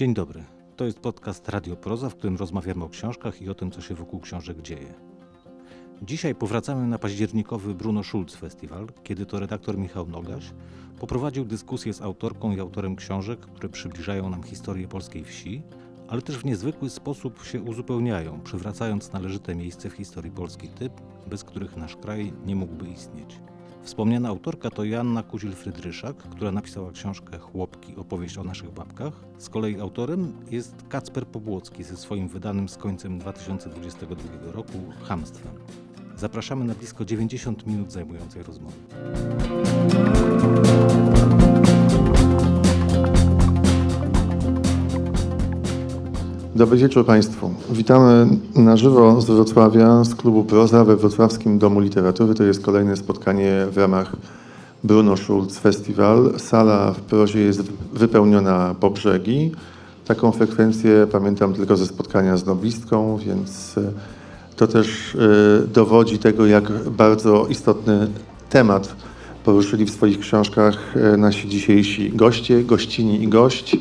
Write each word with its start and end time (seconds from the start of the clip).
Dzień 0.00 0.14
dobry. 0.14 0.44
To 0.76 0.84
jest 0.84 1.00
podcast 1.00 1.48
Radio 1.48 1.76
Proza, 1.76 2.10
w 2.10 2.14
którym 2.14 2.36
rozmawiamy 2.36 2.84
o 2.84 2.88
książkach 2.88 3.42
i 3.42 3.48
o 3.48 3.54
tym, 3.54 3.70
co 3.70 3.80
się 3.80 3.94
wokół 3.94 4.20
książek 4.20 4.62
dzieje. 4.62 4.94
Dzisiaj 6.02 6.34
powracamy 6.34 6.86
na 6.86 6.98
październikowy 6.98 7.74
Bruno 7.74 8.04
Schulz 8.04 8.34
Festiwal, 8.34 8.86
kiedy 9.04 9.26
to 9.26 9.40
redaktor 9.40 9.78
Michał 9.78 10.06
Nogaś 10.06 10.52
poprowadził 11.00 11.44
dyskusję 11.44 11.92
z 11.94 12.02
autorką 12.02 12.52
i 12.56 12.60
autorem 12.60 12.96
książek, 12.96 13.40
które 13.40 13.68
przybliżają 13.68 14.30
nam 14.30 14.42
historię 14.42 14.88
polskiej 14.88 15.24
wsi, 15.24 15.62
ale 16.08 16.22
też 16.22 16.38
w 16.38 16.44
niezwykły 16.44 16.90
sposób 16.90 17.44
się 17.44 17.62
uzupełniają, 17.62 18.40
przywracając 18.40 19.12
należyte 19.12 19.54
miejsce 19.54 19.90
w 19.90 19.94
historii 19.94 20.30
polskiej 20.30 20.68
typ, 20.68 20.92
bez 21.26 21.44
których 21.44 21.76
nasz 21.76 21.96
kraj 21.96 22.32
nie 22.46 22.56
mógłby 22.56 22.88
istnieć. 22.88 23.40
Wspomniana 23.82 24.28
autorka 24.28 24.70
to 24.70 24.84
Joanna 24.84 25.22
Kuzil-Frydryszak, 25.22 26.14
która 26.14 26.52
napisała 26.52 26.92
książkę 26.92 27.38
Chłopki, 27.38 27.96
opowieść 27.96 28.38
o 28.38 28.44
naszych 28.44 28.70
babkach. 28.70 29.12
Z 29.38 29.48
kolei 29.48 29.80
autorem 29.80 30.32
jest 30.50 30.74
Kacper 30.88 31.26
Pobłocki 31.26 31.84
ze 31.84 31.96
swoim 31.96 32.28
wydanym 32.28 32.68
z 32.68 32.76
końcem 32.76 33.18
2022 33.18 34.52
roku 34.52 34.78
Hamstwem. 35.02 35.52
Zapraszamy 36.16 36.64
na 36.64 36.74
blisko 36.74 37.04
90 37.04 37.66
minut 37.66 37.92
zajmującej 37.92 38.42
rozmowy. 38.42 38.76
Dobry 46.60 46.78
wieczór 46.78 47.06
Państwu. 47.06 47.50
Witamy 47.70 48.26
na 48.56 48.76
żywo 48.76 49.20
z 49.20 49.26
Wrocławia, 49.26 50.04
z 50.04 50.14
klubu 50.14 50.44
Proza 50.44 50.84
we 50.84 50.96
Wrocławskim 50.96 51.58
Domu 51.58 51.80
Literatury. 51.80 52.34
To 52.34 52.44
jest 52.44 52.62
kolejne 52.62 52.96
spotkanie 52.96 53.66
w 53.70 53.76
ramach 53.76 54.16
Bruno 54.84 55.16
Schulz 55.16 55.58
Festival. 55.58 56.32
Sala 56.38 56.92
w 56.92 57.00
Prozie 57.00 57.40
jest 57.40 57.62
wypełniona 57.92 58.74
po 58.80 58.90
brzegi. 58.90 59.52
Taką 60.04 60.32
frekwencję 60.32 61.06
pamiętam 61.12 61.54
tylko 61.54 61.76
ze 61.76 61.86
spotkania 61.86 62.36
z 62.36 62.46
noblistką, 62.46 63.18
więc 63.26 63.78
e, 63.78 63.92
to 64.56 64.66
też 64.66 65.14
e, 65.14 65.66
dowodzi 65.66 66.18
tego, 66.18 66.46
jak 66.46 66.88
bardzo 66.88 67.46
istotny 67.46 68.08
temat 68.50 68.96
poruszyli 69.44 69.84
w 69.84 69.90
swoich 69.90 70.18
książkach 70.18 70.96
e, 70.96 71.16
nasi 71.16 71.48
dzisiejsi 71.48 72.10
goście, 72.10 72.64
gościni 72.64 73.22
i 73.22 73.28
gość. 73.28 73.76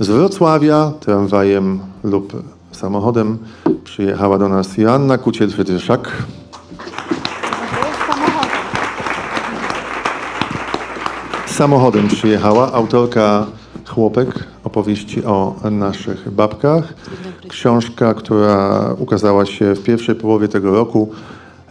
Z 0.00 0.08
Wrocławia 0.08 0.92
tramwajem 1.00 1.80
lub 2.04 2.42
samochodem 2.72 3.38
przyjechała 3.84 4.38
do 4.38 4.48
nas 4.48 4.78
Joanna 4.78 5.18
Kuciel-Frydryszak. 5.18 6.08
Samochodem 11.46 12.08
przyjechała 12.08 12.72
autorka 12.72 13.46
Chłopek, 13.86 14.28
opowieści 14.64 15.24
o 15.24 15.54
naszych 15.70 16.30
babkach. 16.30 16.94
Książka, 17.48 18.14
która 18.14 18.88
ukazała 18.98 19.46
się 19.46 19.74
w 19.74 19.82
pierwszej 19.82 20.14
połowie 20.14 20.48
tego 20.48 20.70
roku, 20.70 21.10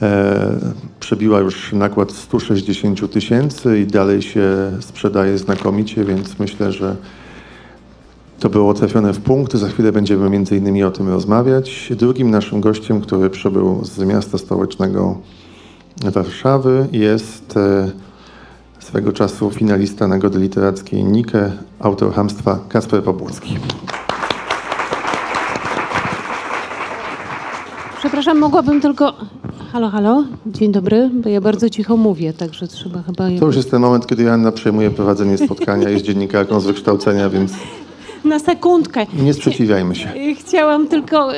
e, 0.01 0.59
przebiła 0.99 1.39
już 1.39 1.73
nakład 1.73 2.11
160 2.11 3.11
tysięcy 3.11 3.79
i 3.79 3.87
dalej 3.87 4.21
się 4.21 4.71
sprzedaje 4.79 5.37
znakomicie, 5.37 6.05
więc 6.05 6.39
myślę, 6.39 6.71
że 6.71 6.95
to 8.39 8.49
było 8.49 8.73
trafione 8.73 9.13
w 9.13 9.19
punkt. 9.19 9.53
Za 9.53 9.67
chwilę 9.67 9.91
będziemy 9.91 10.29
między 10.29 10.57
innymi 10.57 10.83
o 10.83 10.91
tym 10.91 11.09
rozmawiać. 11.09 11.91
Drugim 11.95 12.31
naszym 12.31 12.61
gościem, 12.61 13.01
który 13.01 13.29
przybył 13.29 13.79
z 13.83 13.99
miasta 13.99 14.37
stołecznego 14.37 15.17
Warszawy 16.01 16.87
jest 16.91 17.57
e, 17.57 17.91
swego 18.79 19.11
czasu 19.11 19.51
finalista 19.51 20.07
Nagrody 20.07 20.39
Literackiej 20.39 21.03
Nike, 21.03 21.51
autor 21.79 22.13
hamstwa 22.13 22.59
Kasper 22.69 23.03
Pobłocki. 23.03 23.57
Przepraszam, 27.97 28.39
mogłabym 28.39 28.81
tylko. 28.81 29.13
Halo, 29.71 29.89
halo, 29.89 30.23
dzień 30.45 30.71
dobry, 30.71 31.09
bo 31.13 31.29
ja 31.29 31.41
bardzo 31.41 31.69
cicho 31.69 31.97
mówię, 31.97 32.33
także 32.33 32.67
trzeba 32.67 33.01
chyba. 33.01 33.27
To 33.39 33.45
już 33.45 33.55
jest 33.55 33.71
ten 33.71 33.81
moment, 33.81 34.07
kiedy 34.07 34.23
Joanna 34.23 34.51
przejmuje 34.51 34.91
prowadzenie 34.91 35.37
spotkania, 35.37 35.89
jest 35.89 36.05
dziennikarką 36.05 36.59
z 36.59 36.65
wykształcenia, 36.65 37.29
więc 37.29 37.53
Na 38.25 38.39
sekundkę. 38.39 39.05
nie 39.13 39.33
sprzeciwiajmy 39.33 39.95
się. 39.95 40.13
Chciałam 40.39 40.87
tylko 40.87 41.29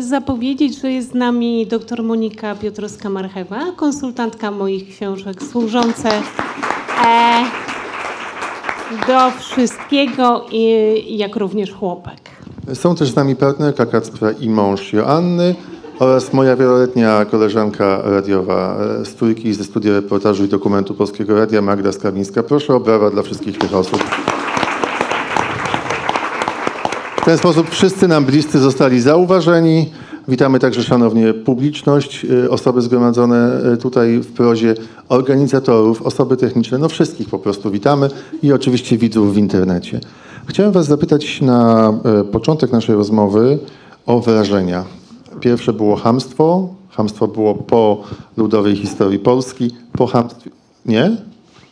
zapowiedzieć, 0.00 0.80
że 0.80 0.92
jest 0.92 1.10
z 1.10 1.14
nami 1.14 1.66
dr 1.66 2.02
Monika 2.02 2.54
Piotrowska-Marchewa, 2.54 3.76
konsultantka 3.76 4.50
moich 4.50 4.88
książek, 4.88 5.42
służące 5.42 6.10
e, 7.06 7.44
do 9.06 9.30
wszystkiego, 9.38 10.46
i, 10.52 11.16
jak 11.16 11.36
również 11.36 11.72
chłopek. 11.72 12.20
Są 12.74 12.94
też 12.94 13.10
z 13.10 13.16
nami 13.16 13.36
partnerka 13.36 13.86
Kacpra 13.86 14.30
i 14.30 14.48
mąż 14.48 14.92
Joanny 14.92 15.54
oraz 15.98 16.32
moja 16.32 16.56
wieloletnia 16.56 17.24
koleżanka 17.24 18.02
radiowa 18.04 18.76
e, 19.00 19.04
z 19.04 19.14
trójki 19.14 19.54
ze 19.54 19.64
studia 19.64 19.92
reportażu 19.92 20.44
i 20.44 20.48
dokumentu 20.48 20.94
Polskiego 20.94 21.34
Radia 21.34 21.62
Magda 21.62 21.92
Skawińska. 21.92 22.42
Proszę 22.42 22.74
o 22.74 22.80
brawa 22.80 23.10
dla 23.10 23.22
wszystkich 23.22 23.58
tych 23.58 23.74
osób. 23.74 24.04
Ten 27.28 27.38
sposób 27.38 27.70
wszyscy 27.70 28.08
nam 28.08 28.24
bliscy 28.24 28.58
zostali 28.58 29.00
zauważeni. 29.00 29.90
Witamy 30.28 30.58
także 30.58 30.82
szanownie 30.82 31.34
publiczność, 31.34 32.24
y, 32.24 32.50
osoby 32.50 32.82
zgromadzone 32.82 33.60
y, 33.74 33.76
tutaj 33.76 34.18
w 34.18 34.32
prozie, 34.32 34.74
organizatorów, 35.08 36.02
osoby 36.02 36.36
techniczne, 36.36 36.78
no 36.78 36.88
wszystkich 36.88 37.28
po 37.28 37.38
prostu 37.38 37.70
witamy 37.70 38.10
i 38.42 38.52
oczywiście 38.52 38.98
widzów 38.98 39.34
w 39.34 39.36
internecie. 39.36 40.00
Chciałem 40.46 40.72
Was 40.72 40.86
zapytać 40.86 41.40
na 41.40 41.92
y, 42.20 42.24
początek 42.24 42.72
naszej 42.72 42.94
rozmowy 42.94 43.58
o 44.06 44.20
wrażenia. 44.20 44.84
Pierwsze 45.40 45.72
było 45.72 45.96
hamstwo. 45.96 46.68
Hamstwo 46.90 47.28
było 47.28 47.54
po 47.54 48.02
ludowej 48.36 48.76
historii 48.76 49.18
Polski, 49.18 49.70
po 49.92 50.06
hamstwie. 50.06 50.50
Nie? 50.86 51.16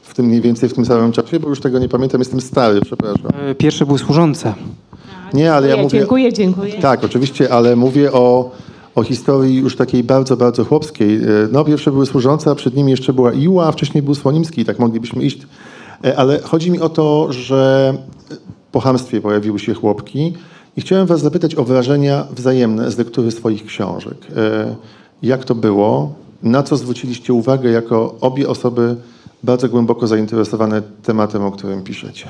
W 0.02 0.14
tym 0.14 0.26
mniej 0.26 0.40
więcej 0.40 0.68
w 0.68 0.74
tym 0.74 0.84
samym 0.84 1.12
czasie, 1.12 1.40
bo 1.40 1.48
już 1.48 1.60
tego 1.60 1.78
nie 1.78 1.88
pamiętam, 1.88 2.20
jestem 2.20 2.40
stary, 2.40 2.80
przepraszam. 2.80 3.30
E, 3.34 3.54
Pierwsze 3.54 3.86
były 3.86 3.98
służące. 3.98 4.54
Nie, 5.36 5.52
ale 5.54 5.68
ja 5.68 5.76
mówię. 5.76 5.98
Dziękuję, 5.98 6.32
dziękuję. 6.32 6.72
Tak, 6.72 7.04
oczywiście, 7.04 7.52
ale 7.52 7.76
mówię 7.76 8.12
o, 8.12 8.50
o 8.94 9.02
historii 9.02 9.56
już 9.56 9.76
takiej 9.76 10.04
bardzo, 10.04 10.36
bardzo 10.36 10.64
chłopskiej. 10.64 11.16
E, 11.16 11.20
No, 11.52 11.64
pierwsze 11.64 11.92
były 11.92 12.06
służące, 12.06 12.50
a 12.50 12.54
przed 12.54 12.76
nimi 12.76 12.90
jeszcze 12.90 13.12
była 13.12 13.32
Iła, 13.32 13.66
a 13.66 13.72
wcześniej 13.72 14.02
był 14.02 14.14
Słonimski, 14.14 14.64
tak 14.64 14.78
moglibyśmy 14.78 15.22
iść. 15.22 15.38
E, 16.04 16.16
Ale 16.16 16.40
chodzi 16.40 16.70
mi 16.70 16.80
o 16.80 16.88
to, 16.88 17.32
że 17.32 17.94
po 18.72 18.80
hamstwie 18.80 19.20
pojawiły 19.20 19.58
się 19.58 19.74
chłopki 19.74 20.34
i 20.76 20.80
chciałem 20.80 21.06
was 21.06 21.20
zapytać 21.20 21.54
o 21.54 21.64
wrażenia 21.64 22.26
wzajemne 22.36 22.90
z 22.90 22.98
lektury 22.98 23.30
swoich 23.30 23.64
książek. 23.66 24.16
E, 24.36 24.74
Jak 25.22 25.44
to 25.44 25.54
było? 25.54 26.14
Na 26.42 26.62
co 26.62 26.76
zwróciliście 26.76 27.32
uwagę 27.32 27.70
jako 27.70 28.14
obie 28.20 28.48
osoby 28.48 28.96
bardzo 29.42 29.68
głęboko 29.68 30.06
zainteresowane 30.06 30.82
tematem, 31.02 31.42
o 31.44 31.50
którym 31.50 31.82
piszecie? 31.82 32.28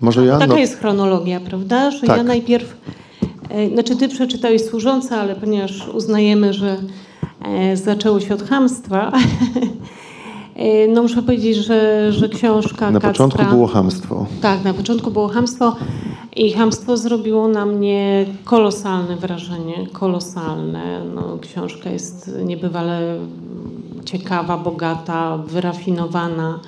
Może 0.00 0.26
ja? 0.26 0.38
Taka 0.38 0.52
No- 0.52 0.58
jest 0.58 0.78
chronologia, 0.78 1.40
prawda? 1.40 1.90
Że 1.90 2.06
Tak. 2.06 2.16
ja 2.16 2.22
najpierw, 2.22 2.76
e, 3.50 3.68
znaczy 3.68 3.96
ty 3.96 4.08
przeczytałeś 4.08 4.64
służące, 4.64 5.16
ale 5.16 5.34
ponieważ 5.36 5.88
uznajemy, 5.88 6.52
że 6.52 6.76
e, 7.44 7.76
zaczęło 7.76 8.20
się 8.20 8.34
od 8.34 8.42
chamstwa, 8.48 9.12
e, 10.56 10.88
no 10.88 11.02
muszę 11.02 11.22
powiedzieć, 11.22 11.56
że, 11.56 12.12
że 12.12 12.28
książka 12.28 12.90
Na 12.90 13.00
Kacpra, 13.00 13.26
początku 13.26 13.54
było 13.54 13.66
hamstwo. 13.66 14.26
Tak, 14.42 14.64
na 14.64 14.74
początku 14.74 15.10
było 15.10 15.28
chamstwo 15.28 15.76
i 16.36 16.52
chamstwo 16.52 16.96
zrobiło 16.96 17.48
na 17.48 17.66
mnie 17.66 18.26
kolosalne 18.44 19.16
wrażenie, 19.16 19.86
kolosalne. 19.92 21.04
No, 21.14 21.38
książka 21.40 21.90
jest 21.90 22.30
niebywale 22.44 23.18
ciekawa, 24.04 24.58
bogata, 24.58 25.38
wyrafinowana, 25.38 26.60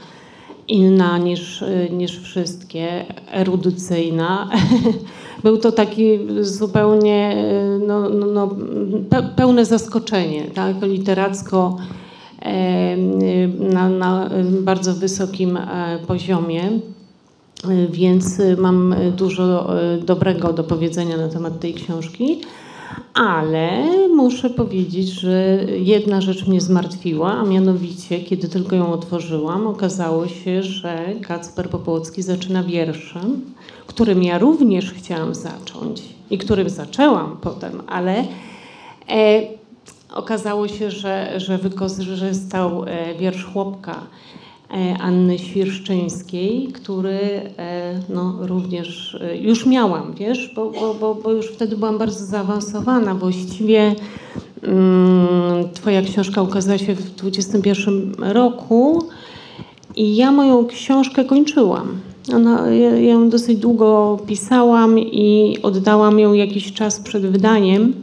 inna 0.68 1.18
niż, 1.18 1.64
niż 1.90 2.20
wszystkie, 2.20 3.04
erudycyjna. 3.32 4.50
Był 5.44 5.58
to 5.58 5.72
taki 5.72 6.18
zupełnie 6.40 7.44
no, 7.86 8.08
no, 8.08 8.26
no, 8.26 8.46
pe- 9.10 9.34
pełne 9.36 9.64
zaskoczenie, 9.64 10.44
tak, 10.54 10.82
literacko 10.82 11.76
e, 12.42 12.96
na, 13.72 13.88
na 13.88 14.30
bardzo 14.60 14.94
wysokim 14.94 15.56
e, 15.56 15.98
poziomie. 16.06 16.70
Więc 17.90 18.38
mam 18.58 18.94
dużo 19.16 19.76
y, 19.94 20.02
dobrego 20.02 20.52
do 20.52 20.64
powiedzenia 20.64 21.16
na 21.16 21.28
temat 21.28 21.60
tej 21.60 21.74
książki, 21.74 22.40
ale 23.18 23.82
muszę 24.08 24.50
powiedzieć, 24.50 25.08
że 25.08 25.58
jedna 25.78 26.20
rzecz 26.20 26.46
mnie 26.46 26.60
zmartwiła, 26.60 27.32
a 27.32 27.44
mianowicie, 27.44 28.20
kiedy 28.20 28.48
tylko 28.48 28.76
ją 28.76 28.92
otworzyłam, 28.92 29.66
okazało 29.66 30.28
się, 30.28 30.62
że 30.62 31.06
Kacper 31.22 31.70
Popłocki 31.70 32.22
zaczyna 32.22 32.62
wierszem, 32.62 33.40
którym 33.86 34.22
ja 34.22 34.38
również 34.38 34.92
chciałam 34.92 35.34
zacząć 35.34 36.02
i 36.30 36.38
którym 36.38 36.68
zaczęłam 36.68 37.36
potem, 37.40 37.82
ale 37.86 38.24
e, 39.08 39.42
okazało 40.14 40.68
się, 40.68 40.90
że, 40.90 41.40
że 41.40 41.58
wykorzystał 41.58 42.84
e, 42.84 43.14
wiersz 43.14 43.44
Chłopka 43.44 44.06
Anny 45.00 45.38
Świerszczyńskiej, 45.38 46.68
który 46.72 47.18
e, 47.58 48.00
no, 48.08 48.34
również 48.40 49.14
e, 49.14 49.36
już 49.36 49.66
miałam, 49.66 50.14
wiesz, 50.14 50.52
bo, 50.54 50.70
bo, 50.70 50.94
bo, 50.94 51.14
bo 51.14 51.32
już 51.32 51.46
wtedy 51.46 51.76
byłam 51.76 51.98
bardzo 51.98 52.24
zaawansowana. 52.24 53.14
Właściwie 53.14 53.94
mm, 54.62 55.68
Twoja 55.74 56.02
książka 56.02 56.42
ukazała 56.42 56.78
się 56.78 56.94
w 56.94 57.14
21 57.14 58.14
roku 58.18 59.04
i 59.96 60.16
ja 60.16 60.32
moją 60.32 60.66
książkę 60.66 61.24
kończyłam. 61.24 62.00
Ona, 62.34 62.70
ja, 62.70 62.90
ja 62.90 63.12
ją 63.12 63.28
dosyć 63.28 63.58
długo 63.58 64.18
pisałam 64.26 64.98
i 64.98 65.56
oddałam 65.62 66.18
ją 66.18 66.32
jakiś 66.32 66.72
czas 66.72 67.00
przed 67.00 67.26
wydaniem. 67.26 67.94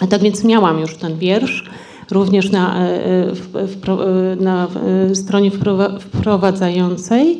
A 0.00 0.06
tak 0.06 0.22
więc 0.22 0.44
miałam 0.44 0.80
już 0.80 0.96
ten 0.96 1.18
wiersz, 1.18 1.70
również 2.10 2.50
na, 2.50 2.86
e, 2.88 4.36
na 4.40 4.68
e, 5.10 5.14
stronie 5.14 5.50
wprowa- 5.50 5.98
wprowadzającej. 5.98 7.38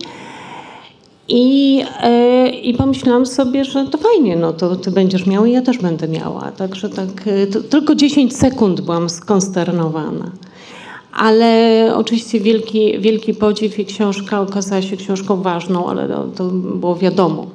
I, 1.29 1.83
e, 2.03 2.49
I 2.49 2.75
pomyślałam 2.75 3.27
sobie, 3.27 3.65
że 3.65 3.85
to 3.85 3.99
fajnie, 3.99 4.37
no 4.37 4.53
to 4.53 4.77
ty 4.77 4.91
będziesz 4.91 5.27
miała 5.27 5.49
i 5.49 5.53
ja 5.53 5.63
też 5.63 5.79
będę 5.79 6.09
miała. 6.09 6.53
Także 6.53 6.89
tak, 6.89 7.09
tylko 7.71 7.95
10 7.95 8.37
sekund 8.37 8.81
byłam 8.81 9.11
skonsternowana. 9.11 10.31
Ale 11.13 11.93
oczywiście 11.97 12.41
wielki, 12.41 13.01
wielki 13.01 13.35
podziw 13.35 13.79
i 13.79 13.85
książka 13.85 14.41
okazała 14.41 14.83
się 14.83 14.97
książką 14.97 15.43
ważną, 15.43 15.89
ale 15.89 16.09
to, 16.09 16.25
to 16.37 16.45
było 16.55 16.97
wiadomo. 16.97 17.47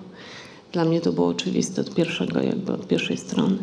Dla 0.71 0.85
mnie 0.85 1.01
to 1.01 1.11
było 1.11 1.27
oczywiste 1.27 1.81
od 1.81 1.95
pierwszego, 1.95 2.41
jakby 2.41 2.73
od 2.73 2.87
pierwszej 2.87 3.17
strony. 3.17 3.57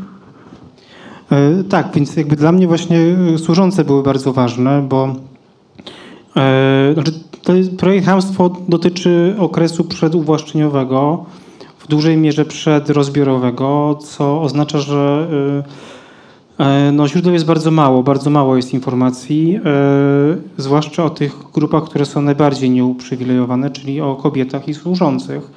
E, 1.32 1.64
Tak, 1.64 1.90
więc 1.94 2.16
jakby 2.16 2.36
dla 2.36 2.52
mnie 2.52 2.66
właśnie 2.66 2.98
e, 3.34 3.38
służące 3.38 3.84
były 3.84 4.02
bardzo 4.02 4.32
ważne, 4.32 4.82
bo 4.88 5.14
e, 6.36 6.94
znaczy 6.94 7.12
projekt 7.78 8.06
Hamstwo 8.06 8.50
dotyczy 8.68 9.34
okresu 9.38 9.84
przeduwłaszczeniowego, 9.84 11.24
w 11.78 11.88
dużej 11.88 12.16
mierze 12.16 12.44
przedrozbiorowego, 12.44 13.98
co 14.02 14.42
oznacza, 14.42 14.78
że 14.78 15.28
no, 16.92 17.08
źródeł 17.08 17.32
jest 17.32 17.44
bardzo 17.44 17.70
mało, 17.70 18.02
bardzo 18.02 18.30
mało 18.30 18.56
jest 18.56 18.74
informacji, 18.74 19.60
zwłaszcza 20.56 21.04
o 21.04 21.10
tych 21.10 21.36
grupach, 21.54 21.84
które 21.84 22.06
są 22.06 22.22
najbardziej 22.22 22.70
nieuprzywilejowane, 22.70 23.70
czyli 23.70 24.00
o 24.00 24.16
kobietach 24.16 24.68
i 24.68 24.74
służących. 24.74 25.50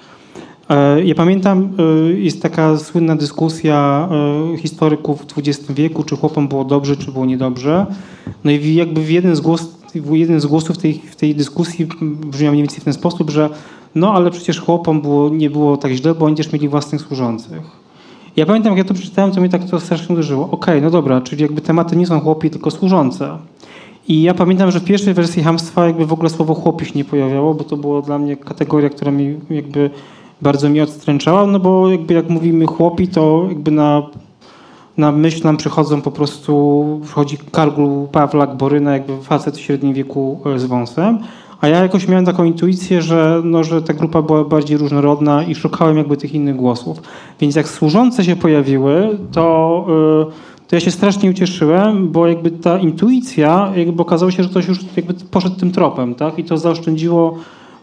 E, 0.69 1.03
Ja 1.03 1.15
pamiętam, 1.15 1.69
e, 1.79 2.13
jest 2.13 2.41
taka 2.41 2.77
słynna 2.77 3.15
dyskusja 3.15 4.09
e, 4.53 4.57
historyków 4.57 5.21
w 5.21 5.37
XX 5.37 5.71
wieku, 5.71 6.03
czy 6.03 6.15
chłopom 6.15 6.47
było 6.47 6.65
dobrze, 6.65 6.97
czy 6.97 7.11
było 7.11 7.25
niedobrze. 7.25 7.85
No 8.43 8.51
i 8.51 8.73
jakby 8.75 9.11
jeden 9.13 9.35
z, 9.35 9.41
głos, 9.41 9.77
jeden 10.11 10.39
z 10.39 10.45
głosów 10.45 10.75
w 10.75 10.79
tej, 10.79 10.93
w 10.93 11.15
tej 11.15 11.35
dyskusji 11.35 11.87
brzmiał 12.01 12.51
mniej 12.51 12.63
więcej 12.63 12.79
w 12.79 12.83
ten 12.83 12.93
sposób, 12.93 13.29
że 13.29 13.49
no 13.95 14.13
ale 14.13 14.31
przecież 14.31 14.59
chłopom 14.59 15.01
było, 15.01 15.29
nie 15.29 15.49
było 15.49 15.77
tak 15.77 15.91
źle, 15.91 16.15
bo 16.15 16.25
oni 16.25 16.35
też 16.35 16.53
mieli 16.53 16.69
własnych 16.69 17.01
służących. 17.01 17.61
Ja 18.35 18.45
pamiętam, 18.45 18.71
jak 18.71 18.77
ja 18.77 18.83
to 18.83 18.93
przeczytałem, 18.93 19.31
to 19.31 19.39
mnie 19.41 19.49
tak 19.49 19.63
to 19.63 19.79
strasznie 19.79 20.13
uderzyło. 20.13 20.49
Okej, 20.51 20.81
no 20.81 20.89
dobra, 20.89 21.21
czyli 21.21 21.41
jakby 21.41 21.61
tematy 21.61 21.95
nie 21.95 22.07
są 22.07 22.19
chłopi, 22.19 22.49
tylko 22.49 22.71
służące. 22.71 23.37
I 24.07 24.21
ja 24.21 24.33
pamiętam, 24.33 24.71
że 24.71 24.79
w 24.79 24.83
pierwszej 24.83 25.13
wersji 25.13 25.43
hamstwa 25.43 25.85
jakby 25.85 26.05
w 26.05 26.13
ogóle 26.13 26.29
słowo 26.29 26.53
chłopi 26.53 26.85
się 26.85 26.91
nie 26.95 27.05
pojawiało, 27.05 27.53
bo 27.53 27.63
to 27.63 27.77
była 27.77 28.01
dla 28.01 28.19
mnie 28.19 28.37
kategoria, 28.37 28.89
która 28.89 29.11
mi 29.11 29.37
jakby 29.49 29.89
bardzo 30.41 30.69
mnie 30.69 30.83
odstręczała, 30.83 31.45
no 31.45 31.59
bo 31.59 31.89
jakby 31.89 32.13
jak 32.13 32.29
mówimy 32.29 32.65
chłopi, 32.65 33.07
to 33.07 33.45
jakby 33.49 33.71
na, 33.71 34.01
na 34.97 35.11
myśl 35.11 35.43
nam 35.43 35.57
przychodzą 35.57 36.01
po 36.01 36.11
prostu, 36.11 37.01
przychodzi 37.03 37.37
Kargul, 37.51 38.07
Pawlak, 38.07 38.57
Boryna, 38.57 38.93
jakby 38.93 39.21
facet 39.21 39.57
w 39.57 39.61
średnim 39.61 39.93
wieku 39.93 40.39
e, 40.45 40.59
z 40.59 40.65
wąsem. 40.65 41.19
A 41.61 41.67
ja 41.67 41.79
jakoś 41.79 42.07
miałem 42.07 42.25
taką 42.25 42.43
intuicję, 42.43 43.01
że, 43.01 43.41
no, 43.43 43.63
że 43.63 43.81
ta 43.81 43.93
grupa 43.93 44.21
była 44.21 44.43
bardziej 44.43 44.77
różnorodna 44.77 45.43
i 45.43 45.55
szukałem 45.55 45.97
jakby 45.97 46.17
tych 46.17 46.33
innych 46.33 46.55
głosów. 46.55 47.01
Więc 47.39 47.55
jak 47.55 47.67
służące 47.67 48.23
się 48.23 48.35
pojawiły, 48.35 49.17
to, 49.31 49.85
y, 50.61 50.67
to 50.67 50.75
ja 50.75 50.79
się 50.79 50.91
strasznie 50.91 51.29
ucieszyłem, 51.29 52.09
bo 52.11 52.27
jakby 52.27 52.51
ta 52.51 52.79
intuicja, 52.79 53.71
jakby 53.75 54.01
okazało 54.01 54.31
się, 54.31 54.43
że 54.43 54.49
ktoś 54.49 54.67
już 54.67 54.79
jakby 54.95 55.13
poszedł 55.13 55.55
tym 55.55 55.71
tropem, 55.71 56.15
tak? 56.15 56.39
I 56.39 56.43
to 56.43 56.57
zaoszczędziło 56.57 57.37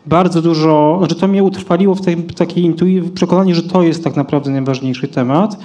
bardzo 0.07 0.43
dużo, 0.43 0.97
znaczy 0.99 1.15
to 1.15 1.29
mnie 1.29 1.43
utrwaliło 1.43 1.95
w 1.95 2.35
takiej 2.37 2.65
intuicji, 2.65 3.11
przekonaniu, 3.11 3.55
że 3.55 3.63
to 3.63 3.83
jest 3.83 4.05
tak 4.05 4.17
naprawdę 4.17 4.51
najważniejszy 4.51 5.09
temat. 5.09 5.59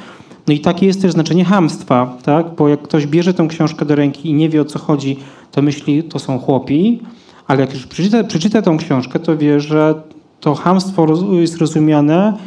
No 0.48 0.54
i 0.54 0.60
takie 0.60 0.86
jest 0.86 1.02
też 1.02 1.12
znaczenie 1.12 1.46
hamstwa, 1.46 2.18
tak? 2.24 2.46
Bo 2.58 2.68
jak 2.68 2.82
ktoś 2.82 3.08
bierze 3.08 3.34
tę 3.34 3.48
książkę 3.48 3.86
do 3.86 3.96
ręki 3.96 4.30
i 4.30 4.34
nie 4.34 4.50
wie 4.50 4.62
o 4.62 4.66
co 4.66 4.80
chodzi, 4.80 5.18
to 5.52 5.62
myśli, 5.62 6.04
to 6.04 6.20
są 6.20 6.40
chłopi, 6.40 7.00
ale 7.48 7.62
jak 7.62 7.74
już 7.74 7.88
przeczyta, 7.88 8.24
przeczyta 8.24 8.62
książkę, 8.78 9.20
to 9.20 9.38
wie, 9.38 9.60
że 9.60 10.02
to 10.40 10.56
hamstwo 10.56 11.08
jest 11.32 11.58
rozumiane 11.58 12.38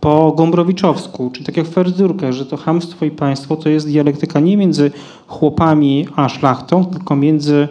po 0.00 0.32
gombrowiczowsku, 0.36 1.30
czyli 1.30 1.46
tak 1.46 1.56
jak 1.56 1.66
Ferdurkę, 1.66 2.32
że 2.32 2.46
to 2.46 2.56
hamstwo 2.56 3.04
i 3.04 3.10
państwo 3.10 3.56
to 3.56 3.68
jest 3.68 3.86
dialektyka 3.86 4.40
nie 4.40 4.56
między 4.56 4.90
chłopami 5.26 6.06
a 6.16 6.28
szlachtą, 6.28 6.84
tylko 6.84 7.16
między 7.16 7.68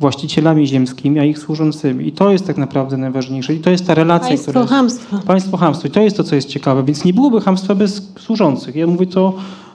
właścicielami 0.00 0.66
ziemskimi, 0.66 1.18
a 1.18 1.24
ich 1.24 1.38
służącymi. 1.38 2.08
I 2.08 2.12
to 2.12 2.30
jest 2.30 2.46
tak 2.46 2.56
naprawdę 2.56 2.96
najważniejsze. 2.96 3.54
I 3.54 3.60
to 3.60 3.70
jest 3.70 3.86
ta 3.86 3.94
relacja, 3.94 4.28
Państwo 4.28 4.50
która 4.50 4.62
jest... 4.62 4.72
hamstwa. 4.72 5.18
Państwo 5.26 5.56
hamstwo. 5.56 5.88
I 5.88 5.90
to 5.90 6.00
jest 6.00 6.16
to, 6.16 6.24
co 6.24 6.34
jest 6.34 6.48
ciekawe. 6.48 6.84
Więc 6.84 7.04
nie 7.04 7.14
byłoby 7.14 7.40
hamstwa 7.40 7.74
bez 7.74 8.12
służących. 8.18 8.76
Ja 8.76 8.86
mówię 8.86 9.06
to 9.06 9.34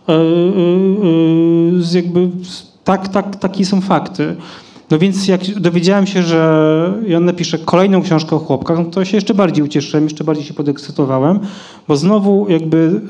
e, 0.09 0.13
z 1.79 1.93
jakby... 1.93 2.29
Tak, 2.83 3.07
tak, 3.07 3.35
takie 3.35 3.65
są 3.65 3.81
fakty. 3.81 4.35
No 4.91 4.99
więc 4.99 5.27
jak 5.27 5.59
dowiedziałem 5.59 6.07
się, 6.07 6.23
że 6.23 6.93
Joanna 7.07 7.33
pisze 7.33 7.57
kolejną 7.57 8.01
książkę 8.01 8.35
o 8.35 8.39
chłopkach, 8.39 8.77
no 8.77 8.85
to 8.85 9.05
się 9.05 9.17
jeszcze 9.17 9.33
bardziej 9.33 9.63
ucieszyłem, 9.63 10.03
jeszcze 10.03 10.23
bardziej 10.23 10.45
się 10.45 10.53
podekscytowałem, 10.53 11.39
bo 11.87 11.95
znowu 11.95 12.49
jakby 12.49 13.01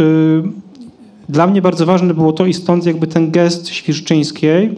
y, 1.28 1.32
dla 1.32 1.48
mnie 1.48 1.62
bardzo 1.62 1.86
ważne 1.86 2.14
było 2.14 2.34
to 2.34 2.46
i 2.46 2.54
stąd 2.54 2.86
jakby 2.86 3.08
ten 3.08 3.32
gest 3.32 3.70
Świerszczyńskiej, 3.70 4.76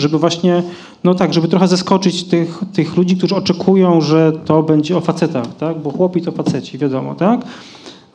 żeby 0.00 0.18
właśnie, 0.18 0.62
no 1.04 1.14
tak, 1.14 1.34
żeby 1.34 1.48
trochę 1.48 1.68
zaskoczyć 1.68 2.24
tych, 2.24 2.60
tych 2.72 2.96
ludzi, 2.96 3.16
którzy 3.16 3.34
oczekują, 3.34 4.00
że 4.00 4.32
to 4.44 4.62
będzie 4.62 4.96
o 4.96 5.00
facetach, 5.00 5.56
tak? 5.56 5.78
Bo 5.78 5.90
chłopi 5.90 6.22
to 6.22 6.32
faceci, 6.32 6.78
wiadomo, 6.78 7.14
tak? 7.14 7.40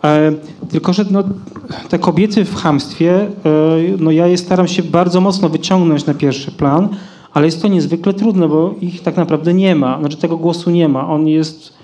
E, 0.03 0.31
tylko, 0.69 0.93
że 0.93 1.05
no, 1.11 1.23
te 1.89 1.99
kobiety 1.99 2.45
w 2.45 2.55
chamstwie, 2.55 3.21
e, 3.21 3.27
no 3.99 4.11
ja 4.11 4.27
je 4.27 4.37
staram 4.37 4.67
się 4.67 4.83
bardzo 4.83 5.21
mocno 5.21 5.49
wyciągnąć 5.49 6.05
na 6.05 6.13
pierwszy 6.13 6.51
plan, 6.51 6.89
ale 7.33 7.45
jest 7.45 7.61
to 7.61 7.67
niezwykle 7.67 8.13
trudne, 8.13 8.47
bo 8.47 8.75
ich 8.81 9.01
tak 9.01 9.17
naprawdę 9.17 9.53
nie 9.53 9.75
ma. 9.75 9.99
Znaczy 9.99 10.17
tego 10.17 10.37
głosu 10.37 10.71
nie 10.71 10.89
ma. 10.89 11.07
On 11.07 11.27
jest... 11.27 11.74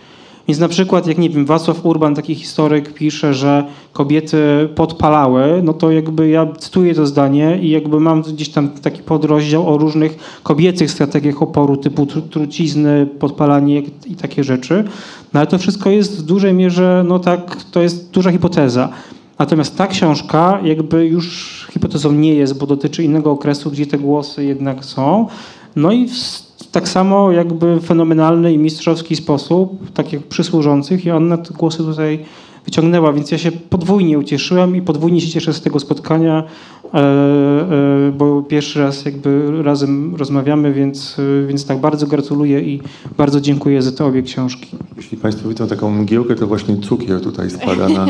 Więc 0.47 0.59
na 0.59 0.67
przykład, 0.67 1.07
jak 1.07 1.17
nie 1.17 1.29
wiem, 1.29 1.45
Wacław 1.45 1.85
Urban, 1.85 2.15
taki 2.15 2.35
historyk, 2.35 2.93
pisze, 2.93 3.33
że 3.33 3.63
kobiety 3.93 4.69
podpalały, 4.75 5.61
no 5.63 5.73
to 5.73 5.91
jakby 5.91 6.29
ja 6.29 6.47
cytuję 6.59 6.95
to 6.95 7.05
zdanie 7.05 7.59
i 7.61 7.69
jakby 7.69 7.99
mam 7.99 8.21
gdzieś 8.21 8.49
tam 8.49 8.69
taki 8.69 9.03
podrozdział 9.03 9.73
o 9.73 9.77
różnych 9.77 10.39
kobiecych 10.43 10.91
strategiach 10.91 11.41
oporu, 11.41 11.77
typu 11.77 12.05
tru- 12.05 12.29
trucizny, 12.29 13.07
podpalanie 13.19 13.81
i 14.05 14.15
takie 14.15 14.43
rzeczy. 14.43 14.83
No 15.33 15.39
ale 15.39 15.47
to 15.47 15.57
wszystko 15.57 15.89
jest 15.89 16.19
w 16.19 16.21
dużej 16.21 16.53
mierze, 16.53 17.03
no 17.07 17.19
tak, 17.19 17.57
to 17.71 17.81
jest 17.81 18.11
duża 18.11 18.31
hipoteza. 18.31 18.89
Natomiast 19.39 19.77
ta 19.77 19.87
książka 19.87 20.59
jakby 20.63 21.05
już 21.05 21.67
hipotezą 21.73 22.11
nie 22.11 22.33
jest, 22.33 22.59
bo 22.59 22.67
dotyczy 22.67 23.03
innego 23.03 23.31
okresu, 23.31 23.71
gdzie 23.71 23.85
te 23.85 23.97
głosy 23.97 24.45
jednak 24.45 24.85
są. 24.85 25.27
No 25.75 25.91
i 25.91 26.07
w 26.07 26.50
tak 26.71 26.89
samo 26.89 27.31
jakby 27.31 27.79
fenomenalny 27.79 28.53
i 28.53 28.57
mistrzowski 28.57 29.15
sposób, 29.15 29.91
tak 29.93 30.13
jak 30.13 30.23
przy 30.23 30.43
służących 30.43 31.05
i 31.05 31.11
ona 31.11 31.37
te 31.37 31.53
głosy 31.53 31.77
tutaj 31.77 32.19
wyciągnęła, 32.65 33.13
więc 33.13 33.31
ja 33.31 33.37
się 33.37 33.51
podwójnie 33.51 34.19
ucieszyłem 34.19 34.75
i 34.75 34.81
podwójnie 34.81 35.21
się 35.21 35.27
cieszę 35.27 35.53
z 35.53 35.61
tego 35.61 35.79
spotkania, 35.79 36.43
e, 36.93 36.97
e, 36.97 38.11
bo 38.17 38.43
pierwszy 38.43 38.79
raz 38.79 39.05
jakby 39.05 39.63
razem 39.63 40.15
rozmawiamy, 40.15 40.73
więc, 40.73 41.17
e, 41.43 41.47
więc 41.47 41.65
tak 41.65 41.77
bardzo 41.77 42.07
gratuluję 42.07 42.61
i 42.61 42.81
bardzo 43.17 43.41
dziękuję 43.41 43.81
za 43.81 43.91
te 43.91 44.05
obie 44.05 44.21
książki. 44.21 44.67
Jeśli 44.97 45.17
Państwo 45.17 45.49
widzą 45.49 45.67
taką 45.67 45.91
mgiełkę, 45.91 46.35
to 46.35 46.47
właśnie 46.47 46.77
cukier 46.77 47.21
tutaj 47.21 47.49
spada 47.49 47.89
na, 47.89 48.05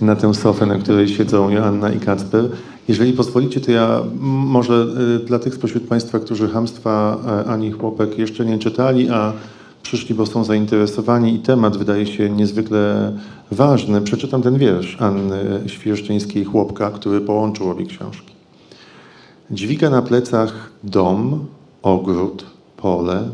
na 0.00 0.16
tę 0.16 0.34
sofę, 0.34 0.66
na 0.66 0.78
której 0.78 1.08
siedzą 1.08 1.50
Joanna 1.50 1.92
i 1.92 2.00
Kacper. 2.00 2.48
Jeżeli 2.88 3.12
pozwolicie, 3.12 3.60
to 3.60 3.72
ja 3.72 4.02
może 4.20 4.86
y, 5.22 5.26
dla 5.26 5.38
tych 5.38 5.54
spośród 5.54 5.88
Państwa, 5.88 6.18
którzy 6.18 6.48
Hamstwa 6.48 7.18
e, 7.26 7.50
Ani 7.50 7.72
Chłopek 7.72 8.18
jeszcze 8.18 8.44
nie 8.44 8.58
czytali, 8.58 9.10
a 9.10 9.32
przyszli, 9.82 10.14
bo 10.14 10.26
są 10.26 10.44
zainteresowani 10.44 11.34
i 11.34 11.38
temat 11.38 11.76
wydaje 11.76 12.06
się 12.06 12.30
niezwykle 12.30 13.12
ważny, 13.50 14.00
przeczytam 14.00 14.42
ten 14.42 14.58
wiersz 14.58 14.96
Anny 15.00 15.60
Świerszczyńskiej 15.66 16.44
Chłopka, 16.44 16.90
który 16.90 17.20
połączył 17.20 17.70
obie 17.70 17.86
książki. 17.86 18.32
Dźwiga 19.50 19.90
na 19.90 20.02
plecach 20.02 20.70
dom, 20.84 21.46
ogród, 21.82 22.44
pole, 22.76 23.28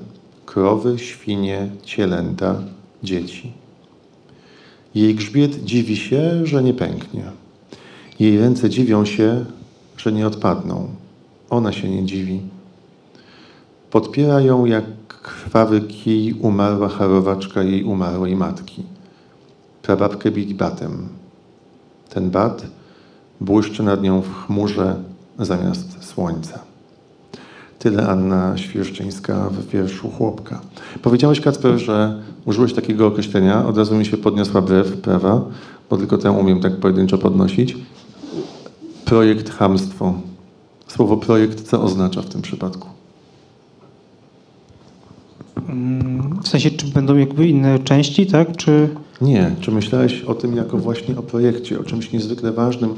krowy, 0.47 0.99
świnie, 0.99 1.71
cielęta, 1.85 2.63
dzieci. 3.03 3.53
Jej 4.95 5.15
grzbiet 5.15 5.65
dziwi 5.65 5.97
się, 5.97 6.47
że 6.47 6.63
nie 6.63 6.75
pęknie. 6.75 7.23
Jej 8.19 8.39
ręce 8.39 8.71
dziwią 8.71 9.05
się, 9.05 9.45
że 9.97 10.13
nie 10.13 10.27
odpadną. 10.27 10.89
Ona 11.51 11.73
się 11.73 11.91
nie 11.91 12.07
dziwi. 12.07 12.41
Podpiera 13.91 14.41
ją 14.41 14.65
jak 14.65 14.85
krwawy 15.09 15.81
kij 15.81 16.33
umarła 16.33 16.89
charowaczka 16.89 17.63
jej 17.63 17.85
umarłej 17.85 18.37
matki. 18.37 18.83
Prababkę 19.83 20.31
bili 20.31 20.55
batem. 20.55 21.09
Ten 22.09 22.31
bat 22.31 22.67
błyszczy 23.41 23.83
nad 23.83 24.03
nią 24.03 24.23
w 24.23 24.47
chmurze 24.47 24.97
zamiast 25.39 26.05
słońca. 26.05 26.59
Tyle 27.79 28.09
Anna 28.09 28.57
Świerszczyńska 28.57 29.51
w 29.51 29.67
wierszu 29.67 30.11
Chłopka. 30.11 30.61
Powiedziałeś, 31.03 31.41
Kacper, 31.41 31.79
że 31.79 32.23
użyłeś 32.45 32.73
takiego 32.73 33.07
określenia, 33.07 33.67
od 33.67 33.79
razu 33.79 33.97
mi 33.97 34.07
się 34.07 34.17
podniosła 34.17 34.63
brew 34.63 35.01
prawa, 35.01 35.45
bo 35.91 35.97
tylko 35.97 36.19
tę 36.19 36.31
umiem 36.31 36.61
tak 36.61 36.77
pojedynczo 36.77 37.19
podnosić. 37.19 37.77
Projekt 39.09 39.51
chamstwo. 39.51 40.15
Słowo 40.87 41.17
projekt 41.17 41.63
co 41.63 41.83
oznacza 41.83 42.23
w 42.23 42.27
tym 42.27 42.43
przypadku? 42.43 42.89
W 46.43 46.49
sensie, 46.49 46.71
czy 46.71 46.87
będą 46.87 47.17
jakby 47.17 47.49
inne 47.49 47.79
części, 47.79 48.27
tak? 48.27 48.57
Czy... 48.57 48.89
Nie. 49.21 49.55
Czy 49.61 49.71
myślałeś 49.71 50.23
o 50.23 50.35
tym 50.35 50.57
jako 50.57 50.79
właśnie 50.79 51.19
o 51.19 51.23
projekcie, 51.23 51.81
o 51.81 51.85
czymś 51.85 52.13
niezwykle 52.13 52.53
ważnym 52.53 52.95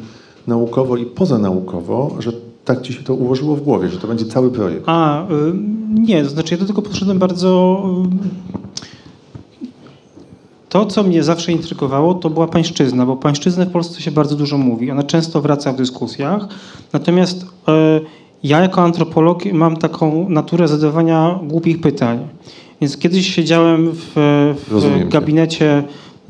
naukowo 0.46 0.96
i 0.96 1.06
pozanaukowo, 1.06 2.16
że 2.18 2.32
tak 2.64 2.82
ci 2.82 2.92
się 2.92 3.02
to 3.02 3.14
ułożyło 3.14 3.56
w 3.56 3.62
głowie, 3.62 3.88
że 3.88 3.98
to 3.98 4.08
będzie 4.08 4.24
cały 4.24 4.50
projekt? 4.50 4.82
A, 4.86 5.24
y, 5.24 5.26
nie, 5.94 6.24
to 6.24 6.30
znaczy 6.30 6.54
ja 6.54 6.60
do 6.60 6.66
tego 6.66 6.82
podszedłem 6.82 7.18
bardzo... 7.18 7.82
y, 8.06 8.50
To, 10.70 10.86
co 10.86 11.02
mnie 11.02 11.22
zawsze 11.22 11.52
intrygowało, 11.52 12.14
to 12.14 12.30
była 12.30 12.46
pańszczyzna, 12.46 13.06
bo 13.06 13.16
pańszczyznę 13.16 13.66
w 13.66 13.70
Polsce 13.70 14.00
się 14.00 14.10
bardzo 14.10 14.36
dużo 14.36 14.58
mówi. 14.58 14.90
Ona 14.90 15.02
często 15.02 15.40
wraca 15.40 15.72
w 15.72 15.76
dyskusjach. 15.76 16.48
Natomiast 16.92 17.42
y, 17.42 17.46
ja 18.42 18.60
jako 18.60 18.82
antropolog 18.82 19.44
mam 19.44 19.76
taką 19.76 20.28
naturę 20.28 20.68
zadawania 20.68 21.38
głupich 21.42 21.80
pytań. 21.80 22.28
Więc 22.80 22.96
kiedyś 22.96 23.34
siedziałem 23.34 23.90
w, 23.92 24.12
w 24.68 25.08
gabinecie 25.08 25.82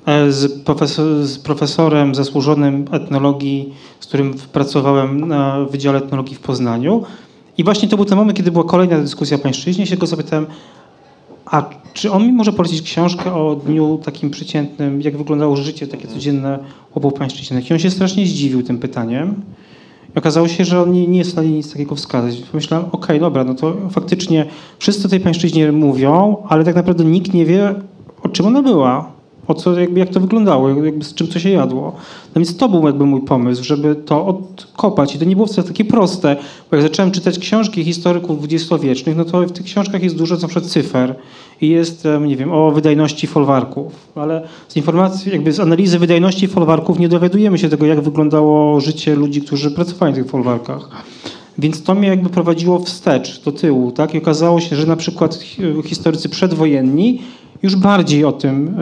e, 0.06 0.32
z, 0.32 0.62
profesor, 0.62 1.24
z 1.24 1.38
profesorem 1.38 2.14
zasłużonym 2.14 2.84
etnologii, 2.92 3.74
z 4.00 4.06
którym 4.06 4.34
pracowałem 4.52 5.28
na 5.28 5.64
Wydziale 5.64 5.98
Etnologii 5.98 6.36
w 6.36 6.40
Poznaniu. 6.40 7.02
I 7.58 7.64
właśnie 7.64 7.88
to 7.88 7.96
był 7.96 8.04
ten 8.04 8.18
moment, 8.18 8.36
kiedy 8.36 8.50
była 8.50 8.64
kolejna 8.64 8.98
dyskusja 8.98 9.36
o 9.36 9.40
pańszczyźnie. 9.40 9.86
się 9.86 9.96
go 9.96 10.06
zapytałem, 10.06 10.46
a 11.50 11.70
czy 11.92 12.12
on 12.12 12.26
mi 12.26 12.32
może 12.32 12.52
polecić 12.52 12.82
książkę 12.82 13.34
o 13.34 13.56
dniu 13.56 13.98
takim 14.04 14.30
przeciętnym, 14.30 15.00
jak 15.02 15.16
wyglądało 15.16 15.56
życie 15.56 15.86
takie 15.86 16.08
codzienne 16.08 16.58
obu 16.94 17.10
pańszczyźniach? 17.10 17.70
I 17.70 17.72
on 17.72 17.78
się 17.78 17.90
strasznie 17.90 18.26
zdziwił 18.26 18.62
tym 18.62 18.78
pytaniem. 18.78 19.42
I 20.16 20.18
okazało 20.18 20.48
się, 20.48 20.64
że 20.64 20.82
on 20.82 20.92
nie, 20.92 21.06
nie 21.06 21.18
jest 21.18 21.30
w 21.30 21.32
stanie 21.32 21.50
nic 21.50 21.72
takiego 21.72 21.94
wskazać. 21.94 22.36
Pomyślałem, 22.36 22.86
okej, 22.92 23.20
dobra, 23.20 23.44
no 23.44 23.54
to 23.54 23.76
faktycznie 23.90 24.46
wszyscy 24.78 25.06
o 25.06 25.10
tej 25.10 25.20
pańszczyźnie 25.20 25.72
mówią, 25.72 26.36
ale 26.48 26.64
tak 26.64 26.74
naprawdę 26.74 27.04
nikt 27.04 27.34
nie 27.34 27.46
wie, 27.46 27.74
o 28.22 28.28
czym 28.28 28.46
ona 28.46 28.62
była. 28.62 29.19
O 29.50 29.54
co, 29.54 29.80
jakby, 29.80 30.00
jak 30.00 30.08
to 30.08 30.20
wyglądało, 30.20 30.68
jakby 30.68 31.04
z 31.04 31.14
czym 31.14 31.26
to 31.26 31.38
się 31.38 31.50
jadło. 31.50 31.92
No 32.34 32.38
więc 32.40 32.56
to 32.56 32.68
był 32.68 32.86
jakby 32.86 33.06
mój 33.06 33.20
pomysł, 33.20 33.64
żeby 33.64 33.94
to 33.94 34.26
odkopać. 34.26 35.14
I 35.14 35.18
to 35.18 35.24
nie 35.24 35.36
było 35.36 35.46
wcale 35.46 35.68
takie 35.68 35.84
proste, 35.84 36.36
bo 36.70 36.76
jak 36.76 36.82
zacząłem 36.82 37.10
czytać 37.10 37.38
książki 37.38 37.84
historyków 37.84 38.38
dwudziestowiecznych, 38.38 39.16
no 39.16 39.24
to 39.24 39.40
w 39.40 39.52
tych 39.52 39.64
książkach 39.66 40.02
jest 40.02 40.16
dużo 40.16 40.36
na 40.36 40.48
przykład 40.48 40.66
cyfer 40.66 41.14
i 41.60 41.68
jest, 41.68 42.08
nie 42.26 42.36
wiem, 42.36 42.52
o 42.52 42.70
wydajności 42.70 43.26
folwarków. 43.26 43.92
Ale 44.14 44.42
z 44.68 44.76
informacji, 44.76 45.32
jakby 45.32 45.52
z 45.52 45.60
analizy 45.60 45.98
wydajności 45.98 46.48
folwarków 46.48 46.98
nie 46.98 47.08
dowiadujemy 47.08 47.58
się 47.58 47.68
tego, 47.68 47.86
jak 47.86 48.00
wyglądało 48.00 48.80
życie 48.80 49.14
ludzi, 49.14 49.42
którzy 49.42 49.70
pracowali 49.70 50.12
w 50.12 50.16
tych 50.16 50.26
folwarkach. 50.26 50.88
Więc 51.58 51.82
to 51.82 51.94
mnie 51.94 52.08
jakby 52.08 52.30
prowadziło 52.30 52.78
wstecz, 52.78 53.42
do 53.44 53.52
tyłu, 53.52 53.92
tak? 53.92 54.14
I 54.14 54.18
okazało 54.18 54.60
się, 54.60 54.76
że 54.76 54.86
na 54.86 54.96
przykład 54.96 55.34
hi- 55.34 55.62
historycy 55.84 56.28
przedwojenni 56.28 57.22
już 57.62 57.76
bardziej 57.76 58.24
o 58.24 58.32
tym 58.32 58.80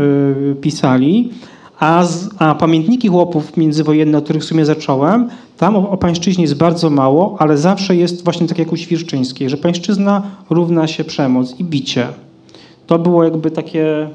y, 0.52 0.56
pisali, 0.60 1.30
a, 1.78 2.04
z, 2.04 2.28
a 2.38 2.54
pamiętniki 2.54 3.08
chłopów 3.08 3.56
międzywojenne, 3.56 4.18
od 4.18 4.24
których 4.24 4.42
w 4.42 4.46
sumie 4.46 4.64
zacząłem, 4.64 5.28
tam 5.58 5.76
o, 5.76 5.90
o 5.90 5.96
pańszczyźnie 5.96 6.42
jest 6.42 6.56
bardzo 6.56 6.90
mało, 6.90 7.36
ale 7.38 7.58
zawsze 7.58 7.96
jest 7.96 8.24
właśnie 8.24 8.46
tak 8.46 8.58
jak 8.58 8.72
u 8.72 8.76
Świerszczyńskiej, 8.76 9.50
że 9.50 9.56
pańszczyzna 9.56 10.22
równa 10.50 10.86
się 10.86 11.04
przemoc 11.04 11.60
i 11.60 11.64
bicie. 11.64 12.06
To 12.86 12.98
było 12.98 13.24
jakby 13.24 13.50
takie, 13.50 14.08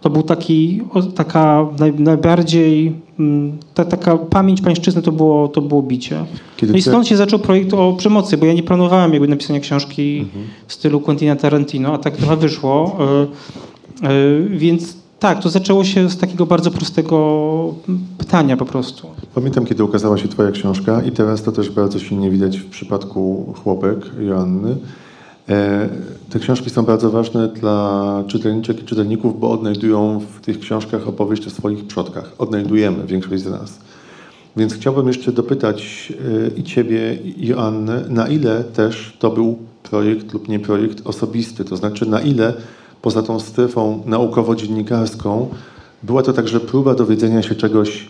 to 0.00 0.10
był 0.10 0.22
taki, 0.22 0.82
o, 0.94 1.02
taka 1.02 1.66
naj, 1.78 1.94
najbardziej, 1.94 2.92
mm, 3.18 3.58
ta, 3.74 3.84
taka 3.84 4.16
pamięć 4.16 4.60
pańszczyzny 4.60 5.02
to 5.02 5.12
było, 5.12 5.48
to 5.48 5.62
było 5.62 5.82
bicie. 5.82 6.24
Kiedy 6.56 6.72
No 6.72 6.78
i 6.78 6.82
stąd 6.82 7.06
się 7.08 7.16
zaczął 7.16 7.38
projekt 7.38 7.74
o 7.74 7.92
przemocy, 7.92 8.36
bo 8.36 8.46
ja 8.46 8.52
nie 8.52 8.62
planowałem 8.62 9.12
jakby 9.12 9.28
napisania 9.28 9.60
książki 9.60 10.26
w 10.66 10.72
stylu 10.72 11.00
Quentina 11.00 11.36
Tarantino, 11.36 11.94
a 11.94 11.98
tak 11.98 12.16
trochę 12.16 12.36
wyszło. 12.36 12.96
Y, 13.24 13.67
Więc 14.50 14.96
tak, 15.18 15.42
to 15.42 15.48
zaczęło 15.48 15.84
się 15.84 16.10
z 16.10 16.16
takiego 16.16 16.46
bardzo 16.46 16.70
prostego 16.70 17.74
pytania 18.18 18.56
po 18.56 18.64
prostu. 18.64 19.06
Pamiętam, 19.34 19.66
kiedy 19.66 19.84
ukazała 19.84 20.18
się 20.18 20.28
Twoja 20.28 20.50
książka 20.50 21.02
i 21.02 21.10
teraz 21.10 21.42
to 21.42 21.52
też 21.52 21.70
bardzo 21.70 21.98
silnie 21.98 22.30
widać 22.30 22.58
w 22.58 22.66
przypadku 22.66 23.54
Chłopek 23.62 23.98
Joanny. 24.20 24.76
E, 25.48 25.88
Te 26.30 26.38
książki 26.38 26.70
są 26.70 26.82
bardzo 26.82 27.10
ważne 27.10 27.48
dla 27.48 28.24
czytelniczek 28.26 28.82
i 28.82 28.84
czytelników, 28.84 29.40
bo 29.40 29.50
odnajdują 29.50 30.20
w 30.20 30.40
tych 30.40 30.60
książkach 30.60 31.08
opowieść 31.08 31.46
o 31.46 31.50
swoich 31.50 31.86
przodkach. 31.86 32.32
Odnajdujemy 32.38 33.06
większość 33.06 33.42
z 33.42 33.50
nas. 33.50 33.78
Więc 34.56 34.74
chciałbym 34.74 35.08
jeszcze 35.08 35.32
dopytać 35.32 36.12
e, 36.56 36.60
i 36.60 36.64
Ciebie, 36.64 37.14
i 37.14 37.46
Joannę, 37.46 38.04
na 38.08 38.28
ile 38.28 38.64
też 38.64 39.16
to 39.18 39.30
był 39.30 39.58
projekt 39.82 40.32
lub 40.32 40.48
nie 40.48 40.58
projekt 40.60 41.06
osobisty, 41.06 41.64
to 41.64 41.76
znaczy 41.76 42.06
na 42.06 42.20
ile 42.20 42.54
poza 43.02 43.22
tą 43.22 43.40
strefą 43.40 44.02
naukowo-dziennikarską 44.06 45.46
była 46.02 46.22
to 46.22 46.32
także 46.32 46.60
próba 46.60 46.94
dowiedzenia 46.94 47.42
się 47.42 47.54
czegoś 47.54 48.08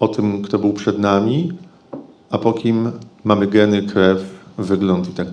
o 0.00 0.08
tym, 0.08 0.42
kto 0.42 0.58
był 0.58 0.72
przed 0.72 0.98
nami, 0.98 1.52
a 2.30 2.38
po 2.38 2.52
kim 2.52 2.92
mamy 3.24 3.46
geny, 3.46 3.82
krew, 3.82 4.18
wygląd 4.58 5.08
i 5.08 5.12
tak. 5.12 5.28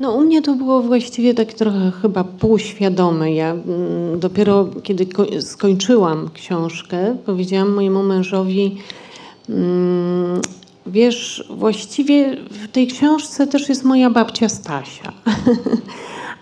No 0.00 0.12
u 0.12 0.20
mnie 0.20 0.42
to 0.42 0.54
było 0.54 0.82
właściwie 0.82 1.34
tak 1.34 1.52
trochę 1.52 1.92
chyba 2.02 2.24
półświadome. 2.24 3.32
Ja 3.32 3.50
mm, 3.50 4.20
dopiero 4.20 4.68
kiedy 4.82 5.06
ko- 5.06 5.26
skończyłam 5.40 6.30
książkę, 6.34 7.16
powiedziałam 7.26 7.74
mojemu 7.74 8.02
mężowi, 8.02 8.76
mm, 9.48 10.40
wiesz, 10.86 11.44
właściwie 11.50 12.36
w 12.36 12.68
tej 12.68 12.86
książce 12.86 13.46
też 13.46 13.68
jest 13.68 13.84
moja 13.84 14.10
babcia 14.10 14.48
Stasia. 14.48 15.12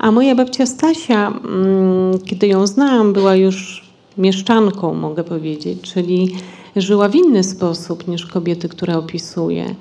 A 0.04 0.10
moja 0.10 0.34
babcia 0.34 0.66
Stasia, 0.66 1.28
mm, 1.28 2.18
kiedy 2.24 2.46
ją 2.46 2.66
znałam, 2.66 3.12
była 3.12 3.36
już 3.36 3.84
mieszczanką, 4.18 4.94
mogę 4.94 5.24
powiedzieć, 5.24 5.80
czyli 5.80 6.36
żyła 6.76 7.08
w 7.08 7.14
inny 7.14 7.44
sposób 7.44 8.08
niż 8.08 8.26
kobiety, 8.26 8.68
które 8.68 8.98
opisuję. 8.98 9.74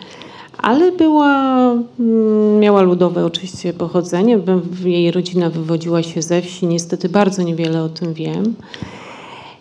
Ale 0.57 0.91
była, 0.91 1.71
mm, 1.99 2.59
miała 2.59 2.81
ludowe 2.81 3.25
oczywiście 3.25 3.73
pochodzenie. 3.73 4.39
Jej 4.85 5.11
rodzina 5.11 5.49
wywodziła 5.49 6.03
się 6.03 6.21
ze 6.21 6.41
wsi. 6.41 6.67
Niestety 6.67 7.09
bardzo 7.09 7.43
niewiele 7.43 7.83
o 7.83 7.89
tym 7.89 8.13
wiem. 8.13 8.53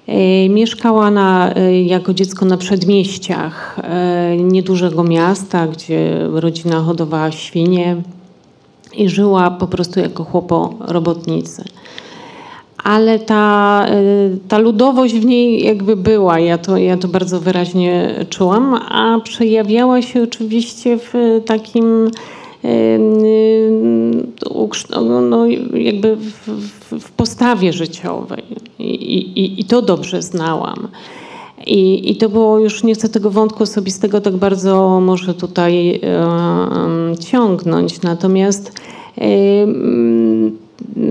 E, 0.07 0.49
Mieszkała 0.49 1.11
na, 1.11 1.54
e, 1.54 1.83
jako 1.83 2.14
dziecko 2.14 2.45
na 2.45 2.57
przedmieściach 2.57 3.78
e, 3.83 4.37
niedużego 4.37 5.04
miasta, 5.04 5.66
gdzie 5.66 6.28
rodzina 6.33 6.81
hodowała 6.81 7.31
świnie 7.31 7.97
i 8.94 9.08
żyła 9.08 9.50
po 9.50 9.66
prostu 9.66 10.00
jako 10.00 10.25
chłopo 10.25 10.75
robotnicy. 10.80 11.64
Ale 12.84 13.18
ta, 13.18 13.87
y, 13.90 14.38
ta 14.49 14.58
ludowość 14.58 15.14
w 15.14 15.25
niej 15.25 15.64
jakby 15.64 15.96
była, 15.96 16.38
ja 16.38 16.58
to, 16.58 16.76
ja 16.76 16.96
to 16.96 17.08
bardzo 17.08 17.40
wyraźnie 17.40 18.14
czułam, 18.30 18.75
a 18.75 19.20
przejawiała 19.25 20.02
się 20.02 20.22
oczywiście 20.22 20.99
w 20.99 21.12
takim 21.46 22.06
y, 22.06 22.68
y, 22.68 23.70
no, 24.90 25.20
no, 25.20 25.46
jakby 25.75 26.16
w, 26.16 26.49
w, 26.49 27.00
w 27.00 27.11
postawie 27.12 27.72
życiowej 27.72 28.42
I, 28.78 28.84
i, 28.84 29.61
i 29.61 29.64
to 29.64 29.82
dobrze 29.82 30.22
znałam. 30.22 30.88
I, 31.66 32.11
I 32.11 32.16
to 32.16 32.28
było 32.28 32.59
już, 32.59 32.85
nie 32.85 32.95
chcę 32.95 33.09
tego 33.09 33.31
wątku 33.31 33.62
osobistego 33.62 34.21
tak 34.21 34.37
bardzo 34.37 35.00
może 35.00 35.35
tutaj 35.35 36.00
e, 36.02 37.16
ciągnąć, 37.21 38.02
natomiast 38.02 38.73
e, 39.19 39.23
mm, 39.62 40.59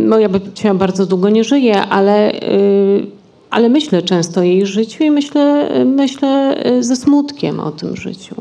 moja 0.07 0.29
babcia 0.29 0.73
bardzo 0.73 1.05
długo 1.05 1.29
nie 1.29 1.43
żyje, 1.43 1.81
ale, 1.81 2.31
e, 2.31 2.39
ale 3.49 3.69
myślę 3.69 4.01
często 4.01 4.41
o 4.41 4.43
jej 4.43 4.65
życiu 4.65 5.03
i 5.03 5.11
myślę, 5.11 5.69
myślę 5.85 6.57
e, 6.57 6.83
ze 6.83 6.95
smutkiem 6.95 7.59
o 7.59 7.71
tym 7.71 7.95
życiu. 7.95 8.35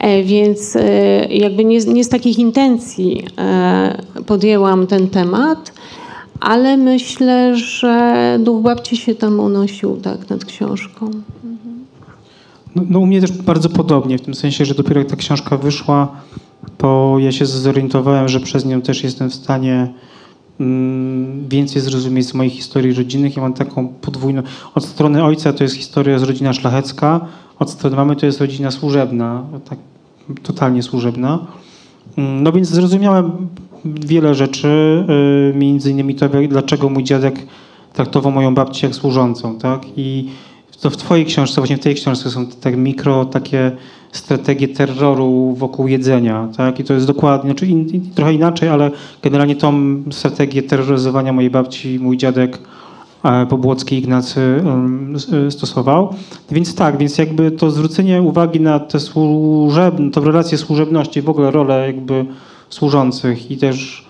E, 0.00 0.22
Więc 0.22 0.76
e, 0.76 0.80
jakby 1.30 1.64
nie, 1.64 1.78
nie 1.78 2.04
z 2.04 2.08
takich 2.08 2.38
intencji 2.38 3.24
e, 3.38 4.02
podjęłam 4.26 4.86
ten 4.86 5.08
temat, 5.08 5.72
ale 6.40 6.76
myślę, 6.76 7.56
że 7.56 8.38
duch 8.40 8.62
babci 8.62 8.96
się 8.96 9.14
tam 9.14 9.40
unosił 9.40 9.96
tak 9.96 10.30
nad 10.30 10.44
książką. 10.44 11.10
No, 12.76 12.82
no 12.88 12.98
u 12.98 13.06
mnie 13.06 13.20
też 13.20 13.32
bardzo 13.32 13.68
podobnie, 13.68 14.18
w 14.18 14.20
tym 14.20 14.34
sensie, 14.34 14.64
że 14.64 14.74
dopiero 14.74 15.00
jak 15.00 15.08
ta 15.08 15.16
książka 15.16 15.56
wyszła, 15.56 16.08
bo 16.78 17.18
ja 17.18 17.32
się 17.32 17.46
zorientowałem, 17.46 18.28
że 18.28 18.40
przez 18.40 18.64
nią 18.64 18.82
też 18.82 19.04
jestem 19.04 19.30
w 19.30 19.34
stanie 19.34 19.92
mm, 20.60 21.48
więcej 21.48 21.82
zrozumieć 21.82 22.26
z 22.26 22.34
moich 22.34 22.52
historii 22.52 22.94
rodzinnych. 22.94 23.36
Ja 23.36 23.42
mam 23.42 23.54
taką 23.54 23.88
podwójną. 23.88 24.42
Od 24.74 24.84
strony 24.84 25.24
ojca 25.24 25.52
to 25.52 25.64
jest 25.64 25.76
historia 25.76 26.18
z 26.18 26.22
rodzina 26.22 26.52
szlachecka, 26.52 27.20
od 27.58 27.70
strony 27.70 27.96
mamy 27.96 28.16
to 28.16 28.26
jest 28.26 28.40
rodzina 28.40 28.70
służebna, 28.70 29.44
tak 29.68 29.78
totalnie 30.42 30.82
służebna. 30.82 31.46
Mm, 32.18 32.42
No 32.42 32.52
więc 32.52 32.68
zrozumiałem 32.68 33.32
wiele 33.84 34.34
rzeczy, 34.34 34.68
y, 35.54 35.58
między 35.58 35.90
innymi 35.90 36.14
to, 36.14 36.28
dlaczego 36.48 36.88
mój 36.88 37.04
dziadek 37.04 37.46
traktował 37.92 38.32
moją 38.32 38.54
babcię 38.54 38.86
jak 38.86 38.96
służącą, 38.96 39.58
tak? 39.58 39.82
I 39.96 40.28
to 40.80 40.90
w 40.90 40.96
twojej 40.96 41.26
książce, 41.26 41.60
właśnie 41.60 41.76
w 41.76 41.80
tej 41.80 41.94
książce 41.94 42.30
są 42.30 42.46
tak 42.46 42.76
mikro 42.76 43.24
takie 43.24 43.72
strategie 44.12 44.68
terroru 44.68 45.54
wokół 45.58 45.88
jedzenia, 45.88 46.48
tak? 46.56 46.80
I 46.80 46.84
to 46.84 46.94
jest 46.94 47.06
dokładnie, 47.06 47.50
znaczy 47.50 47.66
in, 47.66 47.88
in, 47.88 48.10
trochę 48.10 48.34
inaczej, 48.34 48.68
ale 48.68 48.90
generalnie 49.22 49.56
tą 49.56 49.96
strategię 50.10 50.62
terroryzowania 50.62 51.32
mojej 51.32 51.50
babci 51.50 51.98
mój 52.00 52.16
dziadek 52.16 52.58
Pobłocki 53.48 53.96
Ignacy 53.96 54.62
e, 55.46 55.50
stosował. 55.50 56.14
Więc 56.50 56.74
tak, 56.74 56.98
więc 56.98 57.18
jakby 57.18 57.50
to 57.50 57.70
zwrócenie 57.70 58.22
uwagi 58.22 58.60
na 58.60 58.80
te 58.80 59.00
służebne, 59.00 60.10
to 60.10 60.20
relacje 60.20 60.58
służebności, 60.58 61.22
w 61.22 61.28
ogóle 61.28 61.50
rolę 61.50 61.86
jakby 61.86 62.26
służących 62.70 63.50
i 63.50 63.56
też 63.56 64.06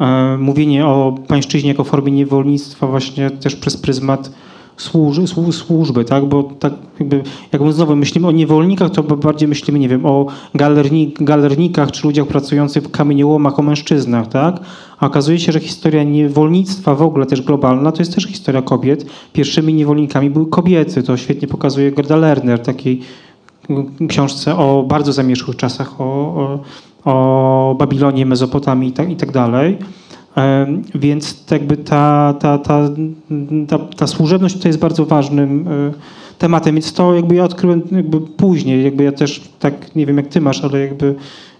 e, 0.00 0.36
mówienie 0.38 0.86
o 0.86 1.14
pańszczyźnie 1.28 1.68
jako 1.68 1.84
formie 1.84 2.12
niewolnictwa 2.12 2.86
właśnie 2.86 3.30
też 3.30 3.56
przez 3.56 3.76
pryzmat 3.76 4.30
służ, 4.76 5.18
słu- 5.18 5.52
służby, 5.52 6.04
tak? 6.04 6.24
Bo 6.24 6.42
tak 6.42 6.72
jakby, 7.00 7.22
jak 7.52 7.62
my 7.62 7.72
znowu 7.72 7.96
myślimy 7.96 8.28
o 8.28 8.32
niewolnikach, 8.32 8.90
to 8.90 9.02
bardziej 9.02 9.48
myślimy, 9.48 9.78
nie 9.78 9.88
wiem, 9.88 10.06
o 10.06 10.26
galernik, 10.54 11.22
galernikach 11.22 11.92
czy 11.92 12.06
ludziach 12.06 12.26
pracujących 12.26 12.84
w 12.84 12.90
kamieniołomach, 12.90 13.58
o 13.58 13.62
mężczyznach, 13.62 14.28
tak? 14.28 14.60
A 15.00 15.06
okazuje 15.06 15.38
się, 15.38 15.52
że 15.52 15.60
historia 15.60 16.02
niewolnictwa 16.02 16.94
w 16.94 17.02
ogóle 17.02 17.26
też 17.26 17.42
globalna, 17.42 17.92
to 17.92 17.98
jest 17.98 18.14
też 18.14 18.24
historia 18.24 18.62
kobiet. 18.62 19.06
Pierwszymi 19.32 19.74
niewolnikami 19.74 20.30
były 20.30 20.46
kobiety. 20.46 21.02
To 21.02 21.16
świetnie 21.16 21.48
pokazuje 21.48 21.92
Gerda 21.92 22.16
Lerner 22.16 22.62
takiej 22.62 23.00
książce 24.08 24.56
o 24.56 24.84
bardzo 24.88 25.12
zamierzchłych 25.12 25.56
czasach, 25.56 26.00
o, 26.00 26.04
o, 26.04 26.60
o 27.04 27.74
Babilonie, 27.78 28.26
Mezopotamii 28.26 28.90
i 28.90 28.92
tak, 28.92 29.10
i 29.10 29.16
tak 29.16 29.32
dalej. 29.32 29.78
Więc 30.94 31.44
jakby 31.50 31.76
ta, 31.76 32.34
ta, 32.40 32.58
ta, 32.58 32.88
ta, 33.68 33.78
ta 33.78 34.06
służebność 34.06 34.54
tutaj 34.54 34.68
jest 34.68 34.78
bardzo 34.78 35.06
ważnym 35.06 35.68
e, 35.68 35.92
tematem, 36.38 36.74
więc 36.74 36.92
to 36.92 37.14
jakby 37.14 37.34
ja 37.34 37.44
odkryłem 37.44 37.82
jakby 37.90 38.20
później, 38.20 38.84
jakby 38.84 39.04
ja 39.04 39.12
też 39.12 39.40
tak, 39.58 39.96
nie 39.96 40.06
wiem 40.06 40.16
jak 40.16 40.26
ty 40.26 40.40
masz, 40.40 40.64
ale 40.64 40.80
jakby 40.80 41.14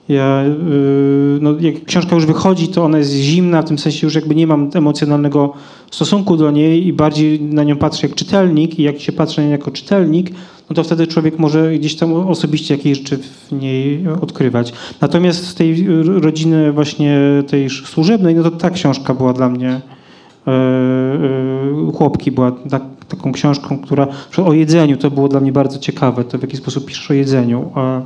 ja, 0.09 0.45
y, 0.45 1.39
no 1.41 1.55
jak 1.61 1.85
książka 1.85 2.15
już 2.15 2.27
wychodzi, 2.27 2.69
to 2.69 2.85
ona 2.85 2.99
jest 2.99 3.13
zimna, 3.13 3.63
w 3.63 3.65
tym 3.65 3.79
sensie 3.79 4.07
już 4.07 4.15
jakby 4.15 4.35
nie 4.35 4.47
mam 4.47 4.71
emocjonalnego 4.75 5.53
stosunku 5.91 6.37
do 6.37 6.51
niej 6.51 6.87
i 6.87 6.93
bardziej 6.93 7.41
na 7.41 7.65
nią 7.65 7.77
patrzę 7.77 8.07
jak 8.07 8.17
czytelnik 8.17 8.79
i 8.79 8.83
jak 8.83 9.01
się 9.01 9.13
patrzę 9.13 9.43
na 9.43 9.47
nią 9.47 9.53
jako 9.53 9.71
czytelnik, 9.71 10.31
no 10.71 10.75
to 10.75 10.85
wtedy 10.85 11.07
człowiek 11.07 11.39
może 11.39 11.73
gdzieś 11.73 11.97
tam 11.97 12.13
osobiście 12.13 12.77
jakieś 12.77 12.99
rzeczy 12.99 13.19
w 13.19 13.53
niej 13.53 14.09
odkrywać. 14.21 14.73
Natomiast 15.01 15.47
z 15.47 15.55
tej 15.55 15.87
rodziny 16.05 16.73
właśnie 16.73 17.19
tej 17.47 17.71
służebnej, 17.71 18.35
no 18.35 18.43
to 18.43 18.51
ta 18.51 18.71
książka 18.71 19.15
była 19.15 19.33
dla 19.33 19.49
mnie 19.49 19.71
e, 20.47 20.51
e, 20.51 21.93
Chłopki 21.95 22.33
była 22.33 22.53
tak, 22.71 22.83
taką 23.09 23.33
książką, 23.33 23.79
która 23.79 24.07
o 24.45 24.53
jedzeniu 24.53 24.97
to 24.97 25.11
było 25.11 25.29
dla 25.29 25.41
mnie 25.41 25.53
bardzo 25.53 25.79
ciekawe, 25.79 26.25
to 26.25 26.39
w 26.39 26.43
jaki 26.43 26.57
sposób 26.57 26.87
piszesz 26.87 27.11
o 27.11 27.15
jedzeniu. 27.15 27.71
A, 27.75 28.01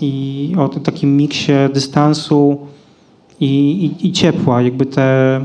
I 0.00 0.54
o 0.58 0.68
tym 0.68 0.82
takim 0.82 1.16
miksie 1.16 1.52
dystansu 1.74 2.58
i, 3.40 3.46
i, 4.00 4.06
i 4.08 4.12
ciepła, 4.12 4.62
jakby 4.62 4.86
te, 4.86 5.36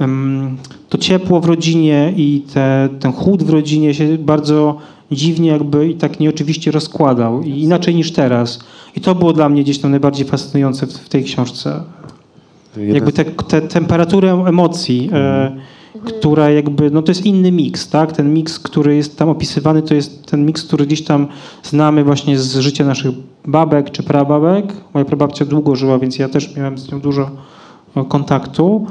em, 0.00 0.56
to 0.88 0.98
ciepło 0.98 1.40
w 1.40 1.44
rodzinie 1.44 2.12
i 2.16 2.42
te, 2.54 2.88
ten 3.00 3.12
chłód 3.12 3.42
w 3.42 3.50
rodzinie 3.50 3.94
się 3.94 4.18
bardzo 4.18 4.78
dziwnie 5.12 5.48
jakby 5.50 5.88
i 5.88 5.94
tak 5.94 6.20
nieoczywiście 6.20 6.70
rozkładał 6.70 7.42
i 7.42 7.50
inaczej 7.60 7.94
niż 7.94 8.12
teraz. 8.12 8.58
I 8.96 9.00
to 9.00 9.14
było 9.14 9.32
dla 9.32 9.48
mnie 9.48 9.62
gdzieś 9.62 9.78
tam 9.78 9.90
najbardziej 9.90 10.26
fascynujące 10.26 10.86
w, 10.86 10.92
w 10.92 11.08
tej 11.08 11.24
książce. 11.24 11.80
Jeden 12.76 12.94
Jakby 12.94 13.10
z- 13.10 13.14
te, 13.14 13.24
te 13.24 13.62
temperaturę 13.62 14.44
emocji, 14.46 15.10
e, 15.94 16.12
która 16.18 16.50
jakby, 16.50 16.90
no 16.90 17.02
to 17.02 17.10
jest 17.10 17.26
inny 17.26 17.52
miks, 17.52 17.88
tak? 17.88 18.12
Ten 18.12 18.34
miks, 18.34 18.58
który 18.58 18.96
jest 18.96 19.18
tam 19.18 19.28
opisywany, 19.28 19.82
to 19.82 19.94
jest 19.94 20.26
ten 20.26 20.46
miks, 20.46 20.62
który 20.64 20.86
gdzieś 20.86 21.04
tam 21.04 21.26
znamy 21.62 22.04
właśnie 22.04 22.38
z 22.38 22.56
życia 22.56 22.84
naszych 22.84 23.10
babek 23.44 23.90
czy 23.90 24.02
prababek. 24.02 24.64
Moja 24.94 25.04
prababcia 25.04 25.44
długo 25.44 25.76
żyła, 25.76 25.98
więc 25.98 26.18
ja 26.18 26.28
też 26.28 26.56
miałem 26.56 26.78
z 26.78 26.92
nią 26.92 27.00
dużo 27.00 27.30
e, 27.96 28.04
kontaktu. 28.04 28.86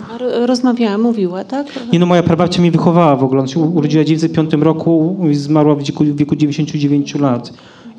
Rozmawiała, 0.46 0.98
mówiła, 0.98 1.44
tak? 1.44 1.68
Nie 1.94 2.00
no, 2.00 2.06
moja 2.06 2.24
prababcia 2.24 2.62
mnie 2.62 2.72
wychowała 2.72 3.16
w 3.16 3.24
ogóle. 3.24 3.40
Ona 3.40 3.48
się 3.48 3.60
urodziła 3.60 4.04
w 4.04 4.06
1905 4.06 4.64
roku 4.64 5.18
i 5.32 5.36
zmarła 5.36 5.76
w 5.76 5.84
wieku, 5.84 6.04
w 6.04 6.16
wieku 6.16 6.36
99 6.36 7.16
lat. 7.16 7.54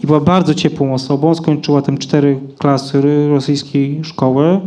I 0.04 0.06
była 0.06 0.20
bardzo 0.20 0.54
ciepłą 0.54 0.94
osobą. 0.94 1.34
Skończyła 1.34 1.82
tam 1.82 1.98
cztery 1.98 2.40
klasy 2.58 3.02
rosyjskiej 3.28 4.04
szkoły. 4.04 4.60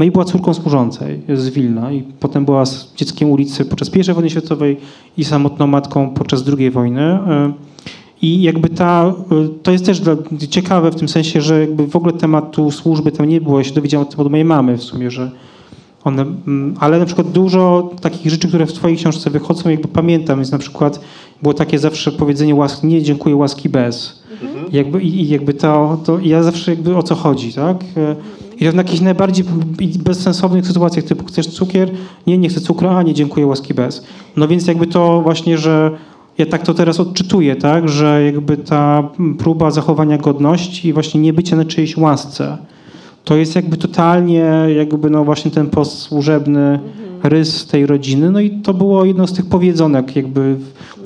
No 0.00 0.06
i 0.06 0.10
była 0.10 0.24
córką 0.24 0.54
służącej 0.54 1.20
z 1.34 1.48
Wilna. 1.48 1.92
I 1.92 2.02
potem 2.02 2.44
była 2.44 2.66
z 2.66 2.94
dzieckiem 2.94 3.30
ulicy 3.30 3.64
podczas 3.64 3.96
I 3.96 4.12
wojny 4.14 4.30
światowej 4.30 4.76
i 5.16 5.24
samotną 5.24 5.66
matką 5.66 6.10
podczas 6.10 6.44
II 6.58 6.70
wojny. 6.70 7.00
E, 7.00 7.52
I 8.22 8.42
jakby 8.42 8.68
ta, 8.68 9.14
e, 9.30 9.48
to 9.62 9.72
jest 9.72 9.86
też 9.86 10.00
dla, 10.00 10.16
ciekawe 10.50 10.90
w 10.90 10.94
tym 10.94 11.08
sensie, 11.08 11.40
że 11.40 11.60
jakby 11.60 11.86
w 11.86 11.96
ogóle 11.96 12.12
tematu 12.12 12.70
służby 12.70 13.12
tam 13.12 13.28
nie 13.28 13.40
było. 13.40 13.58
Ja 13.58 13.64
się 13.64 13.74
dowiedziałem 13.74 14.06
o 14.06 14.10
tym 14.10 14.20
od 14.20 14.30
mojej 14.30 14.44
mamy 14.44 14.76
w 14.76 14.82
sumie, 14.82 15.10
że 15.10 15.30
one, 16.04 16.22
mm, 16.22 16.74
ale 16.78 16.98
na 16.98 17.06
przykład 17.06 17.30
dużo 17.30 17.90
takich 18.00 18.30
rzeczy, 18.30 18.48
które 18.48 18.66
w 18.66 18.72
twojej 18.72 18.96
książce 18.96 19.30
wychodzą, 19.30 19.70
jakby 19.70 19.88
pamiętam, 19.88 20.38
więc 20.38 20.52
na 20.52 20.58
przykład 20.58 21.00
było 21.42 21.54
takie 21.54 21.78
zawsze 21.78 22.12
powiedzenie 22.12 22.54
łaski, 22.54 22.86
nie 22.86 23.02
dziękuję 23.02 23.36
łaski 23.36 23.68
bez. 23.68 24.22
Jakby, 24.72 25.02
i, 25.02 25.20
I 25.20 25.28
jakby 25.28 25.54
to, 25.54 26.00
to 26.04 26.18
ja 26.18 26.42
zawsze 26.42 26.70
jakby 26.70 26.96
o 26.96 27.02
co 27.02 27.14
chodzi, 27.14 27.52
tak? 27.52 27.84
I 28.60 28.64
to 28.64 28.72
w 28.72 28.74
jakichś 28.74 29.00
najbardziej 29.00 29.44
bezsensownych 29.98 30.66
sytuacjach, 30.66 31.04
typu 31.04 31.24
chcesz 31.24 31.46
cukier? 31.46 31.90
Nie, 32.26 32.38
nie 32.38 32.48
chcę 32.48 32.60
cukru, 32.60 32.88
a 32.88 33.02
nie 33.02 33.14
dziękuję 33.14 33.46
łaski 33.46 33.74
bez. 33.74 34.06
No 34.36 34.48
więc 34.48 34.66
jakby 34.66 34.86
to 34.86 35.20
właśnie, 35.20 35.58
że 35.58 35.90
ja 36.38 36.46
tak 36.46 36.62
to 36.62 36.74
teraz 36.74 37.00
odczytuję, 37.00 37.56
tak? 37.56 37.88
Że 37.88 38.24
jakby 38.24 38.56
ta 38.56 39.08
próba 39.38 39.70
zachowania 39.70 40.18
godności 40.18 40.88
i 40.88 40.92
właśnie 40.92 41.20
nie 41.20 41.32
bycia 41.32 41.56
na 41.56 41.64
czyjejś 41.64 41.96
łasce, 41.96 42.58
to 43.24 43.36
jest 43.36 43.56
jakby 43.56 43.76
totalnie 43.76 44.44
jakby 44.76 45.10
no 45.10 45.24
właśnie 45.24 45.50
ten 45.50 45.66
postsłużebny 45.66 46.80
rys 47.22 47.66
tej 47.66 47.86
rodziny. 47.86 48.30
No 48.30 48.40
i 48.40 48.50
to 48.50 48.74
było 48.74 49.04
jedno 49.04 49.26
z 49.26 49.32
tych 49.32 49.46
powiedzonek 49.46 50.16
jakby, 50.16 50.56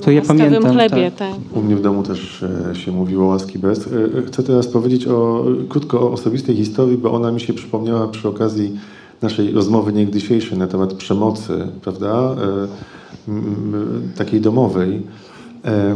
to 0.01 0.11
ja 0.11 0.21
pamiętam. 0.21 0.63
chlebie, 0.73 1.11
tak. 1.11 1.29
tak. 1.31 1.57
U 1.57 1.61
mnie 1.61 1.75
w 1.75 1.81
domu 1.81 2.03
też 2.03 2.43
e, 2.71 2.75
się 2.75 2.91
mówiło 2.91 3.25
łaski 3.25 3.59
bez. 3.59 3.87
E, 3.87 3.89
Chcę 4.27 4.43
teraz 4.43 4.67
powiedzieć 4.67 5.07
o, 5.07 5.45
krótko 5.69 6.01
o 6.01 6.11
osobistej 6.11 6.55
historii, 6.55 6.97
bo 6.97 7.11
ona 7.11 7.31
mi 7.31 7.39
się 7.39 7.53
przypomniała 7.53 8.07
przy 8.07 8.27
okazji 8.29 8.79
naszej 9.21 9.51
rozmowy 9.51 9.93
niegdysiejszej 9.93 10.57
na 10.57 10.67
temat 10.67 10.93
przemocy, 10.93 11.67
prawda, 11.81 12.35
E, 13.27 14.17
takiej 14.17 14.41
domowej. 14.41 15.01
E, 15.65 15.95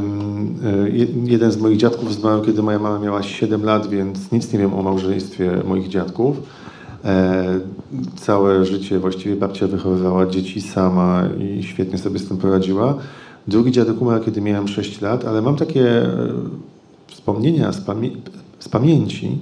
Jeden 1.26 1.52
z 1.52 1.58
moich 1.58 1.78
dziadków 1.78 2.14
zmarł, 2.14 2.42
kiedy 2.42 2.64
moja 2.64 2.80
mama 2.80 3.00
miała 3.00 3.24
7 3.24 3.64
lat, 3.64 3.88
więc 3.90 4.32
nic 4.32 4.54
nie 4.54 4.60
wiem 4.60 4.74
o 4.74 4.84
małżeństwie 4.84 5.52
moich 5.68 5.88
dziadków. 5.88 6.38
Całe 8.16 8.66
życie 8.66 9.00
właściwie 9.00 9.36
babcia 9.36 9.68
wychowywała 9.68 10.26
dzieci 10.26 10.62
sama 10.62 11.24
i 11.40 11.64
świetnie 11.64 11.98
sobie 11.98 12.20
z 12.20 12.28
tym 12.28 12.38
poradziła. 12.38 12.96
Drugi 13.48 13.72
dziadek 13.72 14.02
umarł, 14.02 14.24
kiedy 14.24 14.42
miałem 14.42 14.68
6 14.68 15.02
lat, 15.02 15.26
ale 15.26 15.42
mam 15.42 15.56
takie 15.56 16.04
e, 16.04 16.10
wspomnienia 17.08 17.72
z, 17.72 17.82
pamię- 17.86 18.16
z 18.60 18.70
pamięci, 18.70 19.38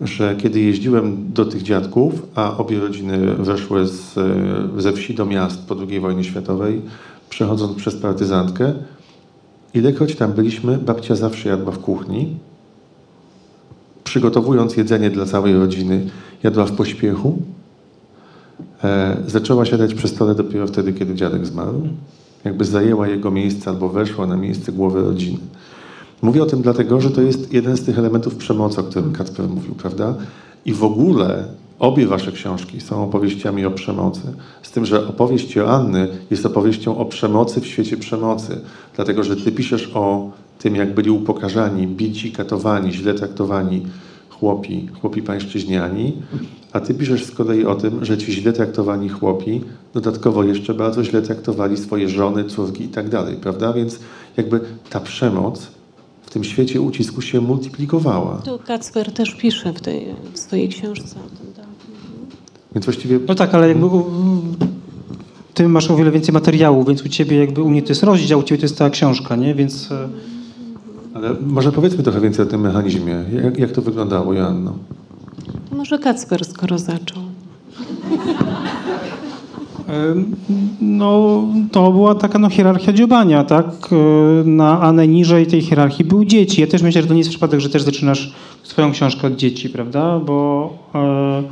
że 0.00 0.36
kiedy 0.36 0.60
jeździłem 0.60 1.32
do 1.32 1.44
tych 1.44 1.62
dziadków, 1.62 2.26
a 2.34 2.56
obie 2.56 2.80
rodziny 2.80 3.34
weszły 3.34 3.86
z, 3.86 4.18
e, 4.18 4.82
ze 4.82 4.92
wsi 4.92 5.14
do 5.14 5.26
miast 5.26 5.66
po 5.66 5.76
II 5.88 6.00
wojnie 6.00 6.24
światowej, 6.24 6.82
przechodząc 7.30 7.76
przez 7.76 7.96
partyzantkę, 7.96 8.72
ilekroć 9.74 10.16
tam 10.16 10.32
byliśmy, 10.32 10.78
babcia 10.78 11.14
zawsze 11.14 11.48
jadła 11.48 11.72
w 11.72 11.78
kuchni, 11.78 12.36
przygotowując 14.04 14.76
jedzenie 14.76 15.10
dla 15.10 15.26
całej 15.26 15.54
rodziny, 15.54 16.06
jadła 16.42 16.66
w 16.66 16.72
pośpiechu. 16.72 17.42
E, 18.84 19.16
zaczęła 19.26 19.64
siadać 19.64 19.94
przy 19.94 20.08
stole 20.08 20.34
dopiero 20.34 20.66
wtedy, 20.66 20.92
kiedy 20.92 21.14
dziadek 21.14 21.46
zmarł. 21.46 21.82
Jakby 22.44 22.64
zajęła 22.64 23.08
jego 23.08 23.30
miejsce 23.30 23.70
albo 23.70 23.88
weszła 23.88 24.26
na 24.26 24.36
miejsce 24.36 24.72
głowy 24.72 25.02
rodziny. 25.02 25.38
Mówię 26.22 26.42
o 26.42 26.46
tym 26.46 26.62
dlatego, 26.62 27.00
że 27.00 27.10
to 27.10 27.22
jest 27.22 27.52
jeden 27.52 27.76
z 27.76 27.82
tych 27.82 27.98
elementów 27.98 28.36
przemocy, 28.36 28.80
o 28.80 28.84
którym 28.84 29.12
Kacper 29.12 29.48
mówił, 29.48 29.74
prawda? 29.74 30.14
I 30.64 30.72
w 30.72 30.84
ogóle 30.84 31.44
obie 31.78 32.06
wasze 32.06 32.32
książki 32.32 32.80
są 32.80 33.04
opowieściami 33.04 33.66
o 33.66 33.70
przemocy. 33.70 34.20
Z 34.62 34.70
tym, 34.70 34.86
że 34.86 35.08
opowieść 35.08 35.56
Joanny 35.56 36.08
jest 36.30 36.46
opowieścią 36.46 36.98
o 36.98 37.04
przemocy 37.04 37.60
w 37.60 37.66
świecie 37.66 37.96
przemocy. 37.96 38.60
Dlatego, 38.96 39.24
że 39.24 39.36
ty 39.36 39.52
piszesz 39.52 39.90
o 39.94 40.30
tym, 40.58 40.76
jak 40.76 40.94
byli 40.94 41.10
upokarzani, 41.10 41.86
bici, 41.86 42.32
katowani, 42.32 42.92
źle 42.92 43.14
traktowani 43.14 43.86
chłopi, 44.40 44.88
chłopi 45.00 45.22
pańszczyźniani, 45.22 46.12
a 46.72 46.80
ty 46.80 46.94
piszesz 46.94 47.24
z 47.24 47.30
kolei 47.30 47.64
o 47.64 47.74
tym, 47.74 48.04
że 48.04 48.18
ci 48.18 48.32
źle 48.32 48.52
traktowani 48.52 49.08
chłopi 49.08 49.60
dodatkowo 49.94 50.44
jeszcze 50.44 50.74
bardzo 50.74 51.04
źle 51.04 51.22
traktowali 51.22 51.76
swoje 51.76 52.08
żony, 52.08 52.44
córki 52.44 52.84
i 52.84 52.88
tak 52.88 53.08
dalej, 53.08 53.36
prawda? 53.36 53.72
Więc 53.72 54.00
jakby 54.36 54.60
ta 54.90 55.00
przemoc 55.00 55.68
w 56.22 56.30
tym 56.30 56.44
świecie 56.44 56.80
ucisku 56.80 57.22
się 57.22 57.40
multiplikowała. 57.40 58.42
Tu 58.44 58.58
Kacper 58.58 59.12
też 59.12 59.34
pisze 59.34 59.72
w 59.72 59.80
tej 59.80 60.06
w 60.32 60.38
swojej 60.38 60.68
książce 60.68 61.16
o 61.26 61.28
tym. 61.38 61.52
Tak. 61.56 61.66
Więc 62.74 62.84
właściwie 62.84 63.20
No 63.28 63.34
tak, 63.34 63.54
ale 63.54 63.68
jakby 63.68 63.86
ty 65.54 65.68
masz 65.68 65.90
o 65.90 65.96
wiele 65.96 66.10
więcej 66.10 66.32
materiału, 66.32 66.84
więc 66.84 67.02
u 67.02 67.08
ciebie 67.08 67.36
jakby, 67.36 67.62
u 67.62 67.70
mnie 67.70 67.82
to 67.82 67.88
jest 67.88 68.02
rozdział, 68.02 68.40
u 68.40 68.42
ciebie 68.42 68.58
to 68.58 68.64
jest 68.64 68.76
cała 68.76 68.90
książka, 68.90 69.36
nie? 69.36 69.54
Więc 69.54 69.92
e, 69.92 70.08
Ale 71.20 71.34
może 71.46 71.72
powiedzmy 71.72 72.02
trochę 72.02 72.20
więcej 72.20 72.46
o 72.46 72.48
tym 72.48 72.60
mechanizmie. 72.60 73.24
Jak, 73.44 73.58
jak 73.58 73.72
to 73.72 73.82
wyglądało, 73.82 74.32
Joanno? 74.32 74.72
Może 75.72 75.98
Kacper, 75.98 76.44
skoro 76.44 76.78
zaczął. 76.78 77.22
e, 79.88 80.14
no 80.80 81.42
to 81.72 81.92
była 81.92 82.14
taka 82.14 82.38
no, 82.38 82.50
hierarchia 82.50 82.92
dziobania, 82.92 83.44
tak? 83.44 83.66
E, 83.92 84.44
Na, 84.44 84.80
a 84.80 84.92
najniżej 84.92 85.46
tej 85.46 85.60
hierarchii 85.62 86.04
były 86.04 86.26
dzieci. 86.26 86.60
Ja 86.60 86.66
też 86.66 86.82
myślę, 86.82 87.02
że 87.02 87.08
to 87.08 87.14
nie 87.14 87.20
jest 87.20 87.30
przypadek, 87.30 87.60
że 87.60 87.68
też 87.68 87.82
zaczynasz 87.82 88.34
swoją 88.62 88.92
książkę 88.92 89.26
od 89.26 89.36
dzieci, 89.36 89.68
prawda? 89.68 90.18
Bo 90.18 90.70
e, 90.94 91.42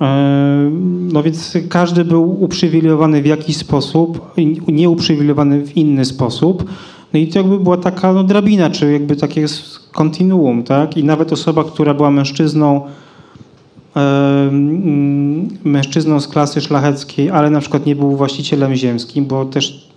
e, 0.00 0.70
no 1.12 1.22
więc 1.22 1.58
każdy 1.68 2.04
był 2.04 2.42
uprzywilejowany 2.44 3.22
w 3.22 3.26
jakiś 3.26 3.56
sposób, 3.56 4.32
i 4.36 4.72
nieuprzywilejowany 4.72 5.66
w 5.66 5.76
inny 5.76 6.04
sposób. 6.04 6.64
No 7.12 7.18
i 7.20 7.26
to 7.26 7.38
jakby 7.38 7.58
była 7.58 7.76
taka 7.76 8.12
no, 8.12 8.24
drabina, 8.24 8.70
czy 8.70 8.92
jakby 8.92 9.16
takie 9.16 9.46
kontinuum, 9.92 10.62
tak? 10.62 10.96
I 10.96 11.04
nawet 11.04 11.32
osoba, 11.32 11.64
która 11.64 11.94
była 11.94 12.10
mężczyzną, 12.10 12.80
em, 13.94 15.48
mężczyzną 15.64 16.20
z 16.20 16.28
klasy 16.28 16.60
szlacheckiej, 16.60 17.30
ale 17.30 17.50
na 17.50 17.60
przykład 17.60 17.86
nie 17.86 17.96
był 17.96 18.16
właścicielem 18.16 18.74
ziemskim, 18.74 19.26
bo 19.26 19.44
też 19.44 19.87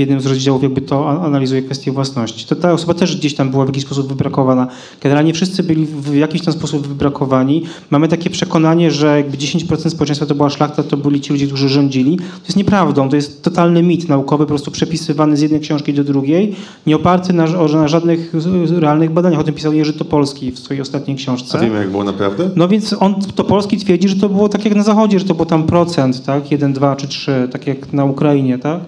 jednym 0.00 0.20
z 0.20 0.26
rozdziałów 0.26 0.62
jakby 0.62 0.80
to 0.80 1.22
analizuje 1.24 1.62
kwestię 1.62 1.92
własności. 1.92 2.46
To 2.46 2.56
ta 2.56 2.72
osoba 2.72 2.94
też 2.94 3.16
gdzieś 3.16 3.34
tam 3.34 3.50
była 3.50 3.64
w 3.64 3.68
jakiś 3.68 3.84
sposób 3.84 4.08
wybrakowana. 4.08 4.66
Generalnie 5.02 5.32
wszyscy 5.32 5.62
byli 5.62 5.86
w 5.86 6.14
jakiś 6.14 6.42
tam 6.42 6.54
sposób 6.54 6.86
wybrakowani. 6.86 7.62
Mamy 7.90 8.08
takie 8.08 8.30
przekonanie, 8.30 8.90
że 8.90 9.16
jakby 9.16 9.36
10% 9.36 9.90
społeczeństwa 9.90 10.26
to 10.26 10.34
była 10.34 10.50
szlachta, 10.50 10.82
to 10.82 10.96
byli 10.96 11.20
ci 11.20 11.32
ludzie, 11.32 11.46
którzy 11.46 11.68
rządzili. 11.68 12.16
To 12.16 12.44
jest 12.44 12.56
nieprawdą. 12.56 13.08
To 13.08 13.16
jest 13.16 13.42
totalny 13.42 13.82
mit 13.82 14.08
naukowy, 14.08 14.44
po 14.44 14.48
prostu 14.48 14.70
przepisywany 14.70 15.36
z 15.36 15.40
jednej 15.40 15.60
książki 15.60 15.94
do 15.94 16.04
drugiej, 16.04 16.54
nie 16.86 16.96
oparty 16.96 17.32
na, 17.32 17.46
na 17.72 17.88
żadnych 17.88 18.32
realnych 18.78 19.10
badaniach. 19.10 19.40
O 19.40 19.44
tym 19.44 19.54
pisał 19.54 19.72
Jerzy 19.72 19.92
Topolski 19.92 20.52
w 20.52 20.58
swojej 20.58 20.80
ostatniej 20.80 21.16
książce. 21.16 21.58
A 21.58 21.60
wiemy, 21.60 21.78
jak 21.78 21.90
było 21.90 22.04
naprawdę? 22.04 22.50
No 22.56 22.68
więc 22.68 22.94
on, 23.00 23.14
to 23.34 23.44
Polski 23.44 23.76
twierdzi, 23.76 24.08
że 24.08 24.16
to 24.16 24.28
było 24.28 24.48
tak 24.48 24.64
jak 24.64 24.74
na 24.74 24.82
Zachodzie, 24.82 25.18
że 25.18 25.24
to 25.24 25.34
było 25.34 25.46
tam 25.46 25.62
procent, 25.66 26.24
tak? 26.24 26.50
1, 26.50 26.72
2 26.72 26.96
czy 26.96 27.08
3, 27.08 27.48
tak 27.52 27.66
jak 27.66 27.92
na 27.92 28.04
Ukrainie, 28.04 28.58
tak? 28.58 28.80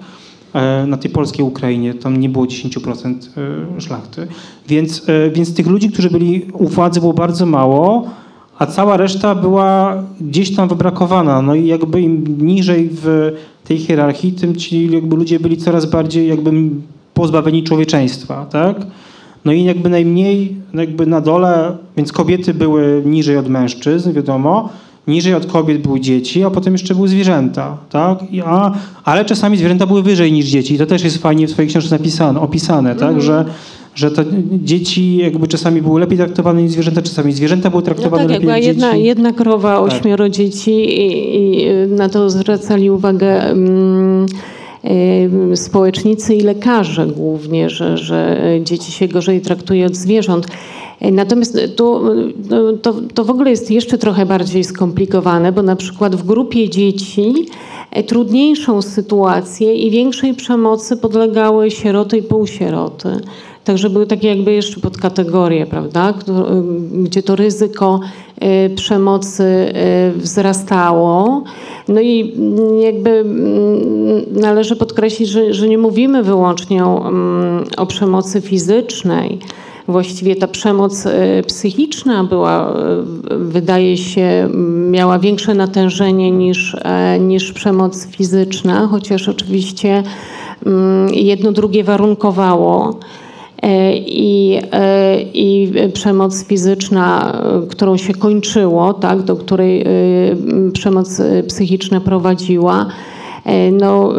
E, 0.55 0.87
Na 0.87 0.97
tej 0.97 1.11
polskiej 1.11 1.45
Ukrainie 1.45 1.95
tam 1.95 2.17
nie 2.17 2.29
było 2.29 2.45
10% 2.45 3.15
e, 3.77 3.81
szlachty. 3.81 4.27
Więc, 4.69 5.09
e, 5.09 5.31
więc 5.31 5.55
tych 5.55 5.67
ludzi, 5.67 5.91
którzy 5.91 6.11
byli 6.11 6.43
u 6.53 6.69
władzy 6.69 7.01
było 7.01 7.13
bardzo 7.13 7.47
mało, 7.47 8.11
a 8.59 8.67
cała 8.67 8.97
reszta 8.97 9.35
była 9.35 10.03
gdzieś 10.21 10.57
tam 10.57 10.69
wybrakowana. 10.69 11.43
No 11.43 11.55
i 11.55 11.67
jakby 11.67 12.01
im 12.01 12.47
niżej 12.47 12.89
w 12.93 13.33
tej 13.65 13.79
hierarchii, 13.79 14.33
tym 14.33 14.57
ci 14.57 14.91
jakby 14.91 15.17
ludzie 15.17 15.41
byli 15.41 15.57
coraz 15.57 15.87
bardziej 15.87 16.29
jakby 16.29 16.51
pozbawieni 17.15 17.63
człowieczeństwa, 17.63 18.47
tak? 18.47 18.77
No 19.45 19.53
i 19.53 19.65
jakby 19.65 19.89
najmniej 19.89 20.57
jakby 20.75 21.07
na 21.07 21.21
dole, 21.21 21.77
więc 21.97 22.13
kobiety 22.13 22.55
były 22.55 23.03
niżej 23.07 23.37
od 23.37 23.49
mężczyzn, 23.49 24.13
wiadomo, 24.13 24.69
niżej 25.07 25.35
od 25.35 25.47
kobiet 25.47 25.83
były 25.83 26.01
dzieci, 26.01 26.45
a 26.45 26.51
potem 26.51 26.73
jeszcze 26.73 26.95
były 26.95 27.09
zwierzęta, 27.09 27.77
tak? 27.91 28.19
A, 28.45 28.73
ale 29.05 29.25
czasami 29.25 29.57
zwierzęta 29.57 29.87
były 29.87 30.03
wyżej 30.03 30.33
niż 30.33 30.47
dzieci. 30.47 30.75
I 30.75 30.79
to 30.79 30.87
też 30.87 31.05
jest 31.05 31.19
fajnie 31.19 31.47
w 31.47 31.51
swojej 31.51 31.69
książce 31.69 31.99
napisane, 31.99 32.41
opisane, 32.41 32.95
tak? 32.97 33.21
Że, 33.23 33.45
że 33.95 34.11
to 34.11 34.23
dzieci 34.53 35.17
jakby 35.17 35.49
czasami 35.49 35.83
były 35.83 36.01
lepiej 36.01 36.19
traktowane 36.19 36.63
niż 36.63 36.73
zwierzęta, 36.73 37.03
czasami 37.03 37.33
zwierzęta 37.33 37.71
były 37.71 37.83
No 37.83 37.87
traktowane 37.87 38.23
tak, 38.23 38.33
jak 38.33 38.43
lepiej 38.43 38.61
niż 38.61 38.67
jedna, 38.67 38.93
dzieci. 38.93 39.05
jedna 39.05 39.33
krowa, 39.33 39.75
Tak. 39.77 39.93
ośmioro 39.93 40.29
dzieci 40.29 40.73
i, 40.73 41.63
i 41.63 41.67
na 41.89 42.09
to 42.09 42.31
zwracali 42.31 42.91
uwagę 42.91 43.51
mm, 43.51 44.27
em, 44.83 45.57
społecznicy 45.57 46.35
i 46.35 46.41
lekarze 46.41 47.07
głównie, 47.07 47.71
że, 47.71 47.99
że 47.99 48.41
dzieci 48.65 48.93
się 48.93 49.09
gorzej 49.09 49.41
traktuje 49.41 49.87
od 49.87 49.97
zwierząt. 49.97 50.47
E, 51.03 51.13
Natomiast 51.13 51.59
tu, 51.77 52.01
no, 52.51 52.73
to, 52.73 52.95
to 53.15 53.25
w 53.25 53.31
ogóle 53.31 53.51
jest 53.51 53.71
jeszcze 53.71 53.99
trochę 53.99 54.27
bardziej 54.27 54.65
skomplikowane, 54.65 55.53
bo 55.53 55.63
na 55.63 55.77
przykład 55.77 56.17
w 56.17 56.27
grupie 56.27 56.69
dzieci 56.69 57.35
e, 57.91 58.03
trudniejszą 58.03 58.83
sytuację 58.83 59.75
i 59.75 59.91
większej 59.91 60.35
przemocy 60.35 60.97
podlegały 60.97 61.71
sieroty 61.71 62.19
i 62.19 62.23
półsieroty. 62.23 63.09
Także 63.65 63.91
były 63.91 64.07
takie 64.07 64.29
jakby 64.29 64.53
jeszcze 64.53 64.81
podkategorie, 64.81 65.67
prawda, 65.67 66.15
gdzie 66.93 67.23
to 67.23 67.37
ryzyko 67.37 68.01
e, 68.41 68.71
przemocy 68.71 69.45
e, 69.45 70.13
wzrastało. 70.13 71.45
No 71.89 72.01
i 72.01 72.35
mm, 72.37 72.79
jakby 72.81 73.11
mm, 73.11 74.25
należy 74.31 74.77
podkreślić, 74.77 75.29
że, 75.29 75.55
że 75.55 75.69
nie 75.69 75.79
mówimy 75.79 76.23
wyłącznie 76.23 76.85
o, 76.85 77.09
mm, 77.09 77.65
o 77.77 77.87
przemocy 77.87 78.41
fizycznej. 78.41 79.39
Właściwie 79.89 80.37
ta 80.37 80.47
przemoc 80.47 81.07
e, 81.07 81.43
psychiczna 81.43 82.25
była, 82.25 82.71
e, 82.71 83.05
wydaje 83.37 83.97
się, 83.97 84.49
miała 84.91 85.19
większe 85.19 85.55
natężenie 85.55 86.31
niż, 86.31 86.77
e, 86.85 87.19
niż 87.19 87.53
przemoc 87.53 88.07
fizyczna, 88.07 88.87
chociaż 88.87 89.29
oczywiście 89.29 90.03
mm, 90.67 91.15
jedno 91.15 91.53
drugie 91.53 91.85
warunkowało. 91.85 92.99
I, 94.07 94.61
I 95.35 95.73
przemoc 95.95 96.45
fizyczna, 96.45 97.33
którą 97.71 97.97
się 97.97 98.15
kończyło, 98.15 98.95
tak, 98.95 99.23
do 99.23 99.37
której 99.37 99.85
przemoc 100.73 101.23
psychiczna 101.49 102.01
prowadziła, 102.01 102.87
no, 103.73 104.13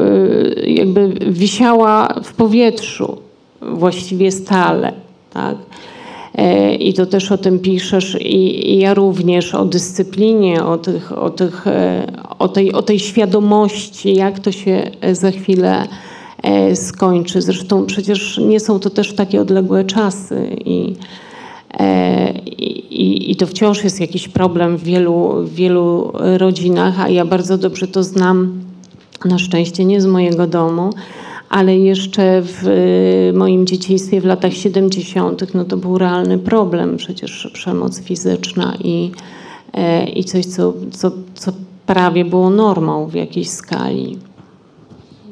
jakby 0.67 1.07
wisiała 1.31 2.07
w 2.23 2.33
powietrzu 2.33 3.17
właściwie 3.61 4.31
stale. 4.31 4.93
Tak. 5.33 5.57
E, 6.35 6.75
I 6.75 6.93
to 6.93 7.05
też 7.05 7.31
o 7.31 7.37
tym 7.37 7.59
piszesz, 7.59 8.17
i, 8.21 8.71
i 8.71 8.79
ja 8.79 8.93
również 8.93 9.55
o 9.55 9.65
dyscyplinie, 9.65 10.63
o, 10.63 10.77
tych, 10.77 11.17
o, 11.17 11.29
tych, 11.29 11.67
e, 11.67 12.07
o, 12.39 12.47
tej, 12.47 12.73
o 12.73 12.81
tej 12.81 12.99
świadomości, 12.99 14.15
jak 14.15 14.39
to 14.39 14.51
się 14.51 14.91
e, 15.01 15.15
za 15.15 15.31
chwilę 15.31 15.87
skończy. 16.75 17.41
Zresztą 17.41 17.85
przecież 17.85 18.37
nie 18.37 18.59
są 18.59 18.79
to 18.79 18.89
też 18.89 19.13
takie 19.13 19.41
odległe 19.41 19.83
czasy 19.83 20.55
i, 20.65 20.95
i, 22.89 23.31
i 23.31 23.35
to 23.35 23.47
wciąż 23.47 23.83
jest 23.83 23.99
jakiś 23.99 24.27
problem 24.27 24.77
w 24.77 24.83
wielu, 24.83 25.43
w 25.43 25.53
wielu 25.53 26.11
rodzinach, 26.37 26.99
a 26.99 27.09
ja 27.09 27.25
bardzo 27.25 27.57
dobrze 27.57 27.87
to 27.87 28.03
znam, 28.03 28.61
na 29.25 29.39
szczęście 29.39 29.85
nie 29.85 30.01
z 30.01 30.05
mojego 30.05 30.47
domu, 30.47 30.89
ale 31.53 31.77
jeszcze 31.77 32.41
w 32.41 32.67
y, 32.67 33.37
moim 33.37 33.65
dzieciństwie 33.65 34.21
w 34.21 34.25
latach 34.25 34.53
70. 34.53 35.53
no 35.53 35.65
to 35.65 35.77
był 35.77 35.97
realny 35.97 36.37
problem, 36.39 36.97
przecież 36.97 37.49
przemoc 37.53 38.01
fizyczna 38.01 38.77
i, 38.83 39.11
e, 39.73 40.09
i 40.09 40.23
coś, 40.23 40.45
co, 40.45 40.73
co, 40.91 41.11
co 41.33 41.51
prawie 41.85 42.25
było 42.25 42.49
normą 42.49 43.07
w 43.07 43.13
jakiejś 43.13 43.49
skali. 43.49 44.17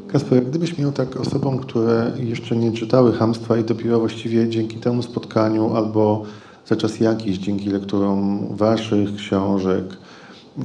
Kasper, 0.08 0.46
gdybyś 0.46 0.78
miał 0.78 0.92
tak 0.92 1.18
osobom, 1.18 1.60
które 1.60 2.12
jeszcze 2.20 2.56
nie 2.56 2.72
czytały 2.72 3.14
Hamstwa 3.14 3.58
i 3.58 3.64
dopiero 3.64 4.00
właściwie 4.00 4.50
dzięki 4.50 4.78
temu 4.78 5.02
spotkaniu 5.02 5.76
albo 5.76 6.24
za 6.66 6.76
czas 6.76 7.00
jakiś, 7.00 7.38
dzięki 7.38 7.70
lekturom 7.70 8.48
waszych 8.56 9.16
książek 9.16 9.84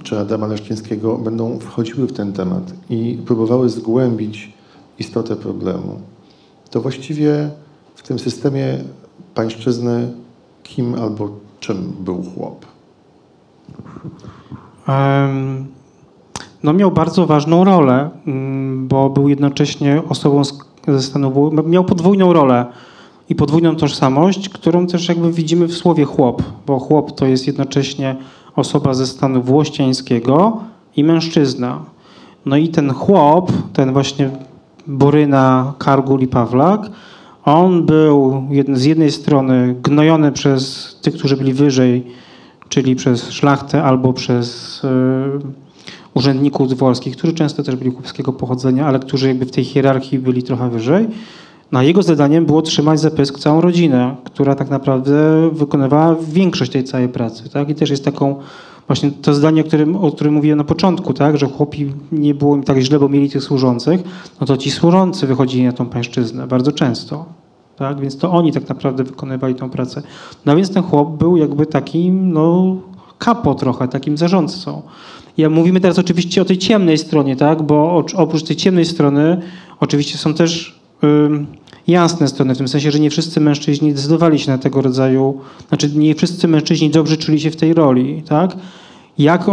czy 0.02 0.18
Adama 0.18 0.46
Leszczyńskiego 0.46 1.18
będą 1.18 1.58
wchodziły 1.58 2.06
w 2.06 2.12
ten 2.12 2.32
temat 2.32 2.72
i 2.90 3.18
próbowały 3.26 3.68
zgłębić 3.68 4.55
istotę 4.98 5.36
problemu, 5.36 6.00
to 6.70 6.80
właściwie 6.80 7.50
w 7.94 8.02
tym 8.02 8.18
systemie 8.18 8.78
pańszczyzny 9.34 10.12
kim 10.62 10.94
albo 10.94 11.30
czym 11.60 11.92
był 12.00 12.22
chłop? 12.22 12.66
Em, 14.88 15.66
No 16.62 16.72
miał 16.72 16.90
bardzo 16.90 17.26
ważną 17.26 17.64
rolę, 17.64 18.10
mm, 18.26 18.88
bo 18.88 19.10
był 19.10 19.28
jednocześnie 19.28 20.02
osobą 20.08 20.42
ze 20.88 21.02
stanu, 21.02 21.52
miał 21.66 21.84
podwójną 21.84 22.32
rolę 22.32 22.66
i 23.28 23.34
podwójną 23.34 23.76
tożsamość, 23.76 24.48
którą 24.48 24.86
też 24.86 25.08
jakby 25.08 25.32
widzimy 25.32 25.66
w 25.66 25.74
słowie 25.74 26.04
chłop, 26.04 26.42
bo 26.66 26.78
chłop 26.78 27.12
to 27.12 27.26
jest 27.26 27.46
jednocześnie 27.46 28.16
osoba 28.56 28.94
ze 28.94 29.06
stanu 29.06 29.42
włościańskiego 29.42 30.60
i 30.96 31.04
mężczyzna. 31.04 31.84
No 32.46 32.56
i 32.56 32.68
ten 32.68 32.92
chłop, 32.92 33.52
ten 33.72 33.92
właśnie 33.92 34.30
Boryna, 34.86 35.72
Kargul 35.78 36.20
i 36.20 36.26
Pawlak, 36.26 36.90
on 37.44 37.86
był 37.86 38.42
z 38.72 38.84
jednej 38.84 39.12
strony 39.12 39.76
gnojony 39.82 40.32
przez 40.32 40.94
tych, 41.02 41.14
którzy 41.14 41.36
byli 41.36 41.52
wyżej, 41.52 42.06
czyli 42.68 42.96
przez 42.96 43.30
szlachtę 43.30 43.82
albo 43.82 44.12
przez 44.12 44.82
urzędników 46.14 46.68
dworskich, 46.68 47.16
którzy 47.16 47.32
często 47.32 47.62
też 47.62 47.76
byli 47.76 47.90
chłopskiego 47.90 48.32
pochodzenia, 48.32 48.86
ale 48.86 48.98
którzy 48.98 49.28
jakby 49.28 49.46
w 49.46 49.50
tej 49.50 49.64
hierarchii 49.64 50.18
byli 50.18 50.42
trochę 50.42 50.70
wyżej. 50.70 51.08
No 51.72 51.82
jego 51.82 52.02
zadaniem 52.02 52.46
było 52.46 52.62
trzymać 52.62 53.00
za 53.00 53.10
pysk 53.10 53.38
całą 53.38 53.60
rodzinę, 53.60 54.16
która 54.24 54.54
tak 54.54 54.70
naprawdę 54.70 55.50
wykonywała 55.52 56.16
większość 56.28 56.72
tej 56.72 56.84
całej 56.84 57.08
pracy. 57.08 57.50
Tak? 57.50 57.70
I 57.70 57.74
też 57.74 57.90
jest 57.90 58.04
taką 58.04 58.36
właśnie 58.86 59.10
to 59.10 59.34
zdanie, 59.34 59.60
o 59.60 59.64
którym, 59.64 59.96
o 59.96 60.12
którym 60.12 60.34
mówiłem 60.34 60.58
na 60.58 60.64
początku, 60.64 61.14
tak? 61.14 61.38
że 61.38 61.46
chłopi 61.46 61.92
nie 62.12 62.34
było 62.34 62.56
im 62.56 62.62
tak 62.62 62.78
źle, 62.78 62.98
bo 62.98 63.08
mieli 63.08 63.30
tych 63.30 63.42
służących, 63.42 64.00
no 64.40 64.46
to 64.46 64.56
ci 64.56 64.70
służący 64.70 65.26
wychodzili 65.26 65.64
na 65.64 65.72
tą 65.72 65.86
pańszczyznę 65.86 66.46
bardzo 66.46 66.72
często. 66.72 67.24
Tak? 67.76 68.00
Więc 68.00 68.18
to 68.18 68.32
oni 68.32 68.52
tak 68.52 68.68
naprawdę 68.68 69.04
wykonywali 69.04 69.54
tą 69.54 69.70
pracę. 69.70 70.02
No 70.46 70.56
więc 70.56 70.72
ten 70.72 70.82
chłop 70.82 71.18
był 71.18 71.36
jakby 71.36 71.66
takim, 71.66 72.32
no, 72.32 72.76
kapo 73.18 73.54
trochę, 73.54 73.88
takim 73.88 74.16
zarządcą. 74.16 74.82
Ja 75.36 75.50
mówimy 75.50 75.80
teraz 75.80 75.98
oczywiście 75.98 76.42
o 76.42 76.44
tej 76.44 76.58
ciemnej 76.58 76.98
stronie, 76.98 77.36
tak? 77.36 77.62
Bo 77.62 78.04
oprócz 78.16 78.42
tej 78.42 78.56
ciemnej 78.56 78.84
strony 78.84 79.42
oczywiście 79.80 80.18
są 80.18 80.34
też 80.34 80.80
jasne 81.88 82.28
strony, 82.28 82.54
w 82.54 82.58
tym 82.58 82.68
sensie, 82.68 82.90
że 82.90 83.00
nie 83.00 83.10
wszyscy 83.10 83.40
mężczyźni 83.40 83.92
decydowali 83.94 84.38
się 84.38 84.50
na 84.50 84.58
tego 84.58 84.82
rodzaju, 84.82 85.40
znaczy 85.68 85.90
nie 85.94 86.14
wszyscy 86.14 86.48
mężczyźni 86.48 86.90
dobrze 86.90 87.16
czuli 87.16 87.40
się 87.40 87.50
w 87.50 87.56
tej 87.56 87.74
roli, 87.74 88.22
tak? 88.28 88.56
Jak 89.18 89.44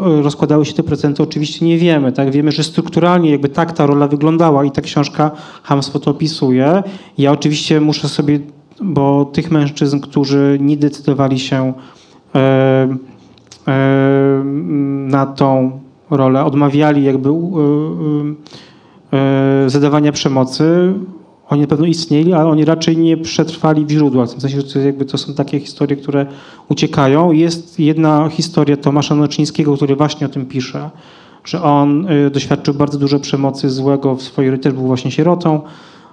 rozkładały 0.00 0.66
się 0.66 0.72
te 0.72 0.82
procenty, 0.82 1.22
oczywiście 1.22 1.66
nie 1.66 1.78
wiemy. 1.78 2.12
Tak? 2.12 2.30
Wiemy, 2.30 2.52
że 2.52 2.64
strukturalnie 2.64 3.30
jakby 3.30 3.48
tak 3.48 3.72
ta 3.72 3.86
rola 3.86 4.08
wyglądała 4.08 4.64
i 4.64 4.70
ta 4.70 4.82
książka 4.82 5.30
Hamstwo 5.62 5.98
to 5.98 6.10
opisuje. 6.10 6.82
Ja 7.18 7.32
oczywiście 7.32 7.80
muszę 7.80 8.08
sobie, 8.08 8.40
bo 8.82 9.24
tych 9.24 9.50
mężczyzn, 9.50 10.00
którzy 10.00 10.58
nie 10.60 10.76
decydowali 10.76 11.38
się 11.38 11.72
e, 12.34 12.38
e, 13.68 14.42
na 15.08 15.26
tą 15.26 15.80
rolę, 16.10 16.44
odmawiali 16.44 17.04
jakby 17.04 17.28
e, 17.28 17.32
E, 19.12 19.70
zadawania 19.70 20.12
przemocy, 20.12 20.94
oni 21.48 21.60
na 21.60 21.66
pewno 21.66 21.86
istnieli, 21.86 22.32
ale 22.32 22.50
oni 22.50 22.64
raczej 22.64 22.96
nie 22.96 23.16
przetrwali 23.16 23.84
w 23.84 23.90
źródłach. 23.90 24.28
W 24.28 24.32
tym 24.32 24.40
sensie, 24.40 24.60
że 24.60 24.72
to, 24.72 24.78
jakby 24.78 25.04
to 25.04 25.18
są 25.18 25.34
takie 25.34 25.60
historie, 25.60 25.96
które 25.96 26.26
uciekają. 26.68 27.32
Jest 27.32 27.80
jedna 27.80 28.28
historia 28.28 28.76
Tomasza 28.76 29.14
Noczyńskiego, 29.14 29.76
który 29.76 29.96
właśnie 29.96 30.26
o 30.26 30.30
tym 30.30 30.46
pisze, 30.46 30.90
że 31.44 31.62
on 31.62 32.06
e, 32.08 32.30
doświadczył 32.30 32.74
bardzo 32.74 32.98
dużo 32.98 33.20
przemocy 33.20 33.70
złego 33.70 34.14
w 34.14 34.22
swojej 34.22 34.50
rodzinie, 34.50 34.74
był 34.74 34.86
właśnie 34.86 35.10
sierotą. 35.10 35.60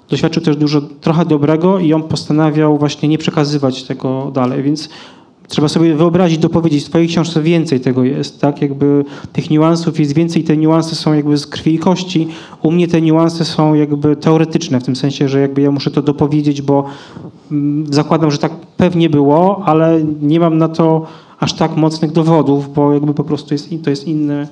Doświadczył 0.10 0.44
też 0.44 0.56
dużo, 0.56 0.82
trochę 0.82 1.26
dobrego 1.26 1.80
i 1.80 1.94
on 1.94 2.04
postanawiał 2.04 2.78
właśnie 2.78 3.10
nie 3.10 3.18
przekazywać 3.18 3.84
tego 3.84 4.32
dalej. 4.34 4.64
Więc 4.64 4.90
Trzeba 5.54 5.68
sobie 5.68 5.96
wyobrazić, 5.96 6.38
dopowiedzieć. 6.38 6.84
W 6.84 6.90
twojej 6.90 7.08
książce 7.08 7.42
więcej 7.42 7.80
tego 7.80 8.04
jest, 8.04 8.42
tak? 8.42 8.62
Jakby 8.62 9.06
tych 9.34 9.50
niuansów 9.50 10.00
jest 10.00 10.14
więcej, 10.14 10.44
te 10.44 10.58
niuanse 10.58 10.96
są 10.96 11.14
jakby 11.14 11.38
z 11.38 11.48
krwi 11.48 11.74
i 11.74 11.80
kości. 11.80 12.28
U 12.62 12.72
mnie 12.72 12.88
te 12.88 13.02
niuanse 13.02 13.46
są 13.46 13.74
jakby 13.74 14.16
teoretyczne, 14.16 14.80
w 14.80 14.84
tym 14.84 14.96
sensie, 14.96 15.30
że 15.30 15.42
jakby 15.42 15.62
ja 15.62 15.72
muszę 15.72 15.92
to 15.92 16.02
dopowiedzieć, 16.02 16.62
bo 16.62 16.84
mm, 17.52 17.94
zakładam, 17.94 18.32
że 18.32 18.38
tak 18.38 18.52
pewnie 18.78 19.10
było, 19.10 19.64
ale 19.66 20.04
nie 20.22 20.40
mam 20.40 20.58
na 20.58 20.68
to 20.68 21.06
aż 21.40 21.54
tak 21.54 21.78
mocnych 21.78 22.12
dowodów, 22.12 22.74
bo 22.74 22.94
jakby 22.94 23.14
po 23.14 23.24
prostu 23.24 23.54
jest, 23.54 23.70
to 23.84 23.90
jest 23.90 24.08
inny 24.08 24.48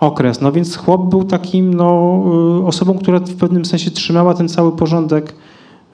okres. 0.00 0.40
No 0.40 0.52
więc 0.52 0.76
chłop 0.76 1.10
był 1.10 1.24
takim 1.24 1.74
no, 1.74 2.20
y, 2.60 2.66
osobą, 2.66 2.98
która 2.98 3.18
w 3.18 3.36
pewnym 3.36 3.64
sensie 3.64 3.90
trzymała 3.90 4.34
ten 4.34 4.48
cały 4.48 4.72
porządek 4.72 5.34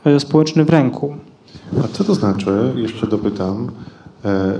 y, 0.07 0.21
społeczny 0.21 0.65
w 0.65 0.71
ręku. 0.71 1.15
A 1.85 1.89
co 1.89 2.05
to 2.05 2.15
znaczy, 2.15 2.73
jeszcze 2.77 3.07
dopytam, 3.07 3.71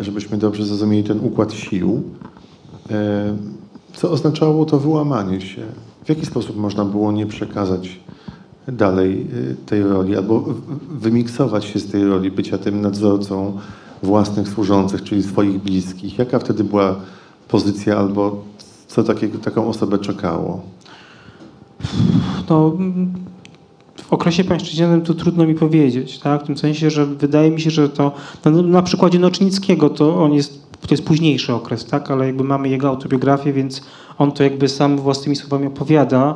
żebyśmy 0.01 0.39
dobrze 0.39 0.65
zrozumieli 0.65 1.05
ten 1.05 1.21
układ 1.21 1.53
sił. 1.53 2.03
E, 2.91 3.37
co 3.95 4.11
oznaczało 4.11 4.65
to 4.65 4.79
wyłamanie 4.79 5.41
się? 5.41 5.63
W 6.05 6.09
jaki 6.09 6.27
sposób 6.27 6.57
można 6.57 6.85
było 6.85 7.13
nie 7.13 7.27
przekazać 7.27 8.01
dalej 8.69 9.27
e, 9.51 9.67
tej 9.67 9.83
roli, 9.83 10.17
albo 10.17 10.45
wymiksować 10.91 11.65
się 11.65 11.79
z 11.79 11.91
tej 11.91 12.05
roli 12.05 12.31
bycia 12.31 12.59
tym 12.59 12.81
nadzorcą 12.81 13.59
własnych 14.03 14.49
służących, 14.49 15.03
czyli 15.03 15.23
swoich 15.23 15.63
bliskich? 15.63 16.19
Jaka 16.19 16.39
wtedy 16.39 16.65
była 16.65 16.97
pozycja, 17.49 17.99
albo 17.99 18.45
co 18.87 19.03
takiego, 19.05 19.39
taką 19.39 19.69
osobę 19.69 19.99
czekało? 19.99 20.63
No, 22.51 22.73
w 24.09 24.13
okresie 24.13 24.45
pańszczyźnianym 24.45 25.03
to 25.03 25.15
trudno 25.15 25.47
mi 25.47 25.55
powiedzieć, 25.55 26.19
tak? 26.19 26.43
w 26.43 26.47
tym 26.47 26.59
sensie, 26.59 26.91
że 26.91 27.07
wydaje 27.07 27.51
mi 27.51 27.61
się, 27.61 27.71
że 27.71 27.89
to 27.89 28.13
no, 28.45 28.63
na 28.63 28.83
przykładzie 28.83 29.19
Nocznickiego 29.19 29.91
to 29.91 30.23
on 30.23 30.33
jest, 30.33 30.71
to 30.81 30.89
jest 30.91 31.05
późniejszy 31.05 31.55
okres, 31.55 31.87
tak? 31.87 32.11
ale 32.11 32.27
jakby 32.27 32.45
mamy 32.45 32.69
jego 32.69 32.89
autobiografię, 32.89 33.53
więc 33.53 33.83
on 34.19 34.33
to 34.33 34.43
jakby 34.45 34.69
sam 34.69 34.97
własnymi 34.97 35.37
słowami 35.37 35.67
opowiada. 35.67 36.35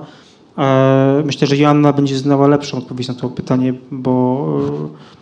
E, 0.59 1.23
myślę, 1.27 1.47
że 1.47 1.57
Joanna 1.57 1.93
będzie 1.93 2.19
znała 2.19 2.49
lepszą 2.49 2.79
odpowiedź 2.79 3.09
na 3.09 3.15
to 3.15 3.29
pytanie, 3.29 3.75
bo, 3.91 4.47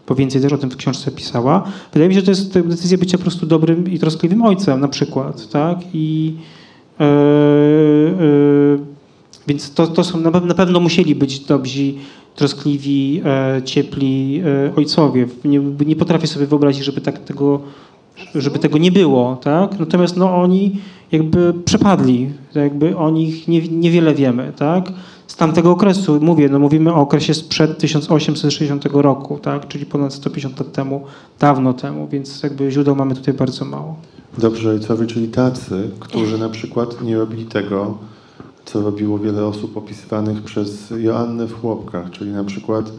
bo 0.09 0.15
więcej 0.15 0.43
też 0.43 0.53
o 0.53 0.59
tym 0.59 0.71
w 0.71 0.77
książce 0.77 1.11
pisała. 1.11 1.63
Wydaje 1.93 2.09
mi 2.09 2.15
się, 2.15 2.21
że 2.21 2.27
to 2.27 2.31
jest 2.31 2.69
decyzja 2.69 2.99
bycia 2.99 3.19
po 3.19 3.23
prostu 3.23 3.47
dobrym 3.47 3.91
i 3.93 3.99
troskliwym 3.99 4.43
ojcem 4.43 4.81
na 4.81 4.89
przykład. 4.89 5.49
Tak? 5.49 5.79
I 5.95 6.35
e, 7.01 7.05
e, 7.05 8.91
więc 9.47 9.75
to, 9.75 9.87
to 9.87 10.05
są, 10.05 10.21
na 10.21 10.55
pewno 10.55 10.81
musieli 10.81 11.15
być 11.15 11.41
dobrzy 11.41 11.95
troskliwi, 12.41 13.23
e, 13.25 13.63
ciepli 13.63 14.43
e, 14.45 14.75
ojcowie. 14.77 15.27
Nie, 15.45 15.59
nie 15.87 15.97
potrafię 15.97 16.27
sobie 16.27 16.47
wyobrazić, 16.47 16.85
żeby 16.85 17.01
tak 17.01 17.19
tego, 17.19 17.61
żeby 18.35 18.59
tego 18.59 18.79
nie 18.79 18.93
było, 18.93 19.37
tak? 19.37 19.79
Natomiast 19.79 20.17
no, 20.17 20.37
oni 20.37 20.81
jakby 21.13 21.55
przepadli, 21.65 22.31
jakby 22.55 22.97
o 22.97 23.11
nich 23.11 23.49
nie, 23.49 23.69
niewiele 23.69 24.15
wiemy, 24.15 24.53
tak? 24.57 24.93
Z 25.27 25.37
tamtego 25.37 25.71
okresu, 25.71 26.19
mówię, 26.21 26.49
no 26.49 26.59
mówimy 26.59 26.95
o 26.95 26.97
okresie 26.97 27.35
sprzed 27.35 27.79
1860 27.79 28.85
roku, 28.93 29.39
tak? 29.39 29.69
Czyli 29.69 29.87
ponad 29.87 30.15
150 30.15 30.59
lat 30.59 30.73
temu, 30.73 31.05
dawno 31.39 31.73
temu, 31.73 32.09
więc 32.09 32.43
jakby 32.43 32.71
źródeł 32.71 32.97
mamy 32.97 33.15
tutaj 33.15 33.35
bardzo 33.35 33.65
mało. 33.65 33.97
Dobrze, 34.39 34.71
ojcowie, 34.71 35.07
czyli 35.07 35.29
tacy, 35.29 35.91
którzy 36.01 36.39
na 36.39 36.49
przykład 36.49 37.03
nie 37.03 37.19
robili 37.19 37.45
tego, 37.45 37.99
co 38.73 38.83
robiło 38.83 39.19
wiele 39.19 39.47
osób 39.47 39.77
opisywanych 39.77 40.43
przez 40.43 40.93
Joannę 40.99 41.47
w 41.47 41.61
Chłopkach, 41.61 42.11
czyli 42.11 42.31
na 42.31 42.45
przykład 42.45 42.93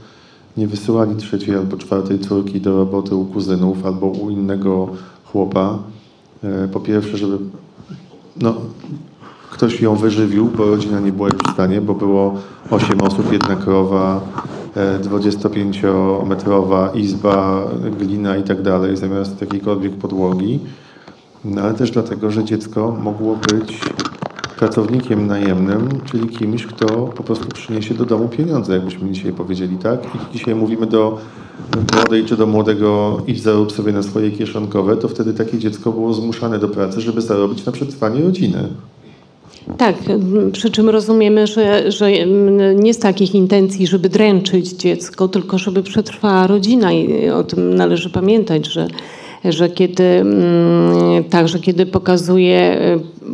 nie 0.57 0.67
wysyłali 0.67 1.15
trzeciej 1.15 1.55
albo 1.55 1.77
czwartej 1.77 2.19
córki 2.19 2.61
do 2.61 2.77
roboty 2.77 3.15
u 3.15 3.25
kuzynów 3.25 3.85
albo 3.85 4.07
u 4.07 4.29
innego 4.29 4.89
chłopa. 5.25 5.79
E, 6.43 6.67
po 6.67 6.79
pierwsze, 6.79 7.17
żeby 7.17 7.37
no, 8.41 8.55
ktoś 9.51 9.81
ją 9.81 9.95
wyżywił, 9.95 10.49
bo 10.57 10.65
rodzina 10.65 10.99
nie 10.99 11.11
była 11.11 11.29
w 11.29 11.51
stanie, 11.53 11.81
bo 11.81 11.93
było 11.93 12.35
8 12.71 13.01
osób, 13.01 13.33
jedna 13.33 13.55
krowa, 13.55 14.21
25-metrowa 15.01 16.95
izba, 16.95 17.65
glina 17.99 18.37
i 18.37 18.43
tak 18.43 18.61
dalej, 18.61 18.97
zamiast 18.97 19.41
jakiejkolwiek 19.41 19.93
podłogi. 19.93 20.59
No, 21.45 21.61
ale 21.61 21.73
też 21.73 21.91
dlatego, 21.91 22.31
że 22.31 22.43
dziecko 22.43 22.97
mogło 23.03 23.35
być 23.35 23.79
pracownikiem 24.61 25.27
najemnym, 25.27 25.89
czyli 26.11 26.29
kimś, 26.29 26.65
kto 26.65 26.87
po 26.87 27.23
prostu 27.23 27.47
przyniesie 27.47 27.93
do 27.93 28.05
domu 28.05 28.29
pieniądze, 28.29 28.73
jakbyśmy 28.73 29.11
dzisiaj 29.11 29.33
powiedzieli, 29.33 29.77
tak? 29.77 30.05
I 30.05 30.37
dzisiaj 30.37 30.55
mówimy 30.55 30.87
do 30.87 31.17
młodej 31.95 32.25
czy 32.25 32.37
do 32.37 32.47
młodego 32.47 33.21
idź 33.27 33.41
zarób 33.41 33.71
sobie 33.71 33.91
na 33.91 34.03
swoje 34.03 34.31
kieszonkowe, 34.31 34.97
to 34.97 35.07
wtedy 35.07 35.33
takie 35.33 35.57
dziecko 35.57 35.91
było 35.91 36.13
zmuszane 36.13 36.59
do 36.59 36.67
pracy, 36.67 37.01
żeby 37.01 37.21
zarobić 37.21 37.65
na 37.65 37.71
przetrwanie 37.71 38.21
rodziny. 38.21 38.67
Tak, 39.77 39.95
przy 40.51 40.69
czym 40.69 40.89
rozumiemy, 40.89 41.47
że, 41.47 41.91
że 41.91 42.11
nie 42.75 42.93
z 42.93 42.99
takich 42.99 43.35
intencji, 43.35 43.87
żeby 43.87 44.09
dręczyć 44.09 44.69
dziecko, 44.69 45.27
tylko 45.27 45.57
żeby 45.57 45.83
przetrwała 45.83 46.47
rodzina 46.47 46.93
i 46.93 47.29
o 47.29 47.43
tym 47.43 47.75
należy 47.75 48.09
pamiętać, 48.09 48.67
że 48.67 48.87
że 49.45 49.69
kiedy 49.69 50.03
mm, 50.03 51.23
także 51.23 51.59
kiedy 51.59 51.85
pokazuje, 51.85 52.77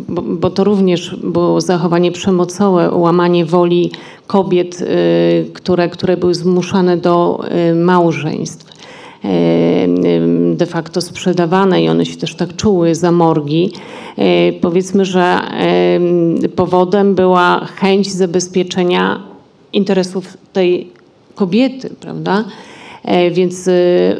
bo, 0.07 0.21
bo, 0.21 0.49
to 0.49 0.63
również 0.63 1.15
było 1.15 1.61
zachowanie 1.61 2.11
przemocowe, 2.11 2.91
łamanie 2.91 3.45
woli 3.45 3.91
kobiet, 4.27 4.81
y, 4.81 5.49
które, 5.53 5.89
które 5.89 6.17
były 6.17 6.35
zmuszane 6.35 6.97
do 6.97 7.45
y, 7.71 7.75
małżeństw 7.75 8.65
y, 9.25 9.27
de 10.55 10.65
facto 10.65 11.01
sprzedawane 11.01 11.83
i 11.83 11.89
one 11.89 12.05
się 12.05 12.17
też 12.17 12.35
tak 12.35 12.55
czuły 12.55 12.95
za 12.95 13.11
morgi. 13.11 13.71
Powiedzmy, 14.61 15.05
że 15.05 15.39
powodem 16.55 17.15
była 17.15 17.65
chęć 17.65 18.11
zabezpieczenia 18.11 19.19
interesów 19.73 20.37
tej 20.53 20.87
kobiety, 21.35 21.89
prawda? 21.99 22.43
E, 23.07 23.31
więc, 23.31 23.67
e, 23.67 23.71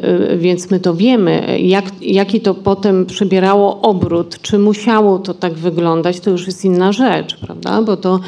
e, 0.02 0.36
więc 0.36 0.70
my 0.70 0.80
to 0.80 0.94
wiemy. 0.94 1.58
Jak, 1.60 1.84
jaki 2.00 2.40
to 2.40 2.54
potem 2.54 3.06
przybierało 3.06 3.80
obrót, 3.80 4.42
czy 4.42 4.58
musiało 4.58 5.18
to 5.18 5.34
tak 5.34 5.54
wyglądać, 5.54 6.20
to 6.20 6.30
już 6.30 6.46
jest 6.46 6.64
inna 6.64 6.92
rzecz, 6.92 7.36
prawda? 7.36 7.82
Bo 7.82 7.96
to 7.96 8.20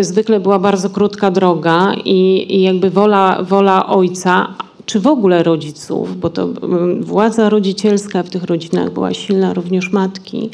zwykle 0.00 0.40
była 0.40 0.58
bardzo 0.58 0.90
krótka 0.90 1.30
droga 1.30 1.94
i, 2.04 2.46
i 2.56 2.62
jakby 2.62 2.90
wola, 2.90 3.42
wola 3.42 3.86
ojca, 3.86 4.54
czy 4.86 5.00
w 5.00 5.06
ogóle 5.06 5.42
rodziców, 5.42 6.20
bo 6.20 6.30
to 6.30 6.42
mm, 6.62 7.02
władza 7.02 7.48
rodzicielska 7.48 8.22
w 8.22 8.30
tych 8.30 8.44
rodzinach 8.44 8.92
była 8.92 9.14
silna, 9.14 9.54
również 9.54 9.92
matki. 9.92 10.50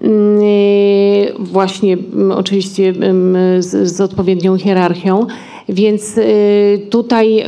Mm, 0.00 0.38
Właśnie 1.38 1.92
mm, 1.92 2.32
oczywiście 2.32 2.94
z, 3.58 3.88
z 3.88 4.00
odpowiednią 4.00 4.58
hierarchią, 4.58 5.26
więc 5.68 6.18
y, 6.18 6.86
tutaj 6.90 7.44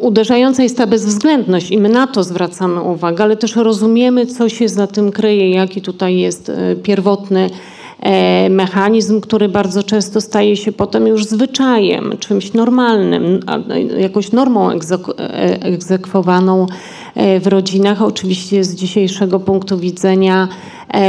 uderzająca 0.00 0.62
jest 0.62 0.76
ta 0.76 0.86
bezwzględność 0.86 1.70
i 1.70 1.78
my 1.78 1.88
na 1.88 2.06
to 2.06 2.24
zwracamy 2.24 2.82
uwagę, 2.82 3.24
ale 3.24 3.36
też 3.36 3.56
rozumiemy, 3.56 4.26
co 4.26 4.48
się 4.48 4.68
za 4.68 4.86
tym 4.86 5.12
kryje, 5.12 5.50
jaki 5.50 5.82
tutaj 5.82 6.16
jest 6.16 6.48
y, 6.48 6.76
pierwotny 6.82 7.50
e, 8.00 8.50
mechanizm, 8.50 9.20
który 9.20 9.48
bardzo 9.48 9.82
często 9.82 10.20
staje 10.20 10.56
się 10.56 10.72
potem 10.72 11.06
już 11.06 11.24
zwyczajem, 11.24 12.16
czymś 12.18 12.52
normalnym, 12.52 13.40
jakąś 13.98 14.32
normą 14.32 14.70
e, 14.70 14.74
egzekwowaną 15.62 16.66
e, 17.14 17.40
w 17.40 17.46
rodzinach. 17.46 18.02
Oczywiście 18.02 18.64
z 18.64 18.74
dzisiejszego 18.74 19.40
punktu 19.40 19.78
widzenia 19.78 20.48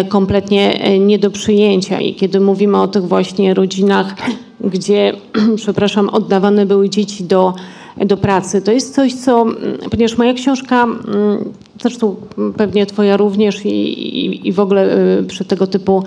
kompletnie 0.09 0.79
nie 0.99 1.19
do 1.19 1.31
przyjęcia. 1.31 2.01
I 2.01 2.15
kiedy 2.15 2.39
mówimy 2.39 2.81
o 2.81 2.87
tych 2.87 3.03
właśnie 3.03 3.53
rodzinach, 3.53 4.15
gdzie, 4.63 5.13
przepraszam, 5.55 6.09
oddawane 6.09 6.65
były 6.65 6.89
dzieci 6.89 7.23
do, 7.23 7.53
do 7.97 8.17
pracy, 8.17 8.61
to 8.61 8.71
jest 8.71 8.95
coś, 8.95 9.13
co, 9.13 9.41
mm, 9.41 9.57
ponieważ 9.91 10.17
moja 10.17 10.33
książka, 10.33 10.83
mm, 10.83 11.53
zresztą 11.81 12.15
pewnie 12.57 12.85
twoja 12.85 13.17
również 13.17 13.65
i, 13.65 13.69
i, 13.69 14.47
i 14.47 14.51
w 14.53 14.59
ogóle 14.59 14.97
y, 15.19 15.23
przy 15.23 15.45
tego 15.45 15.67
typu 15.67 16.03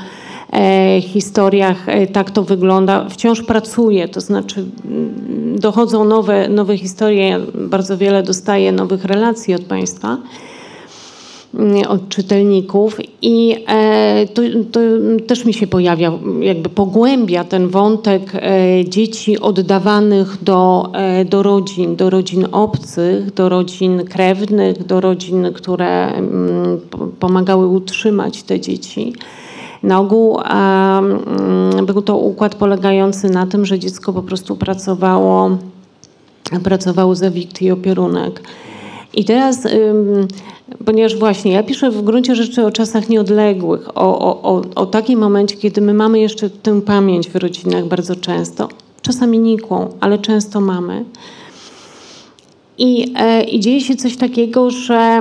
e, 0.52 1.00
historiach 1.00 1.88
e, 1.88 2.06
tak 2.06 2.30
to 2.30 2.42
wygląda. 2.42 3.08
Wciąż 3.08 3.42
pracuję, 3.42 4.08
to 4.08 4.20
znaczy 4.20 4.64
mm, 4.84 5.58
dochodzą 5.58 6.04
nowe, 6.04 6.48
nowe 6.48 6.78
historie, 6.78 7.40
bardzo 7.54 7.98
wiele 7.98 8.22
dostaję 8.22 8.72
nowych 8.72 9.04
relacji 9.04 9.54
od 9.54 9.62
Państwa 9.62 10.18
od 11.88 12.08
czytelników 12.08 12.98
i 13.22 13.56
e, 13.68 14.26
to, 14.26 14.42
to 14.72 14.80
też 15.26 15.44
mi 15.44 15.54
się 15.54 15.66
pojawia, 15.66 16.12
jakby 16.40 16.68
pogłębia 16.68 17.44
ten 17.44 17.68
wątek 17.68 18.32
e, 18.34 18.40
dzieci 18.88 19.38
oddawanych 19.38 20.44
do, 20.44 20.90
e, 20.94 21.24
do 21.24 21.42
rodzin, 21.42 21.96
do 21.96 22.10
rodzin 22.10 22.46
obcych, 22.52 23.34
do 23.34 23.48
rodzin 23.48 24.04
krewnych, 24.04 24.86
do 24.86 25.00
rodzin, 25.00 25.52
które 25.54 26.14
mm, 26.14 26.80
po- 26.90 27.06
pomagały 27.20 27.66
utrzymać 27.66 28.42
te 28.42 28.60
dzieci. 28.60 29.12
Na 29.82 30.00
ogół 30.00 30.40
mm, 30.40 31.86
był 31.86 32.02
to 32.02 32.16
układ 32.16 32.54
polegający 32.54 33.30
na 33.30 33.46
tym, 33.46 33.66
że 33.66 33.78
dziecko 33.78 34.12
po 34.12 34.22
prostu 34.22 34.56
pracowało, 34.56 35.50
pracowało 36.64 37.14
za 37.14 37.30
wikt 37.30 37.62
i 37.62 37.70
opierunek. 37.70 38.42
I 39.14 39.24
teraz, 39.24 39.68
ponieważ 40.84 41.16
właśnie 41.16 41.52
ja 41.52 41.62
piszę 41.62 41.90
w 41.90 42.02
gruncie 42.02 42.34
rzeczy 42.34 42.66
o 42.66 42.70
czasach 42.70 43.08
nieodległych, 43.08 43.88
o, 43.88 44.18
o, 44.18 44.42
o, 44.42 44.62
o 44.74 44.86
takim 44.86 45.20
momencie, 45.20 45.56
kiedy 45.56 45.80
my 45.80 45.94
mamy 45.94 46.20
jeszcze 46.20 46.50
tę 46.50 46.82
pamięć 46.82 47.28
w 47.28 47.36
rodzinach 47.36 47.86
bardzo 47.86 48.16
często, 48.16 48.68
czasami 49.02 49.38
nikłą, 49.38 49.88
ale 50.00 50.18
często 50.18 50.60
mamy. 50.60 51.04
I, 52.78 53.12
e, 53.16 53.44
I 53.44 53.60
dzieje 53.60 53.80
się 53.80 53.96
coś 53.96 54.16
takiego, 54.16 54.70
że 54.70 55.20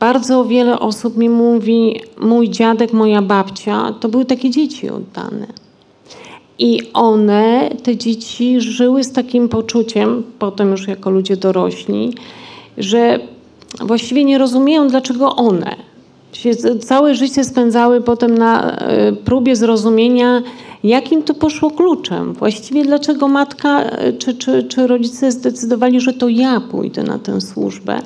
bardzo 0.00 0.44
wiele 0.44 0.80
osób 0.80 1.16
mi 1.16 1.28
mówi, 1.28 2.00
mój 2.20 2.50
dziadek, 2.50 2.92
moja 2.92 3.22
babcia, 3.22 3.94
to 4.00 4.08
były 4.08 4.24
takie 4.24 4.50
dzieci 4.50 4.90
oddane. 4.90 5.46
I 6.58 6.80
one, 6.92 7.70
te 7.82 7.96
dzieci, 7.96 8.60
żyły 8.60 9.04
z 9.04 9.12
takim 9.12 9.48
poczuciem, 9.48 10.22
potem 10.38 10.70
już 10.70 10.88
jako 10.88 11.10
ludzie 11.10 11.36
dorośli, 11.36 12.14
że 12.78 13.18
właściwie 13.80 14.24
nie 14.24 14.38
rozumieją, 14.38 14.88
dlaczego 14.88 15.36
one. 15.36 15.76
Całe 16.80 17.14
życie 17.14 17.44
spędzały 17.44 18.00
potem 18.00 18.38
na 18.38 18.72
e, 18.78 19.12
próbie 19.12 19.56
zrozumienia, 19.56 20.42
jakim 20.84 21.22
to 21.22 21.34
poszło 21.34 21.70
kluczem. 21.70 22.32
Właściwie 22.32 22.84
dlaczego 22.84 23.28
matka 23.28 23.82
e, 23.82 24.12
czy, 24.12 24.34
czy, 24.34 24.62
czy 24.62 24.86
rodzice 24.86 25.32
zdecydowali, 25.32 26.00
że 26.00 26.12
to 26.12 26.28
ja 26.28 26.60
pójdę 26.60 27.02
na 27.02 27.18
tę 27.18 27.40
służbę. 27.40 27.98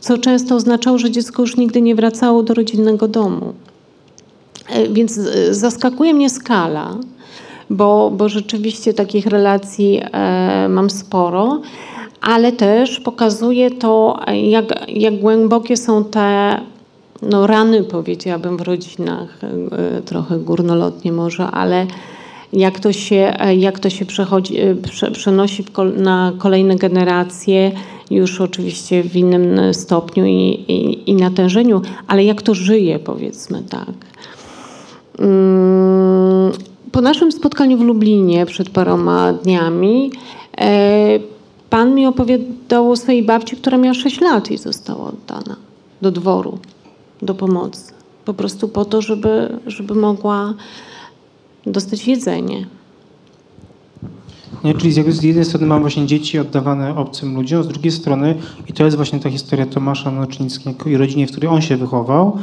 Co 0.00 0.18
często 0.18 0.54
oznaczało, 0.54 0.98
że 0.98 1.10
dziecko 1.10 1.42
już 1.42 1.56
nigdy 1.56 1.82
nie 1.82 1.94
wracało 1.94 2.42
do 2.42 2.54
rodzinnego 2.54 3.08
domu. 3.08 3.52
E, 4.68 4.88
Więc 4.88 5.20
zaskakuje 5.50 6.14
mnie 6.14 6.30
skala, 6.30 6.96
bo, 7.70 8.10
bo 8.10 8.28
rzeczywiście 8.28 8.94
takich 8.94 9.26
relacji 9.26 10.00
mam 10.68 10.90
sporo, 10.90 11.60
ale 12.22 12.52
też 12.52 13.00
pokazuje 13.00 13.70
to, 13.70 14.20
jak, 14.42 14.64
jak 14.88 15.18
głębokie 15.18 15.76
są 15.76 16.04
te 16.04 16.58
no, 17.22 17.46
rany, 17.46 17.84
powiedziałabym, 17.84 18.56
w 18.56 18.60
rodzinach, 18.60 19.38
e, 19.44 20.00
trochę 20.02 20.38
górnolotnie 20.38 21.12
może, 21.12 21.44
ale 21.46 21.86
jak 22.52 22.80
to 22.80 22.92
się, 22.92 23.34
e, 23.38 23.56
jak 23.56 23.78
to 23.78 23.90
się 23.90 24.04
przechodzi, 24.04 24.60
e, 24.60 24.74
prze, 24.74 25.10
przenosi 25.10 25.64
na 25.96 26.32
kolejne 26.38 26.76
generacje, 26.76 27.72
już 28.10 28.40
oczywiście 28.40 29.02
w 29.02 29.16
innym 29.16 29.74
stopniu 29.74 30.26
i, 30.26 30.64
i, 30.68 31.10
i 31.10 31.14
natężeniu, 31.14 31.82
ale 32.08 32.24
jak 32.24 32.42
to 32.42 32.54
żyje, 32.54 32.98
powiedzmy 32.98 33.62
tak. 33.70 33.94
Mm, 35.18 36.52
Po 36.92 37.00
naszym 37.00 37.32
spotkaniu 37.32 37.78
w 37.78 37.80
Lublinie 37.80 38.46
przed 38.46 38.70
paroma 38.70 39.32
dniami 39.32 40.10
pan 41.72 41.94
mi 41.94 42.06
opowiadał 42.06 42.90
o 42.90 42.96
swojej 42.96 43.22
babci, 43.22 43.56
która 43.56 43.78
miała 43.78 43.94
6 43.94 44.20
lat 44.20 44.50
i 44.50 44.58
została 44.58 45.04
oddana 45.04 45.56
do 46.02 46.10
dworu, 46.10 46.58
do 47.22 47.34
pomocy. 47.34 47.92
Po 48.24 48.34
prostu 48.34 48.68
po 48.68 48.84
to, 48.84 49.02
żeby, 49.02 49.58
żeby 49.66 49.94
mogła 49.94 50.54
dostać 51.66 52.08
jedzenie. 52.08 52.66
Nie, 54.64 54.74
czyli 54.74 54.92
z 54.92 55.22
jednej 55.22 55.44
strony 55.44 55.66
mam 55.66 55.80
właśnie 55.80 56.06
dzieci 56.06 56.38
oddawane 56.38 56.96
obcym 56.96 57.34
ludziom, 57.34 57.62
z 57.62 57.68
drugiej 57.68 57.92
strony, 57.92 58.34
i 58.68 58.72
to 58.72 58.84
jest 58.84 58.96
właśnie 58.96 59.20
ta 59.20 59.30
historia 59.30 59.66
Tomasza 59.66 60.10
Naczyńskiego 60.10 60.90
i 60.90 60.96
rodzinie, 60.96 61.26
w 61.26 61.30
której 61.30 61.50
on 61.50 61.62
się 61.62 61.76
wychował, 61.76 62.38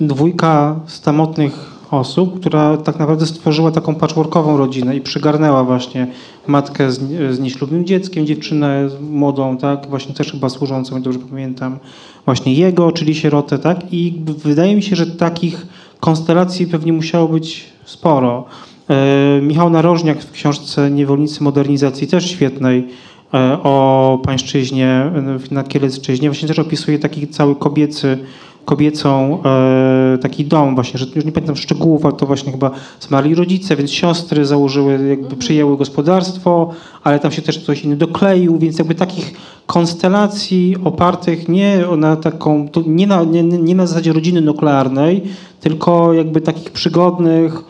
dwójka 0.00 0.80
samotnych 0.86 1.79
osób, 1.90 2.40
która 2.40 2.76
tak 2.76 2.98
naprawdę 2.98 3.26
stworzyła 3.26 3.70
taką 3.70 3.94
patchworkową 3.94 4.56
rodzinę 4.56 4.96
i 4.96 5.00
przygarnęła 5.00 5.64
właśnie 5.64 6.06
matkę 6.46 6.92
z, 6.92 6.98
z 7.34 7.40
nieślubnym 7.40 7.84
dzieckiem, 7.84 8.26
dziewczynę 8.26 8.88
młodą, 9.00 9.56
tak, 9.56 9.86
właśnie 9.88 10.14
też 10.14 10.32
chyba 10.32 10.48
służącą, 10.48 11.02
dobrze 11.02 11.18
pamiętam, 11.18 11.78
właśnie 12.24 12.54
jego, 12.54 12.92
czyli 12.92 13.14
sierotę, 13.14 13.58
tak, 13.58 13.92
i 13.92 14.22
wydaje 14.26 14.76
mi 14.76 14.82
się, 14.82 14.96
że 14.96 15.06
takich 15.06 15.66
konstelacji 16.00 16.66
pewnie 16.66 16.92
musiało 16.92 17.28
być 17.28 17.66
sporo. 17.84 18.44
E, 18.90 19.40
Michał 19.42 19.70
Narożniak 19.70 20.22
w 20.22 20.30
książce 20.30 20.90
Niewolnicy 20.90 21.44
modernizacji, 21.44 22.06
też 22.06 22.30
świetnej, 22.30 22.88
e, 23.34 23.58
o 23.62 24.18
pańszczyźnie 24.24 25.10
na 25.50 25.64
Kielecczyźnie, 25.64 26.28
właśnie 26.28 26.48
też 26.48 26.58
opisuje 26.58 26.98
taki 26.98 27.28
cały 27.28 27.56
kobiecy, 27.56 28.18
kobiecą 28.64 29.38
e, 29.44 30.18
taki 30.18 30.44
dom 30.44 30.74
właśnie, 30.74 30.98
że 30.98 31.06
już 31.14 31.24
nie 31.24 31.32
pamiętam 31.32 31.56
szczegółów, 31.56 32.04
ale 32.04 32.14
to 32.14 32.26
właśnie 32.26 32.52
chyba 32.52 32.70
zmarli 33.00 33.34
rodzice, 33.34 33.76
więc 33.76 33.90
siostry 33.90 34.44
założyły, 34.46 35.08
jakby 35.08 35.36
przyjęły 35.36 35.76
gospodarstwo, 35.76 36.70
ale 37.04 37.18
tam 37.18 37.32
się 37.32 37.42
też 37.42 37.58
ktoś 37.58 37.84
inny 37.84 37.96
dokleił, 37.96 38.58
więc 38.58 38.78
jakby 38.78 38.94
takich 38.94 39.32
konstelacji 39.66 40.76
opartych 40.84 41.48
nie 41.48 41.84
na 41.96 42.16
taką, 42.16 42.68
nie 42.86 43.06
na, 43.06 43.24
nie, 43.24 43.42
nie 43.42 43.74
na 43.74 43.86
zasadzie 43.86 44.12
rodziny 44.12 44.40
nuklearnej, 44.40 45.22
tylko 45.60 46.12
jakby 46.12 46.40
takich 46.40 46.70
przygodnych, 46.70 47.62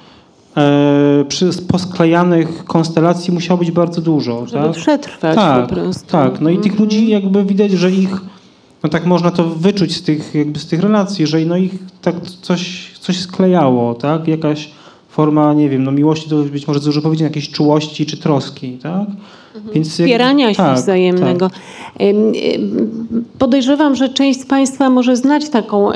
e, 0.57 1.25
przy, 1.29 1.51
posklejanych 1.69 2.65
konstelacji 2.65 3.35
musiało 3.35 3.59
być 3.59 3.71
bardzo 3.71 4.01
dużo. 4.01 4.47
Żeby 4.47 4.65
tak? 4.65 4.73
przetrwać 4.77 5.35
tak, 5.35 5.69
po 5.69 5.75
prostu. 5.75 6.07
Tak, 6.13 6.41
no 6.41 6.51
i 6.51 6.57
tych 6.57 6.73
Mhm. 6.73 6.85
ludzi 6.85 7.09
jakby 7.09 7.45
widać, 7.45 7.71
że 7.71 7.91
ich, 7.91 8.21
no 8.83 8.89
tak 8.89 9.07
można 9.07 9.31
to 9.31 9.45
wyczuć 9.45 9.97
z 9.97 10.03
tych, 10.03 10.35
jakby 10.35 10.59
z 10.59 10.67
tych 10.67 10.81
relacji, 10.81 11.27
że 11.27 11.41
no 11.41 11.57
ich 11.57 11.73
tak 12.03 12.15
coś, 12.43 12.91
coś 13.01 13.21
sklejało, 13.21 13.95
tak? 13.95 14.29
Jakaś 14.29 14.71
forma, 15.09 15.55
nie 15.55 15.69
wiem, 15.69 15.85
no 15.85 15.93
miłości 15.93 16.31
to 16.31 16.37
być 16.37 16.67
może 16.67 16.81
dużo 16.81 17.03
powiedzieć, 17.03 17.25
jakiejś 17.25 17.51
czułości 17.51 18.07
czy 18.07 18.17
troski, 18.17 18.79
tak? 18.83 19.07
Więc 19.75 19.99
jak- 19.99 20.09
Wspierania 20.09 20.51
się 20.51 20.57
tak, 20.57 20.77
wzajemnego. 20.77 21.51
Ym, 22.01 22.33
Podejrzewam, 23.39 23.97
że 23.97 24.09
część 24.09 24.41
z 24.41 24.47
Państwa 24.47 24.91
może 24.91 25.17
znać 25.17 25.49
taką, 25.49 25.91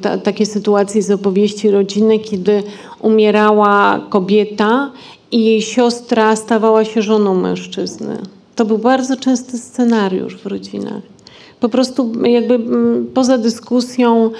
ta, 0.00 0.18
takie 0.18 0.46
sytuacje 0.46 1.02
z 1.02 1.10
opowieści 1.10 1.70
rodziny, 1.70 2.18
kiedy 2.18 2.62
umierała 3.00 4.00
kobieta 4.10 4.90
i 5.32 5.44
jej 5.44 5.62
siostra 5.62 6.36
stawała 6.36 6.84
się 6.84 7.02
żoną 7.02 7.34
mężczyzny. 7.34 8.18
To 8.56 8.64
był 8.64 8.78
bardzo 8.78 9.16
częsty 9.16 9.58
scenariusz 9.58 10.36
w 10.36 10.46
rodzinach. 10.46 11.11
Po 11.62 11.68
prostu 11.68 12.12
jakby 12.24 12.54
mm, 12.54 13.06
poza 13.14 13.38
dyskusją 13.38 14.30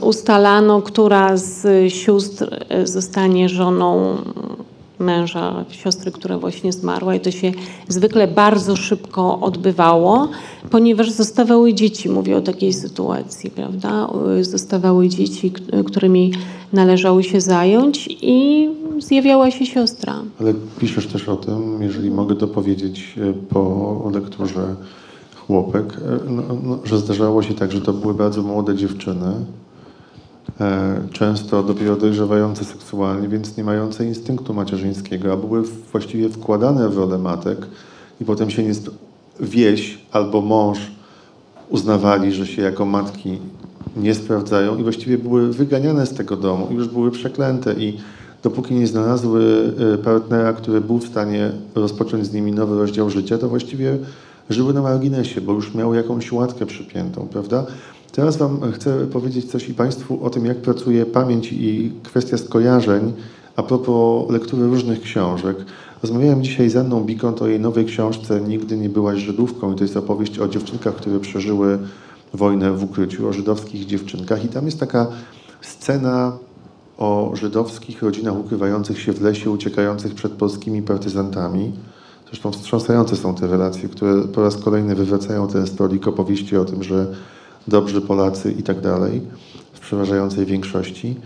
ustalano, 0.00 0.82
która 0.82 1.36
z 1.36 1.66
sióstr 1.92 2.64
y, 2.82 2.86
zostanie 2.86 3.48
żoną 3.48 4.16
męża 4.98 5.64
siostry, 5.70 6.12
która 6.12 6.38
właśnie 6.38 6.72
zmarła 6.72 7.14
i 7.14 7.20
to 7.20 7.30
się 7.30 7.52
zwykle 7.88 8.28
bardzo 8.28 8.76
szybko 8.76 9.40
odbywało, 9.40 10.28
ponieważ 10.70 11.10
zostawały 11.10 11.74
dzieci, 11.74 12.08
mówię 12.10 12.36
o 12.36 12.40
takiej 12.40 12.72
sytuacji, 12.72 13.50
prawda? 13.50 14.08
Zostawały 14.40 15.08
dzieci, 15.08 15.50
k- 15.50 15.60
którymi 15.86 16.32
należało 16.72 17.22
się 17.22 17.40
zająć 17.40 18.08
i 18.22 18.68
zjawiała 18.98 19.50
się 19.50 19.66
siostra. 19.66 20.14
Ale 20.40 20.54
piszesz 20.80 21.06
też 21.06 21.28
o 21.28 21.36
tym, 21.36 21.82
jeżeli 21.82 22.10
mogę 22.10 22.34
dopowiedzieć 22.34 23.14
e, 23.18 23.32
po 23.54 24.10
lekturze 24.14 24.74
chłopek, 25.46 25.84
e, 25.92 26.30
no, 26.30 26.42
no, 26.62 26.78
że 26.84 26.98
zdarzało 26.98 27.42
się 27.42 27.54
tak, 27.54 27.72
że 27.72 27.80
to 27.80 27.92
były 27.92 28.14
bardzo 28.14 28.42
młode 28.42 28.74
dziewczyny, 28.76 29.32
e, 30.60 31.00
często 31.12 31.62
dopiero 31.62 31.96
dojrzewające 31.96 32.64
seksualnie, 32.64 33.28
więc 33.28 33.56
nie 33.56 33.64
mające 33.64 34.04
instynktu 34.04 34.54
macierzyńskiego, 34.54 35.32
a 35.32 35.36
były 35.36 35.62
właściwie 35.92 36.28
wkładane 36.28 36.88
w 36.88 36.98
rolę 36.98 37.18
matek 37.18 37.66
i 38.20 38.24
potem 38.24 38.50
się 38.50 38.62
nie 38.62 38.72
wieś 39.40 39.98
albo 40.12 40.40
mąż 40.40 40.78
uznawali, 41.70 42.32
że 42.32 42.46
się 42.46 42.62
jako 42.62 42.84
matki 42.84 43.38
nie 43.96 44.14
sprawdzają 44.14 44.76
i 44.76 44.82
właściwie 44.82 45.18
były 45.18 45.52
wyganiane 45.52 46.06
z 46.06 46.14
tego 46.14 46.36
domu 46.36 46.68
i 46.70 46.74
już 46.74 46.88
były 46.88 47.10
przeklęte. 47.10 47.74
I 47.74 47.98
dopóki 48.42 48.74
nie 48.74 48.86
znalazły 48.86 49.72
e, 49.94 49.98
partnera, 49.98 50.52
który 50.52 50.80
był 50.80 50.98
w 50.98 51.08
stanie 51.08 51.52
rozpocząć 51.74 52.26
z 52.26 52.32
nimi 52.32 52.52
nowy 52.52 52.78
rozdział 52.78 53.10
życia, 53.10 53.38
to 53.38 53.48
właściwie 53.48 53.98
żyły 54.50 54.74
na 54.74 54.82
marginesie, 54.82 55.40
bo 55.40 55.52
już 55.52 55.74
miały 55.74 55.96
jakąś 55.96 56.32
łatkę 56.32 56.66
przypiętą, 56.66 57.28
prawda? 57.28 57.66
Teraz 58.12 58.36
Wam 58.36 58.72
chcę 58.72 59.06
powiedzieć 59.06 59.50
coś 59.50 59.68
i 59.68 59.74
Państwu 59.74 60.24
o 60.24 60.30
tym, 60.30 60.46
jak 60.46 60.56
pracuje 60.56 61.06
pamięć 61.06 61.52
i 61.52 61.92
kwestia 62.02 62.38
skojarzeń 62.38 63.12
a 63.56 63.62
propos 63.62 64.30
lektury 64.30 64.66
różnych 64.66 65.00
książek. 65.00 65.56
Rozmawiałem 66.02 66.42
dzisiaj 66.42 66.70
z 66.70 66.76
Anną 66.76 67.04
Bikont 67.04 67.42
o 67.42 67.46
jej 67.46 67.60
nowej 67.60 67.84
książce 67.84 68.40
Nigdy 68.40 68.76
nie 68.76 68.88
byłaś 68.88 69.18
Żydówką 69.18 69.72
i 69.72 69.76
to 69.76 69.84
jest 69.84 69.96
opowieść 69.96 70.38
o 70.38 70.48
dziewczynkach, 70.48 70.94
które 70.94 71.20
przeżyły 71.20 71.78
wojnę 72.34 72.72
w 72.72 72.84
ukryciu, 72.84 73.28
o 73.28 73.32
żydowskich 73.32 73.86
dziewczynkach 73.86 74.44
i 74.44 74.48
tam 74.48 74.64
jest 74.64 74.80
taka 74.80 75.06
scena 75.60 76.38
o 76.98 77.30
żydowskich 77.34 78.02
rodzinach 78.02 78.38
ukrywających 78.38 79.00
się 79.00 79.12
w 79.12 79.22
lesie, 79.22 79.50
uciekających 79.50 80.14
przed 80.14 80.32
polskimi 80.32 80.82
partyzantami. 80.82 81.72
Zresztą 82.26 82.52
wstrząsające 82.52 83.16
są 83.16 83.34
te 83.34 83.46
relacje, 83.46 83.88
które 83.88 84.22
po 84.22 84.42
raz 84.42 84.56
kolejny 84.56 84.94
wywracają 84.94 85.48
ten 85.48 85.66
stolik 85.66 86.08
opowieści 86.08 86.56
o 86.56 86.64
tym, 86.64 86.82
że 86.82 87.06
dobrzy 87.68 88.00
Polacy 88.00 88.52
i 88.52 88.62
tak 88.62 88.80
dalej, 88.80 89.22
w 89.72 89.80
przeważającej 89.80 90.46
większości. 90.46 91.16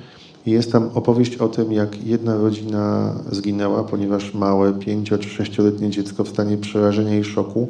I 0.47 0.51
jest 0.51 0.73
tam 0.73 0.91
opowieść 0.95 1.37
o 1.37 1.49
tym, 1.49 1.73
jak 1.73 2.07
jedna 2.07 2.37
rodzina 2.37 3.15
zginęła, 3.31 3.85
ponieważ 3.85 4.35
małe, 4.35 4.73
pięcio 4.73 5.19
czy 5.19 5.29
sześcioletnie 5.29 5.91
dziecko 5.91 6.25
w 6.25 6.29
stanie 6.29 6.57
przerażenia 6.57 7.19
i 7.19 7.25
szoku 7.25 7.69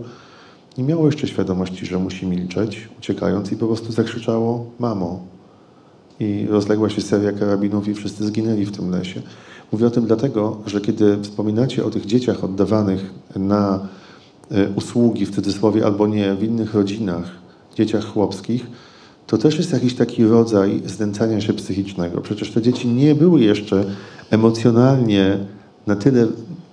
nie 0.79 0.85
miało 0.85 1.07
jeszcze 1.07 1.27
świadomości, 1.27 1.87
że 1.87 1.99
musi 1.99 2.27
milczeć, 2.27 2.89
uciekając 2.99 3.53
i 3.53 3.57
po 3.57 3.67
prostu 3.67 3.93
zakrzyczało 3.93 4.71
mamo. 4.79 5.27
I 6.21 6.47
rozległa 6.51 6.91
się 6.91 7.01
seria 7.01 7.33
karabinów 7.33 7.89
i 7.89 7.95
wszyscy 7.95 8.27
zginęli 8.27 8.65
w 8.65 8.77
tym 8.77 8.91
lesie. 8.91 9.23
Mówię 9.73 9.87
o 9.87 9.91
tym 9.91 10.07
dlatego, 10.07 10.57
że 10.67 10.81
kiedy 10.81 11.19
wspominacie 11.23 11.85
o 11.85 11.91
tych 11.91 12.07
dzieciach 12.07 12.45
oddawanych 12.45 13.11
na 13.37 13.89
e, 14.51 14.69
usługi 14.69 15.27
w 15.27 15.35
cudzysłowie 15.35 15.87
albo 15.87 16.07
nie 16.07 16.35
w 16.35 16.43
innych 16.43 16.75
rodzinach, 16.75 17.31
dzieciach 17.77 18.05
chłopskich, 18.05 18.67
to 19.27 19.39
też 19.39 19.59
jest 19.59 19.73
jakiś 19.73 19.95
taki 19.95 20.25
rodzaj 20.25 20.83
znęcania 20.87 21.41
się 21.41 21.53
psychicznego. 21.53 22.21
Przecież 22.21 22.51
te 22.51 22.63
dzieci 22.63 22.89
nie 22.89 23.15
były 23.15 23.41
jeszcze 23.41 23.85
emocjonalnie 24.31 25.39
na 25.87 25.97
tyle, 25.97 26.27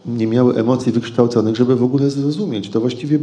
nie 0.05 0.27
miały 0.27 0.55
emocji 0.55 0.91
wykształconych, 0.91 1.55
żeby 1.55 1.75
w 1.75 1.83
ogóle 1.83 2.09
zrozumieć. 2.09 2.69
To 2.69 2.79
właściwie 2.79 3.19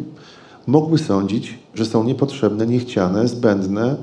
mogły 0.66 0.98
sądzić, 0.98 1.58
że 1.74 1.86
są 1.86 2.04
niepotrzebne, 2.04 2.66
niechciane, 2.66 3.28
zbędne. 3.28 3.96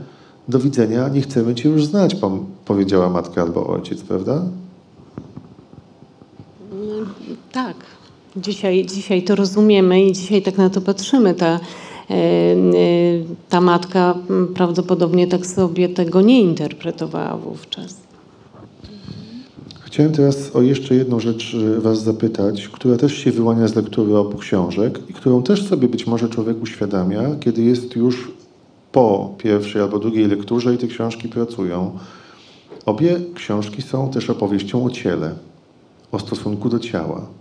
Do 0.47 0.59
widzenia, 0.59 1.09
nie 1.09 1.21
chcemy 1.21 1.55
cię 1.55 1.69
już 1.69 1.85
znać, 1.85 2.15
powiedziała 2.65 3.09
matka 3.09 3.41
albo 3.41 3.67
ojciec, 3.67 4.01
prawda? 4.01 4.41
Tak. 7.65 7.75
Dzisiaj, 8.37 8.85
dzisiaj 8.85 9.23
to 9.23 9.35
rozumiemy 9.35 10.03
i 10.03 10.11
dzisiaj 10.11 10.41
tak 10.41 10.57
na 10.57 10.69
to 10.69 10.81
patrzymy. 10.81 11.33
Ta, 11.33 11.59
e, 12.09 12.13
e, 12.13 12.57
ta 13.49 13.61
matka 13.61 14.15
m, 14.29 14.47
prawdopodobnie 14.55 15.27
tak 15.27 15.45
sobie 15.45 15.89
tego 15.89 16.21
nie 16.21 16.41
interpretowała 16.41 17.37
wówczas. 17.37 17.97
Chciałem 19.81 20.11
teraz 20.11 20.55
o 20.55 20.61
jeszcze 20.61 20.95
jedną 20.95 21.19
rzecz 21.19 21.53
y, 21.53 21.81
Was 21.81 22.03
zapytać, 22.03 22.67
która 22.67 22.97
też 22.97 23.13
się 23.17 23.31
wyłania 23.31 23.67
z 23.67 23.75
lektury 23.75 24.17
obu 24.17 24.37
książek 24.37 24.99
i 25.09 25.13
którą 25.13 25.43
też 25.43 25.67
sobie 25.67 25.87
być 25.87 26.07
może 26.07 26.29
człowiek 26.29 26.61
uświadamia, 26.61 27.35
kiedy 27.39 27.61
jest 27.63 27.95
już 27.95 28.31
po 28.91 29.35
pierwszej 29.37 29.81
albo 29.81 29.99
drugiej 29.99 30.27
lekturze 30.27 30.73
i 30.73 30.77
te 30.77 30.87
książki 30.87 31.29
pracują. 31.29 31.91
Obie 32.85 33.19
książki 33.35 33.81
są 33.81 34.09
też 34.09 34.29
opowieścią 34.29 34.85
o 34.85 34.89
ciele, 34.89 35.35
o 36.11 36.19
stosunku 36.19 36.69
do 36.69 36.79
ciała. 36.79 37.38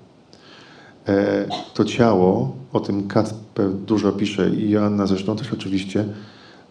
E, 1.09 1.49
To 1.75 1.85
ciało, 1.85 2.53
o 2.73 2.81
tym 2.81 3.09
Kacper 3.09 3.73
dużo 3.73 4.13
pisze 4.13 4.51
i 4.51 4.71
Joanna 4.71 5.07
zresztą 5.07 5.37
też 5.37 5.53
oczywiście, 5.53 6.05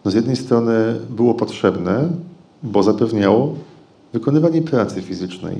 no 0.04 0.10
z 0.10 0.14
jednej 0.14 0.36
strony 0.36 0.72
było 1.10 1.34
potrzebne, 1.34 2.08
bo 2.62 2.82
zapewniało 2.82 3.54
wykonywanie 4.12 4.62
pracy 4.62 5.02
fizycznej, 5.02 5.56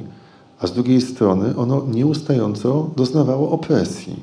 a 0.61 0.67
z 0.67 0.73
drugiej 0.73 1.01
strony 1.01 1.57
ono 1.57 1.87
nieustająco 1.91 2.91
doznawało 2.97 3.51
opresji. 3.51 4.23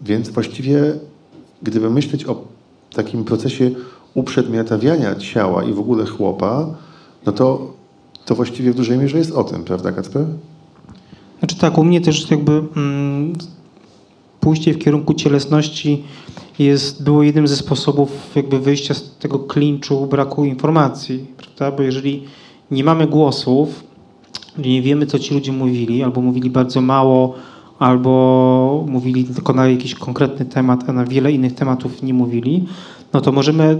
Więc 0.00 0.28
właściwie, 0.28 0.94
gdyby 1.62 1.90
myśleć 1.90 2.24
o 2.24 2.44
takim 2.94 3.24
procesie 3.24 3.70
uprzedmiotawiania 4.14 5.14
ciała 5.14 5.64
i 5.64 5.72
w 5.72 5.78
ogóle 5.78 6.06
chłopa, 6.06 6.66
no 7.26 7.32
to, 7.32 7.72
to 8.24 8.34
właściwie 8.34 8.72
w 8.72 8.74
dużej 8.76 8.98
mierze 8.98 9.18
jest 9.18 9.32
o 9.32 9.44
tym, 9.44 9.64
prawda 9.64 9.92
Kacper? 9.92 10.24
Znaczy 11.38 11.56
tak, 11.58 11.78
u 11.78 11.84
mnie 11.84 12.00
też 12.00 12.30
jakby 12.30 12.52
mm, 12.76 13.32
pójście 14.42 14.72
w 14.72 14.78
kierunku 14.78 15.14
cielesności 15.14 16.02
jest, 16.58 17.04
było 17.04 17.22
jednym 17.22 17.48
ze 17.48 17.56
sposobów 17.56 18.30
jakby 18.34 18.58
wyjścia 18.58 18.94
z 18.94 19.16
tego 19.18 19.38
klinczu 19.38 20.06
braku 20.06 20.44
informacji, 20.44 21.26
prawda? 21.36 21.76
Bo 21.76 21.82
jeżeli 21.82 22.22
nie 22.70 22.84
mamy 22.84 23.06
głosów, 23.06 23.84
nie 24.58 24.82
wiemy, 24.82 25.06
co 25.06 25.18
ci 25.18 25.34
ludzie 25.34 25.52
mówili, 25.52 26.02
albo 26.02 26.20
mówili 26.20 26.50
bardzo 26.50 26.80
mało, 26.80 27.34
albo 27.78 28.84
mówili 28.88 29.24
tylko 29.24 29.52
na 29.52 29.68
jakiś 29.68 29.94
konkretny 29.94 30.44
temat, 30.44 30.88
a 30.88 30.92
na 30.92 31.04
wiele 31.04 31.32
innych 31.32 31.54
tematów 31.54 32.02
nie 32.02 32.14
mówili, 32.14 32.64
no 33.12 33.20
to 33.20 33.32
możemy, 33.32 33.78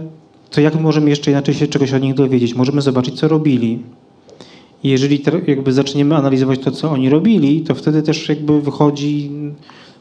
to 0.51 0.61
jak 0.61 0.81
możemy 0.81 1.11
jeszcze 1.11 1.31
inaczej 1.31 1.55
się 1.55 1.67
czegoś 1.67 1.93
o 1.93 1.99
nich 1.99 2.15
dowiedzieć? 2.15 2.55
Możemy 2.55 2.83
zobaczyć, 2.83 3.15
co 3.15 3.29
robili. 3.29 3.83
I 4.85 4.89
jeżeli 4.89 5.23
jakby 5.47 5.73
zaczniemy 5.73 6.17
analizować 6.17 6.59
to, 6.59 6.71
co 6.71 6.91
oni 6.91 7.09
robili, 7.09 7.61
to 7.61 7.75
wtedy 7.75 8.03
też 8.03 8.29
jakby 8.29 8.61
wychodzi, 8.61 9.31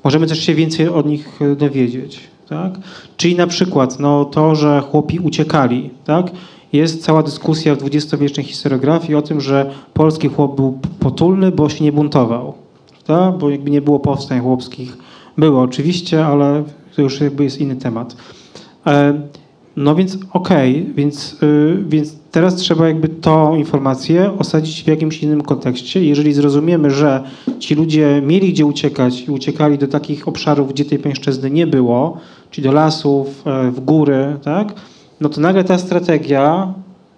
możemy 0.04 0.28
też 0.28 0.39
się 0.45 0.56
więcej 0.56 0.88
od 0.88 1.06
nich 1.06 1.39
e, 1.41 1.56
dowiedzieć. 1.56 2.20
Tak? 2.49 2.74
Czyli 3.18 3.36
na 3.36 3.47
przykład 3.47 3.99
no, 3.99 4.26
to, 4.26 4.56
że 4.56 4.82
chłopi 4.82 5.20
uciekali. 5.20 5.89
Tak? 6.06 6.32
Jest 6.74 7.04
cała 7.04 7.24
dyskusja 7.24 7.76
w 7.76 7.78
dwudziestowiecznej 7.78 8.45
historiografii 8.45 9.16
o 9.16 9.22
tym, 9.22 9.41
że 9.41 9.72
polski 9.93 10.28
chłop 10.28 10.56
był 10.56 10.80
potulny, 10.99 11.52
bo 11.52 11.70
się 11.70 11.84
nie 11.84 11.91
buntował. 11.91 12.54
Prawda? 13.06 13.38
Bo 13.38 13.49
jakby 13.49 13.72
nie 13.72 13.82
było 13.82 13.99
powstań 13.99 14.41
chłopskich. 14.41 14.97
Było 15.38 15.62
oczywiście, 15.62 16.26
ale 16.26 16.64
to 16.95 17.02
już 17.02 17.22
jakby 17.22 17.43
jest 17.43 17.62
inny 17.62 17.76
temat. 17.76 18.16
E, 18.88 19.14
No 19.76 19.96
więc 19.96 20.18
okej, 20.34 20.86
więc, 20.96 21.38
y, 21.44 21.84
więc 21.88 22.16
teraz 22.32 22.56
trzeba 22.56 22.88
jakby 22.88 23.10
tą 23.10 23.56
informację 23.56 24.32
osadzić 24.38 24.84
w 24.84 24.88
jakimś 24.88 25.24
innym 25.24 25.42
kontekście. 25.42 26.06
Jeżeli 26.06 26.34
zrozumiemy, 26.34 26.92
że 26.92 27.24
ci 27.60 27.76
ludzie 27.76 28.22
mieli 28.26 28.54
gdzie 28.54 28.66
uciekać 28.66 29.22
i 29.22 29.32
uciekali 29.32 29.78
do 29.78 29.88
takich 29.88 30.28
obszarów, 30.28 30.70
gdzie 30.70 30.86
tej 30.86 31.00
pańszczyzny 31.00 31.52
nie 31.52 31.68
było, 31.68 32.18
czyli 32.52 32.68
do 32.68 32.72
lasów, 32.74 33.44
e, 33.46 33.72
w 33.72 33.80
góry, 33.80 34.38
tak? 34.44 34.74
no 35.22 35.30
to 35.30 35.42
nagle 35.42 35.64
ta 35.64 35.78
strategia, 35.78 36.74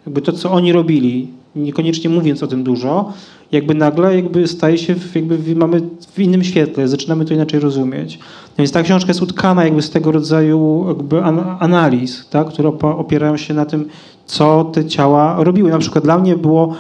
jakby 0.05 0.21
to, 0.21 0.31
co 0.31 0.51
oni 0.51 0.71
robili, 0.71 1.27
niekoniecznie 1.55 2.09
mówiąc 2.09 2.43
o 2.43 2.47
tym 2.47 2.63
dużo, 2.63 3.13
jakby 3.51 3.75
nagle 3.75 4.15
jakby 4.15 4.47
staje 4.47 4.77
się, 4.77 4.95
w, 4.95 5.15
jakby 5.15 5.55
mamy 5.55 5.81
w 6.13 6.19
innym 6.19 6.43
świetle, 6.43 6.87
zaczynamy 6.87 7.25
to 7.25 7.33
inaczej 7.33 7.59
rozumieć. 7.59 8.19
No 8.53 8.57
Więc 8.57 8.71
ta 8.71 8.83
książka 8.83 9.07
jest 9.07 9.21
utkana 9.21 9.63
jakby 9.63 9.81
z 9.81 9.89
tego 9.89 10.11
rodzaju 10.11 10.85
jakby 10.87 11.23
an- 11.23 11.55
analiz, 11.59 12.27
tak, 12.29 12.47
które 12.47 12.69
opierają 12.81 13.37
się 13.37 13.53
na 13.53 13.65
tym, 13.65 13.85
co 14.25 14.63
te 14.63 14.85
ciała 14.85 15.43
robiły. 15.43 15.71
Na 15.71 15.79
przykład 15.79 16.03
dla 16.03 16.17
mnie 16.17 16.35
było 16.35 16.75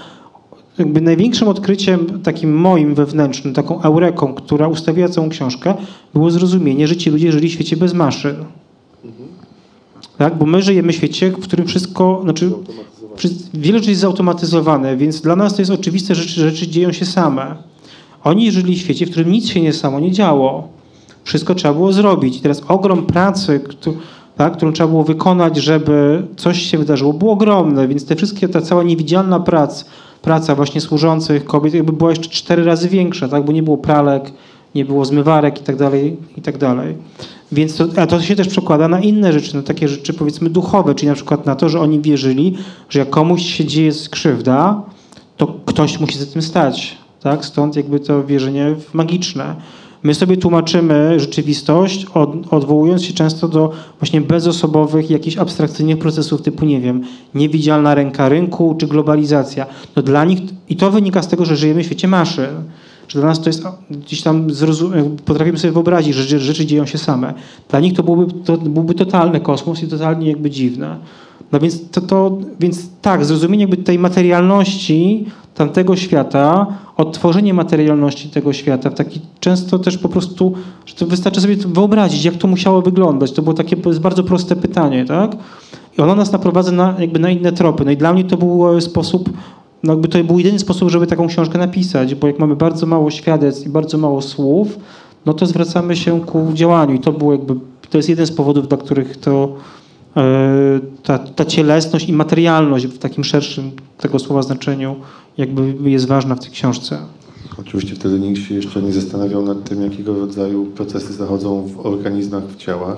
jakby 0.77 1.01
największym 1.01 1.47
odkryciem 1.47 2.21
takim 2.23 2.55
moim 2.55 2.95
wewnętrznym, 2.95 3.53
taką 3.53 3.81
eureką, 3.81 4.33
która 4.33 4.67
ustawiła 4.67 5.09
całą 5.09 5.29
książkę, 5.29 5.73
było 6.13 6.31
zrozumienie, 6.31 6.87
że 6.87 6.95
ci 6.97 7.09
ludzie 7.09 7.31
żyli 7.31 7.49
w 7.49 7.51
świecie 7.51 7.77
bez 7.77 7.93
maszyn. 7.93 8.35
Tak? 10.17 10.37
Bo 10.37 10.45
my 10.45 10.61
żyjemy 10.61 10.93
w 10.93 10.95
świecie, 10.95 11.31
w 11.31 11.39
którym 11.39 11.67
wszystko, 11.67 12.19
znaczy 12.23 12.51
wiele 13.53 13.79
rzeczy 13.79 13.89
jest 13.89 14.01
zautomatyzowane, 14.01 14.97
więc 14.97 15.21
dla 15.21 15.35
nas 15.35 15.55
to 15.55 15.61
jest 15.61 15.71
oczywiste, 15.71 16.15
że 16.15 16.23
rzeczy, 16.23 16.41
rzeczy 16.41 16.67
dzieją 16.67 16.91
się 16.91 17.05
same. 17.05 17.55
Oni 18.23 18.51
żyli 18.51 18.75
w 18.75 18.79
świecie, 18.79 19.05
w 19.05 19.09
którym 19.09 19.31
nic 19.31 19.47
się 19.47 19.61
nie 19.61 19.73
samo 19.73 19.99
nie 19.99 20.11
działo. 20.11 20.72
Wszystko 21.23 21.55
trzeba 21.55 21.73
było 21.73 21.93
zrobić. 21.93 22.37
I 22.37 22.41
teraz 22.41 22.61
ogrom 22.67 23.05
pracy, 23.05 23.61
tak, 24.37 24.53
którą 24.57 24.71
trzeba 24.71 24.89
było 24.89 25.03
wykonać, 25.03 25.57
żeby 25.57 26.27
coś 26.37 26.61
się 26.61 26.77
wydarzyło, 26.77 27.13
było 27.13 27.31
ogromne. 27.31 27.87
Więc 27.87 28.05
te 28.05 28.15
wszystkie, 28.15 28.49
ta 28.49 28.61
cała 28.61 28.83
niewidzialna 28.83 29.39
praca, 29.39 29.85
praca 30.21 30.55
właśnie 30.55 30.81
służących 30.81 31.45
kobiet 31.45 31.73
jakby 31.73 31.93
była 31.93 32.09
jeszcze 32.09 32.29
cztery 32.29 32.63
razy 32.63 32.89
większa, 32.89 33.27
tak, 33.27 33.45
bo 33.45 33.51
nie 33.51 33.63
było 33.63 33.77
pralek, 33.77 34.31
nie 34.75 34.85
było 34.85 35.05
zmywarek 35.05 35.61
i 35.61 35.63
tak 35.63 35.75
dalej, 35.75 36.17
i 36.37 36.41
tak 36.41 36.57
dalej. 36.57 36.97
Więc 37.51 37.77
to, 37.77 37.85
a 37.97 38.07
to 38.07 38.21
się 38.21 38.35
też 38.35 38.47
przekłada 38.47 38.87
na 38.87 38.99
inne 38.99 39.33
rzeczy, 39.33 39.55
na 39.55 39.63
takie 39.63 39.87
rzeczy 39.87 40.13
powiedzmy 40.13 40.49
duchowe, 40.49 40.95
czyli 40.95 41.07
na 41.09 41.15
przykład 41.15 41.45
na 41.45 41.55
to, 41.55 41.69
że 41.69 41.79
oni 41.79 41.99
wierzyli, 41.99 42.57
że 42.89 42.99
jak 42.99 43.09
komuś 43.09 43.41
się 43.41 43.65
dzieje 43.65 43.93
skrzywda, 43.93 44.81
to 45.37 45.47
ktoś 45.65 45.99
musi 45.99 46.19
za 46.19 46.25
tym 46.25 46.41
stać. 46.41 46.97
Tak? 47.19 47.45
Stąd 47.45 47.75
jakby 47.75 47.99
to 47.99 48.23
wierzenie 48.23 48.75
magiczne. 48.93 49.55
My 50.03 50.13
sobie 50.13 50.37
tłumaczymy 50.37 51.19
rzeczywistość, 51.19 52.05
od, 52.13 52.53
odwołując 52.53 53.03
się 53.03 53.13
często 53.13 53.47
do 53.47 53.71
właśnie 53.99 54.21
bezosobowych, 54.21 55.09
jakichś 55.09 55.37
abstrakcyjnych 55.37 55.99
procesów 55.99 56.41
typu, 56.41 56.65
nie 56.65 56.81
wiem, 56.81 57.03
niewidzialna 57.35 57.95
ręka 57.95 58.29
rynku 58.29 58.75
czy 58.79 58.87
globalizacja. 58.87 59.65
No 59.95 60.01
dla 60.01 60.25
nich, 60.25 60.39
I 60.69 60.75
to 60.75 60.91
wynika 60.91 61.21
z 61.21 61.27
tego, 61.27 61.45
że 61.45 61.55
żyjemy 61.55 61.83
w 61.83 61.85
świecie 61.85 62.07
maszyn. 62.07 62.49
Że 63.07 63.19
dla 63.19 63.27
nas 63.27 63.41
to 63.41 63.49
jest 63.49 63.63
gdzieś 63.89 64.21
tam, 64.21 64.47
potrafimy 65.25 65.57
sobie 65.57 65.73
wyobrazić, 65.73 66.15
że 66.15 66.39
rzeczy 66.39 66.65
dzieją 66.65 66.85
się 66.85 66.97
same. 66.97 67.33
Dla 67.69 67.79
nich 67.79 67.93
to 67.93 68.03
byłby, 68.03 68.33
to 68.45 68.57
byłby 68.57 68.93
totalny 68.93 69.39
kosmos 69.39 69.83
i 69.83 69.87
totalnie 69.87 70.27
jakby 70.27 70.49
dziwne. 70.49 70.97
No 71.53 71.59
więc 71.59 71.89
to, 71.89 72.01
to 72.01 72.37
więc 72.59 72.89
tak, 73.01 73.25
zrozumienie 73.25 73.63
jakby 73.63 73.77
tej 73.77 73.99
materialności 73.99 75.25
tamtego 75.55 75.95
świata, 75.95 76.67
odtworzenie 76.97 77.53
materialności 77.53 78.29
tego 78.29 78.53
świata 78.53 78.89
w 78.89 78.93
taki 78.93 79.21
często 79.39 79.79
też 79.79 79.97
po 79.97 80.09
prostu, 80.09 80.53
że 80.85 80.95
to 80.95 81.05
wystarczy 81.05 81.41
sobie 81.41 81.55
wyobrazić, 81.55 82.25
jak 82.25 82.35
to 82.35 82.47
musiało 82.47 82.81
wyglądać. 82.81 83.31
To 83.31 83.41
było 83.41 83.53
takie 83.53 83.75
bardzo 83.77 84.23
proste 84.23 84.55
pytanie, 84.55 85.05
tak? 85.05 85.35
I 85.97 86.01
ono 86.01 86.15
nas 86.15 86.31
naprowadza 86.31 86.71
na, 86.71 86.95
jakby 86.99 87.19
na 87.19 87.29
inne 87.29 87.51
tropy. 87.51 87.85
No 87.85 87.91
i 87.91 87.97
dla 87.97 88.13
mnie 88.13 88.23
to 88.23 88.37
był 88.37 88.77
e, 88.77 88.81
sposób, 88.81 89.29
no 89.83 89.93
jakby 89.93 90.07
to 90.07 90.23
był 90.23 90.37
jedyny 90.37 90.59
sposób, 90.59 90.89
żeby 90.89 91.07
taką 91.07 91.27
książkę 91.27 91.59
napisać, 91.59 92.15
bo 92.15 92.27
jak 92.27 92.39
mamy 92.39 92.55
bardzo 92.55 92.85
mało 92.85 93.11
świadectw 93.11 93.65
i 93.65 93.69
bardzo 93.69 93.97
mało 93.97 94.21
słów, 94.21 94.79
no 95.25 95.33
to 95.33 95.45
zwracamy 95.45 95.95
się 95.95 96.21
ku 96.21 96.47
działaniu 96.53 96.93
i 96.93 96.99
to 96.99 97.11
było 97.11 97.31
jakby, 97.31 97.55
to 97.89 97.97
jest 97.97 98.09
jeden 98.09 98.25
z 98.25 98.31
powodów, 98.31 98.67
dla 98.67 98.77
których 98.77 99.17
to 99.17 99.55
ta, 101.03 101.17
ta 101.19 101.45
cielesność 101.45 102.09
i 102.09 102.13
materialność 102.13 102.87
w 102.87 102.97
takim 102.97 103.23
szerszym 103.23 103.71
tego 103.97 104.19
słowa 104.19 104.41
znaczeniu 104.41 104.95
jakby 105.37 105.89
jest 105.89 106.07
ważna 106.07 106.35
w 106.35 106.39
tej 106.39 106.51
książce. 106.51 106.97
Oczywiście 107.59 107.95
wtedy 107.95 108.19
nikt 108.19 108.41
się 108.41 108.55
jeszcze 108.55 108.81
nie 108.81 108.93
zastanawiał 108.93 109.45
nad 109.45 109.63
tym, 109.63 109.81
jakiego 109.81 110.19
rodzaju 110.19 110.65
procesy 110.65 111.13
zachodzą 111.13 111.67
w 111.67 111.85
organizmach, 111.85 112.43
w 112.43 112.55
ciałach 112.55 112.97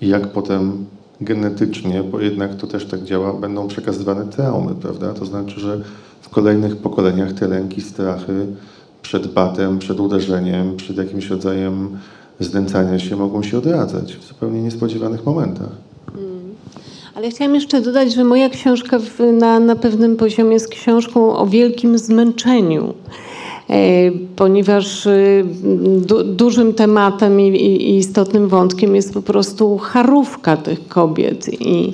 i 0.00 0.08
jak 0.08 0.32
potem 0.32 0.86
genetycznie, 1.20 2.02
bo 2.02 2.20
jednak 2.20 2.54
to 2.54 2.66
też 2.66 2.86
tak 2.86 3.04
działa, 3.04 3.32
będą 3.32 3.68
przekazywane 3.68 4.26
traumy, 4.26 4.74
prawda? 4.74 5.14
To 5.14 5.26
znaczy, 5.26 5.60
że 5.60 5.80
w 6.20 6.28
kolejnych 6.28 6.76
pokoleniach 6.76 7.32
te 7.32 7.48
lęki, 7.48 7.80
strachy 7.80 8.46
przed 9.02 9.26
batem, 9.26 9.78
przed 9.78 10.00
uderzeniem, 10.00 10.76
przed 10.76 10.96
jakimś 10.96 11.30
rodzajem 11.30 11.98
znęcania 12.40 12.98
się 12.98 13.16
mogą 13.16 13.42
się 13.42 13.58
odradzać 13.58 14.16
w 14.16 14.28
zupełnie 14.28 14.62
niespodziewanych 14.62 15.26
momentach. 15.26 15.87
Ale 17.18 17.30
chciałam 17.30 17.54
jeszcze 17.54 17.80
dodać, 17.80 18.14
że 18.14 18.24
moja 18.24 18.48
książka 18.48 18.98
na, 19.32 19.60
na 19.60 19.76
pewnym 19.76 20.16
poziomie 20.16 20.52
jest 20.52 20.68
książką 20.68 21.36
o 21.36 21.46
wielkim 21.46 21.98
zmęczeniu. 21.98 22.94
E, 23.70 23.74
Ponieważ 24.36 25.06
e, 25.06 25.44
du, 26.06 26.24
dużym 26.24 26.74
tematem 26.74 27.40
i, 27.40 27.48
i 27.48 27.96
istotnym 27.96 28.48
wątkiem 28.48 28.96
jest 28.96 29.14
po 29.14 29.22
prostu 29.22 29.78
charówka 29.78 30.56
tych 30.56 30.88
kobiet. 30.88 31.62
I 31.62 31.92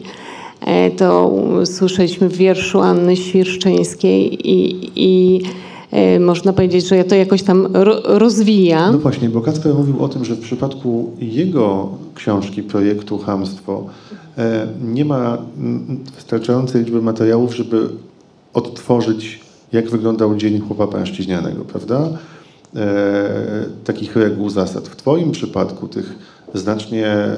e, 0.61 0.91
to 0.91 1.33
słyszeliśmy 1.65 2.29
w 2.29 2.37
wierszu 2.37 2.81
Anny 2.81 3.17
Świerszczyńskiej 3.17 4.51
i, 4.51 4.91
i 4.97 5.41
można 6.21 6.53
powiedzieć, 6.53 6.89
że 6.89 6.97
ja 6.97 7.05
to 7.05 7.15
jakoś 7.15 7.43
tam 7.43 7.69
ro, 7.73 8.01
rozwija. 8.05 8.93
No 8.93 8.99
właśnie, 8.99 9.29
bo 9.29 9.41
Kacper 9.41 9.75
mówił 9.75 10.05
o 10.05 10.09
tym, 10.09 10.25
że 10.25 10.35
w 10.35 10.41
przypadku 10.41 11.11
jego 11.21 11.89
książki, 12.15 12.63
projektu 12.63 13.19
Hamstwo, 13.19 13.87
nie 14.85 15.05
ma 15.05 15.39
wystarczającej 16.15 16.81
liczby 16.83 17.03
materiałów, 17.03 17.57
żeby 17.57 17.89
odtworzyć, 18.55 19.41
jak 19.73 19.91
wyglądał 19.91 20.37
dzień 20.37 20.61
chłopa 20.61 20.87
pańszczyźnianego, 20.87 21.65
prawda? 21.65 22.09
E, 22.77 23.65
takich 23.85 24.17
reguł, 24.17 24.51
zasad. 24.51 24.89
W 24.89 24.97
Twoim 24.97 25.33
przypadku, 25.33 25.89
tych 25.89 26.15
znacznie 26.55 27.07
e, 27.07 27.37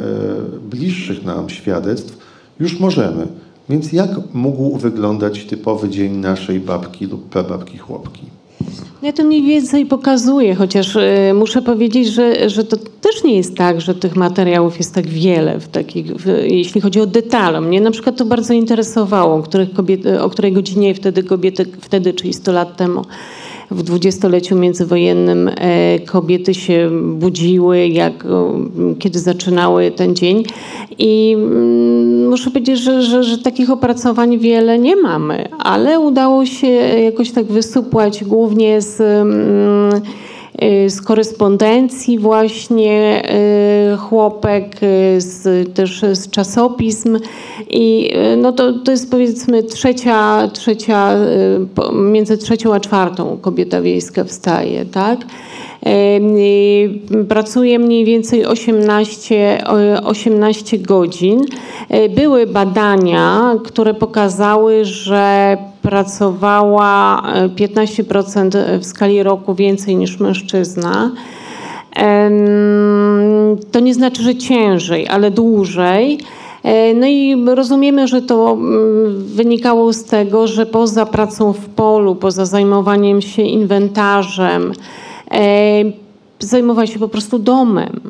bliższych 0.70 1.24
nam 1.24 1.48
świadectw, 1.48 2.18
już 2.60 2.80
możemy. 2.80 3.26
Więc 3.68 3.92
jak 3.92 4.10
mógł 4.34 4.76
wyglądać 4.76 5.44
typowy 5.44 5.88
dzień 5.88 6.16
naszej 6.16 6.60
babki 6.60 7.06
lub 7.06 7.28
prababki 7.28 7.78
chłopki? 7.78 8.22
Ja 9.02 9.12
to 9.12 9.24
mniej 9.24 9.42
więcej 9.42 9.86
pokazuję, 9.86 10.54
chociaż 10.54 10.96
e, 10.96 11.34
muszę 11.34 11.62
powiedzieć, 11.62 12.08
że, 12.08 12.50
że 12.50 12.64
to 12.64 12.76
też 12.76 13.24
nie 13.24 13.36
jest 13.36 13.56
tak, 13.56 13.80
że 13.80 13.94
tych 13.94 14.16
materiałów 14.16 14.78
jest 14.78 14.94
tak 14.94 15.06
wiele, 15.06 15.60
w 15.60 15.68
takich, 15.68 16.06
w, 16.06 16.26
jeśli 16.42 16.80
chodzi 16.80 17.00
o 17.00 17.06
detale. 17.06 17.60
Mnie 17.60 17.80
na 17.80 17.90
przykład 17.90 18.16
to 18.16 18.24
bardzo 18.24 18.54
interesowało, 18.54 19.34
o, 19.34 19.42
których 19.42 19.72
kobiety, 19.72 20.22
o 20.22 20.30
której 20.30 20.52
godzinie 20.52 20.94
wtedy 20.94 21.22
kobiety, 21.22 21.66
wtedy, 21.80 22.14
czyli 22.14 22.32
100 22.32 22.52
lat 22.52 22.76
temu, 22.76 23.04
w 23.70 23.82
dwudziestoleciu 23.82 24.56
międzywojennym 24.56 25.48
e, 25.48 25.98
kobiety 25.98 26.54
się 26.54 26.90
budziły, 27.12 27.88
jak, 27.88 28.24
kiedy 28.98 29.18
zaczynały 29.18 29.90
ten 29.90 30.14
dzień. 30.14 30.44
I 30.98 31.34
mm, 31.38 32.28
muszę 32.28 32.50
powiedzieć, 32.50 32.78
że, 32.78 33.02
że, 33.02 33.24
że 33.24 33.38
takich 33.38 33.70
opracowań 33.70 34.38
wiele 34.38 34.78
nie 34.78 34.96
mamy, 34.96 35.48
ale 35.58 36.00
udało 36.00 36.46
się 36.46 36.66
jakoś 36.66 37.30
tak 37.30 37.46
wysupłać 37.46 38.24
głównie 38.24 38.80
z. 38.80 39.02
Y, 40.62 40.90
z 40.90 41.02
korespondencji 41.02 42.18
właśnie 42.18 43.22
y, 43.94 43.96
chłopek, 43.96 44.82
y, 44.82 45.20
z, 45.20 45.74
też 45.74 46.04
z 46.12 46.30
czasopism 46.30 47.18
i 47.70 48.10
no 48.36 48.52
to, 48.52 48.72
to 48.72 48.90
jest 48.90 49.10
powiedzmy 49.10 49.62
trzecia, 49.62 50.48
trzecia 50.52 51.12
między 51.92 52.38
trzecią 52.38 52.74
a 52.74 52.80
czwartą 52.80 53.38
kobieta 53.40 53.80
wiejska 53.80 54.24
wstaje, 54.24 54.84
tak? 54.84 55.18
Y, 55.86 57.24
Pracuje 57.28 57.78
mniej 57.78 58.04
więcej 58.04 58.46
18, 58.46 59.64
o- 59.66 60.08
18 60.08 60.78
godzin. 60.78 61.40
Y, 61.94 62.08
Były 62.08 62.46
badania, 62.46 63.54
które 63.64 63.94
pokazały, 63.94 64.84
że 64.84 65.56
pracowała 65.82 67.22
y, 67.46 67.48
15% 67.48 68.78
w 68.80 68.84
skali 68.86 69.22
roku 69.22 69.54
więcej 69.54 69.96
niż 69.96 70.20
mężczyzna. 70.20 71.10
To 73.72 73.80
nie 73.80 73.94
znaczy, 73.94 74.22
że 74.22 74.34
ciężej, 74.34 75.08
ale 75.08 75.30
dłużej. 75.30 76.18
E, 76.62 76.94
No 76.94 77.06
i 77.06 77.36
rozumiemy, 77.46 78.08
że 78.08 78.22
to 78.22 78.52
mm, 78.52 79.24
wynikało 79.24 79.92
z 79.92 80.04
tego, 80.04 80.46
że 80.46 80.66
poza 80.66 81.06
pracą 81.06 81.52
w 81.52 81.66
polu, 81.68 82.14
poza 82.14 82.46
zajmowaniem 82.46 83.22
się 83.22 83.42
inwentarzem, 83.42 84.72
e, 84.72 85.05
zajmowała 86.38 86.86
się 86.86 86.98
po 86.98 87.08
prostu 87.08 87.38
domem. 87.38 88.00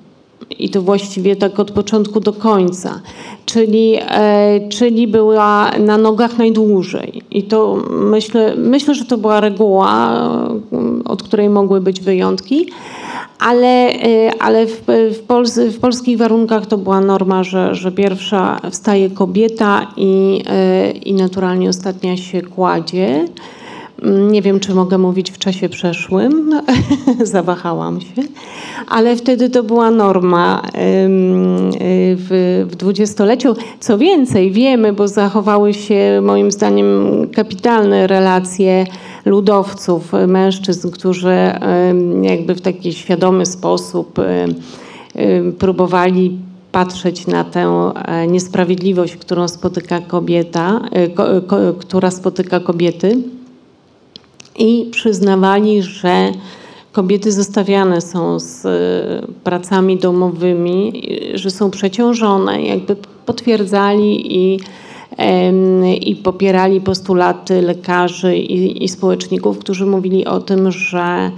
I 0.59 0.71
to 0.71 0.83
właściwie 0.83 1.37
tak 1.37 1.61
od 1.61 1.71
początku 1.71 2.21
do 2.21 2.33
końca. 2.33 3.01
Czyli, 3.47 3.99
e, 4.01 4.69
czyli 4.69 5.09
była 5.09 5.71
na 5.79 5.99
nogach 5.99 6.39
najdłużej. 6.39 7.23
I 7.31 7.43
to 7.43 7.83
myślę, 7.91 8.55
myślę, 8.57 8.95
że 8.95 9.05
to 9.05 9.19
była 9.19 9.41
reguła, 9.41 10.13
e, 10.73 11.05
od 11.05 11.23
której 11.23 11.49
mogły 11.49 11.81
być 11.81 12.01
wyjątki. 12.01 12.71
Ale, 13.39 13.89
e, 13.89 14.31
ale 14.39 14.67
w, 14.67 14.83
w, 14.87 15.23
w 15.73 15.79
polskich 15.79 16.19
warunkach 16.19 16.67
to 16.67 16.79
była 16.79 17.01
norma, 17.01 17.45
że, 17.45 17.75
że 17.75 17.93
pierwsza 17.93 18.61
wstaje 18.71 19.11
kobieta 19.11 19.87
i, 19.97 20.43
e, 20.47 20.91
i 20.91 21.15
naturalnie 21.15 21.69
ostatnia 21.69 22.17
się 22.17 22.43
kładzie. 22.43 23.25
Nie 24.31 24.43
wiem, 24.43 24.61
czy 24.61 24.75
mogę 24.75 24.99
mówić 24.99 25.31
w 25.31 25.39
czasie 25.39 25.69
przeszłym, 25.69 26.61
zawahałam 27.23 28.01
się, 28.01 28.23
ale 28.89 29.17
wtedy 29.17 29.51
to 29.51 29.63
była 29.63 29.91
norma 29.91 30.63
y, 30.65 30.71
w, 32.17 32.67
dwudziestoleciu. 32.77 33.55
Co 33.81 33.99
więcej, 33.99 34.51
wiemy, 34.51 34.93
bo 34.93 35.09
zachowały 35.09 35.75
się 35.75 36.21
moim 36.23 36.53
zdaniem 36.53 36.87
kapitalne 37.35 38.07
relacje 38.07 38.87
ludowców, 39.25 40.13
mężczyzn, 40.27 40.91
którzy 40.91 41.37
jakby 42.23 42.55
w 42.55 42.61
taki 42.61 42.93
świadomy 42.93 43.47
sposób 43.47 44.19
y, 44.19 45.53
próbowali 45.59 46.39
patrzeć 46.73 47.27
na 47.27 47.45
tę 47.45 47.93
e, 47.95 48.27
niesprawiedliwość, 48.27 49.17
którą 49.17 49.49
spotyka 49.49 50.01
kobieta, 50.01 50.81
ko, 51.15 51.25
ko, 51.47 51.57
która 51.79 52.11
spotyka 52.11 52.61
kobiety 52.61 53.17
i 54.59 54.91
przyznawali, 54.91 55.83
że 55.83 56.33
kobiety 56.93 57.33
zostawiane 57.33 58.01
są 58.01 58.41
z 58.41 58.67
e, 58.67 59.27
pracami 59.45 59.99
domowymi, 59.99 61.03
e, 61.35 61.39
że 61.39 61.51
są 61.51 61.71
przeciążone, 61.71 62.63
jakby 62.63 62.97
potwierdzali 63.27 64.37
i, 64.37 64.61
i 66.01 66.17
popierali 66.17 66.81
postulaty 66.81 67.63
lekarzy 67.63 68.37
i, 68.37 68.85
i 68.85 68.89
społeczników, 68.89 69.59
którzy 69.59 69.87
mówili 69.87 70.27
o 70.27 70.41
tym, 70.41 70.73
że 70.73 71.31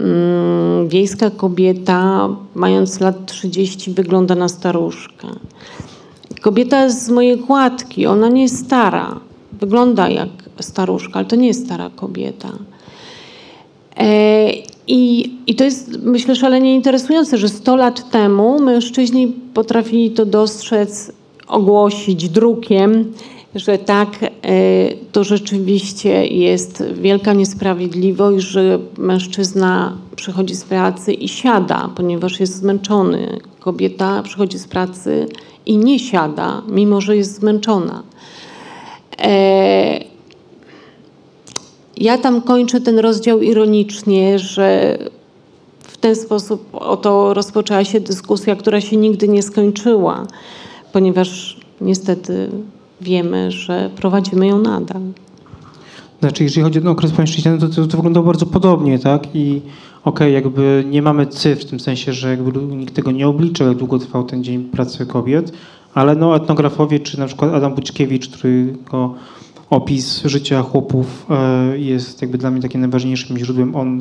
mm, 0.00 0.88
wiejska 0.88 1.30
kobieta, 1.30 2.28
mając 2.54 3.00
lat 3.00 3.26
30, 3.26 3.90
wygląda 3.90 4.34
na 4.34 4.48
staruszkę. 4.48 5.28
Kobieta 6.40 6.90
z 6.90 7.10
mojej 7.10 7.38
kładki, 7.38 8.06
ona 8.06 8.28
nie 8.28 8.42
jest 8.42 8.66
stara. 8.66 9.27
Wygląda 9.60 10.08
jak 10.08 10.28
staruszka, 10.60 11.14
ale 11.14 11.24
to 11.24 11.36
nie 11.36 11.46
jest 11.46 11.64
stara 11.64 11.90
kobieta. 11.90 12.52
E, 13.96 14.50
I, 14.86 15.32
I 15.46 15.54
to 15.54 15.64
jest, 15.64 15.98
myślę, 16.02 16.36
szalenie 16.36 16.74
interesujące, 16.74 17.38
że 17.38 17.48
100 17.48 17.76
lat 17.76 18.10
temu 18.10 18.60
mężczyźni 18.60 19.26
potrafili 19.54 20.10
to 20.10 20.26
dostrzec, 20.26 21.12
ogłosić 21.48 22.28
drukiem, 22.28 23.12
że 23.54 23.78
tak, 23.78 24.08
e, 24.22 24.28
to 25.12 25.24
rzeczywiście 25.24 26.26
jest 26.26 26.84
wielka 26.92 27.32
niesprawiedliwość, 27.32 28.46
że 28.46 28.78
mężczyzna 28.98 29.96
przychodzi 30.16 30.54
z 30.54 30.64
pracy 30.64 31.12
i 31.12 31.28
siada, 31.28 31.90
ponieważ 31.96 32.40
jest 32.40 32.56
zmęczony. 32.56 33.38
Kobieta 33.60 34.22
przychodzi 34.22 34.58
z 34.58 34.68
pracy 34.68 35.26
i 35.66 35.76
nie 35.76 35.98
siada, 35.98 36.62
mimo 36.68 37.00
że 37.00 37.16
jest 37.16 37.34
zmęczona. 37.34 38.02
E, 39.18 40.04
ja 41.96 42.18
tam 42.18 42.42
kończę 42.42 42.80
ten 42.80 42.98
rozdział 42.98 43.40
ironicznie, 43.40 44.38
że 44.38 44.98
w 45.82 45.96
ten 45.96 46.16
sposób 46.16 46.68
oto 46.72 47.34
rozpoczęła 47.34 47.84
się 47.84 48.00
dyskusja, 48.00 48.56
która 48.56 48.80
się 48.80 48.96
nigdy 48.96 49.28
nie 49.28 49.42
skończyła, 49.42 50.26
ponieważ 50.92 51.60
niestety 51.80 52.50
wiemy, 53.00 53.50
że 53.50 53.90
prowadzimy 53.96 54.46
ją 54.46 54.58
nadal. 54.58 55.02
Znaczy, 56.20 56.42
jeżeli 56.42 56.62
chodzi 56.62 56.86
o 56.86 56.90
okres 56.90 57.12
pańszczyźniany, 57.12 57.58
to, 57.58 57.68
to, 57.68 57.86
to 57.86 57.96
wyglądało 57.96 58.26
bardzo 58.26 58.46
podobnie, 58.46 58.98
tak? 58.98 59.26
I 59.34 59.60
okej, 60.04 60.34
jakby 60.34 60.84
nie 60.90 61.02
mamy 61.02 61.26
cyfr 61.26 61.62
w 61.62 61.70
tym 61.70 61.80
sensie, 61.80 62.12
że 62.12 62.30
jakby 62.30 62.58
nikt 62.62 62.94
tego 62.94 63.10
nie 63.10 63.28
obliczył, 63.28 63.68
jak 63.68 63.76
długo 63.76 63.98
trwał 63.98 64.24
ten 64.24 64.44
dzień 64.44 64.64
pracy 64.64 65.06
kobiet, 65.06 65.52
ale 65.98 66.16
no 66.16 66.36
etnografowie, 66.36 67.00
czy 67.00 67.18
na 67.18 67.26
przykład 67.26 67.54
Adam 67.54 67.74
Bućkiewicz, 67.74 68.28
którego 68.28 69.14
opis 69.70 70.22
życia 70.24 70.62
chłopów 70.62 71.26
e, 71.30 71.78
jest 71.78 72.22
jakby 72.22 72.38
dla 72.38 72.50
mnie 72.50 72.62
takim 72.62 72.80
najważniejszym 72.80 73.38
źródłem. 73.38 73.76
On 73.76 74.00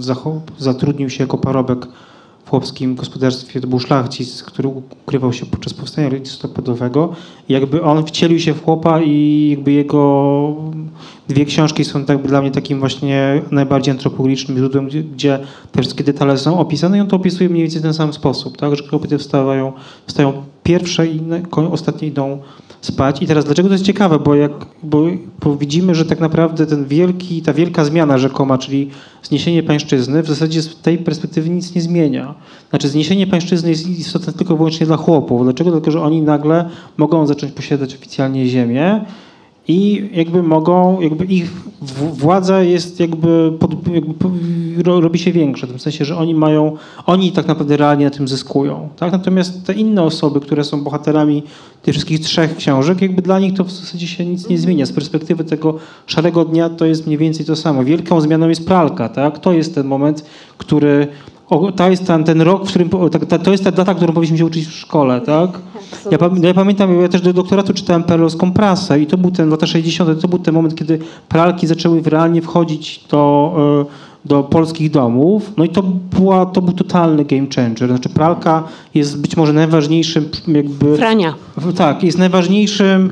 zatrudnił 0.58 1.10
się 1.10 1.24
jako 1.24 1.38
parobek 1.38 1.88
chłopskim 2.50 2.96
gospodarstwie, 2.96 3.62
to 3.62 3.68
był 3.68 3.80
szlachcic, 3.80 4.44
który 4.44 4.68
ukrywał 4.68 5.34
się 5.34 5.46
podczas 5.46 5.74
powstania 5.74 6.10
listopadowego. 6.10 7.14
Jakby 7.50 7.84
on 7.84 8.06
wcielił 8.06 8.40
się 8.40 8.54
w 8.54 8.64
chłopa 8.64 9.02
i 9.02 9.48
jakby 9.50 9.72
jego 9.72 10.56
dwie 11.28 11.46
książki 11.46 11.86
są 11.86 12.06
tak 12.06 12.28
dla 12.28 12.42
mnie 12.42 12.52
takim 12.52 12.80
właśnie 12.80 13.42
najbardziej 13.52 13.92
antropologicznym 13.92 14.58
źródłem, 14.58 14.90
gdzie, 15.14 15.40
te 15.72 15.82
wszystkie 15.82 16.04
detale 16.04 16.38
są 16.38 16.60
opisane 16.60 16.98
i 16.98 17.02
on 17.02 17.08
to 17.08 17.16
opisuje 17.16 17.50
mniej 17.50 17.64
więcej 17.64 17.80
w 17.80 17.84
ten 17.84 17.94
sam 17.94 18.14
sposób, 18.14 18.58
tak, 18.58 18.76
że 18.76 18.84
kobiety 18.84 19.18
wstawają, 19.18 19.74
wstają 20.08 20.34
pierwsze 20.64 21.08
i 21.08 21.22
ostatnie 21.72 22.08
idą 22.08 22.40
spać. 22.82 23.22
I 23.22 23.28
teraz 23.28 23.46
dlaczego 23.46 23.70
to 23.70 23.74
jest 23.74 23.86
ciekawe, 23.86 24.20
bo 24.20 24.36
jak 24.36 24.52
bo, 24.84 25.04
bo 25.44 25.58
widzimy, 25.58 25.96
że 25.96 26.06
tak 26.06 26.20
naprawdę 26.20 26.66
ten 26.66 26.86
wielki, 26.86 27.42
ta 27.42 27.54
wielka 27.54 27.86
zmiana 27.86 28.18
rzekoma, 28.18 28.58
czyli 28.58 28.90
zniesienie 29.24 29.64
pańszczyzny, 29.64 30.24
w 30.24 30.28
zasadzie 30.28 30.62
z 30.62 30.76
tej 30.76 30.98
perspektywy 30.98 31.50
nic 31.50 31.76
nie 31.76 31.82
zmienia. 31.82 32.36
Znaczy 32.70 32.90
zniesienie 32.90 33.28
pańszczyzny 33.28 33.70
jest 33.70 33.88
istotne 33.88 34.34
tylko 34.34 34.54
i 34.54 34.58
wyłącznie 34.58 34.86
dla 34.86 34.98
chłopów. 34.98 35.44
Dlaczego? 35.44 35.72
Dlatego, 35.72 35.92
że 35.92 36.02
oni 36.02 36.22
nagle 36.22 36.70
mogą 36.98 37.28
zacząć 37.28 37.52
posiadać 37.52 37.96
oficjalnie 37.96 38.48
ziemię 38.48 39.06
i 39.68 40.10
jakby 40.14 40.44
mogą, 40.44 41.02
jakby 41.02 41.26
ich 41.26 41.52
władza 42.14 42.64
jest 42.64 43.00
jakby, 43.00 43.52
pod, 43.60 43.88
jakby 43.88 44.14
robi 44.84 45.20
się 45.20 45.32
większa, 45.32 45.68
w 45.68 45.70
tym 45.70 45.80
sensie, 45.80 46.06
że 46.06 46.18
oni 46.18 46.36
mają, 46.36 46.78
oni 47.06 47.32
tak 47.32 47.48
naprawdę 47.48 47.78
realnie 47.78 48.06
na 48.06 48.12
tym 48.12 48.28
zyskują. 48.28 48.90
Tak? 48.96 49.12
Natomiast 49.12 49.66
te 49.66 49.74
inne 49.74 50.04
osoby, 50.04 50.40
które 50.40 50.64
są 50.64 50.84
bohaterami 50.84 51.44
tych 51.82 51.94
wszystkich 51.94 52.20
trzech 52.20 52.56
książek, 52.56 53.02
jakby 53.02 53.22
dla 53.22 53.40
nich 53.40 53.54
to 53.54 53.64
w 53.64 53.72
zasadzie 53.72 54.08
się 54.08 54.26
nic 54.26 54.50
nie 54.50 54.58
zmienia. 54.58 54.86
Z 54.86 54.92
perspektywy 54.92 55.44
tego 55.44 55.78
szarego 56.06 56.46
dnia 56.46 56.70
to 56.70 56.86
jest 56.86 57.08
mniej 57.08 57.18
więcej 57.18 57.46
to 57.46 57.56
samo. 57.56 57.84
Wielką 57.84 58.22
zmianą 58.22 58.50
jest 58.50 58.66
pralka, 58.66 59.10
tak? 59.10 59.40
To 59.40 59.54
jest 59.54 59.76
ten 59.76 59.88
moment, 59.88 60.26
który 60.58 61.08
o, 61.50 61.72
to 61.72 61.90
jest 61.90 62.08
ten, 62.08 62.24
ten 62.24 62.42
rok, 62.42 62.66
w 62.66 62.70
którym, 62.70 62.90
ta- 63.30 63.40
to 63.40 63.52
jest 63.52 63.64
ta 63.64 63.72
data, 63.72 63.94
którą 63.96 64.14
powinniśmy 64.14 64.38
się 64.38 64.46
uczyć 64.46 64.68
w 64.68 64.74
szkole, 64.74 65.22
tak? 65.22 65.50
Ja, 66.12 66.18
ja 66.42 66.54
pamiętam, 66.54 67.02
ja 67.02 67.08
też 67.08 67.22
do 67.22 67.34
doktoratu 67.34 67.74
czytałem 67.74 68.04
perlowską 68.04 68.52
prasę 68.52 69.00
i 69.02 69.08
to 69.08 69.18
był 69.18 69.32
ten, 69.32 69.50
lata 69.50 69.68
60., 69.68 70.22
to 70.22 70.28
był 70.28 70.40
ten 70.40 70.54
moment, 70.54 70.76
kiedy 70.76 71.00
pralki 71.30 71.68
zaczęły 71.68 72.02
realnie 72.06 72.42
wchodzić 72.42 73.04
do, 73.12 73.54
e, 74.26 74.28
do 74.28 74.44
polskich 74.44 74.92
domów. 74.92 75.52
No 75.58 75.64
i 75.64 75.70
to, 75.70 75.84
była, 76.20 76.46
to 76.46 76.62
był 76.62 76.74
totalny 76.74 77.26
game 77.26 77.48
changer. 77.56 77.90
Znaczy 77.90 78.10
pralka 78.10 78.64
jest 78.96 79.22
być 79.22 79.38
może 79.38 79.54
najważniejszym 79.54 80.30
jakby... 80.48 80.98
Frania. 80.98 81.34
Tak, 81.78 82.04
jest 82.04 82.18
najważniejszym, 82.18 83.10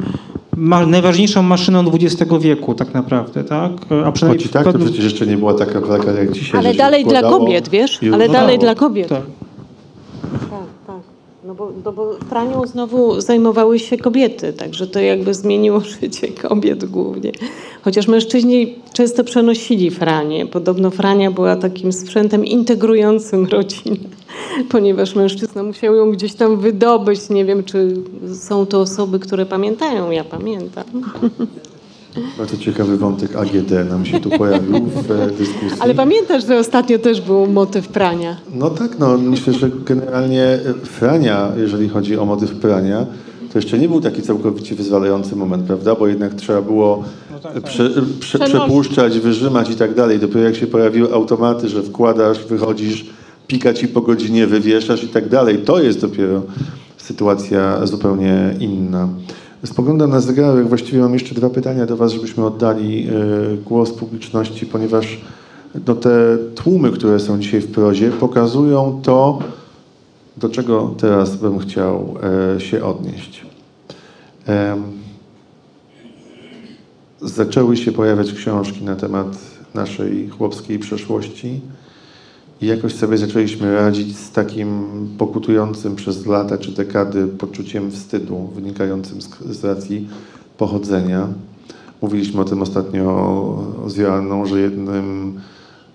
ma, 0.57 0.85
najważniejszą 0.85 1.41
maszyną 1.41 1.91
XX 1.93 2.31
wieku 2.39 2.73
tak 2.73 2.93
naprawdę, 2.93 3.43
tak? 3.43 3.71
A 4.05 4.11
przynajmniej 4.11 4.43
Choć 4.43 4.45
i 4.45 4.49
tak 4.49 4.73
to 4.73 4.79
przecież 4.79 5.03
jeszcze 5.03 5.27
nie 5.27 5.37
była 5.37 5.53
taka 5.53 5.81
pralka 5.81 6.11
jak 6.11 6.31
dzisiaj. 6.31 6.59
Ale 6.59 6.73
dalej 6.73 7.05
dla 7.05 7.21
kobiet, 7.21 7.69
wiesz? 7.69 7.99
Ale 8.13 8.29
dalej 8.29 8.57
używało. 8.57 8.57
dla 8.57 8.75
kobiet. 8.75 9.09
Tak. 9.09 9.21
Tak, 9.21 9.25
tak. 9.25 9.54
No 11.45 11.55
bo, 11.55 11.71
no 11.85 11.91
bo 11.91 12.15
pranią 12.29 12.67
znowu 12.67 13.21
zajmowały 13.21 13.79
się 13.79 13.97
kobiety, 13.97 14.53
także 14.53 14.87
to 14.87 14.99
jakby 14.99 15.33
zmieniło 15.33 15.79
życie 16.01 16.27
kobiet 16.27 16.85
głównie. 16.85 17.31
Chociaż 17.81 18.07
mężczyźni 18.07 18.75
często 18.93 19.23
przenosili 19.23 19.91
franię. 19.91 20.45
Podobno 20.45 20.91
frania 20.91 21.31
była 21.31 21.55
takim 21.55 21.93
sprzętem 21.93 22.45
integrującym 22.45 23.45
rodzinę, 23.55 24.09
ponieważ 24.69 25.15
mężczyzna 25.15 25.63
musiał 25.63 25.95
ją 25.95 26.11
gdzieś 26.11 26.33
tam 26.33 26.57
wydobyć. 26.57 27.29
Nie 27.29 27.45
wiem, 27.45 27.63
czy 27.63 27.93
są 28.33 28.65
to 28.65 28.81
osoby, 28.81 29.19
które 29.19 29.45
pamiętają. 29.45 30.11
Ja 30.11 30.23
pamiętam. 30.23 30.85
Bardzo 32.37 32.57
ciekawy 32.57 32.97
wątek 32.97 33.35
AGD 33.35 33.89
nam 33.89 34.05
się 34.05 34.19
tu 34.19 34.29
pojawił 34.29 34.85
w 34.85 35.37
dyskusji. 35.37 35.77
Ale 35.79 35.93
pamiętasz, 35.93 36.47
że 36.47 36.59
ostatnio 36.59 36.99
też 36.99 37.21
był 37.21 37.47
motyw 37.47 37.87
prania. 37.87 38.37
No 38.53 38.69
tak, 38.69 38.99
no 38.99 39.17
myślę, 39.17 39.53
że 39.53 39.69
generalnie 39.85 40.43
e, 40.43 40.73
Frania, 40.83 41.51
jeżeli 41.57 41.89
chodzi 41.89 42.17
o 42.17 42.25
motyw 42.25 42.51
prania, 42.51 43.05
to 43.53 43.57
jeszcze 43.59 43.79
nie 43.79 43.87
był 43.87 44.01
taki 44.01 44.21
całkowicie 44.21 44.75
wyzwalający 44.75 45.35
moment, 45.35 45.63
prawda? 45.63 45.95
Bo 45.95 46.07
jednak 46.07 46.33
trzeba 46.33 46.61
było 46.61 47.03
e, 47.55 47.61
prze, 47.61 47.89
prze, 47.89 48.01
Przenosić. 48.19 48.55
przepuszczać, 48.55 49.19
wyrzymać 49.19 49.69
i 49.69 49.75
tak 49.75 49.93
dalej. 49.93 50.19
Dopiero 50.19 50.39
jak 50.39 50.55
się 50.55 50.67
pojawiły 50.67 51.13
automaty, 51.13 51.69
że 51.69 51.83
wkładasz, 51.83 52.45
wychodzisz, 52.45 53.05
pika 53.47 53.73
ci 53.73 53.87
po 53.87 54.01
godzinie, 54.01 54.47
wywieszasz 54.47 55.03
i 55.03 55.07
tak 55.07 55.29
dalej, 55.29 55.57
to 55.57 55.81
jest 55.81 56.01
dopiero 56.01 56.41
sytuacja 56.97 57.85
zupełnie 57.85 58.55
inna. 58.59 59.07
Spoglądam 59.65 60.09
na 60.09 60.19
zegarek, 60.19 60.67
właściwie 60.67 60.99
mam 60.99 61.13
jeszcze 61.13 61.35
dwa 61.35 61.49
pytania 61.49 61.85
do 61.85 61.97
Was, 61.97 62.11
żebyśmy 62.11 62.45
oddali 62.45 63.07
e, 63.07 63.11
głos 63.57 63.91
publiczności, 63.91 64.65
ponieważ 64.65 65.21
no, 65.87 65.95
te 65.95 66.37
tłumy, 66.55 66.91
które 66.91 67.19
są 67.19 67.39
dzisiaj 67.39 67.61
w 67.61 67.71
prozie, 67.71 68.11
pokazują 68.11 68.99
to, 69.03 69.39
do 70.37 70.49
czego 70.49 70.93
teraz 70.97 71.35
bym 71.35 71.59
chciał 71.59 72.15
e, 72.55 72.61
się 72.61 72.83
odnieść. 72.83 73.45
Zaczęły 77.21 77.77
się 77.77 77.91
pojawiać 77.91 78.33
książki 78.33 78.83
na 78.83 78.95
temat 78.95 79.37
naszej 79.73 80.29
chłopskiej 80.29 80.79
przeszłości 80.79 81.61
i 82.61 82.65
jakoś 82.67 82.95
sobie 82.95 83.17
zaczęliśmy 83.17 83.75
radzić 83.75 84.17
z 84.17 84.31
takim 84.31 84.85
pokutującym 85.17 85.95
przez 85.95 86.25
lata 86.25 86.57
czy 86.57 86.71
dekady 86.71 87.27
poczuciem 87.27 87.91
wstydu 87.91 88.49
wynikającym 88.55 89.21
z, 89.21 89.29
z 89.49 89.63
racji 89.63 90.07
pochodzenia. 90.57 91.27
Mówiliśmy 92.01 92.41
o 92.41 92.45
tym 92.45 92.61
ostatnio 92.61 93.63
z 93.87 93.97
Joanną, 93.97 94.45
że 94.45 94.59
jednym 94.59 95.39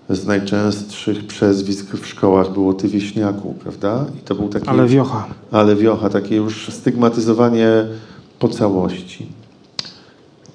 z 0.09 0.25
najczęstszych 0.25 1.27
przezwisk 1.27 1.91
w 1.91 2.07
szkołach 2.07 2.53
było 2.53 2.73
ty 2.73 2.87
wieśniaku, 2.87 3.55
prawda? 3.63 4.05
I 4.17 4.19
to 4.19 4.35
był 4.35 4.49
taki 4.49 4.67
Ale 4.67 4.87
wiocha. 4.87 5.27
ale 5.51 5.75
wiocha, 5.75 6.09
takie 6.09 6.35
już 6.35 6.69
stygmatyzowanie 6.69 7.67
po 8.39 8.47
całości. 8.47 9.27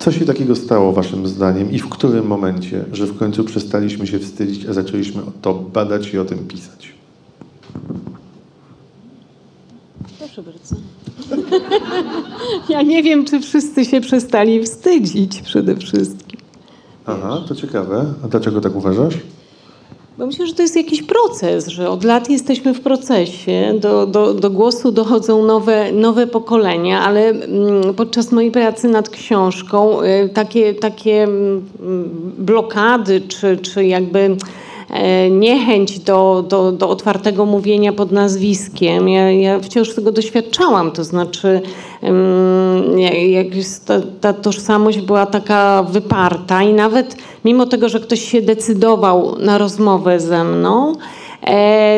Co 0.06 0.12
się 0.12 0.24
takiego 0.24 0.56
stało 0.56 0.92
waszym 0.92 1.26
zdaniem 1.26 1.70
i 1.70 1.78
w 1.78 1.88
którym 1.88 2.26
momencie, 2.26 2.84
że 2.92 3.06
w 3.06 3.18
końcu 3.18 3.44
przestaliśmy 3.44 4.06
się 4.06 4.18
wstydzić, 4.18 4.66
a 4.66 4.72
zaczęliśmy 4.72 5.22
to 5.42 5.54
badać 5.54 6.14
i 6.14 6.18
o 6.18 6.24
tym 6.24 6.38
pisać? 6.38 6.94
Proszę 10.18 10.42
bardzo. 10.42 10.76
Ja 12.68 12.82
nie 12.82 13.02
wiem, 13.02 13.24
czy 13.24 13.40
wszyscy 13.40 13.84
się 13.84 14.00
przestali 14.00 14.62
wstydzić 14.62 15.42
przede 15.42 15.76
wszystkim. 15.76 16.40
Aha, 17.06 17.44
to 17.48 17.54
ciekawe. 17.54 18.14
A 18.24 18.28
dlaczego 18.28 18.60
tak 18.60 18.76
uważasz? 18.76 19.14
Bo 20.18 20.26
myślę, 20.26 20.46
że 20.46 20.54
to 20.54 20.62
jest 20.62 20.76
jakiś 20.76 21.02
proces, 21.02 21.66
że 21.68 21.90
od 21.90 22.04
lat 22.04 22.30
jesteśmy 22.30 22.74
w 22.74 22.80
procesie. 22.80 23.74
Do, 23.80 24.06
do, 24.06 24.34
do 24.34 24.50
głosu 24.50 24.92
dochodzą 24.92 25.44
nowe, 25.44 25.92
nowe 25.92 26.26
pokolenia, 26.26 27.00
ale 27.00 27.28
mm, 27.28 27.94
podczas 27.94 28.32
mojej 28.32 28.50
pracy 28.50 28.88
nad 28.88 29.08
książką 29.08 30.02
y, 30.02 30.28
takie, 30.28 30.74
takie 30.74 31.22
mm, 31.22 31.64
blokady, 32.38 33.20
czy, 33.20 33.56
czy 33.56 33.86
jakby 33.86 34.36
niechęć 35.30 35.98
do, 35.98 36.44
do, 36.48 36.72
do 36.72 36.88
otwartego 36.88 37.46
mówienia 37.46 37.92
pod 37.92 38.12
nazwiskiem. 38.12 39.08
Ja, 39.08 39.30
ja 39.30 39.60
wciąż 39.60 39.94
tego 39.94 40.12
doświadczałam, 40.12 40.90
to 40.90 41.04
znaczy 41.04 41.60
ta, 43.86 44.00
ta 44.20 44.32
tożsamość 44.32 45.00
była 45.00 45.26
taka 45.26 45.82
wyparta 45.82 46.62
i 46.62 46.72
nawet 46.72 47.16
mimo 47.44 47.66
tego, 47.66 47.88
że 47.88 48.00
ktoś 48.00 48.20
się 48.20 48.42
decydował 48.42 49.38
na 49.38 49.58
rozmowę 49.58 50.20
ze 50.20 50.44
mną, 50.44 50.92
e, 50.92 50.96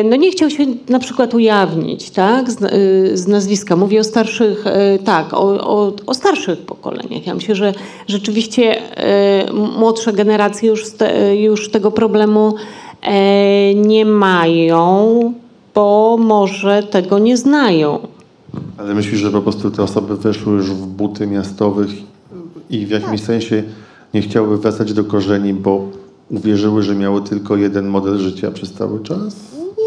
no 0.03 0.15
nie 0.15 0.31
chciał 0.31 0.49
się 0.49 0.65
na 0.89 0.99
przykład 0.99 1.33
ujawnić 1.33 2.09
tak, 2.09 2.51
z, 2.51 2.61
y, 2.61 3.17
z 3.17 3.27
nazwiska. 3.27 3.75
Mówię 3.75 3.99
o 3.99 4.03
starszych, 4.03 4.67
e, 4.67 4.99
tak, 4.99 5.33
o, 5.33 5.37
o, 5.39 5.93
o 6.05 6.13
starszych 6.13 6.59
pokoleniach. 6.59 7.27
Ja 7.27 7.35
myślę, 7.35 7.55
że 7.55 7.73
rzeczywiście 8.07 8.95
e, 8.97 9.53
młodsze 9.53 10.13
generacje 10.13 10.69
już, 10.69 10.85
ste, 10.85 11.37
już 11.37 11.71
tego 11.71 11.91
problemu 11.91 12.55
e, 13.01 13.73
nie 13.73 14.05
mają, 14.05 15.33
bo 15.75 16.17
może 16.19 16.83
tego 16.83 17.19
nie 17.19 17.37
znają. 17.37 17.99
Ale 18.77 18.93
myślisz, 18.93 19.19
że 19.19 19.31
po 19.31 19.41
prostu 19.41 19.71
te 19.71 19.83
osoby 19.83 20.17
weszły 20.17 20.53
już 20.53 20.71
w 20.71 20.85
buty 20.85 21.27
miastowych 21.27 21.89
i 22.69 22.85
w 22.85 22.89
jakimś 22.89 23.21
sensie 23.21 23.63
nie 24.13 24.21
chciały 24.21 24.57
wracać 24.57 24.93
do 24.93 25.03
korzeni, 25.03 25.53
bo 25.53 25.85
uwierzyły, 26.29 26.83
że 26.83 26.95
miały 26.95 27.21
tylko 27.21 27.55
jeden 27.55 27.87
model 27.87 28.17
życia 28.17 28.51
przez 28.51 28.73
cały 28.73 29.03
czas? 29.03 29.35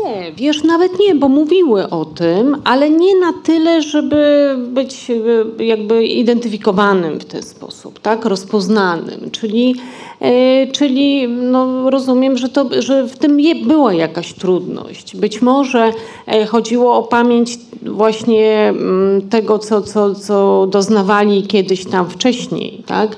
Nie, 0.04 0.32
wiesz, 0.32 0.62
nawet 0.64 0.98
nie, 1.00 1.14
bo 1.14 1.28
mówiły 1.28 1.90
o 1.90 2.04
tym, 2.04 2.56
ale 2.64 2.90
nie 2.90 3.20
na 3.20 3.32
tyle, 3.32 3.82
żeby 3.82 4.54
być 4.68 5.10
e, 5.58 5.64
jakby 5.64 6.04
identyfikowanym 6.04 7.20
w 7.20 7.24
ten 7.24 7.42
sposób, 7.42 7.98
tak, 7.98 8.24
rozpoznanym. 8.24 9.30
Czyli, 9.30 9.74
e, 10.20 10.66
czyli 10.66 11.28
no, 11.28 11.90
rozumiem, 11.90 12.36
że, 12.36 12.48
to, 12.48 12.68
że 12.78 13.06
w 13.06 13.18
tym 13.18 13.40
je, 13.40 13.54
była 13.54 13.94
jakaś 13.94 14.32
trudność. 14.32 15.16
Być 15.16 15.42
może 15.42 15.92
e, 16.26 16.46
chodziło 16.46 16.96
o 16.96 17.02
pamięć 17.02 17.58
właśnie 17.82 18.68
mm, 18.68 19.28
tego, 19.28 19.58
co, 19.58 19.82
co, 19.82 20.14
co 20.14 20.66
doznawali 20.70 21.42
kiedyś 21.42 21.84
tam 21.84 22.10
wcześniej, 22.10 22.82
tak 22.86 23.16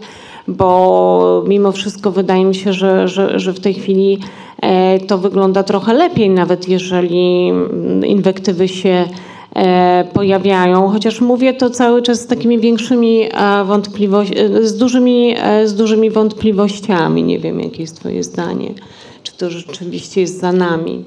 bo 0.49 1.45
mimo 1.47 1.73
wszystko 1.73 2.11
wydaje 2.11 2.45
mi 2.45 2.55
się, 2.55 2.73
że, 2.73 3.09
że, 3.09 3.39
że 3.39 3.53
w 3.53 3.61
tej 3.61 3.75
chwili 3.75 4.19
e, 4.63 4.99
to 4.99 5.19
wygląda 5.19 5.63
trochę 5.63 5.95
lepiej, 5.95 6.31
nawet 6.31 6.69
jeżeli 6.69 7.49
mm, 7.49 8.07
inwektywy 8.07 8.69
się 8.69 9.09
e, 9.57 10.05
pojawiają, 10.13 10.89
chociaż 10.89 11.21
mówię 11.21 11.55
to 11.55 11.71
cały 11.71 12.03
czas 12.03 12.21
z 12.21 12.27
takimi 12.27 12.59
większymi 12.59 13.29
wątpliwościami, 13.65 14.39
z 14.63 14.77
dużymi, 14.77 15.35
e, 15.39 15.69
z 15.69 15.75
dużymi 15.75 16.11
wątpliwościami. 16.11 17.23
Nie 17.23 17.39
wiem, 17.39 17.61
jakie 17.61 17.81
jest 17.81 18.01
twoje 18.01 18.23
zdanie. 18.23 18.75
Czy 19.23 19.37
to 19.37 19.51
rzeczywiście 19.51 20.21
jest 20.21 20.41
za 20.41 20.53
nami? 20.53 21.05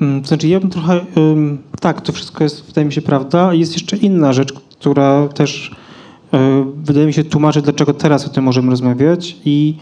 Mm, 0.00 0.24
znaczy, 0.24 0.48
ja 0.48 0.60
bym 0.60 0.70
trochę. 0.70 1.00
tak, 1.80 2.00
to 2.00 2.12
wszystko 2.12 2.44
jest, 2.44 2.66
wydaje 2.66 2.84
mi 2.84 2.92
się, 2.92 3.02
prawda. 3.02 3.54
Jest 3.54 3.72
jeszcze 3.72 3.96
inna 3.96 4.32
rzecz, 4.32 4.52
która 4.52 5.28
też 5.28 5.81
wydaje 6.76 7.06
mi 7.06 7.12
się 7.12 7.24
tłumaczy, 7.24 7.62
dlaczego 7.62 7.94
teraz 7.94 8.26
o 8.26 8.30
tym 8.30 8.44
możemy 8.44 8.70
rozmawiać. 8.70 9.36
I 9.44 9.74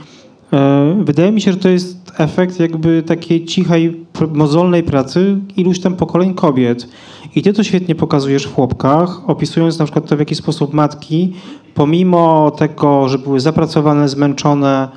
y, 1.00 1.04
wydaje 1.04 1.32
mi 1.32 1.40
się, 1.40 1.52
że 1.52 1.58
to 1.58 1.68
jest 1.68 2.12
efekt 2.18 2.60
jakby 2.60 3.02
takiej 3.02 3.44
cichej, 3.44 4.06
mozolnej 4.32 4.82
pracy 4.82 5.38
iluś 5.56 5.80
tam 5.80 5.96
pokoleń 5.96 6.34
kobiet. 6.34 6.88
I 7.34 7.42
ty 7.42 7.52
to 7.52 7.62
świetnie 7.62 7.94
pokazujesz 7.94 8.46
w 8.46 8.54
chłopkach, 8.54 9.30
opisując 9.30 9.78
na 9.78 9.84
przykład 9.84 10.08
to, 10.08 10.16
w 10.16 10.18
jaki 10.18 10.34
sposób 10.34 10.74
matki, 10.74 11.32
pomimo 11.74 12.50
tego, 12.50 13.08
że 13.08 13.18
były 13.18 13.40
zapracowane, 13.40 14.08
zmęczone, 14.08 14.88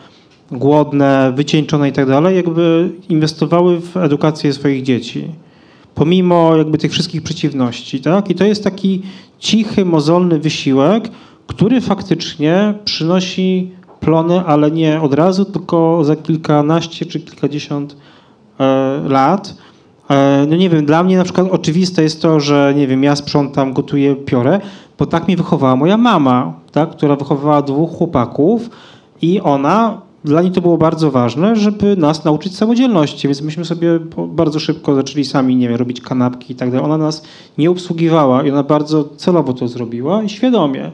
głodne, 0.51 1.33
wycieńczone 1.35 1.89
i 1.89 1.91
tak 1.91 2.07
dalej, 2.07 2.35
jakby 2.35 2.91
inwestowały 3.09 3.81
w 3.81 3.97
edukację 3.97 4.53
swoich 4.53 4.83
dzieci. 4.83 5.27
Pomimo 5.95 6.55
jakby 6.55 6.77
tych 6.77 6.91
wszystkich 6.91 7.21
przeciwności, 7.21 8.01
tak? 8.01 8.29
I 8.29 8.35
to 8.35 8.45
jest 8.45 8.63
taki 8.63 9.01
cichy, 9.39 9.85
mozolny 9.85 10.39
wysiłek, 10.39 11.09
który 11.47 11.81
faktycznie 11.81 12.73
przynosi 12.85 13.71
plony, 13.99 14.45
ale 14.45 14.71
nie 14.71 15.01
od 15.01 15.13
razu, 15.13 15.45
tylko 15.45 16.03
za 16.03 16.15
kilkanaście 16.15 17.05
czy 17.05 17.19
kilkadziesiąt 17.19 17.95
e, 18.59 19.01
lat. 19.07 19.55
E, 20.09 20.45
no 20.49 20.55
nie 20.55 20.69
wiem, 20.69 20.85
dla 20.85 21.03
mnie 21.03 21.17
na 21.17 21.23
przykład 21.23 21.47
oczywiste 21.51 22.03
jest 22.03 22.21
to, 22.21 22.39
że 22.39 22.73
nie 22.75 22.87
wiem, 22.87 23.03
ja 23.03 23.15
sprzątam, 23.15 23.73
gotuję, 23.73 24.15
piorę, 24.15 24.61
bo 24.99 25.05
tak 25.05 25.27
mnie 25.27 25.37
wychowała 25.37 25.75
moja 25.75 25.97
mama, 25.97 26.53
tak, 26.71 26.89
która 26.89 27.15
wychowywała 27.15 27.61
dwóch 27.61 27.91
chłopaków 27.91 28.69
i 29.21 29.41
ona, 29.41 30.01
dla 30.25 30.41
niej 30.41 30.51
to 30.51 30.61
było 30.61 30.77
bardzo 30.77 31.11
ważne, 31.11 31.55
żeby 31.55 31.97
nas 31.97 32.25
nauczyć 32.25 32.57
samodzielności, 32.57 33.27
więc 33.27 33.41
myśmy 33.41 33.65
sobie 33.65 33.99
bardzo 34.27 34.59
szybko 34.59 34.95
zaczęli 34.95 35.25
sami, 35.25 35.55
nie 35.55 35.69
wiem, 35.69 35.77
robić 35.77 36.01
kanapki 36.01 36.53
i 36.53 36.55
tak 36.55 36.71
dalej. 36.71 36.85
Ona 36.85 36.97
nas 36.97 37.23
nie 37.57 37.71
obsługiwała 37.71 38.43
i 38.43 38.51
ona 38.51 38.63
bardzo 38.63 39.09
celowo 39.17 39.53
to 39.53 39.67
zrobiła 39.67 40.23
i 40.23 40.29
świadomie. 40.29 40.91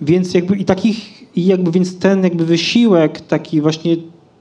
Więc 0.00 0.34
jakby 0.34 0.56
i 0.56 0.64
takich, 0.64 1.22
i 1.36 1.46
jakby 1.46 1.70
więc 1.70 1.98
ten 1.98 2.24
jakby 2.24 2.44
wysiłek 2.44 3.20
taki 3.20 3.60
właśnie 3.60 3.96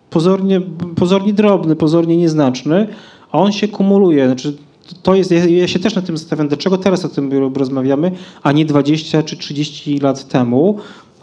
pozornie, 0.09 0.61
pozornie 0.95 1.33
drobny, 1.33 1.75
pozornie 1.75 2.17
nieznaczny, 2.17 2.87
a 3.31 3.39
on 3.39 3.51
się 3.51 3.67
kumuluje. 3.67 4.25
Znaczy, 4.25 4.57
to 5.03 5.15
jest, 5.15 5.31
ja, 5.31 5.67
się 5.67 5.79
też 5.79 5.95
na 5.95 6.01
tym 6.01 6.17
zastanawiam, 6.17 6.47
dlaczego 6.47 6.77
teraz 6.77 7.05
o 7.05 7.09
tym 7.09 7.53
rozmawiamy, 7.55 8.11
a 8.43 8.51
nie 8.51 8.65
20 8.65 9.23
czy 9.23 9.37
30 9.37 9.99
lat 9.99 10.27
temu. 10.27 10.77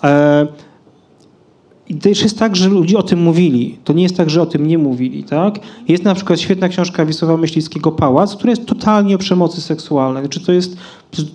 E, 0.05 0.46
i 1.91 1.95
też 1.95 2.22
jest 2.22 2.38
tak, 2.38 2.57
że 2.57 2.68
ludzie 2.68 2.99
o 2.99 3.03
tym 3.03 3.22
mówili. 3.22 3.78
To 3.84 3.93
nie 3.93 4.03
jest 4.03 4.16
tak, 4.16 4.30
że 4.30 4.43
o 4.43 4.47
tym 4.47 4.66
nie 4.66 4.78
mówili, 4.78 5.24
tak? 5.24 5.59
Jest 5.88 6.05
na 6.05 6.14
przykład 6.14 6.41
świetna 6.41 6.68
książka 6.68 7.07
Wisława 7.07 7.36
Myśliwskiego 7.36 7.93
Pałac, 7.93 8.36
która 8.36 8.51
jest 8.51 8.66
totalnie 8.66 9.14
o 9.14 9.18
przemocy 9.18 9.61
seksualnej. 9.61 10.22
Znaczy 10.22 10.41
to 10.41 10.53
jest 10.53 10.76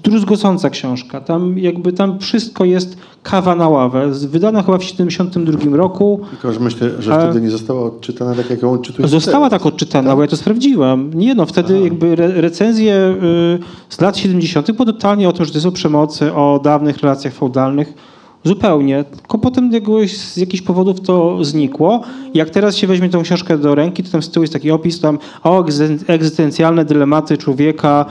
druzgocąca 0.03 0.70
książka. 0.70 1.22
Tam 1.22 1.58
jakby 1.58 1.93
tam 1.93 2.20
wszystko 2.20 2.66
jest 2.66 2.97
kawa 3.24 3.56
na 3.56 3.70
ławę. 3.70 4.12
Wydana 4.12 4.64
chyba 4.64 4.78
w 4.78 4.84
72 4.84 5.78
roku. 5.78 6.20
Tylko, 6.30 6.53
że 6.53 6.60
myślę, 6.60 6.89
że 6.99 7.20
wtedy 7.20 7.41
nie 7.41 7.51
została 7.51 7.82
odczytana 7.84 8.36
tak, 8.36 8.49
jak 8.49 8.62
ją 8.62 8.72
odczytujesz 8.72 9.12
Została 9.12 9.49
tak 9.49 9.66
odczytana, 9.66 10.16
bo 10.16 10.22
ja 10.22 10.28
to 10.28 10.38
sprawdziłem. 10.38 11.14
Nie 11.14 11.36
no, 11.36 11.45
wtedy 11.45 11.80
jakby 11.80 12.08
re 12.08 12.41
recenzje 12.41 12.93
y, 12.95 13.60
z 13.89 14.01
lat 14.01 14.18
70. 14.18 14.72
było 14.72 14.86
totalnie 14.86 15.30
o 15.30 15.34
tym, 15.34 15.45
że 15.45 15.51
to 15.51 15.58
jest 15.58 15.68
o 15.68 15.72
przemocy, 15.72 16.34
o 16.34 16.60
dawnych 16.64 16.97
relacjach 16.97 17.34
feudalnych. 17.34 18.14
Zupełnie. 18.46 19.04
Tylko 19.04 19.38
potem 19.38 19.72
jakoś, 19.72 20.18
z 20.18 20.38
jakichś 20.38 20.64
powodów 20.64 21.02
to 21.02 21.46
znikło. 21.46 22.02
Jak 22.34 22.50
teraz 22.50 22.78
się 22.78 22.88
weźmie 22.88 23.10
tą 23.10 23.22
książkę 23.22 23.58
do 23.58 23.76
ręki, 23.76 24.04
to 24.04 24.12
tam 24.12 24.24
z 24.24 24.32
tyłu 24.32 24.43
jest 24.43 24.54
taki 24.54 24.72
opis 24.72 25.00
tam 25.00 25.20
o 25.43 25.62
egzy- 25.62 26.04
egzystencjalne 26.08 26.86
dylematy 26.86 27.38
człowieka, 27.38 28.06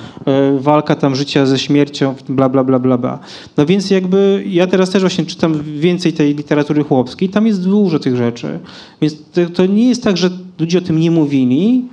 y, 0.57 0.61
walka 0.61 0.95
tam 0.95 1.15
życia 1.15 1.47
ze 1.47 1.59
śmiercią, 1.59 2.15
bla, 2.29 2.49
bla, 2.49 2.65
bla, 2.65 2.79
bla, 2.79 2.99
bla. 2.99 3.19
No 3.57 3.67
więc 3.67 3.91
jakby 3.91 4.45
ja 4.47 4.67
teraz 4.67 4.91
też 4.91 5.03
właśnie 5.03 5.27
czytam 5.27 5.63
więcej 5.77 6.13
tej 6.13 6.35
literatury 6.35 6.85
chłopskiej, 6.85 7.29
tam 7.29 7.47
jest 7.47 7.65
dużo 7.65 7.99
tych 7.99 8.17
rzeczy. 8.17 8.59
Więc 9.01 9.17
to, 9.33 9.41
to 9.55 9.67
nie 9.67 9.89
jest 9.89 10.03
tak, 10.05 10.17
że 10.17 10.31
ludzie 10.59 10.79
o 10.79 10.81
tym 10.81 11.01
nie 11.01 11.11
mówili, 11.11 11.85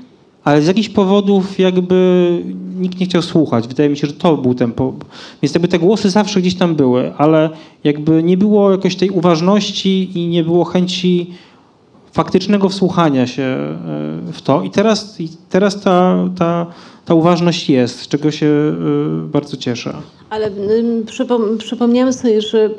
ale 0.44 0.62
z 0.62 0.68
jakichś 0.68 0.90
powodów 0.90 1.60
jakby 1.60 2.30
nikt 2.82 3.00
nie 3.00 3.06
chciał 3.06 3.22
słuchać. 3.22 3.68
Wydaje 3.68 3.90
mi 3.90 3.98
się, 3.98 4.08
że 4.08 4.14
to 4.14 4.38
był 4.38 4.56
ten 4.56 4.72
po... 4.72 4.94
Więc 5.42 5.54
jakby 5.56 5.68
te 5.68 5.80
głosy 5.80 6.10
zawsze 6.10 6.42
gdzieś 6.42 6.56
tam 6.56 6.76
były, 6.76 7.14
ale 7.18 7.50
jakby 7.84 8.24
nie 8.24 8.38
było 8.38 8.72
jakoś 8.72 8.96
tej 8.96 9.10
uważności 9.10 10.20
i 10.20 10.28
nie 10.28 10.44
było 10.44 10.66
chęci 10.66 11.34
faktycznego 12.12 12.70
wsłuchania 12.70 13.28
się 13.28 13.44
e, 13.44 13.78
w 14.34 14.42
to. 14.44 14.64
I 14.64 14.70
teraz, 14.70 15.20
i 15.20 15.30
teraz 15.50 15.82
ta, 15.82 16.30
ta, 16.38 16.66
ta 17.06 17.14
uważność 17.14 17.70
jest, 17.70 18.00
z 18.00 18.08
czego 18.08 18.32
się 18.32 18.46
e, 18.46 18.74
bardzo 19.28 19.58
cieszę. 19.58 19.94
Ale 20.30 20.52
przypom- 21.06 22.12
sobie, 22.14 22.42
że 22.42 22.70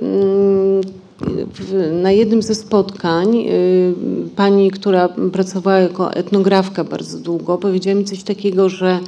w, 1.54 1.92
na 2.02 2.10
jednym 2.10 2.42
ze 2.42 2.54
spotkań 2.54 3.36
y, 3.36 3.94
pani, 4.36 4.70
która 4.70 5.08
pracowała 5.32 5.78
jako 5.78 6.12
etnografka 6.12 6.84
bardzo 6.84 7.18
długo, 7.18 7.58
powiedziała 7.58 7.96
mi 7.96 8.04
coś 8.04 8.22
takiego, 8.22 8.68
że 8.68 9.00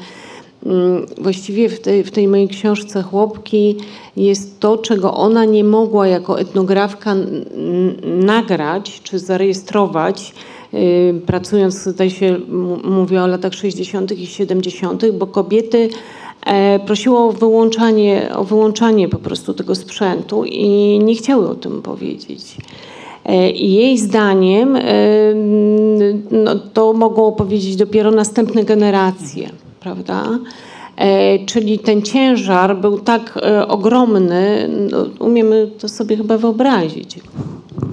właściwie 1.21 1.69
w 1.69 1.81
tej, 1.81 2.05
w 2.05 2.11
tej 2.11 2.29
mojej 2.29 2.49
książce 2.49 3.03
Chłopki 3.03 3.77
jest 4.17 4.61
to, 4.61 4.79
czego 4.79 5.15
ona 5.15 5.45
nie 5.45 5.65
mogła 5.65 6.07
jako 6.09 6.41
etnografka 6.41 7.15
nagrać 8.05 9.01
czy 9.03 9.19
zarejestrować, 9.19 10.35
y, 10.75 11.21
pracując, 11.27 11.85
tutaj 11.85 12.11
się 12.11 12.39
mówię 12.85 13.23
o 13.23 13.27
latach 13.27 13.55
60. 13.55 14.13
i 14.13 14.27
70., 14.27 15.11
bo 15.11 15.27
kobiety 15.27 15.89
e, 16.47 16.79
prosiło 16.79 17.29
o 17.29 17.33
wyłączanie, 17.33 18.31
o 18.37 18.45
wyłączanie 18.45 19.09
po 19.09 19.19
prostu 19.19 19.55
tego 19.55 19.75
sprzętu 19.75 20.45
i 20.45 20.99
nie 21.05 21.15
chciały 21.15 21.49
o 21.49 21.55
tym 21.55 21.83
powiedzieć. 21.83 22.57
E, 23.25 23.51
I 23.51 23.75
jej 23.75 23.99
zdaniem 23.99 24.77
e, 24.77 24.83
no, 26.31 26.55
to 26.73 26.93
mogą 26.93 27.27
opowiedzieć 27.27 27.77
dopiero 27.77 28.11
następne 28.11 28.65
generacje, 28.65 29.51
prawda? 29.85 30.39
E, 30.97 31.45
Czyli 31.47 31.79
ten 31.79 32.03
ciężar 32.03 32.81
był 32.81 32.99
tak 32.99 33.39
e, 33.43 33.69
ogromny, 33.69 34.71
no, 34.91 35.07
umiemy 35.27 35.71
to 35.79 35.89
sobie 35.89 36.17
chyba 36.17 36.39
wyobrazić. 36.39 37.21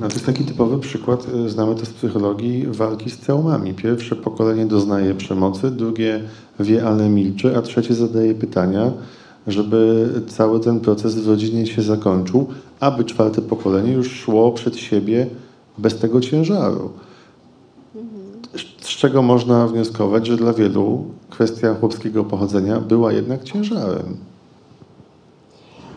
No, 0.02 0.08
to 0.08 0.14
jest 0.14 0.26
taki 0.26 0.44
typowy 0.44 0.80
przykład, 0.80 1.28
y, 1.46 1.50
znamy 1.50 1.76
to 1.76 1.86
z 1.86 1.90
psychologii, 1.90 2.68
walki 2.68 3.10
z 3.10 3.18
traumami. 3.18 3.74
Pierwsze 3.74 4.16
pokolenie 4.16 4.66
doznaje 4.66 5.16
przemocy, 5.16 5.72
drugie 5.72 6.22
wie, 6.60 6.88
ale 6.88 7.10
milczy, 7.10 7.58
a 7.58 7.62
trzecie 7.62 7.94
zadaje 7.94 8.36
pytania, 8.36 8.92
żeby 9.48 10.10
cały 10.28 10.60
ten 10.60 10.80
proces 10.80 11.16
w 11.16 11.28
rodzinie 11.28 11.68
się 11.68 11.82
zakończył, 11.82 12.48
aby 12.80 13.04
czwarte 13.04 13.42
pokolenie 13.42 13.94
już 13.94 14.12
szło 14.12 14.52
przed 14.52 14.78
siebie 14.78 15.28
bez 15.78 16.00
tego 16.00 16.22
ciężaru. 16.22 16.90
Z 18.82 18.88
czego 18.88 19.22
można 19.22 19.68
wnioskować, 19.68 20.28
że 20.28 20.38
dla 20.38 20.54
wielu 20.54 21.06
kwestia 21.32 21.74
chłopskiego 21.74 22.24
pochodzenia 22.24 22.80
była 22.80 23.14
jednak 23.14 23.44
ciężarem. 23.44 24.18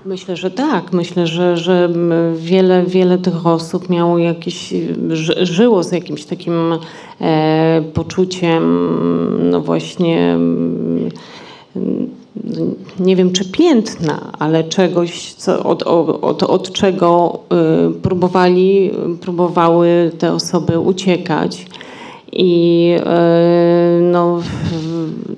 Myślę, 0.06 0.36
że 0.36 0.50
tak. 0.50 0.92
Myślę, 0.92 1.26
że, 1.26 1.56
że 1.56 1.88
wiele, 2.36 2.84
wiele 2.86 3.18
tych 3.18 3.46
osób 3.46 3.90
miało 3.90 4.18
jakieś, 4.18 4.74
ży, 5.08 5.46
żyło 5.46 5.82
z 5.82 5.92
jakimś 5.92 6.24
takim 6.24 6.78
e, 7.20 7.82
poczuciem, 7.94 8.88
no 9.50 9.60
właśnie, 9.60 10.32
mm, 10.32 11.10
nie 13.00 13.16
wiem 13.16 13.32
czy 13.32 13.44
piętna, 13.44 14.32
ale 14.38 14.64
czegoś, 14.64 15.32
co, 15.32 15.64
od, 15.64 15.82
od, 15.82 16.42
od 16.42 16.72
czego 16.72 17.38
y, 17.90 18.00
próbowali, 18.00 18.90
próbowały 19.20 20.12
te 20.18 20.32
osoby 20.32 20.78
uciekać. 20.78 21.66
I 22.36 22.90
e, 23.06 23.98
no, 24.02 24.40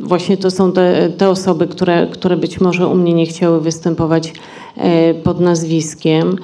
właśnie 0.01 0.37
to 0.37 0.51
są 0.51 0.73
te, 0.73 1.11
te 1.11 1.29
osoby, 1.29 1.67
które, 1.67 2.07
które 2.07 2.37
być 2.37 2.61
może 2.61 2.87
u 2.89 2.95
mnie 2.95 3.15
nie 3.15 3.27
chciały 3.27 3.61
występować 3.61 4.33
e, 4.77 5.15
pod 5.15 5.41
nazwiskiem, 5.41 6.37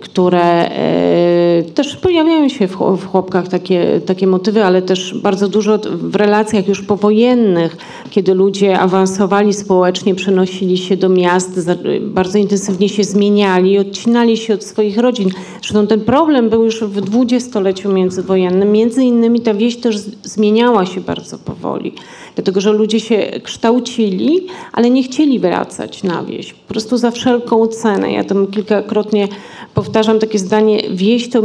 które 0.00 0.70
e, 0.70 1.62
też 1.74 1.96
pojawiają 1.96 2.48
się 2.48 2.68
w, 2.68 2.76
chł- 2.76 2.96
w 2.96 3.06
chłopkach 3.06 3.48
takie, 3.48 4.00
takie 4.06 4.26
motywy, 4.26 4.64
ale 4.64 4.82
też 4.82 5.14
bardzo 5.22 5.48
dużo 5.48 5.78
w 5.84 6.16
relacjach 6.16 6.68
już 6.68 6.82
powojennych, 6.82 7.76
kiedy 8.10 8.34
ludzie 8.34 8.78
awansowali 8.78 9.52
społecznie, 9.52 10.14
przenosili 10.14 10.78
się 10.78 10.96
do 10.96 11.08
miast, 11.08 11.70
bardzo 12.00 12.38
intensywnie 12.38 12.88
się 12.88 13.04
zmieniali, 13.04 13.78
odcinali 13.78 14.36
się 14.36 14.54
od 14.54 14.64
swoich 14.64 14.98
rodzin. 14.98 15.30
Zresztą 15.60 15.86
ten 15.86 16.00
problem 16.00 16.50
był 16.50 16.64
już 16.64 16.84
w 16.84 17.00
dwudziestoleciu 17.00 17.92
międzywojennym. 17.92 18.72
Między 18.72 19.04
innymi 19.04 19.40
ta 19.40 19.54
wieś 19.54 19.76
też 19.76 19.96
zmieniała 20.22 20.86
się 20.86 21.00
bardzo 21.00 21.38
powoli, 21.38 21.92
dlatego 22.34 22.60
że 22.60 22.72
ludzie 22.72 23.00
się 23.00 23.40
kształcili, 23.42 24.46
ale 24.72 24.90
nie 24.90 25.02
chcieli 25.02 25.38
wracać 25.38 26.02
na 26.02 26.22
wieś. 26.22 26.52
Po 26.52 26.68
prostu 26.68 26.96
za 26.96 27.10
wszelką 27.10 27.66
cenę. 27.66 28.12
Ja 28.12 28.24
tam 28.24 28.46
kilkakrotnie 28.46 29.28
powtarzam 29.74 30.18
takie 30.18 30.38
zdanie, 30.38 30.82
wieś 30.90 31.30
to 31.30 31.42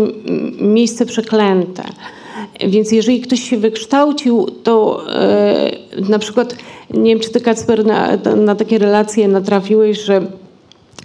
miejsce 0.59 1.05
przeklęte. 1.05 1.83
Więc 2.67 2.91
jeżeli 2.91 3.21
ktoś 3.21 3.39
się 3.39 3.57
wykształcił, 3.57 4.47
to 4.63 5.03
e, 5.09 5.71
na 6.09 6.19
przykład, 6.19 6.55
nie 6.93 7.11
wiem 7.11 7.19
czy 7.19 7.29
ty 7.29 7.41
Kacper 7.41 7.85
na, 7.85 8.17
na 8.35 8.55
takie 8.55 8.77
relacje 8.77 9.27
natrafiłeś, 9.27 10.01
że 10.01 10.21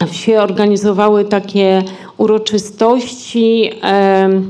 wsie 0.06 0.40
organizowały 0.40 1.24
takie 1.24 1.82
uroczystości, 2.18 3.70
uro- 3.82 4.42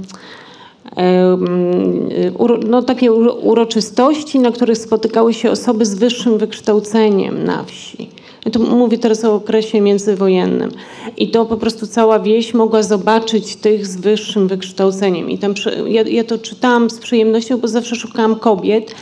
no, 2.68 2.82
takie 2.82 3.10
uro- 3.12 3.36
uroczystości, 3.42 4.38
na 4.38 4.50
których 4.50 4.78
spotykały 4.78 5.34
się 5.34 5.50
osoby 5.50 5.86
z 5.86 5.94
wyższym 5.94 6.38
wykształceniem 6.38 7.44
na 7.44 7.64
wsi. 7.64 8.08
Ja 8.44 8.50
tu 8.50 8.76
mówię 8.76 8.98
teraz 8.98 9.24
o 9.24 9.34
okresie 9.34 9.80
międzywojennym. 9.80 10.70
I 11.16 11.30
to 11.30 11.44
po 11.44 11.56
prostu 11.56 11.86
cała 11.86 12.18
wieś 12.18 12.54
mogła 12.54 12.82
zobaczyć 12.82 13.56
tych 13.56 13.86
z 13.86 13.96
wyższym 13.96 14.48
wykształceniem. 14.48 15.30
I 15.30 15.38
tam 15.38 15.54
ja, 15.86 16.02
ja 16.02 16.24
to 16.24 16.38
czytałam 16.38 16.90
z 16.90 16.98
przyjemnością, 16.98 17.58
bo 17.58 17.68
zawsze 17.68 17.96
szukałam 17.96 18.36
kobiet. 18.36 18.94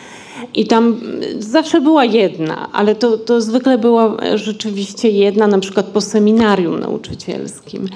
I 0.54 0.66
tam 0.66 1.00
zawsze 1.38 1.80
była 1.80 2.04
jedna, 2.04 2.68
ale 2.72 2.94
to, 2.94 3.18
to 3.18 3.40
zwykle 3.40 3.78
była 3.78 4.16
rzeczywiście 4.34 5.10
jedna, 5.10 5.46
na 5.46 5.58
przykład 5.58 5.86
po 5.86 6.00
seminarium 6.00 6.80
nauczycielskim. 6.80 7.88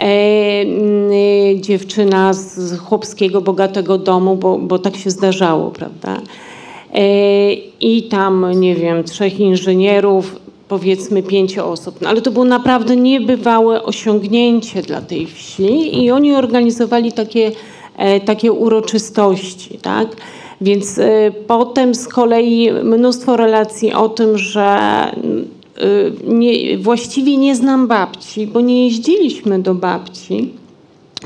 E, 0.00 0.62
mm, 0.62 1.62
dziewczyna 1.62 2.32
z 2.32 2.78
chłopskiego, 2.78 3.40
bogatego 3.40 3.98
domu, 3.98 4.36
bo, 4.36 4.58
bo 4.58 4.78
tak 4.78 4.96
się 4.96 5.10
zdarzało, 5.10 5.70
prawda? 5.70 6.20
E, 6.94 7.52
I 7.80 8.02
tam, 8.02 8.60
nie 8.60 8.74
wiem, 8.74 9.04
trzech 9.04 9.40
inżynierów, 9.40 10.36
powiedzmy 10.68 11.22
pięć 11.22 11.58
osób. 11.58 12.00
No, 12.00 12.08
ale 12.08 12.22
to 12.22 12.30
było 12.30 12.44
naprawdę 12.44 12.96
niebywałe 12.96 13.82
osiągnięcie 13.82 14.82
dla 14.82 15.00
tej 15.00 15.26
wsi 15.26 16.04
i 16.04 16.10
oni 16.10 16.34
organizowali 16.34 17.12
takie, 17.12 17.52
e, 17.96 18.20
takie 18.20 18.52
uroczystości, 18.52 19.78
tak? 19.82 20.16
Więc 20.60 21.00
potem 21.46 21.94
z 21.94 22.08
kolei 22.08 22.72
mnóstwo 22.72 23.36
relacji 23.36 23.92
o 23.92 24.08
tym, 24.08 24.38
że 24.38 25.06
y, 25.24 25.44
nie, 26.26 26.78
właściwie 26.78 27.36
nie 27.36 27.56
znam 27.56 27.86
babci, 27.88 28.46
bo 28.46 28.60
nie 28.60 28.84
jeździliśmy 28.84 29.58
do 29.58 29.74
babci, 29.74 30.52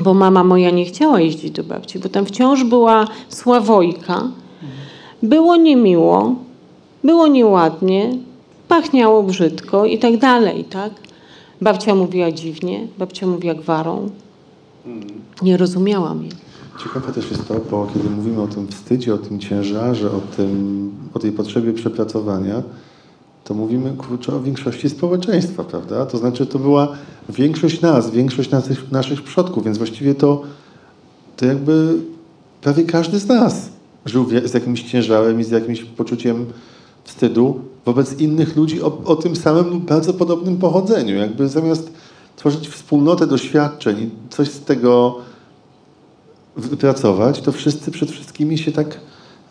bo 0.01 0.13
mama 0.13 0.43
moja 0.43 0.69
nie 0.69 0.85
chciała 0.85 1.21
jeździć 1.21 1.51
do 1.51 1.63
babci, 1.63 1.99
bo 1.99 2.09
tam 2.09 2.25
wciąż 2.25 2.63
była 2.63 3.07
Sławojka. 3.29 4.31
Było 5.23 5.55
niemiło, 5.55 6.35
było 7.03 7.27
nieładnie, 7.27 8.17
pachniało 8.67 9.23
brzydko 9.23 9.85
i 9.85 9.97
tak 9.97 10.17
dalej, 10.17 10.63
tak? 10.63 10.91
Babcia 11.61 11.95
mówiła 11.95 12.31
dziwnie, 12.31 12.87
babcia 12.97 13.27
mówiła 13.27 13.53
gwarą. 13.53 14.09
Nie 15.41 15.57
rozumiałam 15.57 16.21
jej. 16.21 16.31
Ciekawe 16.83 17.13
też 17.13 17.31
jest 17.31 17.47
to, 17.47 17.53
bo 17.71 17.87
kiedy 17.93 18.09
mówimy 18.09 18.41
o 18.41 18.47
tym 18.47 18.67
wstydzie, 18.67 19.13
o 19.13 19.17
tym 19.17 19.39
ciężarze, 19.39 20.11
o, 20.11 20.21
tym, 20.37 20.91
o 21.13 21.19
tej 21.19 21.31
potrzebie 21.31 21.73
przepracowania, 21.73 22.63
to 23.49 23.53
mówimy 23.53 23.93
kurczę 23.97 24.35
o 24.35 24.39
większości 24.39 24.89
społeczeństwa, 24.89 25.63
prawda? 25.63 26.05
To 26.05 26.17
znaczy 26.17 26.45
to 26.45 26.59
była 26.59 26.87
większość 27.29 27.81
nas, 27.81 28.11
większość 28.11 28.51
naszych, 28.51 28.91
naszych 28.91 29.23
przodków, 29.23 29.63
więc 29.63 29.77
właściwie 29.77 30.15
to, 30.15 30.41
to 31.37 31.45
jakby 31.45 31.95
prawie 32.61 32.83
każdy 32.83 33.19
z 33.19 33.27
nas 33.27 33.69
żył 34.05 34.25
z 34.45 34.53
jakimś 34.53 34.83
ciężarem 34.83 35.39
i 35.39 35.43
z 35.43 35.49
jakimś 35.49 35.83
poczuciem 35.83 36.45
wstydu 37.03 37.61
wobec 37.85 38.19
innych 38.19 38.55
ludzi 38.55 38.81
o, 38.81 39.01
o 39.05 39.15
tym 39.15 39.35
samym 39.35 39.79
bardzo 39.79 40.13
podobnym 40.13 40.57
pochodzeniu. 40.57 41.15
Jakby 41.15 41.47
zamiast 41.47 41.91
tworzyć 42.35 42.67
wspólnotę 42.67 43.27
doświadczeń 43.27 43.97
i 43.99 44.09
coś 44.29 44.49
z 44.49 44.59
tego 44.59 45.15
wypracować, 46.57 47.41
to 47.41 47.51
wszyscy 47.51 47.91
przed 47.91 48.11
wszystkimi 48.11 48.57
się 48.57 48.71
tak 48.71 48.99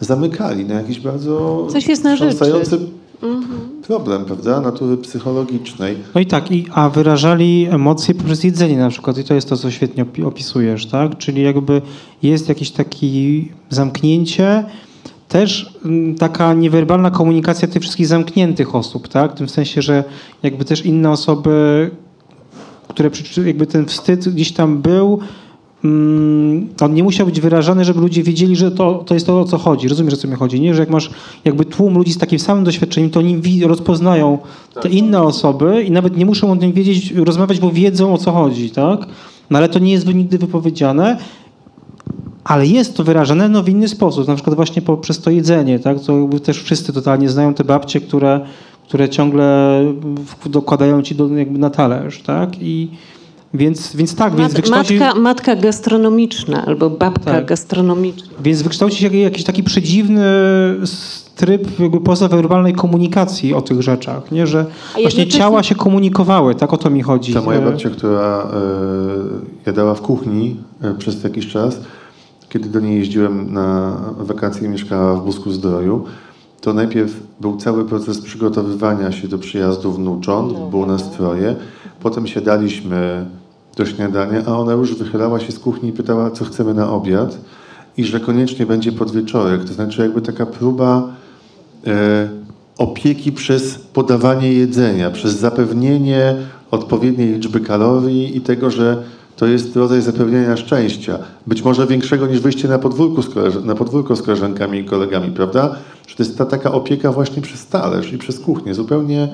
zamykali 0.01 0.65
na 0.65 0.75
jakiś 0.75 1.01
bardzo 1.01 1.67
Coś 1.71 1.89
jest 1.89 2.05
na 2.05 2.17
rzeczy. 2.17 2.51
Wstrząsający 3.19 3.87
problem, 3.87 4.25
prawda, 4.25 4.61
natury 4.61 4.97
psychologicznej. 4.97 5.97
No 6.15 6.21
i 6.21 6.27
tak, 6.27 6.51
i, 6.51 6.67
a 6.75 6.89
wyrażali 6.89 7.67
emocje 7.71 8.15
poprzez 8.15 8.45
jedzenie 8.45 8.77
na 8.77 8.91
przykład 8.91 9.19
i 9.19 9.25
to 9.25 9.35
jest 9.35 9.49
to, 9.49 9.57
co 9.57 9.71
świetnie 9.71 10.05
opi- 10.05 10.27
opisujesz, 10.27 10.87
tak? 10.87 11.19
Czyli 11.19 11.43
jakby 11.43 11.83
jest 12.23 12.49
jakieś 12.49 12.71
takie 12.71 13.07
zamknięcie, 13.71 14.65
też 15.29 15.79
taka 16.19 16.55
niewerbalna 16.55 17.11
komunikacja 17.11 17.69
tych 17.69 17.83
wszystkich 17.83 18.07
zamkniętych 18.07 18.75
osób, 18.75 19.09
tak? 19.09 19.33
W 19.33 19.39
tym 19.39 19.49
sensie, 19.49 19.83
że 19.83 20.05
jakby 20.43 20.65
też 20.65 20.85
inne 20.85 21.11
osoby, 21.11 21.91
które 22.89 23.11
jakby 23.47 23.67
ten 23.67 23.87
wstyd 23.87 24.29
gdzieś 24.29 24.53
tam 24.53 24.79
był, 24.79 25.21
on 26.81 26.95
nie 26.95 27.03
musiał 27.03 27.27
być 27.27 27.41
wyrażany, 27.41 27.85
żeby 27.85 28.01
ludzie 28.01 28.23
wiedzieli, 28.23 28.57
że 28.57 28.71
to, 28.71 29.05
to 29.07 29.15
jest 29.15 29.27
to, 29.27 29.41
o 29.41 29.45
co 29.45 29.59
chodzi. 29.59 29.89
Rozumiesz, 29.89 30.15
o 30.15 30.17
co 30.17 30.29
mi 30.29 30.35
chodzi, 30.35 30.61
nie? 30.61 30.75
Że 30.75 30.83
jak 30.83 30.91
masz 30.91 31.11
jakby 31.45 31.65
tłum 31.65 31.95
ludzi 31.95 32.13
z 32.13 32.19
takim 32.19 32.39
samym 32.39 32.65
doświadczeniem, 32.65 33.11
to 33.11 33.21
oni 33.21 33.41
rozpoznają 33.67 34.39
te 34.83 34.89
inne 34.89 35.23
osoby 35.23 35.83
i 35.83 35.91
nawet 35.91 36.17
nie 36.17 36.27
muszą 36.27 36.53
o 36.53 36.57
tym 36.57 36.73
wiedzieć, 36.73 37.13
rozmawiać, 37.13 37.61
bo 37.61 37.71
wiedzą, 37.71 38.15
o 38.15 38.19
co 38.19 38.33
chodzi, 38.33 38.71
tak? 38.71 39.07
No 39.51 39.59
ale 39.59 39.69
to 39.69 39.79
nie 39.79 39.93
jest 39.93 40.15
nigdy 40.15 40.39
wypowiedziane. 40.39 41.19
Ale 42.45 42.67
jest 42.67 42.97
to 42.97 43.05
wyrażane 43.05 43.49
no, 43.49 43.63
w 43.63 43.69
inny 43.69 43.89
sposób, 43.89 44.29
na 44.29 44.35
przykład 44.35 44.57
właśnie 44.57 44.83
poprzez 44.83 45.21
to 45.21 45.31
jedzenie, 45.31 45.79
tak? 45.79 46.01
To 46.01 46.29
też 46.45 46.63
wszyscy 46.63 46.93
totalnie 46.93 47.29
znają 47.29 47.55
te 47.55 47.65
babcie, 47.65 48.01
które, 48.01 48.41
które 48.89 49.09
ciągle 49.09 49.81
dokładają 50.47 51.03
ci 51.03 51.15
do, 51.15 51.29
jakby 51.29 51.59
na 51.59 51.71
talerz, 51.71 52.23
tak? 52.23 52.51
I 52.61 52.91
więc, 53.55 53.97
więc 53.97 54.15
tak, 54.15 54.35
więc 54.37 54.49
Mat, 54.53 54.57
wykształci, 54.57 54.99
matka, 54.99 55.21
matka 55.21 55.57
gastronomiczna 55.57 56.67
albo 56.67 56.91
babka 56.91 57.25
Tak. 57.33 57.47
gastronomiczna. 57.47 58.29
więc 58.45 58.63
wykształci 58.63 58.97
się 58.97 59.17
jakiś 59.17 59.45
taki 59.45 59.63
przedziwny 59.63 60.23
tryb 61.37 61.81
jakby 61.81 62.01
pozawerbalnej 62.01 62.73
komunikacji 62.73 63.55
o 63.55 63.63
tych 63.63 63.83
rzeczach, 63.83 64.33
nie? 64.33 64.47
Że 64.47 64.67
właśnie 65.03 65.27
ciała 65.27 65.63
się 65.63 65.75
komunikowały, 65.75 66.55
tak 66.55 66.73
o 66.73 66.77
to 66.77 66.91
mi 66.91 67.03
chodzi. 67.03 67.35
Ta 67.35 67.43
moja 67.43 67.61
babcia, 67.61 67.91
która 67.91 68.43
e, 68.43 68.59
jadała 69.67 69.95
w 69.95 70.01
kuchni, 70.01 70.57
e, 70.83 70.95
przez 70.95 71.25
jakiś 71.25 71.47
czas. 71.47 71.81
Kiedy 72.49 72.69
do 72.69 72.81
niej 72.81 72.99
jeździłem 72.99 73.53
na 73.53 73.97
wakacje 74.19 74.67
i 74.67 74.71
mieszkała 74.71 75.15
w 75.15 75.25
Busku 75.25 75.51
Zdroju, 75.53 76.05
to 76.61 76.73
najpierw 76.73 77.21
był 77.41 77.57
cały 77.57 77.85
proces 77.85 78.21
przygotowywania 78.21 79.13
się 79.13 79.29
do 79.29 79.39
przyjazdu 79.39 79.93
wnucząt, 79.93 80.71
było 80.71 80.87
nastroje. 80.87 81.57
Potem 82.01 82.27
siadaliśmy 82.27 83.27
do 83.77 83.87
śniadania, 83.87 84.43
a 84.47 84.59
ona 84.59 84.73
już 84.73 84.95
wychylała 84.95 85.41
się 85.41 85.53
z 85.53 85.59
kuchni 85.59 85.89
i 85.89 85.93
pytała, 85.93 86.31
co 86.31 86.45
chcemy 86.45 86.75
na 86.75 86.91
obiad 86.91 87.39
i 87.97 88.05
że 88.05 88.21
koniecznie 88.21 88.67
będzie 88.67 88.93
podwieczorek. 88.93 89.65
To 89.65 89.73
znaczy 89.73 90.03
jakby 90.03 90.23
taka 90.23 90.47
próba 90.47 91.09
e, 91.87 92.29
opieki 92.79 93.33
przez 93.33 93.79
podawanie 93.79 94.53
jedzenia, 94.53 95.11
przez 95.11 95.37
zapewnienie 95.37 96.37
odpowiedniej 96.71 97.33
liczby 97.33 97.61
kalorii 97.61 98.37
i 98.37 98.41
tego, 98.41 98.71
że 98.71 99.03
to 99.39 99.47
jest 99.47 99.77
rodzaj 99.77 100.03
zapewnienia 100.03 100.57
szczęścia. 100.57 101.19
Być 101.47 101.63
może 101.63 101.87
większego 101.87 102.27
niż 102.27 102.41
wyjście 102.41 102.69
na, 102.69 102.79
podwórku 102.79 103.23
z 103.23 103.29
koleż- 103.29 103.65
na 103.65 103.75
podwórko 103.75 104.17
z 104.17 104.23
koleżankami 104.23 104.79
i 104.79 104.85
kolegami, 104.85 105.31
prawda? 105.33 105.77
Że 106.07 106.17
to 106.17 106.23
jest 106.23 106.39
ta 106.39 106.45
taka 106.47 106.73
opieka 106.73 107.13
właśnie 107.13 107.43
przez 107.43 107.67
talerz 107.67 108.13
i 108.13 108.19
przez 108.19 108.41
kuchnię. 108.41 108.75
Zupełnie, 108.75 109.29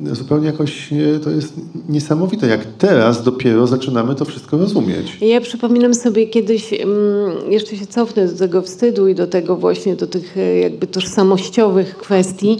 zupełnie 0.00 0.46
jakoś 0.46 0.92
e, 0.92 1.18
to 1.18 1.30
jest 1.30 1.52
niesamowite, 1.88 2.46
jak 2.46 2.64
teraz 2.78 3.22
dopiero 3.22 3.66
zaczynamy 3.66 4.14
to 4.14 4.24
wszystko 4.24 4.58
rozumieć. 4.58 5.16
Ja 5.20 5.40
przypominam 5.40 5.94
sobie 5.94 6.26
kiedyś, 6.26 6.72
mm, 6.72 7.52
jeszcze 7.52 7.76
się 7.76 7.86
cofnę 7.86 8.26
do 8.28 8.38
tego 8.38 8.62
wstydu 8.62 9.08
i 9.08 9.14
do 9.14 9.26
tego 9.26 9.56
właśnie, 9.56 9.96
do 9.96 10.06
tych 10.06 10.36
e, 10.36 10.58
jakby 10.58 10.86
tożsamościowych 10.86 11.96
kwestii. 11.96 12.58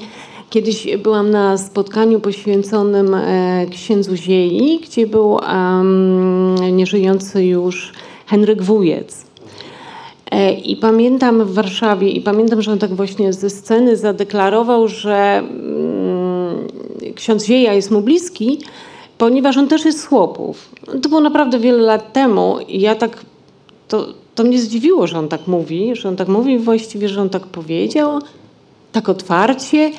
Kiedyś 0.51 0.97
byłam 0.97 1.31
na 1.31 1.59
spotkaniu 1.59 2.21
poświęconym 2.21 3.15
e, 3.15 3.67
księdzu 3.71 4.17
Ziei, 4.17 4.81
gdzie 4.83 5.07
był 5.07 5.39
em, 5.39 6.77
nieżyjący 6.77 7.45
już 7.45 7.93
Henryk 8.27 8.63
Wujec. 8.63 9.27
E, 10.31 10.53
I 10.53 10.77
pamiętam 10.77 11.45
w 11.45 11.55
Warszawie, 11.55 12.11
i 12.11 12.21
pamiętam, 12.21 12.63
że 12.63 12.73
on 12.73 12.79
tak 12.79 12.95
właśnie 12.95 13.33
ze 13.33 13.51
sceny 13.51 13.97
zadeklarował, 13.97 14.89
że 14.89 15.39
mm, 15.39 16.67
ksiądz 17.15 17.45
Zieja 17.45 17.75
jest 17.75 17.91
mu 17.91 18.01
bliski, 18.01 18.59
ponieważ 19.19 19.57
on 19.57 19.69
też 19.69 19.85
jest 19.85 20.01
z 20.01 20.07
chłopów. 20.07 20.69
To 21.03 21.09
było 21.09 21.21
naprawdę 21.21 21.59
wiele 21.59 21.83
lat 21.83 22.13
temu 22.13 22.59
i 22.69 22.81
ja 22.81 22.95
tak, 22.95 23.25
to, 23.89 24.07
to 24.35 24.45
mnie 24.45 24.59
zdziwiło, 24.59 25.07
że 25.07 25.19
on 25.19 25.29
tak 25.29 25.47
mówi, 25.47 25.97
że 25.97 26.09
on 26.09 26.17
tak 26.17 26.29
mówi 26.29 26.59
właściwie, 26.59 27.09
że 27.09 27.23
on 27.23 27.31
tak 27.31 27.47
powiedział, 27.47 28.21
tak 28.93 29.09
otwarcie. 29.09 29.91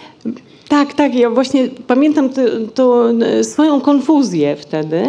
Tak, 0.69 0.93
tak, 0.93 1.15
ja 1.15 1.29
właśnie 1.29 1.67
pamiętam 1.87 2.29
tą 2.73 3.03
e, 3.03 3.43
swoją 3.43 3.81
konfuzję 3.81 4.55
wtedy. 4.55 5.03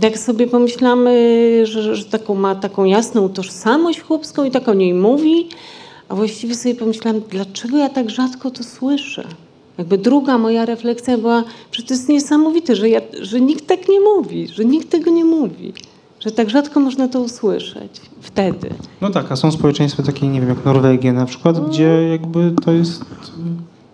Tak 0.00 0.18
sobie 0.18 0.46
pomyślamy, 0.46 1.60
że, 1.66 1.96
że 1.96 2.04
taką 2.04 2.34
ma 2.34 2.54
taką 2.54 2.84
jasną 2.84 3.28
tożsamość 3.28 4.00
chłopską 4.00 4.44
i 4.44 4.50
tak 4.50 4.68
o 4.68 4.74
niej 4.74 4.94
mówi, 4.94 5.48
a 6.08 6.14
właściwie 6.14 6.54
sobie 6.54 6.74
pomyślałam, 6.74 7.22
dlaczego 7.30 7.76
ja 7.76 7.88
tak 7.88 8.10
rzadko 8.10 8.50
to 8.50 8.64
słyszę. 8.64 9.24
Jakby 9.78 9.98
druga 9.98 10.38
moja 10.38 10.64
refleksja 10.64 11.18
była, 11.18 11.44
że 11.72 11.82
to 11.82 11.94
jest 11.94 12.08
niesamowite, 12.08 12.76
że, 12.76 12.88
ja, 12.88 13.00
że 13.20 13.40
nikt 13.40 13.66
tak 13.66 13.88
nie 13.88 14.00
mówi, 14.00 14.48
że 14.48 14.64
nikt 14.64 14.90
tego 14.90 15.10
nie 15.10 15.24
mówi, 15.24 15.72
że 16.24 16.30
tak 16.30 16.50
rzadko 16.50 16.80
można 16.80 17.08
to 17.08 17.20
usłyszeć 17.20 18.00
wtedy. 18.20 18.70
No 19.00 19.10
tak, 19.10 19.32
a 19.32 19.36
są 19.36 19.52
społeczeństwa 19.52 20.02
takie, 20.02 20.28
nie 20.28 20.40
wiem, 20.40 20.48
jak 20.48 20.64
Norwegia 20.64 21.12
na 21.12 21.26
przykład, 21.26 21.68
gdzie 21.68 22.08
jakby 22.08 22.52
to 22.64 22.72
jest 22.72 23.04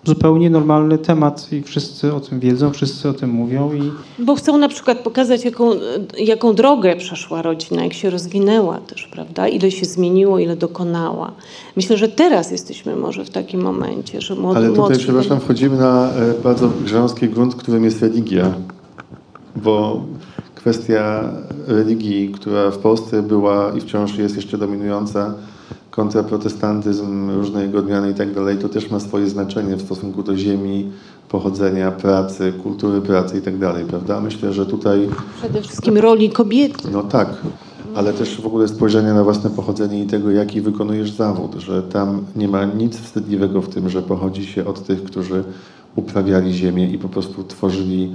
zupełnie 0.04 0.50
normalny 0.50 0.98
temat 0.98 1.52
i 1.52 1.62
wszyscy 1.62 2.14
o 2.14 2.20
tym 2.20 2.40
wiedzą, 2.40 2.72
wszyscy 2.72 3.08
o 3.08 3.12
tym 3.12 3.30
mówią 3.30 3.72
i 3.72 3.92
Bo 4.24 4.34
chcą 4.34 4.58
na 4.58 4.68
przykład 4.68 4.98
pokazać, 4.98 5.44
jaką, 5.44 5.70
jaką 6.18 6.54
drogę 6.54 6.96
przeszła 6.96 7.42
rodzina, 7.42 7.84
jak 7.84 7.92
się 7.92 8.10
rozwinęła 8.10 8.78
też, 8.78 9.06
prawda? 9.06 9.48
Ile 9.48 9.70
się 9.70 9.86
zmieniło, 9.86 10.38
ile 10.38 10.56
dokonała. 10.56 11.32
Myślę, 11.76 11.96
że 11.96 12.08
teraz 12.08 12.50
jesteśmy 12.50 12.96
może 12.96 13.24
w 13.24 13.30
takim 13.30 13.60
momencie, 13.60 14.20
że 14.20 14.34
młody, 14.34 14.58
Ale 14.58 14.68
tutaj, 14.68 14.80
młodsi 14.80 15.04
przepraszam, 15.04 15.40
wchodzimy 15.40 15.76
na 15.76 16.12
e, 16.12 16.34
bardzo 16.42 16.70
grząski 16.84 17.28
grunt, 17.28 17.54
którym 17.54 17.84
jest 17.84 18.02
religia. 18.02 18.54
Bo 19.56 20.04
kwestia 20.60 21.24
religii, 21.66 22.28
która 22.28 22.70
w 22.70 22.78
Polsce 22.78 23.22
była 23.22 23.72
i 23.76 23.80
wciąż 23.80 24.18
jest 24.18 24.36
jeszcze 24.36 24.58
dominująca, 24.58 25.34
kontraprotestantyzm, 25.90 27.30
różne 27.30 27.62
jego 27.62 27.78
odmiany 27.78 28.10
i 28.10 28.14
tak 28.14 28.34
dalej, 28.34 28.58
to 28.58 28.68
też 28.68 28.90
ma 28.90 29.00
swoje 29.00 29.26
znaczenie 29.28 29.76
w 29.76 29.82
stosunku 29.82 30.22
do 30.22 30.36
ziemi, 30.36 30.90
pochodzenia, 31.28 31.90
pracy, 31.90 32.52
kultury 32.62 33.00
pracy 33.00 33.38
i 33.38 33.42
tak 33.42 33.58
dalej, 33.58 33.84
prawda? 33.84 34.20
Myślę, 34.20 34.52
że 34.52 34.66
tutaj 34.66 35.08
Przede 35.38 35.62
wszystkim 35.62 35.98
roli 35.98 36.30
kobiety. 36.30 36.88
no 36.92 37.02
tak, 37.02 37.28
ale 37.94 38.12
też 38.12 38.40
w 38.40 38.46
ogóle 38.46 38.68
spojrzenie 38.68 39.12
na 39.12 39.24
własne 39.24 39.50
pochodzenie 39.50 40.02
i 40.02 40.06
tego, 40.06 40.30
jaki 40.30 40.60
wykonujesz 40.60 41.10
zawód, 41.12 41.54
że 41.58 41.82
tam 41.82 42.24
nie 42.36 42.48
ma 42.48 42.64
nic 42.64 42.98
wstydliwego 42.98 43.62
w 43.62 43.68
tym, 43.68 43.88
że 43.88 44.02
pochodzi 44.02 44.46
się 44.46 44.64
od 44.66 44.86
tych, 44.86 45.04
którzy 45.04 45.44
uprawiali 45.96 46.54
ziemię 46.54 46.90
i 46.90 46.98
po 46.98 47.08
prostu 47.08 47.44
tworzyli 47.44 48.10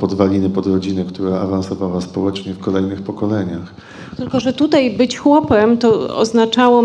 podwaliny 0.00 0.50
pod 0.50 0.66
rodzinę, 0.66 1.04
która 1.08 1.40
awansowała 1.40 2.00
społecznie 2.00 2.52
w 2.52 2.58
kolejnych 2.58 3.02
pokoleniach. 3.02 3.74
Tylko, 4.16 4.40
że 4.40 4.52
tutaj 4.52 4.90
być 4.90 5.18
chłopem 5.18 5.78
to 5.78 6.16
oznaczało 6.16 6.82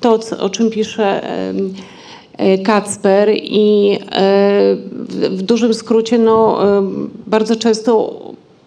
to, 0.00 0.18
o 0.40 0.50
czym 0.50 0.70
pisze 0.70 1.24
e, 2.36 2.58
Kacper 2.58 3.30
i 3.34 3.98
e, 4.02 4.76
w, 5.30 5.42
dużym 5.42 5.74
skrócie 5.74 6.18
no, 6.18 6.58
bardzo 7.26 7.56
często 7.56 8.20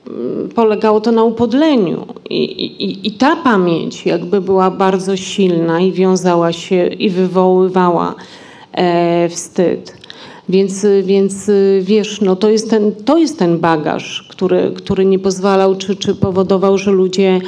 mm, 0.07 0.49
polegało 0.49 1.01
to 1.01 1.11
na 1.11 1.23
upodleniu 1.23 2.05
I, 2.29 2.43
i, 2.43 3.07
i 3.07 3.11
ta 3.11 3.35
pamięć 3.35 4.05
jakby 4.05 4.41
była 4.41 4.71
bardzo 4.71 5.17
silna 5.17 5.79
i 5.79 5.91
wiązała 5.91 6.53
się 6.53 6.87
i 6.87 7.09
wywoływała 7.09 8.15
e, 8.71 9.29
wstyd. 9.29 9.96
Więc, 10.49 10.85
więc 11.03 11.51
wiesz, 11.81 12.21
no 12.21 12.35
to, 12.35 12.49
jest 12.49 12.69
ten, 12.69 12.91
to 13.05 13.17
jest 13.17 13.39
ten 13.39 13.59
bagaż, 13.59 14.27
który, 14.29 14.71
który 14.75 15.05
nie 15.05 15.19
pozwalał, 15.19 15.75
czy, 15.75 15.95
czy 15.95 16.15
powodował, 16.15 16.77
że 16.77 16.91
ludzie 16.91 17.39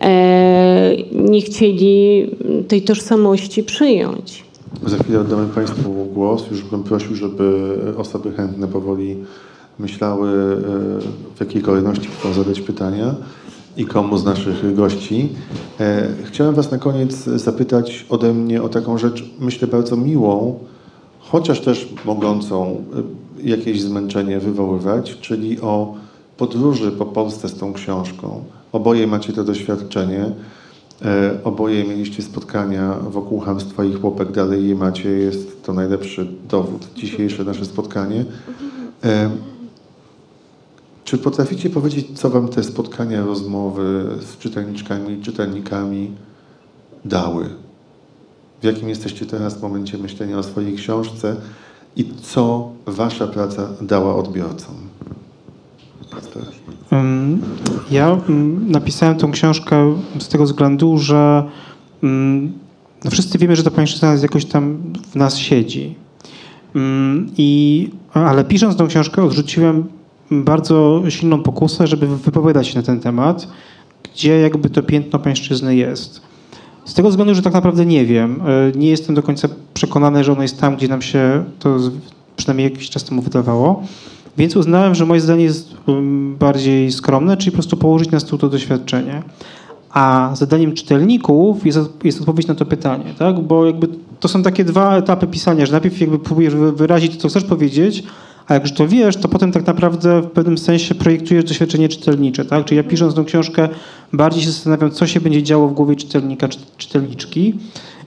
e, 0.00 0.96
nie 1.12 1.40
chcieli 1.40 2.30
tej 2.68 2.82
tożsamości 2.82 3.62
przyjąć. 3.62 4.44
Za 4.86 4.98
chwilę 4.98 5.20
oddamy 5.20 5.46
Państwu 5.46 5.92
głos. 6.14 6.50
Już 6.50 6.62
bym 6.62 6.82
prosił, 6.82 7.16
żeby 7.16 7.76
osoby 7.96 8.32
chętne 8.32 8.68
powoli 8.68 9.16
myślały, 9.78 10.28
e, 10.28 10.56
w 11.36 11.40
jakiej 11.40 11.62
kolejności 11.62 12.08
chcą 12.18 12.32
zadać 12.32 12.60
pytania 12.60 13.14
i 13.76 13.86
komu 13.86 14.18
z 14.18 14.24
naszych 14.24 14.74
gości. 14.74 15.28
E, 15.80 16.08
Chciałem 16.24 16.54
Was 16.54 16.70
na 16.70 16.78
koniec 16.78 17.24
zapytać 17.24 18.06
ode 18.08 18.34
mnie 18.34 18.62
o 18.62 18.68
taką 18.68 18.98
rzecz, 18.98 19.24
myślę, 19.40 19.68
bardzo 19.68 19.96
miłą, 19.96 20.58
chociaż 21.30 21.60
też 21.60 21.88
mogącą 22.04 22.84
e, 23.44 23.48
jakieś 23.48 23.82
zmęczenie 23.82 24.40
wywoływać, 24.40 25.18
czyli 25.20 25.60
o 25.60 25.94
podróży 26.36 26.92
po 26.92 27.06
Polsce 27.06 27.48
z 27.48 27.54
tą 27.58 27.72
książką. 27.72 28.44
Oboje 28.72 29.06
macie 29.06 29.32
to 29.32 29.44
doświadczenie. 29.44 30.30
E, 31.04 31.38
Oboje 31.44 31.84
mieliście 31.84 32.22
spotkania 32.22 32.94
wokół 33.10 33.40
hamstwa 33.40 33.84
i 33.84 33.92
chłopek, 33.92 34.32
dalej 34.32 34.68
je 34.68 34.74
macie, 34.74 35.08
jest 35.08 35.64
to 35.64 35.72
najlepszy 35.72 36.26
dowód, 36.48 36.88
dzisiejsze 36.96 37.44
nasze 37.44 37.64
spotkanie. 37.64 38.24
E, 39.04 39.30
Czy 41.04 41.18
potraficie 41.18 41.70
powiedzieć, 41.70 42.06
co 42.18 42.30
wam 42.30 42.48
te 42.48 42.62
spotkania, 42.62 43.24
rozmowy 43.24 44.04
z 44.20 44.38
czytelniczkami 44.38 45.22
czytelnikami 45.22 46.10
dały? 47.04 47.69
W 48.60 48.64
jakim 48.64 48.88
jesteście 48.88 49.26
teraz 49.26 49.62
momencie 49.62 49.98
myślenia 49.98 50.38
o 50.38 50.42
swojej 50.42 50.76
książce 50.76 51.36
i 51.96 52.04
co 52.22 52.70
wasza 52.86 53.26
praca 53.26 53.68
dała 53.80 54.16
odbiorcom? 54.16 54.74
Ja 57.90 58.18
ym, 58.28 58.70
napisałem 58.70 59.16
tą 59.16 59.32
książkę 59.32 59.94
z 60.18 60.28
tego 60.28 60.44
względu, 60.44 60.98
że 60.98 61.44
ym, 62.04 62.52
no 63.04 63.10
wszyscy 63.10 63.38
wiemy, 63.38 63.56
że 63.56 63.62
ta 63.62 63.70
pańszczyzna 63.70 64.14
jakoś 64.14 64.44
tam 64.44 64.76
w 65.10 65.16
nas 65.16 65.38
siedzi. 65.38 65.94
Ym, 66.76 67.30
I, 67.36 67.90
ale 68.12 68.44
pisząc 68.44 68.76
tą 68.76 68.86
książkę 68.86 69.22
odrzuciłem 69.22 69.84
bardzo 70.30 71.02
silną 71.08 71.42
pokusę, 71.42 71.86
żeby 71.86 72.16
wypowiadać 72.16 72.68
się 72.68 72.76
na 72.78 72.82
ten 72.82 73.00
temat, 73.00 73.48
gdzie 74.02 74.40
jakby 74.40 74.70
to 74.70 74.82
piętno 74.82 75.18
pańszczyzny 75.18 75.76
jest. 75.76 76.29
Z 76.84 76.94
tego 76.94 77.08
względu, 77.10 77.34
że 77.34 77.42
tak 77.42 77.52
naprawdę 77.52 77.86
nie 77.86 78.06
wiem. 78.06 78.40
Y, 78.74 78.78
Nie 78.78 78.88
jestem 78.88 79.14
do 79.14 79.22
końca 79.22 79.48
przekonany, 79.74 80.24
że 80.24 80.32
ono 80.32 80.42
jest 80.42 80.60
tam, 80.60 80.76
gdzie 80.76 80.88
nam 80.88 81.02
się 81.02 81.44
to 81.58 81.76
przynajmniej 82.36 82.64
jakiś 82.70 82.90
czas 82.90 83.04
temu 83.04 83.22
wydawało. 83.22 83.82
Więc 84.38 84.56
uznałem, 84.56 84.94
że 84.94 85.06
moje 85.06 85.20
zdanie 85.20 85.44
jest 85.44 85.74
um, 85.86 86.36
bardziej 86.38 86.92
skromne, 86.92 87.36
czyli 87.36 87.50
po 87.50 87.54
prostu 87.54 87.76
położyć 87.76 88.10
na 88.10 88.20
stół 88.20 88.38
to 88.38 88.48
doświadczenie. 88.48 89.22
A 89.90 90.30
zadaniem 90.34 90.72
czytelników 90.74 91.66
jest, 91.66 91.78
jest 92.04 92.20
odpowiedź 92.20 92.46
na 92.46 92.54
to 92.54 92.66
pytanie, 92.66 93.04
tak? 93.18 93.40
Bo 93.40 93.66
jakby 93.66 93.88
to 94.20 94.28
są 94.28 94.42
takie 94.42 94.64
dwa 94.64 94.96
etapy 94.96 95.26
pisania, 95.26 95.66
że 95.66 95.72
najpierw 95.72 96.00
jakby 96.00 96.18
próbujesz 96.18 96.54
wy- 96.54 96.72
wyrazić 96.72 97.12
to, 97.16 97.20
co 97.22 97.28
chcesz 97.28 97.44
powiedzieć, 97.44 98.02
A 98.50 98.54
jak 98.54 98.62
już 98.62 98.72
to 98.72 98.88
wiesz, 98.88 99.16
to 99.16 99.28
potem 99.28 99.52
tak 99.52 99.66
naprawdę 99.66 100.22
w 100.22 100.30
pewnym 100.30 100.58
sensie 100.58 100.94
projektujesz 100.94 101.44
doświadczenie 101.44 101.88
czytelnicze, 101.88 102.44
tak? 102.44 102.64
Czyli 102.64 102.76
ja 102.76 102.82
pisząc 102.82 103.14
tą 103.14 103.24
książkę 103.24 103.68
bardziej 104.12 104.42
się 104.42 104.50
zastanawiam, 104.50 104.90
co 104.90 105.06
się 105.06 105.20
będzie 105.20 105.42
działo 105.42 105.68
w 105.68 105.72
głowie 105.72 105.96
czytelnika, 105.96 106.48
czy, 106.48 106.58
czytelniczki. 106.76 107.54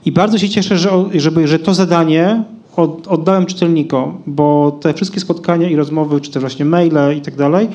I 0.04 0.12
bardzo 0.12 0.38
się 0.38 0.48
cieszę, 0.48 0.78
że, 0.78 0.90
żeby, 1.14 1.48
że 1.48 1.58
to 1.58 1.74
zadanie 1.74 2.44
od, 2.76 3.08
oddałem 3.08 3.46
czytelnikom, 3.46 4.22
bo 4.26 4.78
te 4.80 4.94
wszystkie 4.94 5.20
spotkania 5.20 5.70
i 5.70 5.76
rozmowy, 5.76 6.20
czy 6.20 6.30
też 6.30 6.40
właśnie 6.40 6.64
maile 6.64 7.18
i 7.18 7.20
tak 7.20 7.36
dalej, 7.36 7.68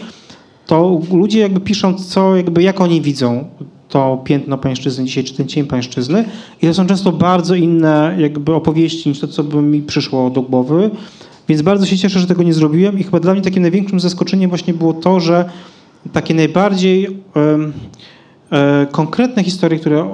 to 0.68 1.02
ludzie 1.12 1.40
jakby 1.40 1.60
piszą, 1.60 1.94
co, 1.94 2.36
jakby 2.36 2.64
jak 2.64 2.82
oni 2.82 3.02
widzą 3.02 3.46
to 3.88 4.22
piętno 4.24 4.58
pańszczyzny 4.58 5.06
dzisiaj, 5.06 5.24
czy 5.24 5.34
ten 5.34 5.48
cień 5.48 5.66
pańszczyzny. 5.66 6.26
I 6.62 6.68
to 6.68 6.74
są 6.74 6.88
często 6.88 7.12
bardzo 7.12 7.56
inne 7.56 8.16
jakby 8.20 8.54
opowieści 8.54 9.10
niż 9.10 9.20
to, 9.20 9.28
co 9.28 9.44
by 9.44 9.62
mi 9.62 9.82
przyszło 9.82 10.30
do 10.30 10.42
głowy. 10.42 10.92
Więc 11.50 11.62
bardzo 11.62 11.86
się 11.86 11.98
cieszę, 11.98 12.20
że 12.20 12.28
tego 12.28 12.44
nie 12.44 12.54
zrobiłem 12.54 13.00
i 13.00 13.04
chyba 13.04 13.20
dla 13.20 13.34
mnie 13.34 13.42
takim 13.42 13.62
największym 13.62 14.00
zaskoczeniem 14.00 14.50
właśnie 14.50 14.74
było 14.74 14.94
to, 14.94 15.20
że 15.20 15.50
takie 16.14 16.34
najbardziej 16.34 17.18
em, 17.36 17.74
e, 18.52 18.88
konkretne 18.92 19.44
historie, 19.44 19.80
które 19.80 20.10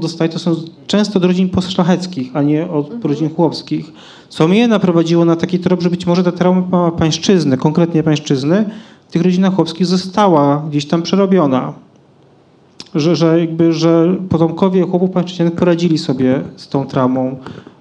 dostaję, 0.00 0.30
to 0.30 0.38
są 0.38 0.54
często 0.86 1.16
od 1.16 1.24
rodzin 1.24 1.48
poszlacheckich, 1.48 2.30
a 2.36 2.42
nie 2.42 2.70
od 2.70 3.04
rodzin 3.04 3.34
chłopskich. 3.34 3.92
Co 4.28 4.48
mnie 4.48 4.68
naprowadziło 4.68 5.24
na 5.24 5.36
taki 5.36 5.58
trop, 5.58 5.82
że 5.82 5.90
być 5.90 6.06
może 6.06 6.24
ta 6.24 6.32
trauma 6.32 6.90
pańszczyzny, 6.90 7.56
konkretnie 7.56 8.02
pańszczyzny, 8.02 8.64
w 9.08 9.12
tych 9.12 9.22
rodzinach 9.22 9.54
chłopskich 9.54 9.86
została 9.86 10.64
gdzieś 10.68 10.86
tam 10.86 11.02
przerobiona. 11.02 11.72
Że, 12.94 13.16
że, 13.16 13.40
jakby, 13.40 13.72
że 13.72 14.16
potomkowie 14.28 14.82
chłopów 14.82 15.10
pańszczyznianych 15.10 15.54
poradzili 15.54 15.98
sobie 15.98 16.40
z 16.56 16.68
tą 16.68 16.86
traumą 16.86 17.36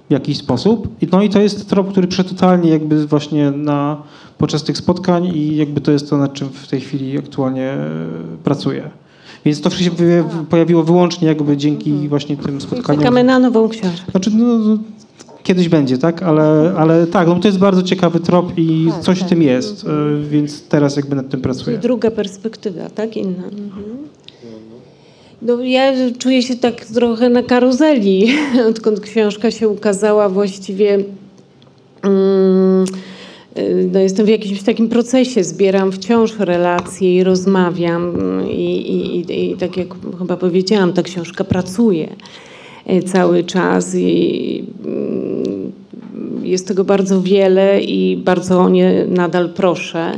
w 0.10 0.12
jakiś 0.14 0.38
sposób. 0.38 0.88
I- 1.02 1.08
No 1.12 1.22
i 1.22 1.30
to 1.30 1.42
jest 1.42 1.70
trop, 1.70 1.92
który 1.92 2.08
przyszedł 2.08 2.30
totalnie 2.30 2.70
jakby 2.70 3.08
właśnie 3.08 3.52
na, 3.52 4.02
podczas 4.38 4.64
tych 4.64 4.78
spotkań 4.78 5.26
i 5.36 5.56
jakby 5.58 5.82
to 5.82 5.92
jest 5.92 6.10
to, 6.10 6.18
nad 6.18 6.34
czym 6.34 6.50
w 6.50 6.68
tej 6.68 6.82
chwili 6.82 7.18
aktualnie 7.18 7.64
e, 7.72 7.80
pracuję. 8.44 8.90
Więc 9.46 9.62
to 9.62 9.70
się 9.70 9.92
wy- 9.92 10.24
pojawiło 10.50 10.84
wyłącznie 10.84 11.28
jakby 11.28 11.58
dzięki 11.58 12.08
właśnie 12.10 12.38
tym 12.38 12.62
spotkaniom. 12.62 13.02
Czekamy 13.02 13.24
na 13.24 13.40
nową 13.40 13.70
książkę. 13.70 14.12
Znaczy, 14.12 14.32
no, 14.34 14.58
no, 14.58 14.78
kiedyś 15.44 15.70
będzie, 15.70 15.98
tak? 15.98 16.24
Ale, 16.24 16.74
ale 16.78 17.08
tak, 17.08 17.28
no 17.28 17.36
to 17.40 17.48
jest 17.48 17.58
bardzo 17.60 17.84
ciekawy 17.84 18.20
trop 18.20 18.52
i 18.58 18.88
Tak, 18.92 19.02
coś 19.02 19.18
w 19.18 19.20
tak. 19.20 19.30
tym 19.30 19.42
jest, 19.42 19.86
e, 19.88 19.90
więc 20.30 20.64
teraz 20.68 20.96
jakby 20.96 21.16
nad 21.16 21.26
tym 21.26 21.32
Czyli 21.32 21.44
pracuję. 21.44 21.78
druga 21.78 22.12
perspektywa, 22.12 22.90
tak? 22.90 23.18
Inna. 23.18 23.44
Mhm. 23.44 23.72
No, 25.42 25.64
ja 25.64 25.94
czuję 26.20 26.42
się 26.42 26.56
tak 26.56 26.86
trochę 26.86 27.30
na 27.30 27.44
karuzeli, 27.44 28.28
odkąd 28.70 29.00
książka 29.00 29.52
się 29.52 29.70
ukazała 29.70 30.30
właściwie. 30.30 30.98
Mm, 32.04 32.86
y, 33.58 33.90
no 33.94 34.00
jestem 34.00 34.26
w 34.26 34.30
jakimś 34.30 34.64
takim 34.64 34.90
procesie, 34.90 35.44
zbieram 35.44 35.92
wciąż 35.92 36.40
relacje 36.40 37.16
i 37.16 37.24
rozmawiam 37.24 38.14
i, 38.50 38.76
i, 38.76 39.18
i, 39.32 39.52
i 39.52 39.58
tak 39.58 39.78
jak 39.78 39.88
chyba 40.20 40.38
powiedziałam, 40.38 40.94
ta 40.94 41.04
książka 41.04 41.44
pracuje 41.44 42.10
y, 42.92 43.04
cały 43.04 43.44
czas 43.44 43.96
i 43.96 44.64
mm, 44.86 45.72
jest 46.44 46.68
tego 46.68 46.84
bardzo 46.84 47.22
wiele 47.22 47.82
i 47.82 48.18
bardzo 48.18 48.62
o 48.62 48.70
nie 48.70 49.06
nadal 49.10 49.50
proszę. 49.50 50.18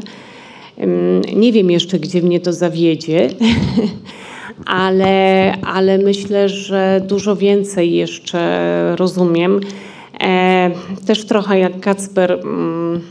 Nie 1.35 1.51
wiem 1.53 1.71
jeszcze, 1.71 1.99
gdzie 1.99 2.21
mnie 2.21 2.39
to 2.39 2.53
zawiedzie, 2.53 3.29
ale, 4.65 5.53
ale 5.61 5.97
myślę, 5.97 6.49
że 6.49 7.01
dużo 7.07 7.35
więcej 7.35 7.93
jeszcze 7.93 8.95
rozumiem. 8.95 9.59
E, 10.21 10.71
też 11.05 11.25
trochę 11.25 11.59
jak 11.59 11.79
Kacper. 11.79 12.31
mm, 12.31 13.01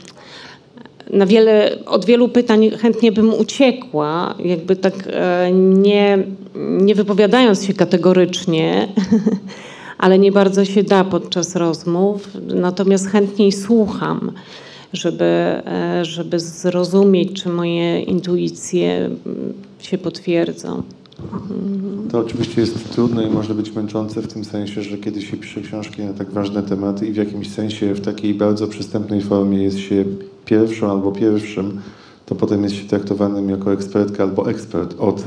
Na 1.11 1.27
wiele, 1.27 1.79
od 1.87 2.05
wielu 2.05 2.29
pytań 2.29 2.71
chętnie 2.71 3.13
bym 3.13 3.35
uciekła, 3.35 4.35
jakby 4.45 4.77
tak 4.77 4.95
e, 5.13 5.51
nie, 5.53 6.19
nie 6.57 6.95
wypowiadając 6.95 7.65
się 7.65 7.75
kategorycznie, 7.75 8.89
ale 9.99 10.19
nie 10.19 10.33
bardzo 10.33 10.65
się 10.65 10.83
da 10.83 11.05
podczas 11.05 11.57
rozmów. 11.57 12.29
Natomiast 12.55 13.09
chętniej 13.09 13.53
słucham, 13.53 14.33
żeby, 14.93 15.25
e, 15.25 16.05
żeby 16.05 16.41
zrozumieć, 16.41 17.43
czy 17.43 17.49
moje 17.49 18.01
intuicje 18.03 18.97
mm, 18.97 19.55
się 19.79 19.99
potwierdzą. 19.99 20.83
To 22.13 22.19
oczywiście 22.19 22.61
jest 22.61 22.93
trudne 22.93 23.25
i 23.25 23.31
może 23.31 23.55
być 23.55 23.73
męczące 23.73 24.23
w 24.23 24.33
tym 24.33 24.45
sensie, 24.45 24.83
że 24.83 24.99
kiedy 24.99 25.23
się 25.23 25.37
pisze 25.37 25.61
książki 25.61 26.03
na 26.03 26.13
tak 26.13 26.31
ważne 26.31 26.63
tematy 26.63 27.07
i 27.07 27.13
w 27.13 27.17
jakimś 27.17 27.51
sensie 27.51 27.95
w 27.95 28.01
takiej 28.01 28.35
bardzo 28.35 28.67
przystępnej 28.67 29.21
formie 29.21 29.63
jest 29.63 29.79
się 29.79 30.05
pierwszą 30.45 30.91
albo 30.91 31.13
pierwszym, 31.13 31.81
to 32.27 32.35
potem 32.35 32.65
jest 32.65 32.75
się 32.75 32.85
traktowanym 32.85 33.51
jako 33.51 33.73
ekspertka 33.73 34.23
albo 34.23 34.51
ekspert 34.51 34.95
od 34.99 35.25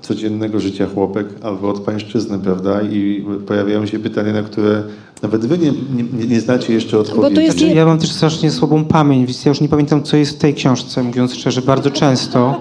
codziennego 0.00 0.60
życia 0.60 0.86
chłopek 0.94 1.26
albo 1.42 1.68
od 1.68 1.80
pańszczyzny, 1.80 2.38
prawda? 2.38 2.82
I 2.82 3.24
pojawiają 3.46 3.86
się 3.86 3.98
pytania, 3.98 4.32
na 4.32 4.42
które 4.42 4.82
nawet 5.22 5.46
wy 5.46 5.58
nie, 5.58 5.72
nie, 6.12 6.26
nie 6.26 6.40
znacie 6.40 6.74
jeszcze 6.74 6.98
odpowiedzi. 6.98 7.34
to 7.34 7.40
jest 7.40 7.58
Znaczy, 7.58 7.74
ja 7.74 7.86
mam 7.86 7.98
też 7.98 8.12
strasznie 8.12 8.50
słabą 8.50 8.84
pamięć, 8.84 9.26
więc 9.26 9.44
ja 9.44 9.48
już 9.48 9.60
nie 9.60 9.68
pamiętam, 9.68 10.02
co 10.02 10.16
jest 10.16 10.32
w 10.32 10.38
tej 10.38 10.54
książce, 10.54 11.02
mówiąc 11.02 11.34
szczerze, 11.34 11.62
bardzo 11.62 11.90
często. 11.90 12.60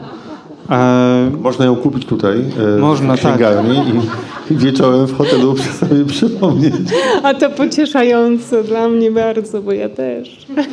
E, 0.70 1.32
Można 1.42 1.66
ją 1.66 1.76
kupić 1.76 2.06
tutaj, 2.06 2.38
e, 2.78 2.80
Można, 2.80 3.16
w 3.16 3.20
księgarni 3.20 3.78
i, 3.78 4.54
i 4.54 4.58
wieczorem 4.58 5.06
w 5.08 5.18
hotelu 5.18 5.56
sobie 5.80 6.06
przypomnieć. 6.06 6.74
A 7.24 7.34
to 7.34 7.50
pocieszające 7.50 8.64
dla 8.64 8.90
mnie 8.90 9.12
bardzo, 9.12 9.62
bo 9.62 9.72
ja 9.72 9.90
też. 9.90 10.38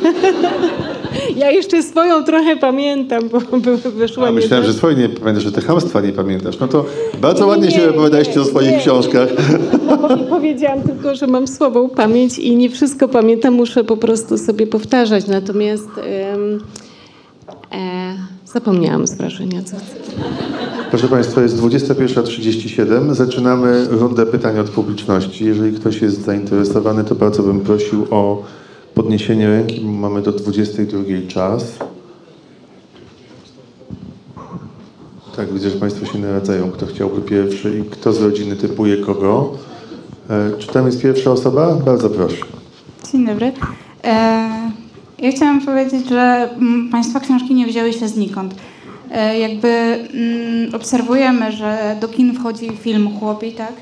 Ja 1.35 1.51
jeszcze 1.51 1.83
swoją 1.83 2.23
trochę 2.23 2.55
pamiętam, 2.55 3.29
bo 3.29 3.39
wyszła 3.97 4.27
A 4.27 4.31
myślałem, 4.31 4.63
tak- 4.65 4.71
że 4.73 4.77
swoje 4.77 4.95
nie 4.95 5.09
pamiętasz, 5.09 5.43
że 5.43 5.51
te 5.51 5.61
chamstwa 5.61 6.01
nie 6.01 6.11
pamiętasz. 6.11 6.59
No 6.59 6.67
to 6.67 6.85
bardzo 7.21 7.39
Nie, 7.43 7.45
ładnie 7.49 7.71
się 7.71 7.77
nie, 7.81 7.87
wypowiadaliście 7.87 8.41
o 8.41 8.43
nie, 8.43 8.49
swoich 8.49 8.71
nie. 8.71 8.77
książkach. 8.79 9.29
Powiedziałam 10.29 10.81
tylko, 10.81 11.15
że 11.15 11.27
mam 11.27 11.47
słabą 11.47 11.89
pamięć 11.89 12.39
i 12.39 12.55
nie 12.55 12.69
wszystko 12.69 13.07
pamiętam, 13.07 13.53
muszę 13.53 13.83
po 13.83 13.97
prostu 13.97 14.37
sobie 14.37 14.67
powtarzać. 14.67 15.27
Natomiast 15.27 15.87
em, 15.97 16.59
e, 17.73 18.15
zapomniałam 18.45 19.07
z 19.07 19.13
wrażenia, 19.13 19.63
co. 19.63 19.77
Proszę 20.89 21.07
Państwa, 21.07 21.41
jest 21.41 21.57
21.37. 21.57 23.13
Zaczynamy 23.13 23.87
rundę 23.89 24.25
pytań 24.25 24.59
od 24.59 24.69
publiczności. 24.69 25.45
Jeżeli 25.45 25.79
ktoś 25.79 26.01
jest 26.01 26.21
zainteresowany, 26.25 27.03
to 27.03 27.15
bardzo 27.15 27.43
bym 27.43 27.59
prosił 27.61 28.07
o 28.11 28.43
podniesienie 28.95 29.47
ręki, 29.47 29.81
bo 29.81 29.91
mamy 29.91 30.21
do 30.21 30.31
22.00 30.31 31.27
czas. 31.27 31.63
Tak, 35.35 35.53
widzę, 35.53 35.69
że 35.69 35.75
Państwo 35.77 36.05
się 36.05 36.19
naradzają, 36.19 36.71
kto 36.71 36.85
chciałby 36.85 37.21
pierwszy 37.21 37.79
i 37.79 37.83
kto 37.89 38.13
z 38.13 38.21
rodziny 38.21 38.55
typuje 38.55 38.97
kogo. 38.97 39.51
E, 40.29 40.51
Czy 40.59 40.67
tam 40.67 40.85
jest 40.85 41.01
pierwsza 41.01 41.31
osoba? 41.31 41.75
Bardzo 41.85 42.09
proszę. 42.09 42.45
Dzień 43.11 43.25
dobry. 43.25 43.51
E, 44.03 44.71
ja 45.23 45.31
chciałam 45.31 45.61
powiedzieć, 45.61 46.09
że 46.09 46.49
mm, 46.57 46.89
Państwa 46.89 47.19
książki 47.19 47.53
nie 47.53 47.67
wzięły 47.67 47.93
się 47.93 48.07
znikąd. 48.07 48.55
E, 49.11 49.39
jakby 49.39 49.67
mm, 49.67 50.75
obserwujemy, 50.75 51.51
że 51.51 51.97
do 52.01 52.07
kin 52.07 52.33
wchodzi 52.33 52.69
film 52.69 53.19
Chłopi, 53.19 53.51
tak? 53.51 53.73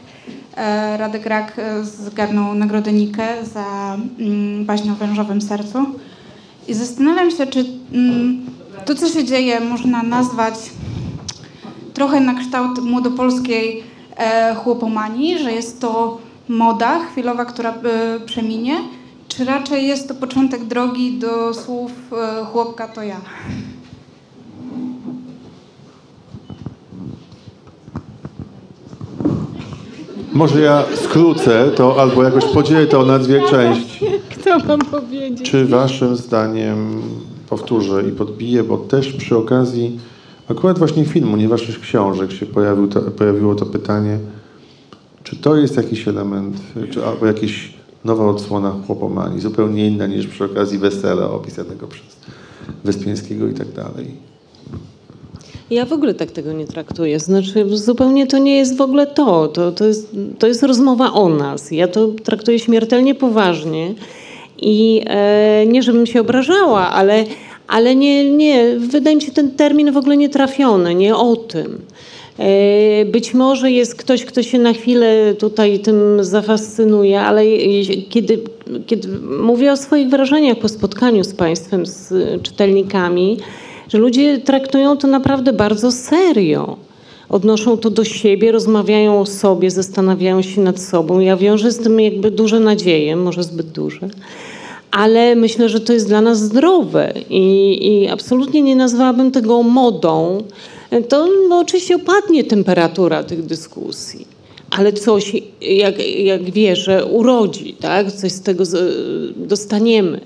E, 0.55 0.97
Radek 0.97 1.25
Rak 1.25 1.59
e, 1.59 1.83
zgarnął 1.83 2.55
nagrodę 2.55 2.93
Nikę 2.93 3.27
za 3.45 3.97
mm, 4.19 4.65
baśń 4.65 4.89
o 4.89 4.95
wężowym 4.95 5.41
sercu. 5.41 5.85
I 6.67 6.73
zastanawiam 6.73 7.31
się, 7.31 7.47
czy 7.47 7.65
mm, 7.93 8.45
to, 8.85 8.95
co 8.95 9.09
się 9.09 9.23
dzieje, 9.23 9.59
można 9.59 10.03
nazwać 10.03 10.55
trochę 11.93 12.19
na 12.19 12.33
kształt 12.33 12.79
młodopolskiej 12.83 13.83
e, 14.17 14.55
chłopomanii, 14.55 15.37
że 15.37 15.51
jest 15.51 15.81
to 15.81 16.17
moda 16.47 16.99
chwilowa, 16.99 17.45
która 17.45 17.69
e, 17.69 18.19
przeminie, 18.25 18.75
czy 19.41 19.45
raczej 19.45 19.87
jest 19.87 20.07
to 20.07 20.13
początek 20.13 20.65
drogi 20.65 21.19
do 21.19 21.53
słów 21.53 21.91
e, 22.11 22.45
chłopka 22.45 22.87
to 22.87 23.03
ja? 23.03 23.21
Może 30.33 30.61
ja 30.61 30.83
skrócę 30.95 31.71
to 31.75 32.01
albo 32.01 32.23
jakoś 32.23 32.45
podzielę 32.45 32.87
to 32.87 33.05
na 33.05 33.19
dwie 33.19 33.41
części. 33.49 34.05
Kto 34.29 34.59
mam 34.59 34.79
powiedzieć? 34.79 35.51
Czy 35.51 35.65
waszym 35.65 36.15
zdaniem, 36.15 37.01
powtórzę 37.49 38.03
i 38.09 38.11
podbiję, 38.11 38.63
bo 38.63 38.77
też 38.77 39.13
przy 39.13 39.37
okazji 39.37 39.99
akurat 40.49 40.79
właśnie 40.79 41.05
filmu, 41.05 41.37
nie 41.37 41.49
waszych 41.49 41.79
książek 41.79 42.31
się 42.31 42.45
pojawił 42.45 42.87
to, 42.87 43.01
pojawiło 43.01 43.55
to 43.55 43.65
pytanie, 43.65 44.19
czy 45.23 45.35
to 45.35 45.55
jest 45.55 45.77
jakiś 45.77 46.07
element, 46.07 46.57
czy 46.91 47.05
albo 47.05 47.25
jakaś 47.25 47.80
nowa 48.05 48.25
odsłona 48.25 48.75
chłopomanii, 48.87 49.41
zupełnie 49.41 49.87
inna 49.87 50.07
niż 50.07 50.27
przy 50.27 50.43
okazji 50.43 50.77
wesela 50.77 51.31
opisanego 51.31 51.87
przez 51.87 52.05
Wyspiańskiego 52.83 53.47
i 53.47 53.53
tak 53.53 53.71
dalej. 53.71 54.31
Ja 55.71 55.85
w 55.85 55.93
ogóle 55.93 56.13
tak 56.13 56.31
tego 56.31 56.53
nie 56.53 56.65
traktuję. 56.65 57.19
Znaczy, 57.19 57.77
zupełnie 57.77 58.27
to 58.27 58.37
nie 58.37 58.57
jest 58.57 58.77
w 58.77 58.81
ogóle 58.81 59.07
to. 59.07 59.47
To, 59.47 59.71
to, 59.71 59.85
jest, 59.85 60.15
to 60.39 60.47
jest 60.47 60.63
rozmowa 60.63 61.13
o 61.13 61.29
nas. 61.29 61.71
Ja 61.71 61.87
to 61.87 62.07
traktuję 62.07 62.59
śmiertelnie 62.59 63.15
poważnie 63.15 63.93
I 64.57 65.01
e, 65.05 65.65
nie, 65.67 65.83
żebym 65.83 66.05
się 66.05 66.21
obrażała, 66.21 66.89
ale, 66.89 67.25
ale 67.67 67.95
nie, 67.95 68.31
nie, 68.31 68.79
wydaje 68.79 69.15
mi 69.15 69.21
się 69.21 69.31
ten 69.31 69.51
termin 69.51 69.91
w 69.91 69.97
ogóle 69.97 70.17
nie 70.17 70.29
trafiony, 70.29 70.95
nie 70.95 71.15
o 71.15 71.35
tym. 71.35 71.81
E, 72.39 73.05
Być 73.05 73.33
może 73.33 73.71
jest 73.71 73.95
ktoś, 73.95 74.25
kto 74.25 74.43
się 74.43 74.59
na 74.59 74.73
chwilę 74.73 75.33
tutaj 75.39 75.79
tym 75.79 76.23
zafascynuje, 76.23 77.21
ale 77.21 77.43
kiedy, 78.09 78.39
kiedy 78.87 79.07
mówię 79.41 79.71
o 79.71 79.77
swoich 79.77 80.09
wrażeniach 80.09 80.57
po 80.57 80.69
spotkaniu 80.69 81.23
z 81.23 81.33
Państwem, 81.33 81.85
z 81.85 82.13
czytelnikami, 82.43 83.37
że 83.89 83.97
ludzie 83.97 84.37
traktują 84.37 84.97
to 84.97 85.07
naprawdę 85.07 85.53
bardzo 85.53 85.91
serio. 85.91 86.77
Odnoszą 87.29 87.77
to 87.77 87.89
do 87.89 88.03
siebie, 88.03 88.51
rozmawiają 88.51 89.19
o 89.19 89.25
sobie, 89.25 89.71
zastanawiają 89.71 90.41
się 90.41 90.61
nad 90.61 90.79
sobą. 90.79 91.19
Ja 91.19 91.37
wiążę 91.37 91.71
z 91.71 91.79
tym 91.79 91.99
jakby 91.99 92.31
duże 92.31 92.59
nadzieje, 92.59 93.15
może 93.15 93.43
zbyt 93.43 93.67
duże 93.67 94.09
ale 94.91 95.35
myślę, 95.35 95.69
że 95.69 95.79
to 95.79 95.93
jest 95.93 96.07
dla 96.07 96.21
nas 96.21 96.39
zdrowe 96.39 97.13
i, 97.29 97.77
i 97.87 98.07
absolutnie 98.07 98.61
nie 98.61 98.75
nazwałabym 98.75 99.31
tego 99.31 99.63
modą. 99.63 100.43
To 101.09 101.27
no, 101.49 101.59
oczywiście 101.59 101.95
opadnie 101.95 102.43
temperatura 102.43 103.23
tych 103.23 103.45
dyskusji, 103.45 104.27
ale 104.69 104.93
coś, 104.93 105.31
jak, 105.61 106.19
jak 106.19 106.43
wierzę, 106.51 107.05
urodzi, 107.05 107.73
tak? 107.73 108.11
coś 108.11 108.31
z 108.31 108.41
tego 108.41 108.63
dostaniemy. 109.35 110.21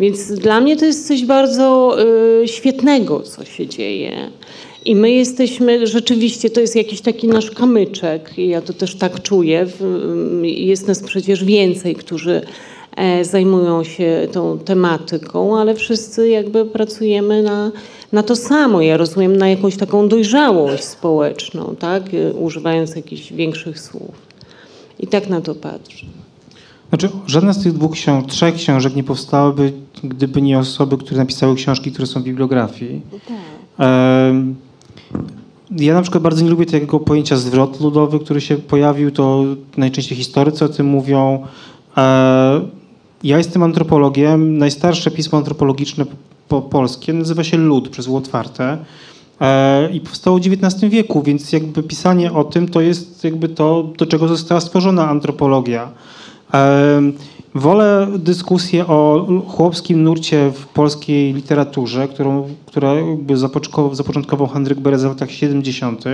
Więc 0.00 0.32
dla 0.32 0.60
mnie 0.60 0.76
to 0.76 0.84
jest 0.84 1.08
coś 1.08 1.24
bardzo 1.24 1.96
y, 2.42 2.48
świetnego, 2.48 3.20
co 3.20 3.44
się 3.44 3.66
dzieje. 3.66 4.30
I 4.84 4.94
my 4.94 5.10
jesteśmy, 5.10 5.86
rzeczywiście, 5.86 6.50
to 6.50 6.60
jest 6.60 6.76
jakiś 6.76 7.00
taki 7.00 7.28
nasz 7.28 7.50
kamyczek, 7.50 8.30
ja 8.38 8.60
to 8.62 8.72
też 8.72 8.94
tak 8.96 9.22
czuję. 9.22 9.66
W- 9.66 10.40
Jest 10.44 10.88
nas 10.88 11.02
przecież 11.02 11.44
więcej, 11.44 11.94
którzy 11.94 12.40
zajmują 13.22 13.84
się 13.84 14.28
tą 14.32 14.58
tematyką, 14.58 15.58
ale 15.58 15.74
wszyscy 15.74 16.28
jakby 16.28 16.64
pracujemy 16.64 17.42
na, 17.42 17.70
na 18.12 18.22
to 18.22 18.36
samo. 18.36 18.80
Ja 18.82 18.96
rozumiem 18.96 19.36
na 19.36 19.48
jakąś 19.48 19.76
taką 19.76 20.08
dojrzałość 20.08 20.84
społeczną, 20.84 21.74
tak? 21.78 22.02
E, 22.14 22.32
używając 22.34 22.96
jakichś 22.96 23.32
większych 23.32 23.80
słów. 23.80 24.14
I 25.00 25.06
tak 25.06 25.28
na 25.28 25.40
to 25.40 25.54
patrzę. 25.54 26.06
Znaczy, 26.88 27.08
żadna 27.26 27.52
z 27.52 27.62
tych 27.62 27.72
dwóch 27.72 27.92
książ- 27.92 28.26
trzech 28.26 28.54
książek 28.54 28.96
nie 28.96 29.04
powstałaby, 29.04 29.72
gdyby 30.04 30.42
nie 30.42 30.58
osoby, 30.58 30.96
które 30.98 31.16
napisały 31.18 31.54
książki, 31.54 31.92
które 31.92 32.06
są 32.06 32.20
w 32.20 32.24
bibliografii. 32.24 33.00
Em, 33.78 34.54
Ja 35.76 35.94
na 35.94 36.02
przykład 36.02 36.22
bardzo 36.22 36.44
nie 36.44 36.50
lubię 36.50 36.66
tego 36.66 37.00
pojęcia 37.00 37.36
zwrot 37.36 37.80
ludowy, 37.80 38.18
który 38.18 38.40
się 38.40 38.56
pojawił, 38.56 39.10
to 39.10 39.44
najczęściej 39.76 40.18
historycy 40.18 40.64
o 40.64 40.68
tym 40.68 40.86
mówią. 40.86 41.46
E, 43.24 43.28
Ja 43.28 43.38
jestem 43.38 43.62
antropologiem. 43.62 44.58
Najstarsze 44.58 45.10
pismo 45.10 45.38
antropologiczne 45.38 46.06
po 46.48 46.62
polskie 46.62 47.12
nazywa 47.12 47.44
się 47.44 47.56
Lud 47.56 47.88
przez 47.88 48.08
U 48.08 48.16
otwarte 48.16 48.78
E, 49.40 49.90
i 49.92 50.00
powstało 50.00 50.38
w 50.38 50.40
XIX 50.46 50.90
wieku, 50.90 51.22
więc 51.22 51.52
jakby 51.52 51.82
pisanie 51.82 52.32
o 52.32 52.44
tym 52.44 52.68
to 52.68 52.80
jest 52.80 53.24
jakby 53.24 53.48
to, 53.48 53.92
do 53.98 54.06
czego 54.06 54.28
została 54.28 54.60
stworzona 54.60 55.08
antropologia. 55.08 55.88
Em, 56.52 57.12
Wolę 57.54 58.08
dyskusję 58.18 58.86
o 58.86 59.26
chłopskim 59.48 60.02
nurcie 60.02 60.52
w 60.54 60.66
polskiej 60.66 61.34
literaturze, 61.34 62.08
którą, 62.08 62.48
która 62.66 62.94
jakby 62.94 63.36
zapoczątkował 63.92 64.46
Henryk 64.48 64.80
Bereza 64.80 65.08
w 65.08 65.12
latach 65.12 65.30
70., 65.30 66.04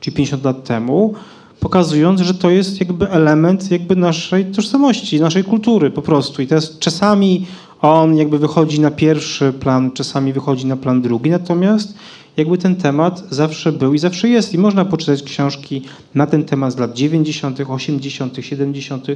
czyli 0.00 0.16
50 0.16 0.44
lat 0.44 0.64
temu, 0.64 1.14
pokazując, 1.60 2.20
że 2.20 2.34
to 2.34 2.50
jest 2.50 2.80
jakby 2.80 3.10
element 3.10 3.70
jakby 3.70 3.96
naszej 3.96 4.44
tożsamości, 4.44 5.20
naszej 5.20 5.44
kultury 5.44 5.90
po 5.90 6.02
prostu. 6.02 6.42
I 6.42 6.46
teraz 6.46 6.78
czasami 6.78 7.46
on 7.82 8.16
jakby 8.16 8.38
wychodzi 8.38 8.80
na 8.80 8.90
pierwszy 8.90 9.52
plan, 9.52 9.90
czasami 9.92 10.32
wychodzi 10.32 10.66
na 10.66 10.76
plan 10.76 11.02
drugi, 11.02 11.30
natomiast 11.30 11.94
jakby 12.36 12.58
ten 12.58 12.76
temat 12.76 13.24
zawsze 13.30 13.72
był 13.72 13.94
i 13.94 13.98
zawsze 13.98 14.28
jest. 14.28 14.54
I 14.54 14.58
można 14.58 14.84
poczytać 14.84 15.22
książki 15.22 15.82
na 16.14 16.26
ten 16.26 16.44
temat 16.44 16.72
z 16.72 16.78
lat 16.78 16.94
90., 16.94 17.60
80., 17.68 18.36
70., 18.40 19.06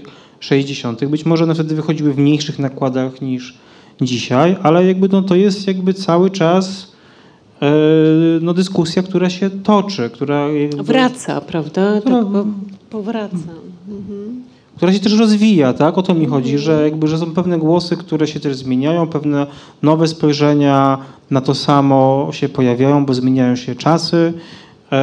60. 0.40 1.04
Być 1.04 1.24
może 1.24 1.44
one 1.44 1.54
wtedy 1.54 1.74
wychodziły 1.74 2.12
w 2.12 2.18
mniejszych 2.18 2.58
nakładach 2.58 3.20
niż 3.20 3.54
dzisiaj, 4.00 4.56
ale 4.62 4.86
jakby 4.86 5.08
no, 5.08 5.22
to 5.22 5.34
jest 5.34 5.66
jakby 5.66 5.94
cały 5.94 6.30
czas 6.30 6.92
no, 8.40 8.54
dyskusja, 8.54 9.02
która 9.02 9.30
się 9.30 9.50
toczy, 9.50 10.10
która, 10.12 10.46
Wraca, 10.82 11.40
prawda? 11.40 12.00
Która- 12.00 12.16
Tak 12.18 12.26
po, 12.32 12.44
powraca. 12.90 13.36
Mhm. 13.88 14.42
która 14.76 14.92
się 14.92 15.00
też 15.00 15.18
rozwija, 15.18 15.72
tak? 15.72 15.98
O 15.98 16.02
to 16.02 16.14
mi 16.14 16.26
chodzi, 16.26 16.58
że 16.58 16.82
jakby, 16.84 17.08
że 17.08 17.18
są 17.18 17.34
pewne 17.34 17.58
głosy, 17.58 17.96
które 17.96 18.26
się 18.26 18.40
też 18.40 18.56
zmieniają, 18.56 19.06
pewne 19.06 19.46
nowe 19.82 20.08
spojrzenia 20.08 20.98
na 21.30 21.40
to 21.40 21.54
samo 21.54 22.28
się 22.32 22.48
pojawiają, 22.48 23.06
bo 23.06 23.14
zmieniają 23.14 23.56
się 23.56 23.74
czasy 23.74 24.32
e, 24.92 25.02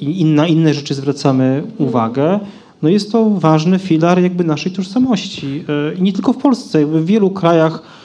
i 0.00 0.24
na 0.24 0.46
inne 0.46 0.74
rzeczy 0.74 0.94
zwracamy 0.94 1.62
uwagę. 1.78 2.40
No 2.82 2.88
jest 2.88 3.12
to 3.12 3.30
ważny 3.30 3.78
filar 3.78 4.22
jakby 4.22 4.44
naszej 4.44 4.72
tożsamości. 4.72 5.64
E, 5.92 5.94
I 5.94 6.02
nie 6.02 6.12
tylko 6.12 6.32
w 6.32 6.36
Polsce, 6.38 6.80
jakby 6.80 7.00
w 7.00 7.06
wielu 7.06 7.30
krajach, 7.30 7.82
e, 7.82 8.01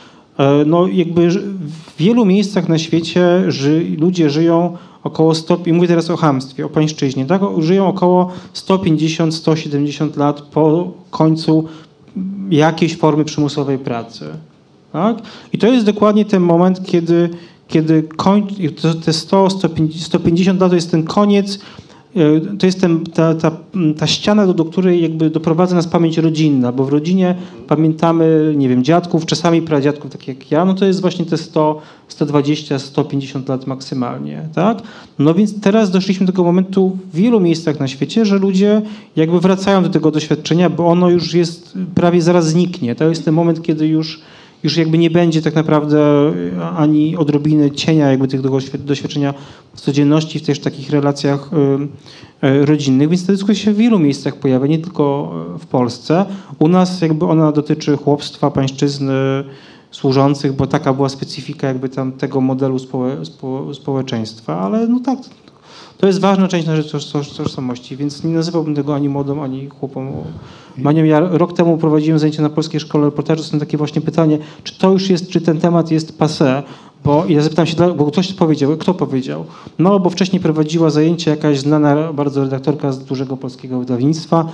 no 0.66 0.88
jakby 0.88 1.30
w 1.30 1.98
wielu 1.98 2.26
miejscach 2.26 2.70
na 2.70 2.78
świecie 2.78 3.44
ży, 3.48 3.86
ludzie 4.00 4.30
żyją 4.30 4.78
około 5.04 5.36
100, 5.36 5.60
i 5.66 5.74
mówię 5.74 5.88
teraz 5.88 6.10
o 6.10 6.18
chamstwie, 6.18 6.66
o 6.66 6.70
pańszczyźnie, 6.70 7.26
tak? 7.26 7.42
Żyją 7.60 7.88
około 7.88 8.32
150-170 8.54 10.18
lat 10.18 10.42
po 10.42 10.92
końcu 11.12 11.66
jakiejś 12.50 12.98
formy 12.98 13.26
przymusowej 13.26 13.78
pracy. 13.78 14.26
Tak? 14.94 15.18
I 15.54 15.58
to 15.58 15.68
jest 15.68 15.86
dokładnie 15.86 16.26
ten 16.26 16.42
moment, 16.42 16.86
kiedy, 16.86 17.30
kiedy 17.68 18.04
koń, 18.04 18.48
te 19.06 19.14
100, 19.14 19.50
150, 19.50 20.04
150 20.04 20.62
lat 20.62 20.70
to 20.70 20.76
jest 20.76 20.92
ten 20.92 21.04
koniec, 21.04 21.56
e, 21.56 21.60
to 22.60 22.66
jest 22.66 22.82
ten, 22.82 23.04
ta, 23.04 23.36
ta, 23.36 23.52
ta 23.98 24.08
ściana, 24.08 24.48
do, 24.48 24.54
do 24.54 24.66
której 24.66 25.02
jakby 25.02 25.30
doprowadza 25.30 25.76
nas 25.76 25.88
pamięć 25.88 26.18
rodzinna, 26.18 26.72
bo 26.72 26.86
w 26.86 26.90
rodzinie 26.90 27.36
pamiętamy, 27.68 28.54
nie 28.58 28.70
wiem, 28.70 28.84
dziadków, 28.84 29.26
czasami 29.26 29.62
pradziadków, 29.62 30.12
tak 30.12 30.28
jak 30.28 30.52
ja, 30.52 30.66
no 30.66 30.74
to 30.74 30.86
jest 30.86 31.02
właśnie 31.02 31.26
te 31.26 31.38
100, 31.38 31.82
120, 32.08 32.80
150 32.80 33.50
lat 33.50 33.68
maksymalnie, 33.68 34.50
tak? 34.56 34.78
No 35.20 35.34
więc 35.34 35.62
teraz 35.62 35.92
doszliśmy 35.92 36.26
do 36.26 36.32
tego 36.32 36.44
momentu 36.44 36.98
w 37.14 37.16
wielu 37.16 37.40
miejscach 37.40 37.80
na 37.80 37.88
świecie, 37.88 38.26
że 38.26 38.38
ludzie 38.38 38.82
jakby 39.16 39.40
wracają 39.40 39.84
do 39.84 39.90
tego 39.90 40.12
doświadczenia, 40.12 40.70
bo 40.70 40.88
ono 40.88 41.10
już 41.10 41.34
jest, 41.34 41.78
prawie 41.96 42.22
zaraz 42.22 42.48
zniknie. 42.48 42.96
To 42.96 43.10
jest 43.10 43.26
ten 43.26 43.34
moment, 43.34 43.62
kiedy 43.62 43.88
już 43.88 44.22
już 44.68 44.78
jakby 44.78 44.98
nie 44.98 45.10
będzie 45.10 45.42
tak 45.42 45.56
naprawdę 45.56 46.00
e, 46.58 46.70
ani 46.70 47.18
odrobiny 47.18 47.72
cienia 47.72 48.12
jakby 48.12 48.28
tego 48.28 48.50
doświ- 48.50 48.78
doświadczenia 48.78 49.34
w 49.74 49.82
codzienności, 49.82 50.40
w 50.40 50.46
też 50.46 50.60
takich 50.60 50.90
relacjach 50.90 51.50
y, 52.44 52.66
rodzinnych, 52.66 53.10
więc 53.10 53.26
ta 53.26 53.34
dyskusja 53.34 53.64
się 53.64 53.74
w 53.74 53.78
wielu 53.78 54.00
miejscach 54.00 54.36
pojawia, 54.36 54.68
nie 54.68 54.80
tylko 54.80 55.34
y, 55.56 55.60
w 55.60 55.66
Polsce. 55.66 56.26
U 56.60 56.68
nas 56.68 57.02
jakby 57.02 57.26
ona 57.26 57.52
dotyczy 57.52 57.98
chłopstwa, 57.98 58.52
pańszczyzny 58.52 59.14
służących, 59.92 60.54
bo 60.54 60.68
taka 60.68 60.94
była 60.94 61.10
specyfika 61.10 61.68
jakby 61.68 61.90
tam 61.90 62.12
tego 62.12 62.42
modelu 62.42 62.80
społe, 62.80 63.26
spo, 63.26 63.74
społeczeństwa, 63.74 64.60
ale 64.60 64.88
no 64.88 65.00
tak, 65.00 65.20
to 65.98 66.08
jest 66.08 66.20
ważna 66.20 66.48
część 66.48 66.68
naszej 66.68 66.84
toż- 66.84 67.06
toż- 67.12 67.30
tożsamości, 67.38 67.98
więc 67.98 68.24
nie 68.24 68.34
nazywałbym 68.34 68.76
tego 68.76 68.96
ani 68.96 69.10
modą, 69.10 69.44
ani 69.44 69.68
chłopą. 69.70 70.24
Manią, 70.78 71.04
ja 71.04 71.20
rok 71.20 71.54
temu 71.54 71.78
prowadziłem 71.78 72.20
zajęcia 72.20 72.42
na 72.42 72.50
Polskiej 72.50 72.80
Szkole 72.80 73.06
Reportażu, 73.06 73.44
są 73.44 73.60
takie 73.60 73.78
właśnie 73.78 74.02
pytanie, 74.02 74.38
czy 74.64 74.78
to 74.80 74.92
już 74.92 75.10
jest, 75.10 75.30
czy 75.30 75.42
ten 75.42 75.60
temat 75.60 75.92
jest 75.92 76.20
passé, 76.20 76.64
bo 77.04 77.24
ja 77.30 77.42
zapytam 77.42 77.66
się, 77.66 77.76
bo 77.98 78.06
ktoś 78.06 78.34
powiedział, 78.34 78.78
kto 78.78 78.94
powiedział? 78.94 79.46
No, 79.80 80.00
bo 80.00 80.10
wcześniej 80.10 80.42
prowadziła 80.42 80.90
zajęcia 80.90 81.32
jakaś 81.32 81.60
znana 81.60 82.14
bardzo 82.14 82.42
redaktorka 82.44 82.92
z 82.92 83.00
dużego 83.06 83.38
polskiego 83.38 83.80
wydawnictwa, 83.80 84.46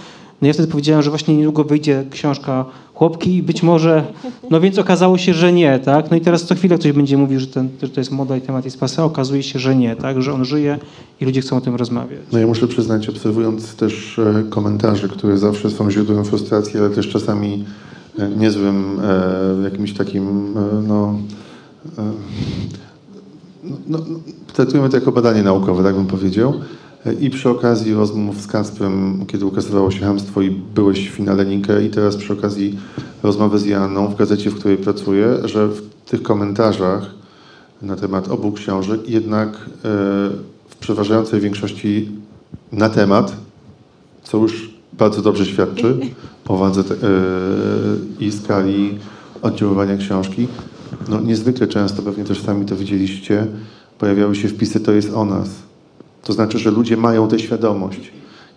no 0.41 0.47
ja 0.47 0.53
wtedy 0.53 0.68
powiedziałem, 0.68 1.03
że 1.03 1.10
właśnie 1.10 1.38
niedługo 1.38 1.64
wyjdzie 1.64 2.03
książka 2.11 2.65
Chłopki 2.93 3.35
i 3.35 3.43
być 3.43 3.64
może, 3.64 4.03
no 4.49 4.61
więc 4.61 4.80
okazało 4.80 5.18
się, 5.18 5.34
że 5.34 5.53
nie, 5.53 5.80
tak? 5.80 6.11
No 6.11 6.18
i 6.18 6.22
teraz 6.22 6.43
co 6.43 6.55
chwilę 6.55 6.77
ktoś 6.77 6.91
będzie 6.91 7.18
mówił, 7.18 7.39
że, 7.39 7.47
ten, 7.47 7.69
że 7.81 7.89
to 7.89 7.99
jest 7.99 8.11
moda 8.11 8.38
i 8.38 8.41
temat 8.41 8.65
jest 8.65 8.80
passé, 8.80 9.01
okazuje 9.01 9.43
się, 9.43 9.60
że 9.60 9.76
nie, 9.76 9.95
tak? 9.95 10.22
Że 10.22 10.34
on 10.34 10.45
żyje 10.45 10.80
i 11.22 11.26
ludzie 11.26 11.41
chcą 11.41 11.57
o 11.57 11.61
tym 11.61 11.76
rozmawiać. 11.76 12.19
No 12.31 12.39
ja 12.39 12.47
muszę 12.47 12.68
przyznać, 12.68 13.10
obserwując 13.10 13.76
też 13.76 14.19
e, 14.19 14.43
komentarze, 14.49 15.10
które 15.10 15.38
zawsze 15.38 15.69
są 15.69 15.91
źródłem 15.91 16.26
frustracji, 16.26 16.80
ale 16.80 16.89
też 16.89 17.10
czasami 17.10 17.65
e, 18.19 18.30
niezłym 18.30 18.99
e, 19.60 19.64
jakimś 19.64 19.93
takim, 19.93 20.53
no, 20.88 21.15
e, 21.97 22.11
no, 23.88 23.99
no, 24.10 24.19
traktujemy 24.53 24.89
to 24.89 24.97
jako 24.97 25.11
badanie 25.11 25.43
naukowe, 25.43 25.84
tak 25.84 25.95
bym 25.95 26.07
powiedział. 26.07 26.53
I 27.19 27.30
przy 27.30 27.49
okazji 27.49 27.93
rozmów 27.93 28.41
z 28.41 28.47
Kasprem, 28.47 29.25
kiedy 29.27 29.45
ukazywało 29.45 29.91
się 29.91 29.99
Hamstwo 29.99 30.41
i 30.41 30.49
byłeś 30.49 31.09
w 31.09 31.13
finale 31.13 31.43
Linkę 31.43 31.85
i 31.85 31.89
teraz 31.89 32.17
przy 32.17 32.34
okazji 32.34 32.80
rozmowy 33.23 33.59
z 33.59 33.65
Joanną 33.65 34.07
w 34.07 34.15
gazecie, 34.15 34.49
w 34.49 34.55
której 34.55 34.77
pracuję, 34.77 35.38
że 35.43 35.67
w 35.67 35.81
tych 36.05 36.23
komentarzach 36.23 37.11
na 37.81 37.95
temat 37.95 38.27
obu 38.27 38.51
książek 38.51 39.09
jednak 39.09 39.49
e, 39.49 39.59
w 40.67 40.75
przeważającej 40.80 41.41
większości 41.41 42.11
na 42.71 42.89
temat, 42.89 43.35
co 44.23 44.38
już 44.38 44.73
bardzo 44.93 45.21
dobrze 45.21 45.45
świadczy 45.45 45.99
o 46.47 46.57
wadze 46.57 46.84
te, 46.84 46.95
i 48.19 48.31
skali 48.31 48.99
oddziaływania 49.41 49.97
książki. 49.97 50.47
No, 51.09 51.21
niezwykle 51.21 51.67
często, 51.67 52.01
pewnie 52.01 52.23
też 52.23 52.41
sami 52.41 52.65
to 52.65 52.75
widzieliście, 52.75 53.47
pojawiały 53.99 54.35
się 54.35 54.47
wpisy 54.47 54.80
to 54.80 54.91
jest 54.91 55.13
o 55.13 55.25
nas. 55.25 55.49
To 56.24 56.34
znaczy, 56.34 56.60
że 56.60 56.72
ludzie 56.72 56.98
mają 56.98 57.28
tę 57.28 57.40
świadomość 57.40 58.12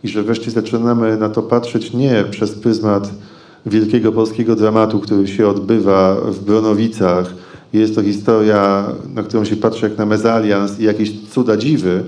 i 0.04 0.08
że 0.08 0.22
wreszcie 0.22 0.50
zaczynamy 0.50 1.16
na 1.16 1.28
to 1.28 1.42
patrzeć 1.42 1.92
nie 1.92 2.24
przez 2.30 2.50
pryzmat 2.52 3.10
wielkiego 3.66 4.12
polskiego 4.12 4.56
dramatu, 4.56 5.00
który 5.00 5.28
się 5.28 5.48
odbywa 5.48 6.16
w 6.24 6.44
Bronowicach. 6.44 7.34
Jest 7.72 7.94
to 7.94 8.02
historia, 8.02 8.84
na 9.14 9.22
którą 9.22 9.44
się 9.44 9.56
patrzy 9.56 9.88
jak 9.88 9.98
na 9.98 10.06
mezalians 10.06 10.80
i 10.80 10.84
jakieś 10.84 11.28
cuda 11.28 11.56
dziwy, 11.56 12.02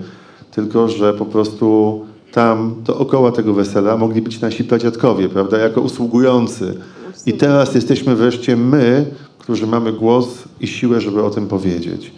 tylko 0.50 0.88
że 0.88 1.14
po 1.14 1.26
prostu 1.26 2.00
tam 2.32 2.74
dookoła 2.84 3.32
tego 3.32 3.54
wesela 3.54 3.96
mogli 3.96 4.22
być 4.22 4.40
nasi 4.40 4.64
pradziadkowie, 4.64 5.28
prawda, 5.28 5.58
jako 5.58 5.80
usługujący. 5.80 6.74
I 7.26 7.32
teraz 7.32 7.74
jesteśmy 7.74 8.16
wreszcie 8.16 8.56
my, 8.56 9.06
którzy 9.38 9.66
mamy 9.66 9.92
głos 9.92 10.28
i 10.60 10.66
siłę, 10.66 11.00
żeby 11.00 11.22
o 11.22 11.30
tym 11.30 11.46
powiedzieć. 11.46 12.12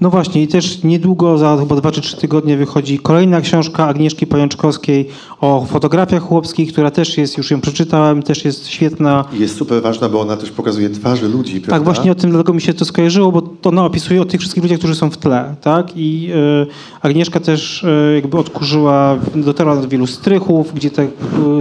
No 0.00 0.10
właśnie 0.10 0.42
i 0.42 0.48
też 0.48 0.82
niedługo, 0.82 1.38
za 1.38 1.56
chyba 1.56 1.76
dwa 1.76 1.92
czy 1.92 2.00
trzy 2.00 2.16
tygodnie 2.16 2.56
wychodzi 2.56 2.98
kolejna 2.98 3.40
książka 3.40 3.86
Agnieszki 3.86 4.26
Pajączkowskiej 4.26 5.08
o 5.40 5.66
fotografiach 5.68 6.22
chłopskich, 6.22 6.72
która 6.72 6.90
też 6.90 7.18
jest, 7.18 7.38
już 7.38 7.50
ją 7.50 7.60
przeczytałem, 7.60 8.22
też 8.22 8.44
jest 8.44 8.68
świetna. 8.68 9.24
Jest 9.32 9.56
super 9.56 9.82
ważna, 9.82 10.08
bo 10.08 10.20
ona 10.20 10.36
też 10.36 10.50
pokazuje 10.50 10.90
twarzy 10.90 11.28
ludzi, 11.28 11.60
prawda? 11.60 11.70
Tak, 11.70 11.84
właśnie 11.84 12.12
o 12.12 12.14
tym 12.14 12.30
dlatego 12.30 12.54
mi 12.54 12.60
się 12.60 12.74
to 12.74 12.84
skojarzyło, 12.84 13.32
bo 13.32 13.42
to 13.42 13.68
ona 13.70 13.84
opisuje 13.84 14.22
o 14.22 14.24
tych 14.24 14.40
wszystkich 14.40 14.62
ludziach, 14.62 14.78
którzy 14.78 14.94
są 14.94 15.10
w 15.10 15.16
tle, 15.16 15.54
tak? 15.60 15.86
I 15.96 16.30
e, 16.62 16.66
Agnieszka 17.02 17.40
też 17.40 17.84
e, 17.84 18.14
jakby 18.14 18.38
odkurzyła, 18.38 19.18
dotarła 19.34 19.76
do 19.76 19.88
wielu 19.88 20.06
strychów, 20.06 20.74
gdzie 20.74 20.90
te 20.90 21.02
e, 21.02 21.08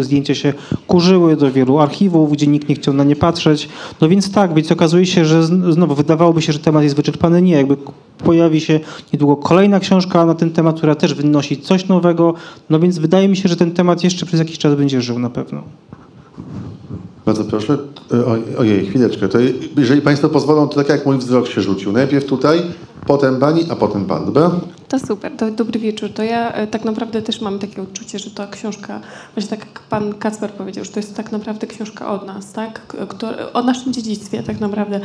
zdjęcia 0.03 0.35
się 0.35 0.53
kurzyły, 0.87 1.35
do 1.35 1.51
wielu 1.51 1.79
archiwów, 1.79 2.31
gdzie 2.31 2.47
nikt 2.47 2.69
nie 2.69 2.75
chciał 2.75 2.93
na 2.93 3.03
nie 3.03 3.15
patrzeć. 3.15 3.69
No 4.01 4.09
więc 4.09 4.31
tak, 4.31 4.53
więc 4.53 4.71
okazuje 4.71 5.05
się, 5.05 5.25
że 5.25 5.45
znowu 5.45 5.95
wydawałoby 5.95 6.41
się, 6.41 6.53
że 6.53 6.59
temat 6.59 6.83
jest 6.83 6.95
wyczerpany. 6.95 7.41
Nie, 7.41 7.53
jakby 7.53 7.77
pojawi 8.25 8.61
się 8.61 8.79
niedługo 9.13 9.35
kolejna 9.37 9.79
książka 9.79 10.25
na 10.25 10.35
ten 10.35 10.51
temat, 10.51 10.77
która 10.77 10.95
też 10.95 11.13
wynosi 11.13 11.57
coś 11.61 11.87
nowego. 11.87 12.33
No 12.69 12.79
więc 12.79 12.97
wydaje 12.97 13.27
mi 13.27 13.37
się, 13.37 13.49
że 13.49 13.55
ten 13.55 13.71
temat 13.71 14.03
jeszcze 14.03 14.25
przez 14.25 14.39
jakiś 14.39 14.57
czas 14.57 14.75
będzie 14.75 15.01
żył 15.01 15.19
na 15.19 15.29
pewno. 15.29 15.61
Bardzo 17.25 17.43
proszę. 17.43 17.77
E, 18.13 18.15
oj- 18.25 18.57
Ojej, 18.57 18.85
chwileczkę. 18.85 19.27
To 19.27 19.37
jeżeli 19.77 20.01
Państwo 20.01 20.29
pozwolą, 20.29 20.67
to 20.67 20.75
tak 20.75 20.89
jak 20.89 21.05
mój 21.05 21.17
wzrok 21.17 21.47
się 21.47 21.61
rzucił. 21.61 21.91
Najpierw 21.91 22.25
tutaj, 22.25 22.61
potem 23.07 23.39
Pani, 23.39 23.61
a 23.69 23.75
potem 23.75 24.05
Pan, 24.05 24.25
dobra? 24.25 24.51
To 24.87 24.99
super, 24.99 25.31
to 25.37 25.51
dobry 25.51 25.79
wieczór. 25.79 26.09
To 26.09 26.23
ja 26.23 26.51
e, 26.53 26.67
tak 26.67 26.85
naprawdę 26.85 27.21
też 27.21 27.41
mam 27.41 27.59
takie 27.59 27.81
odczucie, 27.81 28.19
że 28.19 28.31
ta 28.31 28.47
książka, 28.47 28.99
właśnie 29.35 29.57
tak 29.57 29.59
jak 29.59 29.79
pan 29.79 30.13
Kacper 30.13 30.49
powiedział, 30.49 30.85
że 30.85 30.91
to 30.91 30.99
jest 30.99 31.15
tak 31.15 31.31
naprawdę 31.31 31.67
książka 31.67 32.11
od 32.11 32.27
nas, 32.27 32.53
tak? 32.53 32.81
Kto, 33.09 33.53
o 33.53 33.63
naszym 33.63 33.93
dziedzictwie 33.93 34.43
tak 34.43 34.59
naprawdę. 34.59 34.99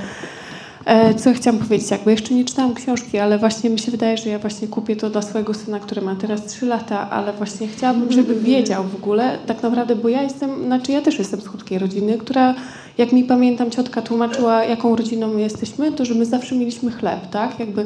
E, 0.84 1.14
Co 1.14 1.32
chciałam 1.32 1.60
powiedzieć, 1.60 1.90
jakby 1.90 2.10
jeszcze 2.10 2.34
nie 2.34 2.44
czytałam 2.44 2.74
książki, 2.74 3.18
ale 3.18 3.38
właśnie 3.38 3.70
mi 3.70 3.78
się 3.78 3.90
wydaje, 3.90 4.16
że 4.16 4.30
ja 4.30 4.38
właśnie 4.38 4.68
kupię 4.68 4.96
to 4.96 5.10
dla 5.10 5.22
swojego 5.22 5.54
syna, 5.54 5.80
który 5.80 6.02
ma 6.02 6.16
teraz 6.16 6.46
3 6.46 6.66
lata, 6.66 7.10
ale 7.10 7.32
właśnie 7.32 7.68
chciałabym, 7.68 8.12
żeby 8.12 8.34
wiedział 8.50 8.84
w 8.84 8.94
ogóle 8.94 9.38
tak 9.46 9.62
naprawdę, 9.62 9.96
bo 9.96 10.08
ja 10.08 10.22
jestem, 10.22 10.64
znaczy 10.64 10.92
ja 10.92 11.00
też 11.00 11.18
jestem 11.18 11.40
z 11.40 11.46
chudkiej 11.46 11.78
rodziny, 11.78 12.18
która 12.18 12.54
jak 13.00 13.12
mi 13.12 13.24
pamiętam 13.24 13.70
ciotka 13.70 14.02
tłumaczyła, 14.02 14.64
jaką 14.64 14.96
rodziną 14.96 15.28
my 15.28 15.40
jesteśmy, 15.40 15.92
to 15.92 16.04
że 16.04 16.14
my 16.14 16.26
zawsze 16.26 16.54
mieliśmy 16.54 16.90
chleb, 16.90 17.30
tak? 17.30 17.60
Jakby, 17.60 17.84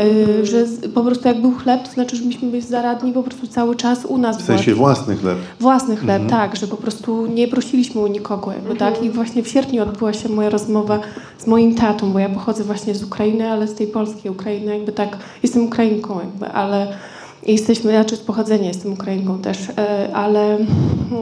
y, 0.00 0.46
że 0.46 0.66
z, 0.66 0.92
po 0.92 1.04
prostu 1.04 1.28
jak 1.28 1.40
był 1.40 1.52
chleb, 1.52 1.82
to 1.82 1.92
znaczy, 1.92 2.16
że 2.16 2.24
myśmy 2.24 2.50
byli 2.50 2.62
zaradni 2.62 3.12
po 3.12 3.22
prostu 3.22 3.46
cały 3.46 3.76
czas 3.76 4.04
u 4.04 4.18
nas. 4.18 4.42
W 4.42 4.46
była 4.46 4.58
sensie 4.58 4.74
własny 4.74 5.16
chleb. 5.16 5.38
Własny 5.60 5.96
chleb, 5.96 6.22
tak, 6.28 6.56
że 6.56 6.66
po 6.66 6.76
prostu 6.76 7.26
nie 7.26 7.48
prosiliśmy 7.48 8.00
u 8.00 8.06
nikogo, 8.06 8.52
jakby, 8.52 8.76
tak? 8.76 9.02
I 9.02 9.10
właśnie 9.10 9.42
w 9.42 9.48
sierpniu 9.48 9.82
odbyła 9.82 10.12
się 10.12 10.28
moja 10.28 10.50
rozmowa 10.50 11.00
z 11.38 11.46
moim 11.46 11.74
tatą, 11.74 12.12
bo 12.12 12.18
ja 12.18 12.28
pochodzę 12.28 12.64
właśnie 12.64 12.94
z 12.94 13.02
Ukrainy, 13.02 13.50
ale 13.50 13.68
z 13.68 13.74
tej 13.74 13.86
polskiej 13.86 14.30
Ukrainy, 14.30 14.74
jakby 14.74 14.92
tak, 14.92 15.18
jestem 15.42 15.66
Ukrainką, 15.66 16.20
jakby, 16.20 16.46
ale 16.46 16.96
jesteśmy, 17.46 17.90
znaczy 17.90 18.16
z 18.16 18.20
pochodzenia 18.20 18.68
jestem 18.68 18.92
Ukrainką 18.92 19.38
też, 19.38 19.58
e, 19.78 20.10
ale 20.14 20.58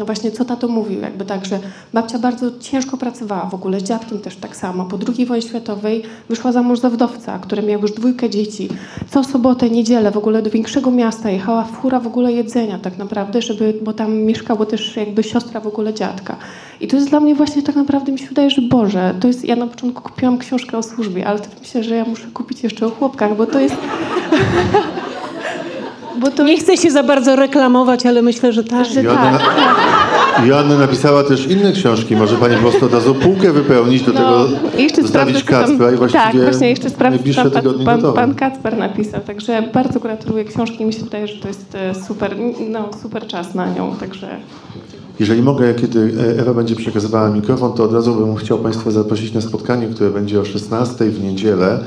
właśnie 0.05 0.31
co 0.31 0.45
tato 0.45 0.69
mówił, 0.69 1.01
jakby 1.01 1.25
tak, 1.25 1.47
że 1.47 1.59
babcia 1.93 2.19
bardzo 2.19 2.59
ciężko 2.61 2.97
pracowała 2.97 3.47
w 3.47 3.55
ogóle, 3.55 3.81
z 3.81 3.83
dziadkiem 3.83 4.19
też 4.19 4.37
tak 4.37 4.57
samo. 4.57 4.85
Po 4.85 4.99
II 5.17 5.27
wojnie 5.27 5.49
światowej 5.49 6.03
wyszła 6.29 6.53
za 6.53 6.63
mąż 6.63 6.79
za 6.79 6.91
wdowca, 6.91 7.39
który 7.39 7.63
miał 7.63 7.81
już 7.81 7.93
dwójkę 7.93 8.31
dzieci. 8.31 8.69
Co 9.11 9.25
sobotę, 9.25 9.71
niedzielę 9.71 10.11
w 10.11 10.17
ogóle 10.17 10.43
do 10.43 10.51
większego 10.51 10.91
miasta 10.91 11.31
jechała 11.31 11.65
fura 11.65 12.01
w 12.01 12.07
ogóle 12.07 12.33
jedzenia 12.33 12.79
tak 12.79 12.99
naprawdę, 12.99 13.43
żeby, 13.43 13.75
bo 13.83 13.93
tam 13.93 14.15
mieszkało 14.15 14.67
też 14.67 14.97
jakby 14.97 15.23
siostra 15.23 15.61
w 15.61 15.67
ogóle 15.67 15.95
dziadka. 15.95 16.37
I 16.81 16.89
to 16.89 16.97
jest 16.97 17.09
dla 17.09 17.21
mnie 17.21 17.35
właśnie 17.35 17.63
tak 17.63 17.77
naprawdę 17.77 18.13
mi 18.13 18.19
się 18.19 18.27
wydaje, 18.27 18.51
że 18.51 18.63
Boże, 18.63 19.15
to 19.21 19.29
jest, 19.29 19.45
ja 19.45 19.57
na 19.57 19.67
początku 19.67 20.03
kupiłam 20.03 20.39
książkę 20.39 20.79
o 20.79 20.83
służbie, 20.83 21.27
ale 21.27 21.39
to 21.39 21.47
myślę, 21.61 21.85
że 21.85 21.97
ja 21.97 22.05
muszę 22.05 22.27
kupić 22.35 22.63
jeszcze 22.63 22.87
o 22.87 22.91
chłopkach, 22.91 23.37
bo 23.37 23.47
to 23.47 23.61
jest... 23.61 23.77
bo 26.21 26.31
to 26.31 26.43
Nie 26.45 26.59
chcę 26.59 26.77
się 26.77 26.91
za 26.91 27.03
bardzo 27.03 27.37
reklamować, 27.37 28.07
ale 28.07 28.23
myślę, 28.23 28.53
że 28.53 28.65
tak. 28.65 28.87
że 28.87 29.03
Joanna, 29.03 29.39
tak. 29.39 30.47
Joanna 30.47 30.79
napisała 30.79 31.25
też 31.25 31.47
inne 31.47 31.73
książki. 31.73 32.17
Może 32.17 32.37
Pani 32.37 32.55
po 32.55 32.61
prostu 32.61 32.87
od 32.87 32.93
razu 32.93 33.15
półkę 33.15 33.53
wypełnić 33.53 34.03
do 34.03 34.13
No, 34.13 34.21
tego, 34.21 34.49
jeszcze 34.79 35.03
zostawić 35.03 35.45
Kacpra 35.45 35.93
i 35.93 35.97
właściwie 35.97 36.25
Tak, 36.25 36.43
właśnie 36.43 36.71
jeszcze 36.71 36.91
sprawdzę, 36.91 37.63
pan, 37.85 38.03
pan, 38.03 38.13
pan 38.13 38.35
Kacper 38.35 38.79
napisał. 38.79 39.21
Także 39.21 39.63
bardzo 39.75 40.01
gratuluję 40.01 40.45
książki. 40.45 40.85
Mi 40.85 40.93
się 40.93 41.05
wydaje, 41.05 41.27
że 41.27 41.41
to 41.43 41.49
jest 41.49 41.75
e, 41.75 41.95
super, 41.95 42.37
no, 42.69 42.91
super 43.03 43.27
czas 43.27 43.55
na 43.55 43.67
nią. 43.67 43.97
Także 44.01 44.29
Jeżeli 45.21 45.43
mogę, 45.43 45.75
kiedy 45.75 46.13
Ewa 46.39 46.55
będzie 46.55 46.77
przekazywała 46.77 47.31
mikrofon, 47.31 47.73
to 47.73 47.85
od 47.85 47.93
razu 47.93 48.15
bym 48.15 48.37
chciał 48.37 48.59
Państwa 48.59 48.91
zaprosić 48.91 49.33
na 49.33 49.41
spotkanie, 49.41 49.87
które 49.87 50.11
będzie 50.11 50.41
o 50.41 50.45
16 50.45 51.05
w 51.05 51.25
niedzielę. 51.25 51.85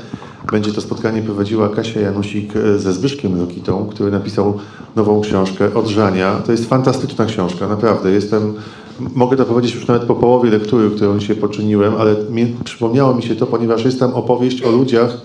Będzie 0.52 0.72
to 0.72 0.80
spotkanie 0.80 1.22
prowadziła 1.22 1.68
Kasia 1.68 2.00
Janusik 2.00 2.56
e, 2.56 2.78
ze 2.78 2.92
Zbyszkiem 2.92 3.40
Rokitą, 3.40 3.86
który 3.86 4.10
napisał 4.10 4.58
nową 4.96 5.20
książkę 5.20 5.74
Odrzania. 5.74 6.34
To 6.46 6.52
jest 6.52 6.68
fantastyczna 6.68 7.26
książka, 7.26 7.68
naprawdę. 7.68 8.10
Jestem, 8.10 8.54
mogę 9.00 9.36
to 9.36 9.44
powiedzieć 9.44 9.74
już 9.74 9.86
nawet 9.86 10.04
po 10.04 10.14
połowie 10.14 10.50
lektury, 10.50 10.90
którą 10.90 11.20
się 11.20 11.34
poczyniłem, 11.34 11.94
ale 11.94 12.16
mi, 12.30 12.46
przypomniało 12.64 13.14
mi 13.14 13.22
się 13.22 13.36
to, 13.36 13.46
ponieważ 13.46 13.84
jest 13.84 14.00
tam 14.00 14.14
opowieść 14.14 14.62
o 14.62 14.70
ludziach, 14.70 15.20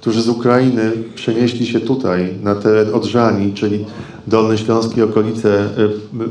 którzy 0.00 0.22
z 0.22 0.28
Ukrainy 0.28 0.92
przenieśli 1.14 1.66
się 1.66 1.80
tutaj, 1.80 2.34
na 2.42 2.54
teren 2.54 2.94
Odrzani, 2.94 3.52
czyli 3.52 3.84
Dolny 4.26 4.58
Śląsk 4.58 4.98
okolice, 4.98 5.68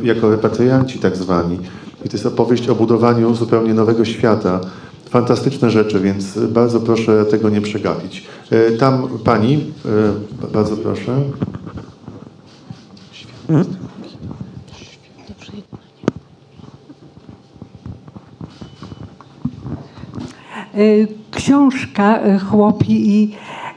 y, 0.04 0.06
jako 0.06 0.30
repatrianci 0.30 1.00
tak 1.00 1.18
zwani. 1.18 1.60
I 2.06 2.10
to 2.10 2.16
jest 2.16 2.26
opowieść 2.26 2.70
o 2.70 2.76
budowaniu 2.76 3.36
zupełnie 3.36 3.74
nowego 3.74 4.06
świata. 4.06 4.62
Fantastyczne 5.10 5.70
rzeczy, 5.72 6.00
więc 6.00 6.40
bardzo 6.40 6.80
proszę 6.80 7.26
tego 7.26 7.50
nie 7.50 7.62
przegapić. 7.62 8.28
Y, 8.52 8.78
Tam 8.78 9.08
pani, 9.24 9.74
y, 10.46 10.48
bardzo 10.54 10.78
proszę. 10.78 11.22
Y, 13.50 13.90
Książka 21.32 22.20
y, 22.26 22.40
Chłopi 22.40 23.10
i 23.10 23.32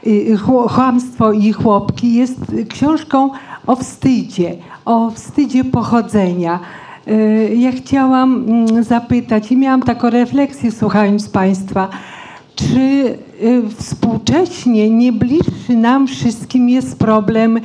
y, 0.07 0.37
Chłamstwo 0.69 1.31
i 1.31 1.53
chłopki 1.53 2.13
jest 2.13 2.39
książką 2.69 3.29
o 3.67 3.75
wstydzie, 3.75 4.55
o 4.85 5.11
wstydzie 5.11 5.63
pochodzenia. 5.63 6.59
Y, 7.07 7.55
Ja 7.55 7.71
chciałam 7.71 8.45
mm, 8.47 8.83
zapytać 8.83 9.51
i 9.51 9.57
miałam 9.57 9.81
taką 9.81 10.09
refleksję 10.09 10.71
słuchając 10.71 11.29
Państwa, 11.29 11.89
czy 12.55 12.79
y, 13.43 13.63
współcześnie 13.77 14.89
nie 14.89 15.13
bliższy 15.13 15.75
nam 15.75 16.07
wszystkim 16.07 16.69
jest 16.69 16.99
problem 16.99 17.59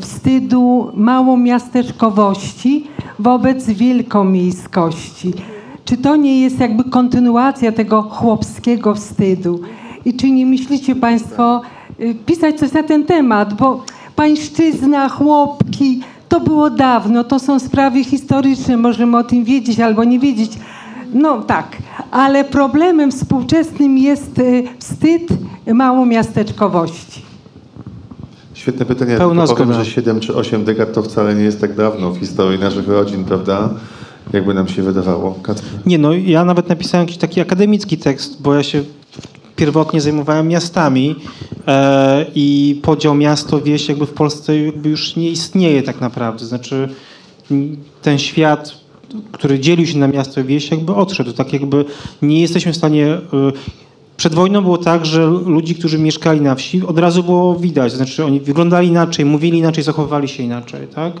wstydu 0.00 0.90
małomiasteczkowości 0.94 2.86
wobec 3.18 3.70
wielkomiejskości? 3.70 5.32
Czy 5.88 5.96
to 5.96 6.16
nie 6.16 6.40
jest 6.40 6.60
jakby 6.60 6.84
kontynuacja 6.84 7.72
tego 7.72 8.02
chłopskiego 8.02 8.94
wstydu? 8.94 9.60
I 10.04 10.14
czy 10.14 10.30
nie 10.30 10.46
myślicie 10.46 10.96
Państwo 10.96 11.62
y, 12.00 12.14
pisać 12.26 12.58
coś 12.58 12.72
na 12.72 12.82
ten 12.82 13.04
temat? 13.04 13.54
Bo 13.54 13.84
pańszczyzna, 14.16 15.08
chłopki, 15.08 16.00
to 16.28 16.40
było 16.40 16.70
dawno, 16.70 17.24
to 17.24 17.38
są 17.38 17.58
sprawy 17.58 18.04
historyczne, 18.04 18.76
możemy 18.76 19.16
o 19.16 19.24
tym 19.24 19.44
wiedzieć 19.44 19.80
albo 19.80 20.04
nie 20.04 20.18
wiedzieć. 20.18 20.52
No 21.14 21.42
tak, 21.42 21.76
ale 22.10 22.44
problemem 22.44 23.10
współczesnym 23.10 23.98
jest 23.98 24.38
y, 24.38 24.64
wstyd 24.78 25.22
małomiasteczkowości. 25.74 27.22
Świetne 28.54 28.86
pytanie. 28.86 29.16
Pełna 29.16 29.46
tylko 29.46 29.64
powiem, 29.64 29.84
że 29.84 29.90
7 29.90 30.20
czy 30.20 30.34
8 30.34 30.64
dekad 30.64 30.92
to 30.92 31.02
wcale 31.02 31.34
nie 31.34 31.44
jest 31.44 31.60
tak 31.60 31.76
dawno 31.76 32.10
w 32.10 32.18
historii 32.18 32.58
naszych 32.58 32.88
rodzin, 32.88 33.24
prawda? 33.24 33.70
Jakby 34.32 34.54
nam 34.54 34.68
się 34.68 34.82
wydawało. 34.82 35.34
Kacper. 35.42 35.70
Nie, 35.86 35.98
no 35.98 36.12
ja 36.12 36.44
nawet 36.44 36.68
napisałem 36.68 37.06
jakiś 37.06 37.18
taki 37.18 37.40
akademicki 37.40 37.98
tekst, 37.98 38.42
bo 38.42 38.54
ja 38.54 38.62
się 38.62 38.82
pierwotnie 39.56 40.00
zajmowałem 40.00 40.48
miastami 40.48 41.16
e, 41.66 42.26
i 42.34 42.80
podział 42.82 43.14
miasto-wieś 43.14 43.88
jakby 43.88 44.06
w 44.06 44.12
Polsce 44.12 44.58
jakby 44.58 44.88
już 44.88 45.16
nie 45.16 45.30
istnieje 45.30 45.82
tak 45.82 46.00
naprawdę. 46.00 46.46
Znaczy 46.46 46.88
ten 48.02 48.18
świat, 48.18 48.74
który 49.32 49.60
dzielił 49.60 49.86
się 49.86 49.98
na 49.98 50.08
miasto 50.08 50.40
i 50.40 50.44
wieś 50.44 50.70
jakby 50.70 50.94
odszedł. 50.94 51.32
Tak 51.32 51.52
jakby 51.52 51.84
nie 52.22 52.40
jesteśmy 52.40 52.72
w 52.72 52.76
stanie 52.76 53.06
e, 53.06 53.20
przed 54.16 54.34
wojną 54.34 54.62
było 54.62 54.78
tak, 54.78 55.06
że 55.06 55.26
ludzi, 55.26 55.74
którzy 55.74 55.98
mieszkali 55.98 56.40
na 56.40 56.54
wsi, 56.54 56.82
od 56.86 56.98
razu 56.98 57.22
było 57.22 57.56
widać. 57.56 57.92
Znaczy 57.92 58.24
oni 58.24 58.40
wyglądali 58.40 58.88
inaczej, 58.88 59.24
mówili 59.24 59.58
inaczej, 59.58 59.84
zachowywali 59.84 60.28
się 60.28 60.42
inaczej, 60.42 60.86
tak? 60.94 61.12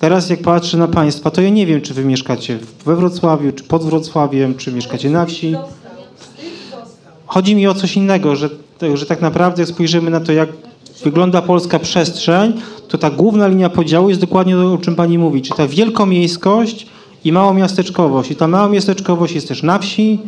Teraz 0.00 0.30
jak 0.30 0.42
patrzę 0.42 0.78
na 0.78 0.88
państwa, 0.88 1.30
to 1.30 1.40
ja 1.40 1.48
nie 1.48 1.66
wiem, 1.66 1.80
czy 1.80 1.94
wy 1.94 2.04
mieszkacie 2.04 2.58
we 2.84 2.96
Wrocławiu, 2.96 3.52
czy 3.52 3.64
pod 3.64 3.84
Wrocławiem, 3.84 4.54
czy 4.54 4.72
mieszkacie 4.72 5.10
na 5.10 5.26
wsi. 5.26 5.54
Chodzi 7.26 7.54
mi 7.54 7.66
o 7.66 7.74
coś 7.74 7.96
innego, 7.96 8.36
że, 8.36 8.50
że 8.94 9.06
tak 9.06 9.20
naprawdę 9.20 9.62
jak 9.62 9.68
spojrzymy 9.68 10.10
na 10.10 10.20
to, 10.20 10.32
jak 10.32 10.48
wygląda 11.04 11.42
polska 11.42 11.78
przestrzeń, 11.78 12.52
to 12.88 12.98
ta 12.98 13.10
główna 13.10 13.48
linia 13.48 13.70
podziału 13.70 14.08
jest 14.08 14.20
dokładnie 14.20 14.54
to, 14.54 14.72
o 14.72 14.78
czym 14.78 14.94
pani 14.94 15.18
mówi, 15.18 15.42
czy 15.42 15.54
ta 15.54 15.68
wielkomiejskość 15.68 16.86
i 17.24 17.32
małomiasteczkowość. 17.32 18.30
I 18.30 18.36
ta 18.36 18.48
małomiasteczkowość 18.48 19.34
jest 19.34 19.48
też 19.48 19.62
na 19.62 19.78
wsi, 19.78 20.18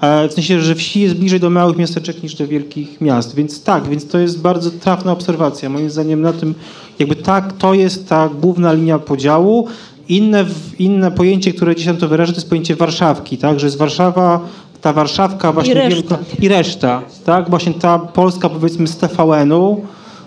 e, 0.00 0.28
w 0.28 0.32
sensie, 0.32 0.60
że 0.60 0.74
wsi 0.74 1.00
jest 1.00 1.14
bliżej 1.14 1.40
do 1.40 1.50
małych 1.50 1.76
miasteczek 1.76 2.22
niż 2.22 2.34
do 2.34 2.46
wielkich 2.46 3.00
miast. 3.00 3.34
Więc 3.34 3.62
tak, 3.62 3.88
więc 3.88 4.08
to 4.08 4.18
jest 4.18 4.40
bardzo 4.40 4.70
trafna 4.70 5.12
obserwacja. 5.12 5.70
Moim 5.70 5.90
zdaniem 5.90 6.22
na 6.22 6.32
tym, 6.32 6.54
jakby 6.98 7.16
tak, 7.16 7.52
to 7.52 7.74
jest 7.74 8.08
ta 8.08 8.28
główna 8.28 8.72
linia 8.72 8.98
podziału. 8.98 9.66
Inne, 10.08 10.44
inne 10.78 11.10
pojęcie, 11.10 11.52
które 11.52 11.76
dzisiaj 11.76 11.96
to 11.96 12.08
wyraża, 12.08 12.32
to 12.32 12.38
jest 12.38 12.48
pojęcie 12.48 12.76
Warszawki, 12.76 13.38
tak? 13.38 13.60
Że 13.60 13.66
jest 13.66 13.78
Warszawa, 13.78 14.40
ta 14.80 14.92
Warszawka 14.92 15.52
właśnie 15.52 15.74
reszta. 15.74 15.94
wielka, 15.96 16.18
i 16.40 16.48
reszta, 16.48 17.02
tak? 17.24 17.50
Właśnie 17.50 17.74
ta 17.74 17.98
Polska 17.98 18.48
powiedzmy 18.48 18.86
z 18.86 18.96
TVN-u, 18.96 19.80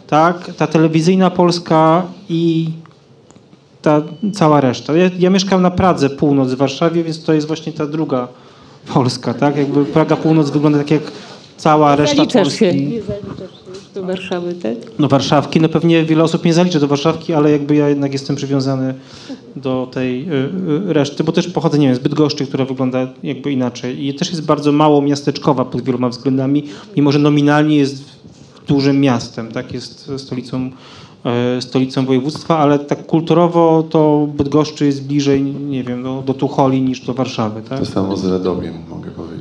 tak? 0.07 0.51
Ta 0.57 0.67
telewizyjna 0.67 1.29
Polska 1.29 2.03
i 2.29 2.69
ta 3.81 4.01
cała 4.33 4.61
reszta. 4.61 4.97
Ja, 4.97 5.09
ja 5.19 5.29
mieszkam 5.29 5.61
na 5.61 5.71
Pradze 5.71 6.09
Północ 6.09 6.51
w 6.51 6.55
Warszawie, 6.57 7.03
więc 7.03 7.23
to 7.23 7.33
jest 7.33 7.47
właśnie 7.47 7.73
ta 7.73 7.85
druga 7.85 8.27
Polska, 8.93 9.33
tak? 9.33 9.57
Jakby 9.57 9.85
Praga 9.85 10.15
Północ 10.15 10.49
wygląda 10.49 10.77
tak 10.77 10.91
jak 10.91 11.03
cała 11.57 11.95
reszta 11.95 12.25
Polski. 12.25 12.57
się. 12.59 12.73
Do 13.93 14.03
Warszawy, 14.03 14.53
tak? 14.53 14.75
No 14.99 15.07
Warszawki, 15.07 15.61
no 15.61 15.69
pewnie 15.69 16.05
wiele 16.05 16.23
osób 16.23 16.45
nie 16.45 16.53
zalicza 16.53 16.79
do 16.79 16.87
Warszawki, 16.87 17.33
ale 17.33 17.51
jakby 17.51 17.75
ja 17.75 17.89
jednak 17.89 18.13
jestem 18.13 18.35
przywiązany 18.35 18.93
do 19.55 19.87
tej 19.91 20.29
y, 20.29 20.33
y, 20.89 20.93
reszty, 20.93 21.23
bo 21.23 21.31
też 21.31 21.47
pochodzę, 21.47 21.79
nie 21.79 21.87
wiem, 21.87 21.95
z 21.95 21.99
Bydgoszczy, 21.99 22.45
która 22.45 22.65
wygląda 22.65 23.07
jakby 23.23 23.51
inaczej 23.51 24.07
i 24.07 24.13
też 24.13 24.29
jest 24.29 24.45
bardzo 24.45 24.71
mało 24.71 25.01
miasteczkowa 25.01 25.65
pod 25.65 25.81
wieloma 25.81 26.09
względami, 26.09 26.63
mimo 26.97 27.11
że 27.11 27.19
nominalnie 27.19 27.77
jest 27.77 28.03
dużym 28.67 28.99
miastem, 29.01 29.51
tak, 29.51 29.73
jest 29.73 30.11
stolicą, 30.17 30.71
y, 31.57 31.61
stolicą 31.61 32.05
województwa, 32.05 32.57
ale 32.57 32.79
tak 32.79 33.05
kulturowo 33.05 33.83
to 33.89 34.27
Bydgoszczy 34.37 34.85
jest 34.85 35.07
bliżej, 35.07 35.43
nie 35.43 35.83
wiem, 35.83 36.03
do, 36.03 36.23
do 36.25 36.33
Tucholi 36.33 36.81
niż 36.81 37.05
do 37.05 37.13
Warszawy, 37.13 37.61
tak? 37.69 37.79
To 37.79 37.85
samo 37.85 38.17
z 38.17 38.25
Radomiem, 38.25 38.73
mogę 38.89 39.11
powiedzieć. 39.11 39.40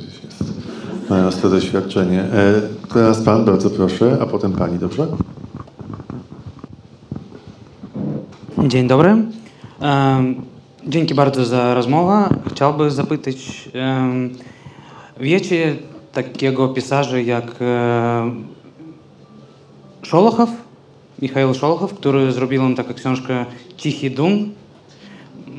Jest. 1.11 1.23
Mają 1.23 1.41
to 1.41 1.49
doświadczenie. 1.49 2.19
E, 2.19 2.61
teraz 2.93 3.21
pan, 3.21 3.45
bardzo 3.45 3.69
proszę, 3.69 4.17
a 4.21 4.25
potem 4.25 4.53
pani, 4.53 4.79
dobrze? 4.79 5.07
Dzień 8.67 8.87
dobry. 8.87 9.15
Dzięki 10.87 11.15
bardzo 11.15 11.45
za 11.45 11.73
rozmowę. 11.73 12.29
Chciałbym 12.51 12.91
zapytać, 12.91 13.69
wiecie 15.19 15.75
takiego 16.13 16.67
pisarza 16.69 17.19
jak 17.19 17.55
e, 17.61 18.31
Szolochow, 20.01 20.49
Michał 21.21 21.53
Szolochow, 21.53 21.93
który 21.93 22.31
zrobił 22.31 22.75
taką 22.75 22.93
książkę 22.93 23.45
Cichy 23.77 24.09
Dum. 24.09 24.49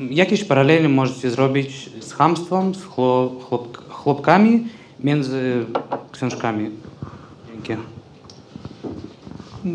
Jakieś 0.09 0.43
paralele 0.43 0.89
możecie 0.89 1.29
zrobić 1.29 1.89
z 1.99 2.13
chamstwem, 2.13 2.75
z 2.75 2.83
chłopkami 3.89 4.63
między 5.03 5.65
książkami. 6.11 6.69
Dzięki. 7.53 7.81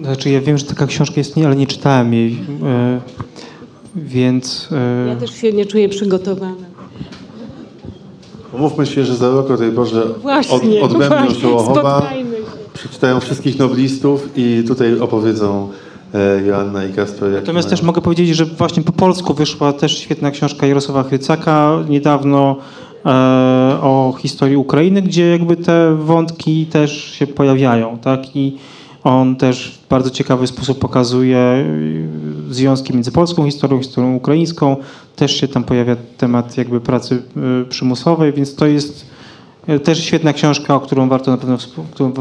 Znaczy 0.03 0.31
ja 0.31 0.41
wiem, 0.41 0.59
że 0.59 0.65
taka 0.65 0.87
książka 0.87 1.21
istnieje, 1.21 1.47
ale 1.49 1.57
nie 1.57 1.67
czytałem 1.67 2.15
jej, 2.15 2.39
e, 2.65 3.01
więc... 3.97 4.69
e, 4.73 5.09
Ja 5.09 5.17
też 5.17 5.31
się 5.35 5.53
nie 5.53 5.67
czuję 5.67 5.89
przygotowana. 5.89 6.69
Umówmy 8.53 8.87
się, 8.87 9.05
że 9.05 9.17
za 9.17 9.31
rok 9.31 9.51
o 9.51 9.57
tej 9.57 9.73
porze 9.73 10.05
od, 10.05 10.19
Właśnie, 10.19 10.81
odbędą 10.83 11.35
się 11.35 11.59
się. 11.59 12.03
przeczytają 12.75 13.21
wszystkich 13.21 13.59
noblistów 13.59 14.29
i 14.37 14.65
tutaj 14.69 15.01
opowiedzą 15.01 15.69
Joanna 16.47 16.85
i 16.85 16.93
Kasper. 16.93 17.31
Natomiast 17.33 17.69
mają- 17.69 17.77
też 17.77 17.83
mogę 17.83 18.01
powiedzieć, 18.01 18.37
że 18.37 18.45
właśnie 18.45 18.83
po 18.83 18.93
polsku 18.93 19.35
wyszła 19.35 19.73
też 19.73 19.99
świetna 19.99 20.31
książka 20.31 20.67
Jarosława 20.67 21.03
Chrycaka 21.03 21.79
niedawno 21.89 22.57
e, 23.07 23.09
o 23.83 24.15
historii 24.19 24.57
Ukrainy, 24.57 25.03
gdzie 25.03 25.31
jakby 25.31 25.57
te 25.57 25.95
wątki 25.97 26.67
też 26.67 27.05
się 27.05 27.27
pojawiają, 27.27 27.99
tak? 27.99 28.37
I 28.37 28.57
on 29.05 29.37
też 29.37 29.79
w 29.87 29.89
bardzo 29.89 30.11
ciekawy 30.11 30.47
sposób 30.47 30.79
pokazuje 30.79 31.65
y, 32.49 32.55
związki 32.55 32.93
między 32.95 33.13
polską 33.13 33.45
historią, 33.47 33.79
historią 33.79 34.15
ukraińską. 34.15 34.77
Też 35.17 35.37
się 35.41 35.49
tam 35.49 35.65
pojawia 35.65 35.97
temat 36.19 36.57
jakby 36.57 36.81
pracy 36.81 37.23
y, 37.63 37.65
przymusowej, 37.65 38.33
więc 38.33 38.55
to 38.55 38.67
jest 38.67 39.08
też 39.85 39.99
świetna 40.05 40.33
książka, 40.33 40.75
o 40.75 40.81
którą 40.81 41.09
warto 41.09 41.31
na 41.31 41.37
pewno 41.37 41.59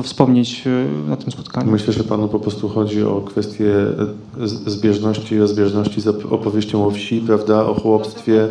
wspomnieć 0.03 0.63
y, 1.05 1.09
na 1.09 1.15
tym 1.17 1.31
spotkaniu. 1.31 1.71
Myślę, 1.71 1.93
że 1.93 2.03
panu 2.03 2.27
po 2.27 2.39
prostu 2.39 2.69
chodzi 2.69 3.03
o 3.03 3.21
kwestię 3.21 3.65
e, 4.41 4.47
zbieżności 4.47 5.35
i 5.35 5.39
rozbieżności 5.39 6.01
z 6.01 6.07
op- 6.07 6.33
opowieścią 6.33 6.87
o 6.87 6.91
wsi, 6.91 7.21
prawda, 7.27 7.65
o 7.65 7.73
chłopstwie. 7.73 8.47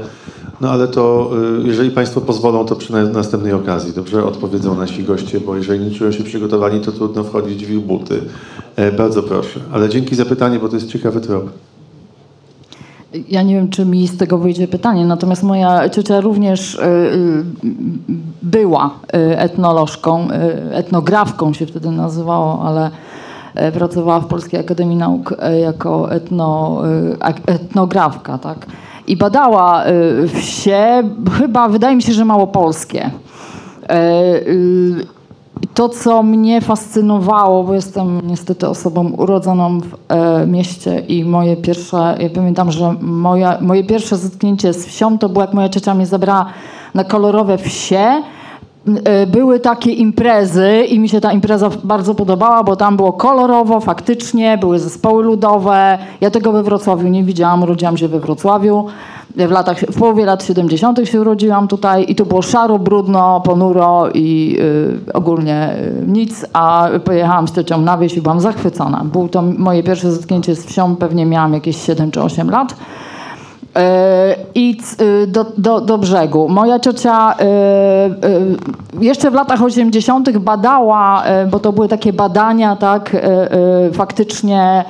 No 0.61 0.71
ale 0.71 0.89
to, 0.89 1.31
e, 1.63 1.67
jeżeli 1.67 1.91
państwo 1.91 2.21
pozwolą, 2.21 2.65
to 2.65 2.77
przy 2.77 2.93
na- 2.93 3.05
następnej 3.05 3.53
okazji, 3.53 3.93
dobrze, 3.93 4.25
odpowiedzą 4.25 4.75
nasi 4.77 5.03
goście, 5.05 5.41
bo 5.41 5.57
jeżeli 5.57 5.85
nie 5.85 5.91
czują 5.91 6.13
się 6.13 6.25
przygotowani, 6.25 6.81
to 6.81 6.93
trudno 6.93 7.25
wchodzić 7.25 7.67
w 7.67 7.71
ich 7.71 7.81
buty. 7.81 8.21
E, 8.77 8.93
Bardzo 8.93 9.23
proszę. 9.23 9.61
Ale 9.73 9.89
dzięki 9.89 10.17
za 10.17 10.25
pytanie, 10.25 10.59
bo 10.59 10.69
to 10.69 10.75
jest 10.77 10.89
ciekawy 10.89 11.21
trop. 11.21 11.51
Ja 13.29 13.43
nie 13.43 13.55
wiem, 13.55 13.69
czy 13.69 13.85
mi 13.85 14.07
z 14.09 14.17
tego 14.17 14.39
wyjdzie 14.39 14.69
pytanie, 14.69 15.07
natomiast 15.07 15.43
moja 15.43 15.89
ciocia 15.89 16.21
również 16.21 16.75
y, 16.75 16.79
y, 16.83 17.45
była 18.43 18.91
y, 19.17 19.39
etnolożką, 19.39 20.29
etnografką 20.73 21.53
się 21.53 21.67
wtedy 21.67 21.91
nazywało, 21.91 22.63
ale 22.65 22.91
y, 23.69 23.73
pracowała 23.73 24.21
w 24.21 24.27
Polskiej 24.27 24.61
Akademii 24.61 24.97
Nauk 24.97 25.33
y, 25.33 25.59
jako 25.59 26.13
etno, 26.13 26.81
ak- 27.21 27.41
etnografka, 27.51 28.39
tak? 28.39 28.67
I 29.07 29.17
badała 29.17 29.85
wsie, 30.35 31.03
chyba 31.39 31.69
wydaje 31.69 31.97
mi 31.97 32.03
się, 32.03 32.13
że 32.13 32.25
małopolskie. 32.25 33.11
To, 35.77 35.89
co 35.89 36.23
mnie 36.23 36.61
fascynowało, 36.61 37.65
bo 37.65 37.75
jestem 37.75 38.21
niestety 38.27 38.69
osobą 38.69 39.13
urodzoną 39.13 39.81
w 39.81 39.95
e, 40.09 40.47
mieście 40.47 40.99
i 40.99 41.25
moje 41.25 41.57
pierwsze, 41.57 42.17
ja 42.21 42.31
pamiętam, 42.35 42.73
że 42.73 42.95
moja, 43.01 43.59
moje 43.61 43.85
pierwsze 43.85 44.17
zetknięcie 44.17 44.73
z 44.73 44.87
wsią 44.87 45.19
to 45.19 45.29
było, 45.29 45.45
jak 45.45 45.55
moja 45.55 45.69
ciocia 45.69 45.95
mnie 45.95 46.07
zabrała 46.07 46.47
na 46.95 47.05
kolorowe 47.05 47.59
wsie. 47.59 48.23
E, 49.05 49.27
Były 49.27 49.61
takie 49.61 49.93
imprezy 49.93 50.85
i 50.89 50.99
mi 50.99 51.09
się 51.09 51.21
ta 51.21 51.33
impreza 51.33 51.71
bardzo 51.85 52.15
podobała, 52.15 52.65
bo 52.65 52.77
tam 52.77 52.97
było 52.97 53.13
kolorowo, 53.13 53.81
faktycznie, 53.81 54.59
były 54.59 54.79
zespoły 54.79 55.25
ludowe. 55.25 55.99
Ja 56.21 56.31
tego 56.31 56.53
we 56.53 56.63
Wrocławiu 56.63 57.09
nie 57.09 57.25
widziałam, 57.25 57.63
urodziłam 57.63 57.97
się 57.97 58.09
we 58.09 58.21
Wrocławiu. 58.21 58.87
W, 59.37 59.51
latach, 59.51 59.81
w 59.81 59.99
połowie 59.99 60.25
lat 60.25 60.45
70. 60.45 61.01
się 61.05 61.21
urodziłam 61.21 61.69
tutaj 61.69 62.05
i 62.09 62.15
to 62.15 62.25
było 62.27 62.43
szaro, 62.43 62.79
brudno, 62.79 63.41
ponuro 63.41 64.09
i 64.15 64.57
y, 65.09 65.13
ogólnie 65.13 65.77
y, 66.03 66.07
nic, 66.07 66.47
a 66.53 66.89
pojechałam 67.05 67.49
z 67.49 67.53
ciocią 67.53 67.81
na 67.81 67.99
wieś 67.99 68.17
i 68.17 68.23
byłam 68.23 68.41
zachwycona. 68.41 69.05
Było 69.05 69.29
to 69.29 69.43
moje 69.43 69.83
pierwsze 69.83 70.13
zetknięcie 70.13 70.55
z 70.55 70.67
wsią, 70.67 70.97
pewnie 70.97 71.27
miałam 71.27 71.55
jakieś 71.55 71.77
7 71.77 72.11
czy 72.11 72.23
8 72.23 72.51
lat. 72.51 72.75
E, 73.77 74.37
i 74.55 74.77
y, 75.01 75.27
do, 75.27 75.45
do, 75.59 75.81
do 75.81 75.99
brzegu. 75.99 76.49
Moja 76.49 76.81
ciocia 76.81 77.35
y, 77.41 77.45
y, 79.01 79.05
jeszcze 79.05 79.31
w 79.31 79.35
latach 79.35 79.63
80. 79.63 80.39
badała, 80.39 81.25
y, 81.45 81.47
bo 81.47 81.59
to 81.59 81.73
były 81.73 81.89
takie 81.89 82.13
badania, 82.13 82.77
tak, 82.77 83.15
y, 83.15 83.93
faktycznie 83.93 84.85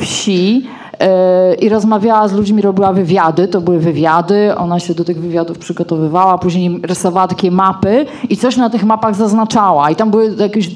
wsi. 0.00 0.68
Y, 1.02 1.54
I 1.54 1.68
rozmawiała 1.68 2.28
z 2.28 2.32
ludźmi, 2.32 2.62
robiła 2.62 2.92
wywiady, 2.92 3.48
to 3.48 3.60
były 3.60 3.78
wywiady, 3.78 4.56
ona 4.56 4.80
się 4.80 4.94
do 4.94 5.04
tych 5.04 5.20
wywiadów 5.20 5.58
przygotowywała, 5.58 6.38
później 6.38 6.80
rysowała 6.82 7.28
takie 7.28 7.50
mapy 7.50 8.06
i 8.28 8.36
coś 8.36 8.56
na 8.56 8.70
tych 8.70 8.84
mapach 8.84 9.14
zaznaczała. 9.14 9.90
I 9.90 9.96
tam 9.96 10.10
były 10.10 10.34
jakieś 10.38 10.66
y, 10.66 10.72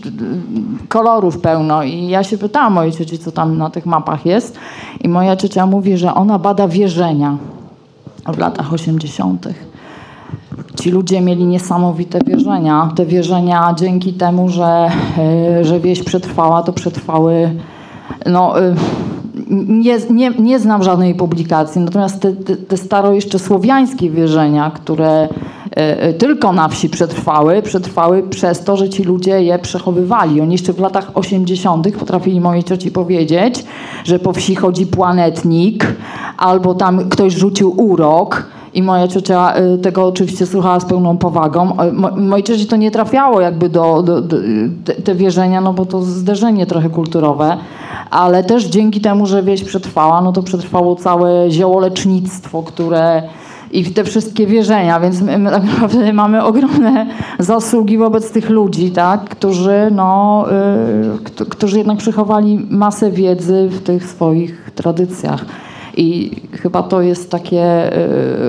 kolorów 0.88 1.38
pełno. 1.38 1.82
I 1.82 2.06
ja 2.06 2.24
się 2.24 2.38
pytałam 2.38 2.72
mojej 2.72 2.92
cioci, 2.92 3.18
co 3.18 3.32
tam 3.32 3.58
na 3.58 3.70
tych 3.70 3.86
mapach 3.86 4.26
jest. 4.26 4.58
I 5.00 5.08
moja 5.08 5.36
ciocia 5.36 5.66
mówi, 5.66 5.96
że 5.96 6.14
ona 6.14 6.38
bada 6.38 6.68
wierzenia 6.68 7.36
w 8.26 8.38
latach 8.38 8.72
80. 8.72 9.48
Ci 10.80 10.90
ludzie 10.90 11.20
mieli 11.20 11.44
niesamowite 11.44 12.18
wierzenia. 12.26 12.90
Te 12.96 13.06
wierzenia 13.06 13.74
dzięki 13.76 14.12
temu, 14.12 14.48
że, 14.48 14.90
y, 15.60 15.64
że 15.64 15.80
wieś 15.80 16.02
przetrwała, 16.02 16.62
to 16.62 16.72
przetrwały 16.72 17.54
no, 18.26 18.54
nie, 19.68 19.98
nie, 20.10 20.30
nie 20.30 20.58
znam 20.58 20.82
żadnej 20.82 21.14
publikacji, 21.14 21.80
natomiast 21.80 22.20
te, 22.20 22.32
te, 22.32 22.56
te 22.56 22.76
staro 22.76 23.12
jeszcze 23.12 23.38
słowiańskie 23.38 24.10
wierzenia, 24.10 24.70
które 24.70 25.08
e, 25.10 25.28
e, 25.76 26.12
tylko 26.12 26.52
na 26.52 26.68
wsi 26.68 26.88
przetrwały, 26.88 27.62
przetrwały 27.62 28.22
przez 28.22 28.64
to, 28.64 28.76
że 28.76 28.88
ci 28.88 29.02
ludzie 29.02 29.42
je 29.42 29.58
przechowywali. 29.58 30.40
Oni 30.40 30.52
jeszcze 30.52 30.72
w 30.72 30.80
latach 30.80 31.10
80. 31.14 31.96
potrafili 31.98 32.40
mojej 32.40 32.64
cioci 32.64 32.90
powiedzieć, 32.90 33.64
że 34.04 34.18
po 34.18 34.32
wsi 34.32 34.54
chodzi 34.54 34.86
planetnik, 34.86 35.86
albo 36.38 36.74
tam 36.74 37.08
ktoś 37.08 37.32
rzucił 37.32 37.80
urok. 37.80 38.46
I 38.74 38.82
moja 38.82 39.08
ciocia 39.08 39.54
y, 39.74 39.78
tego 39.78 40.06
oczywiście 40.06 40.46
słuchała 40.46 40.80
z 40.80 40.84
pełną 40.84 41.18
powagą. 41.18 41.76
Mo- 41.92 42.16
Mojej 42.16 42.44
cioci 42.44 42.66
to 42.66 42.76
nie 42.76 42.90
trafiało 42.90 43.40
jakby 43.40 43.68
do, 43.68 44.02
do, 44.02 44.20
do 44.20 44.36
te, 44.84 44.94
te 44.94 45.14
wierzenia, 45.14 45.60
no 45.60 45.72
bo 45.72 45.86
to 45.86 46.02
zderzenie 46.02 46.66
trochę 46.66 46.90
kulturowe, 46.90 47.56
ale 48.12 48.44
też 48.44 48.64
dzięki 48.64 49.00
temu, 49.00 49.26
że 49.26 49.42
wieś 49.42 49.64
przetrwała, 49.64 50.20
no 50.20 50.32
to 50.32 50.42
przetrwało 50.42 50.96
całe 50.96 51.50
ziołolecznictwo, 51.50 52.62
które 52.62 53.22
i 53.72 53.84
te 53.84 54.04
wszystkie 54.04 54.46
wierzenia, 54.46 55.00
więc 55.00 55.20
my, 55.20 55.38
my 55.38 55.50
tak 55.50 55.64
naprawdę 55.64 56.12
mamy 56.12 56.44
ogromne 56.44 57.06
zasługi 57.38 57.98
wobec 57.98 58.32
tych 58.32 58.50
ludzi, 58.50 58.90
tak, 58.90 59.24
którzy, 59.24 59.88
no, 59.90 60.44
y, 61.40 61.44
którzy 61.44 61.78
jednak 61.78 61.98
przechowali 61.98 62.66
masę 62.70 63.10
wiedzy 63.10 63.68
w 63.68 63.82
tych 63.82 64.06
swoich 64.06 64.70
tradycjach. 64.74 65.44
I 65.96 66.30
chyba 66.52 66.82
to 66.82 67.02
jest 67.02 67.30
takie 67.30 67.92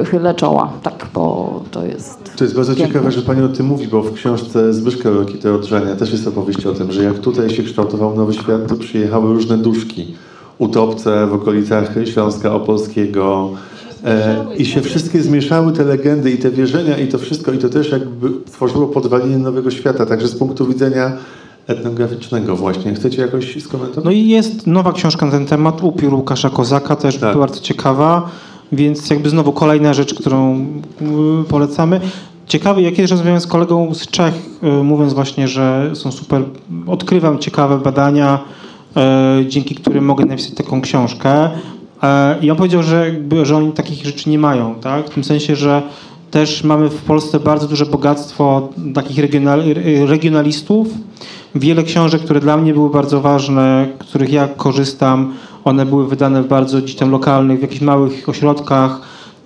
y, 0.01 0.05
chylę 0.05 0.33
czoła, 0.33 0.73
tak, 0.83 1.07
bo 1.13 1.63
to 1.71 1.85
jest. 1.85 2.37
To 2.37 2.43
jest 2.43 2.55
bardzo 2.55 2.75
piękne. 2.75 2.87
ciekawe, 2.87 3.11
że 3.11 3.21
Pani 3.21 3.41
o 3.41 3.49
tym 3.49 3.65
mówi, 3.65 3.87
bo 3.87 4.03
w 4.03 4.13
książce 4.13 4.73
Zbyszka 4.73 5.09
Rokita 5.09 5.51
Odrzenia 5.51 5.95
też 5.95 6.11
jest 6.11 6.27
opowieść 6.27 6.65
o 6.65 6.73
tym, 6.73 6.91
że 6.91 7.03
jak 7.03 7.19
tutaj 7.19 7.49
się 7.49 7.63
kształtował 7.63 8.15
Nowy 8.15 8.33
Świat, 8.33 8.67
to 8.67 8.75
przyjechały 8.75 9.33
różne 9.33 9.57
duszki, 9.57 10.15
utopce 10.57 11.27
w 11.27 11.33
okolicach 11.33 11.93
Śląska 12.05 12.53
Opolskiego 12.53 13.49
e, 14.05 14.45
i 14.57 14.65
się 14.65 14.81
wszystkie 14.81 15.21
zmieszały 15.21 15.71
te 15.71 15.83
legendy 15.83 16.31
i 16.31 16.37
te 16.37 16.51
wierzenia 16.51 16.97
i 16.97 17.07
to 17.07 17.17
wszystko 17.17 17.51
i 17.51 17.57
to 17.57 17.69
też 17.69 17.91
jakby 17.91 18.29
tworzyło 18.45 18.87
podwaliny 18.87 19.37
Nowego 19.37 19.71
Świata, 19.71 20.05
także 20.05 20.27
z 20.27 20.35
punktu 20.35 20.67
widzenia 20.67 21.17
etnograficznego 21.67 22.55
właśnie. 22.55 22.93
Chcecie 22.93 23.21
jakoś 23.21 23.63
skomentować? 23.63 24.05
No 24.05 24.11
i 24.11 24.27
jest 24.27 24.67
nowa 24.67 24.93
książka 24.93 25.25
na 25.25 25.31
ten 25.31 25.45
temat, 25.45 25.83
Upiór 25.83 26.13
Łukasza 26.13 26.49
Kozaka, 26.49 26.95
też 26.95 27.17
Tak. 27.17 27.37
bardzo 27.37 27.59
ciekawa, 27.59 28.29
więc 28.71 29.09
jakby 29.09 29.29
znowu 29.29 29.51
kolejna 29.51 29.93
rzecz, 29.93 30.13
którą 30.13 30.65
y, 31.41 31.43
polecamy. 31.49 32.01
Ciekawy, 32.47 32.81
jak 32.81 32.93
kiedyś 32.93 33.11
rozmawiałem 33.11 33.41
z 33.41 33.47
kolegą 33.47 33.93
z 33.93 34.07
Czech, 34.07 34.33
y, 34.63 34.83
mówiąc 34.83 35.13
właśnie, 35.13 35.47
że 35.47 35.91
są 35.93 36.11
super, 36.11 36.43
odkrywam 36.87 37.39
ciekawe 37.39 37.77
badania, 37.77 38.39
y, 39.41 39.45
dzięki 39.45 39.75
którym 39.75 40.05
mogę 40.05 40.25
napisać 40.25 40.53
taką 40.53 40.81
książkę. 40.81 41.49
I 42.41 42.51
on 42.51 42.57
powiedział, 42.57 42.83
że, 42.83 43.11
że 43.43 43.57
oni 43.57 43.71
takich 43.71 44.05
rzeczy 44.05 44.29
nie 44.29 44.39
mają, 44.39 44.75
tak? 44.75 45.05
w 45.05 45.09
tym 45.09 45.23
sensie, 45.23 45.55
że 45.55 45.81
też 46.33 46.63
mamy 46.63 46.89
w 46.89 47.01
Polsce 47.01 47.39
bardzo 47.39 47.67
duże 47.67 47.85
bogactwo 47.85 48.69
takich 48.93 49.19
regional, 49.19 49.63
regionalistów. 50.07 50.87
Wiele 51.55 51.83
książek, 51.83 52.21
które 52.21 52.39
dla 52.39 52.57
mnie 52.57 52.73
były 52.73 52.89
bardzo 52.89 53.21
ważne, 53.21 53.87
których 53.99 54.31
ja 54.31 54.47
korzystam, 54.47 55.33
one 55.63 55.85
były 55.85 56.07
wydane 56.07 56.43
w 56.43 56.47
bardzo 56.47 56.81
gdzieś 56.81 56.95
tam 56.95 57.11
lokalnych, 57.11 57.59
w 57.59 57.61
jakichś 57.61 57.81
małych 57.81 58.29
ośrodkach, 58.29 59.01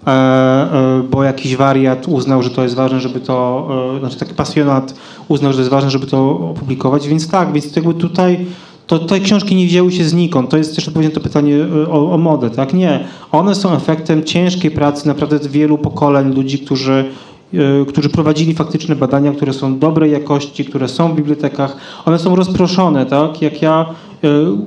e, 0.07 0.11
e, 0.11 1.03
bo 1.11 1.23
jakiś 1.23 1.55
wariat 1.55 2.07
uznał, 2.07 2.43
że 2.43 2.49
to 2.49 2.63
jest 2.63 2.75
ważne, 2.75 2.99
żeby 2.99 3.19
to, 3.19 3.67
e, 3.95 3.99
znaczy 3.99 4.17
taki 4.17 4.33
pasjonat 4.33 4.93
uznał, 5.27 5.51
że 5.51 5.57
to 5.57 5.61
jest 5.61 5.71
ważne, 5.71 5.91
żeby 5.91 6.07
to 6.07 6.29
opublikować. 6.29 7.07
Więc 7.07 7.29
tak, 7.29 7.53
więc 7.53 7.75
jakby 7.75 7.93
tutaj 7.93 8.45
to 8.87 8.99
te 8.99 9.19
książki 9.19 9.55
nie 9.55 9.65
wzięły 9.65 9.91
się 9.91 10.03
znikąd. 10.03 10.49
To 10.49 10.57
jest 10.57 10.75
też 10.75 10.87
odpowiedź 10.87 11.09
na 11.09 11.15
to 11.15 11.21
pytanie 11.21 11.55
y, 11.55 11.89
o, 11.91 12.11
o 12.13 12.17
modę, 12.17 12.49
tak? 12.49 12.73
Nie. 12.73 12.99
One 13.31 13.55
są 13.55 13.73
efektem 13.73 14.23
ciężkiej 14.23 14.71
pracy 14.71 15.07
naprawdę 15.07 15.39
wielu 15.49 15.77
pokoleń 15.77 16.33
ludzi, 16.33 16.59
którzy, 16.59 17.05
y, 17.53 17.85
którzy 17.87 18.09
prowadzili 18.09 18.53
faktyczne 18.53 18.95
badania, 18.95 19.31
które 19.31 19.53
są 19.53 19.79
dobrej 19.79 20.11
jakości, 20.11 20.65
które 20.65 20.87
są 20.87 21.11
w 21.11 21.15
bibliotekach. 21.15 21.77
One 22.05 22.19
są 22.19 22.35
rozproszone, 22.35 23.05
tak? 23.05 23.41
Jak 23.41 23.61
ja 23.61 23.85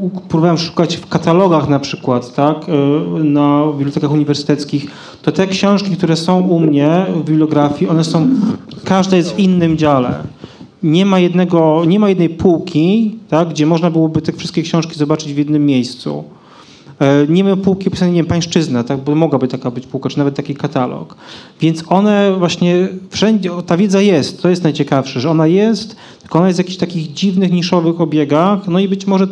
u- 0.01 0.10
próbowałem 0.28 0.59
szukać 0.59 0.97
w 0.97 1.06
katalogach 1.09 1.68
na 1.68 1.78
przykład, 1.80 2.34
tak? 2.34 2.56
Na 3.24 3.64
bibliotekach 3.78 4.12
uniwersyteckich, 4.12 4.86
to 5.22 5.32
te 5.32 5.47
książki, 5.47 5.97
które 5.97 6.16
są 6.16 6.40
u 6.40 6.60
mnie 6.60 7.06
w 7.14 7.18
bibliografii, 7.24 7.90
one 7.90 8.05
są, 8.05 8.28
każda 8.84 9.16
jest 9.16 9.34
w 9.34 9.38
innym 9.38 9.76
dziale 9.78 10.14
nie 10.82 11.07
ma, 11.07 11.19
jednego, 11.19 11.85
nie 11.86 12.01
ma 12.01 12.09
jednej 12.09 12.28
półki, 12.28 13.16
tak, 13.28 13.48
gdzie 13.48 13.66
można 13.66 13.90
byłoby 13.90 14.23
te 14.23 14.32
wszystkie 14.32 14.62
książki 14.62 14.94
zobaczyć 14.94 15.35
w 15.35 15.39
jednym 15.39 15.66
miejscu. 15.66 16.24
E, 17.01 17.27
Nie 17.28 17.44
ma 17.44 17.57
półki 17.57 17.89
opisanej, 17.89 18.15
nie 18.15 18.20
wiem, 18.20 18.27
pańszczyzna, 18.27 18.85
tak, 18.85 19.01
bo 19.01 19.15
mogłaby 19.15 19.48
taka 19.48 19.70
być 19.70 19.86
półka, 19.86 20.09
czy 20.09 20.19
nawet 20.19 20.35
taki 20.35 20.55
katalog. 20.55 21.16
Więc 21.61 21.85
one 21.89 22.35
właśnie 22.39 22.89
wszędzie, 23.11 23.51
ta 23.66 23.77
wiedza 23.77 24.01
jest, 24.01 24.43
to 24.43 24.48
jest 24.48 24.62
najciekawsze, 24.62 25.20
że 25.20 25.31
ona 25.31 25.47
jest, 25.47 25.97
tylko 26.20 26.39
ona 26.39 26.47
jest 26.48 26.57
w 26.57 26.62
jakichś 26.62 26.77
takich 26.77 27.12
dziwnych, 27.12 27.52
niszowych 27.52 28.01
obiegach, 28.01 28.69
no 28.69 28.78
i 28.78 28.89
być 28.89 29.07
może 29.07 29.27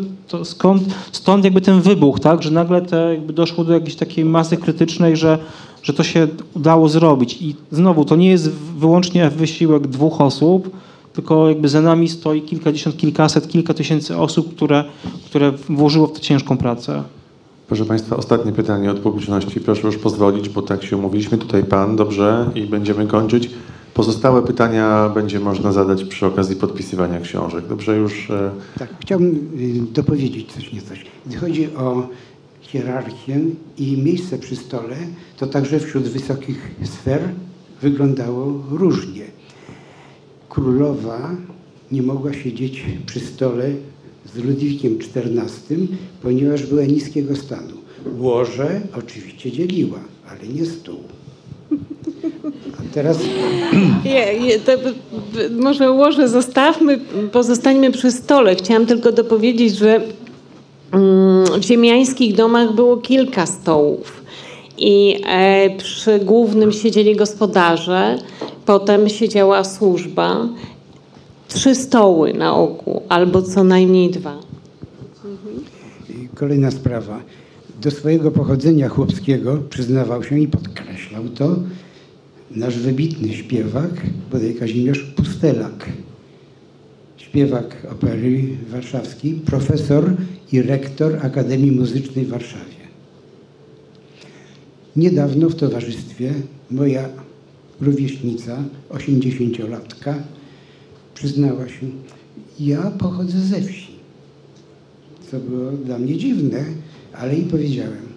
skąd, 0.44 0.82
stąd 1.12 1.44
jakby 1.44 1.60
ten 1.60 1.80
wybuch, 1.80 2.20
tak, 2.20 2.42
że 2.42 2.50
nagle 2.50 2.82
te, 2.82 3.14
jakby 3.14 3.32
doszło 3.32 3.64
do 3.64 3.72
jakiejś 3.72 3.96
takiej 3.96 4.24
masy 4.24 4.56
krytycznej, 4.56 5.16
że, 5.16 5.38
że 5.82 5.92
to 5.92 6.02
się 6.04 6.28
udało 6.54 6.88
zrobić. 6.88 7.42
I 7.42 7.54
znowu, 7.72 8.04
to 8.04 8.16
nie 8.16 8.28
jest 8.30 8.50
wyłącznie 8.78 9.30
wysiłek 9.30 9.86
dwóch 9.86 10.20
osób, 10.20 10.70
tylko 11.18 11.48
jakby 11.48 11.68
za 11.68 11.80
nami 11.80 12.08
stoi 12.08 12.42
kilkadziesiąt, 12.42 12.96
kilkaset, 12.96 13.48
kilka 13.48 13.74
tysięcy 13.74 14.16
osób, 14.16 14.54
które, 14.54 14.84
które 15.26 15.52
włożyło 15.52 16.06
w 16.06 16.12
to 16.12 16.20
ciężką 16.20 16.56
pracę. 16.56 17.02
Proszę 17.66 17.84
Państwa, 17.84 18.16
ostatnie 18.16 18.52
pytanie 18.52 18.90
od 18.90 18.98
publiczności. 18.98 19.60
Proszę 19.60 19.86
już 19.86 19.96
pozwolić, 19.96 20.48
bo 20.48 20.62
tak 20.62 20.84
się 20.84 20.96
umówiliśmy. 20.96 21.38
Tutaj 21.38 21.64
Pan, 21.64 21.96
dobrze, 21.96 22.50
i 22.54 22.66
będziemy 22.66 23.06
kończyć. 23.06 23.50
Pozostałe 23.94 24.42
pytania 24.42 25.08
będzie 25.14 25.40
można 25.40 25.72
zadać 25.72 26.04
przy 26.04 26.26
okazji 26.26 26.56
podpisywania 26.56 27.20
książek. 27.20 27.66
Dobrze, 27.68 27.96
już... 27.96 28.30
e, 28.30 28.50
Tak, 28.78 28.88
chciałbym 29.00 29.50
y, 29.90 29.92
dopowiedzieć 29.94 30.52
coś 30.52 30.72
niecoś. 30.72 31.04
Gdy 31.26 31.36
chodzi 31.36 31.74
o 31.76 32.08
hierarchię 32.60 33.40
i 33.78 33.96
miejsce 33.96 34.38
przy 34.38 34.56
stole, 34.56 34.96
to 35.38 35.46
także 35.46 35.80
wśród 35.80 36.04
wysokich 36.04 36.70
sfer 36.84 37.20
wyglądało 37.82 38.62
różnie. 38.70 39.37
Królowa 40.58 41.30
nie 41.92 42.02
mogła 42.02 42.32
siedzieć 42.32 42.84
przy 43.06 43.20
stole 43.20 43.64
z 44.34 44.36
Ludwikiem 44.36 44.98
XIV, 45.14 45.86
ponieważ 46.22 46.66
była 46.66 46.82
niskiego 46.82 47.36
stanu. 47.36 47.74
Łoże 48.18 48.80
oczywiście 48.98 49.52
dzieliła, 49.52 49.98
ale 50.30 50.48
nie 50.48 50.66
stół. 50.66 50.98
A 52.78 52.94
teraz 52.94 53.18
Je, 54.04 54.34
je, 54.34 54.58
to, 54.60 54.72
może 55.50 55.90
łoże 55.90 56.28
zostawmy, 56.28 57.00
pozostańmy 57.32 57.92
przy 57.92 58.12
stole. 58.12 58.56
Chciałam 58.56 58.86
tylko 58.86 59.12
dopowiedzieć, 59.12 59.76
że 59.76 60.00
mm, 60.92 61.60
w 61.60 61.64
ziemiańskich 61.64 62.34
domach 62.34 62.74
było 62.74 62.96
kilka 62.96 63.46
stołów. 63.46 64.17
I 64.78 65.22
e, 65.26 65.70
przy 65.76 66.18
głównym 66.18 66.72
siedzieli 66.72 67.16
gospodarze, 67.16 68.18
potem 68.66 69.08
siedziała 69.08 69.64
służba. 69.64 70.48
Trzy 71.48 71.74
stoły 71.74 72.32
na 72.32 72.56
ogół, 72.56 73.02
albo 73.08 73.42
co 73.42 73.64
najmniej 73.64 74.10
dwa. 74.10 74.38
Kolejna 76.34 76.70
sprawa. 76.70 77.20
Do 77.82 77.90
swojego 77.90 78.30
pochodzenia 78.30 78.88
chłopskiego 78.88 79.58
przyznawał 79.70 80.24
się 80.24 80.38
i 80.38 80.48
podkreślał 80.48 81.24
to 81.28 81.56
nasz 82.50 82.78
wybitny 82.78 83.32
śpiewak, 83.32 83.90
bodaj 84.32 84.54
Kazimierz 84.54 85.00
Pustelak. 85.16 85.86
Śpiewak 87.16 87.76
opery 87.92 88.42
warszawskiej, 88.70 89.32
profesor 89.32 90.12
i 90.52 90.62
rektor 90.62 91.18
Akademii 91.22 91.72
Muzycznej 91.72 92.24
w 92.24 92.28
Warszawie. 92.28 92.77
Niedawno 94.98 95.48
w 95.48 95.54
towarzystwie 95.54 96.34
moja 96.70 97.08
rówieśnica, 97.80 98.56
80-latka, 98.90 100.14
przyznała 101.14 101.68
się, 101.68 101.86
ja 102.60 102.90
pochodzę 102.98 103.40
ze 103.40 103.60
wsi 103.60 103.98
co 105.30 105.38
było 105.38 105.70
dla 105.72 105.98
mnie 105.98 106.16
dziwne, 106.16 106.64
ale 107.12 107.36
i 107.36 107.42
powiedziałem, 107.42 108.08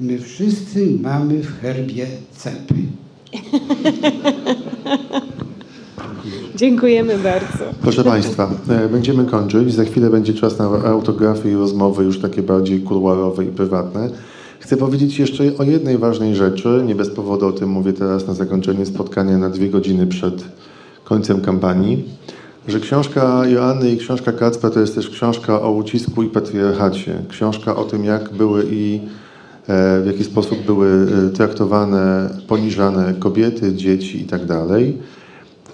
my 0.00 0.18
wszyscy 0.18 0.98
mamy 1.02 1.42
w 1.42 1.60
herbie 1.60 2.06
cepy. 2.36 2.74
Dziękujemy 6.56 7.18
bardzo. 7.18 7.64
Proszę 7.82 8.04
Państwa, 8.04 8.50
e, 8.68 8.88
będziemy 8.88 9.24
kończyć. 9.24 9.74
Za 9.74 9.84
chwilę 9.84 10.10
będzie 10.10 10.34
czas 10.34 10.58
na 10.58 10.64
autografy 10.64 11.50
i 11.50 11.54
rozmowy 11.54 12.04
już 12.04 12.20
takie 12.20 12.42
bardziej 12.42 12.80
kuluarowe 12.80 13.44
i 13.44 13.48
prywatne. 13.48 14.10
Chcę 14.64 14.76
powiedzieć 14.76 15.18
jeszcze 15.18 15.44
o 15.58 15.62
jednej 15.62 15.98
ważnej 15.98 16.34
rzeczy. 16.34 16.82
Nie 16.86 16.94
bez 16.94 17.10
powodu 17.10 17.46
o 17.46 17.52
tym 17.52 17.68
mówię 17.68 17.92
teraz 17.92 18.26
na 18.26 18.34
zakończenie 18.34 18.86
spotkania 18.86 19.38
na 19.38 19.50
dwie 19.50 19.68
godziny 19.68 20.06
przed 20.06 20.44
końcem 21.04 21.40
kampanii. 21.40 22.04
że 22.68 22.80
książka 22.80 23.46
Joanny 23.46 23.90
i 23.90 23.96
książka 23.96 24.32
Kacpra 24.32 24.70
to 24.70 24.80
jest 24.80 24.94
też 24.94 25.10
książka 25.10 25.62
o 25.62 25.70
ucisku 25.70 26.22
i 26.22 26.28
patriarchacie. 26.28 27.22
Książka 27.28 27.76
o 27.76 27.84
tym, 27.84 28.04
jak 28.04 28.32
były 28.32 28.66
i 28.70 29.00
e, 29.68 30.00
w 30.00 30.06
jaki 30.06 30.24
sposób 30.24 30.58
były 30.66 31.06
e, 31.26 31.30
traktowane, 31.30 32.30
poniżane 32.48 33.14
kobiety, 33.18 33.74
dzieci 33.74 34.22
i 34.22 34.24
tak. 34.24 34.40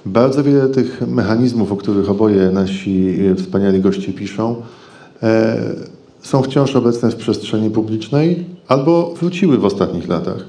Bardzo 0.07 0.45
wiele 0.45 0.69
tych 0.69 1.03
mechanizmów, 1.09 1.73
o 1.73 1.77
których 1.77 2.11
oboje 2.11 2.51
nasi 2.51 3.19
e, 3.33 3.35
wspaniali 3.35 3.81
goście 3.81 4.13
piszą, 4.13 4.57
są 6.23 6.43
wciąż 6.43 6.77
obecne 6.77 7.11
w 7.11 7.17
przestrzeni 7.17 7.71
publicznej 7.71 8.45
albo 8.71 9.15
wróciły 9.15 9.59
w 9.59 9.65
ostatnich 9.65 10.09
latach. 10.09 10.45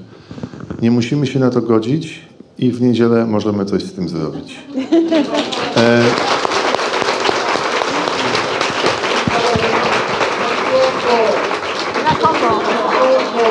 Nie 0.82 0.90
musimy 0.90 1.26
się 1.26 1.38
na 1.38 1.50
to 1.50 1.60
godzić 1.60 2.20
i 2.58 2.70
w 2.72 2.82
niedzielę 2.82 3.26
możemy 3.26 3.64
coś 3.64 3.82
z 3.82 3.92
tym 3.92 4.08
zrobić. 4.08 4.54
E, 5.76 6.02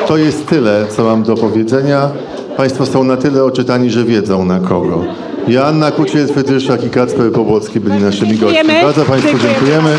To 0.08 0.16
jest 0.16 0.46
tyle, 0.46 0.86
co 0.96 1.04
mam 1.04 1.22
do 1.22 1.34
powiedzenia. 1.34 2.10
Państwo 2.56 2.86
są 2.86 3.04
na 3.04 3.16
tyle 3.16 3.44
oczytani, 3.44 3.90
że 3.90 4.04
wiedzą 4.04 4.44
na 4.44 4.60
kogo. 4.60 5.04
Joanna 5.48 5.90
Kuciel-Fedryszak 5.90 6.86
i 6.86 6.90
Kacper 6.90 7.32
Pobłocki 7.32 7.80
byli 7.80 8.02
naszymi 8.02 8.38
gośćmi. 8.38 8.74
Bardzo 8.82 9.04
Państwu 9.04 9.38
Dziękujemy 9.38 9.54
dziękujemy. 9.58 9.98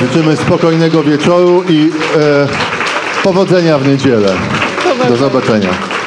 Życzymy 0.00 0.36
spokojnego 0.36 1.02
wieczoru 1.02 1.62
i 1.68 1.90
e, 2.16 2.77
powodzenia 3.32 3.78
w 3.78 3.88
niedzielę. 3.88 4.34
Do 5.08 5.16
zobaczenia. 5.16 5.97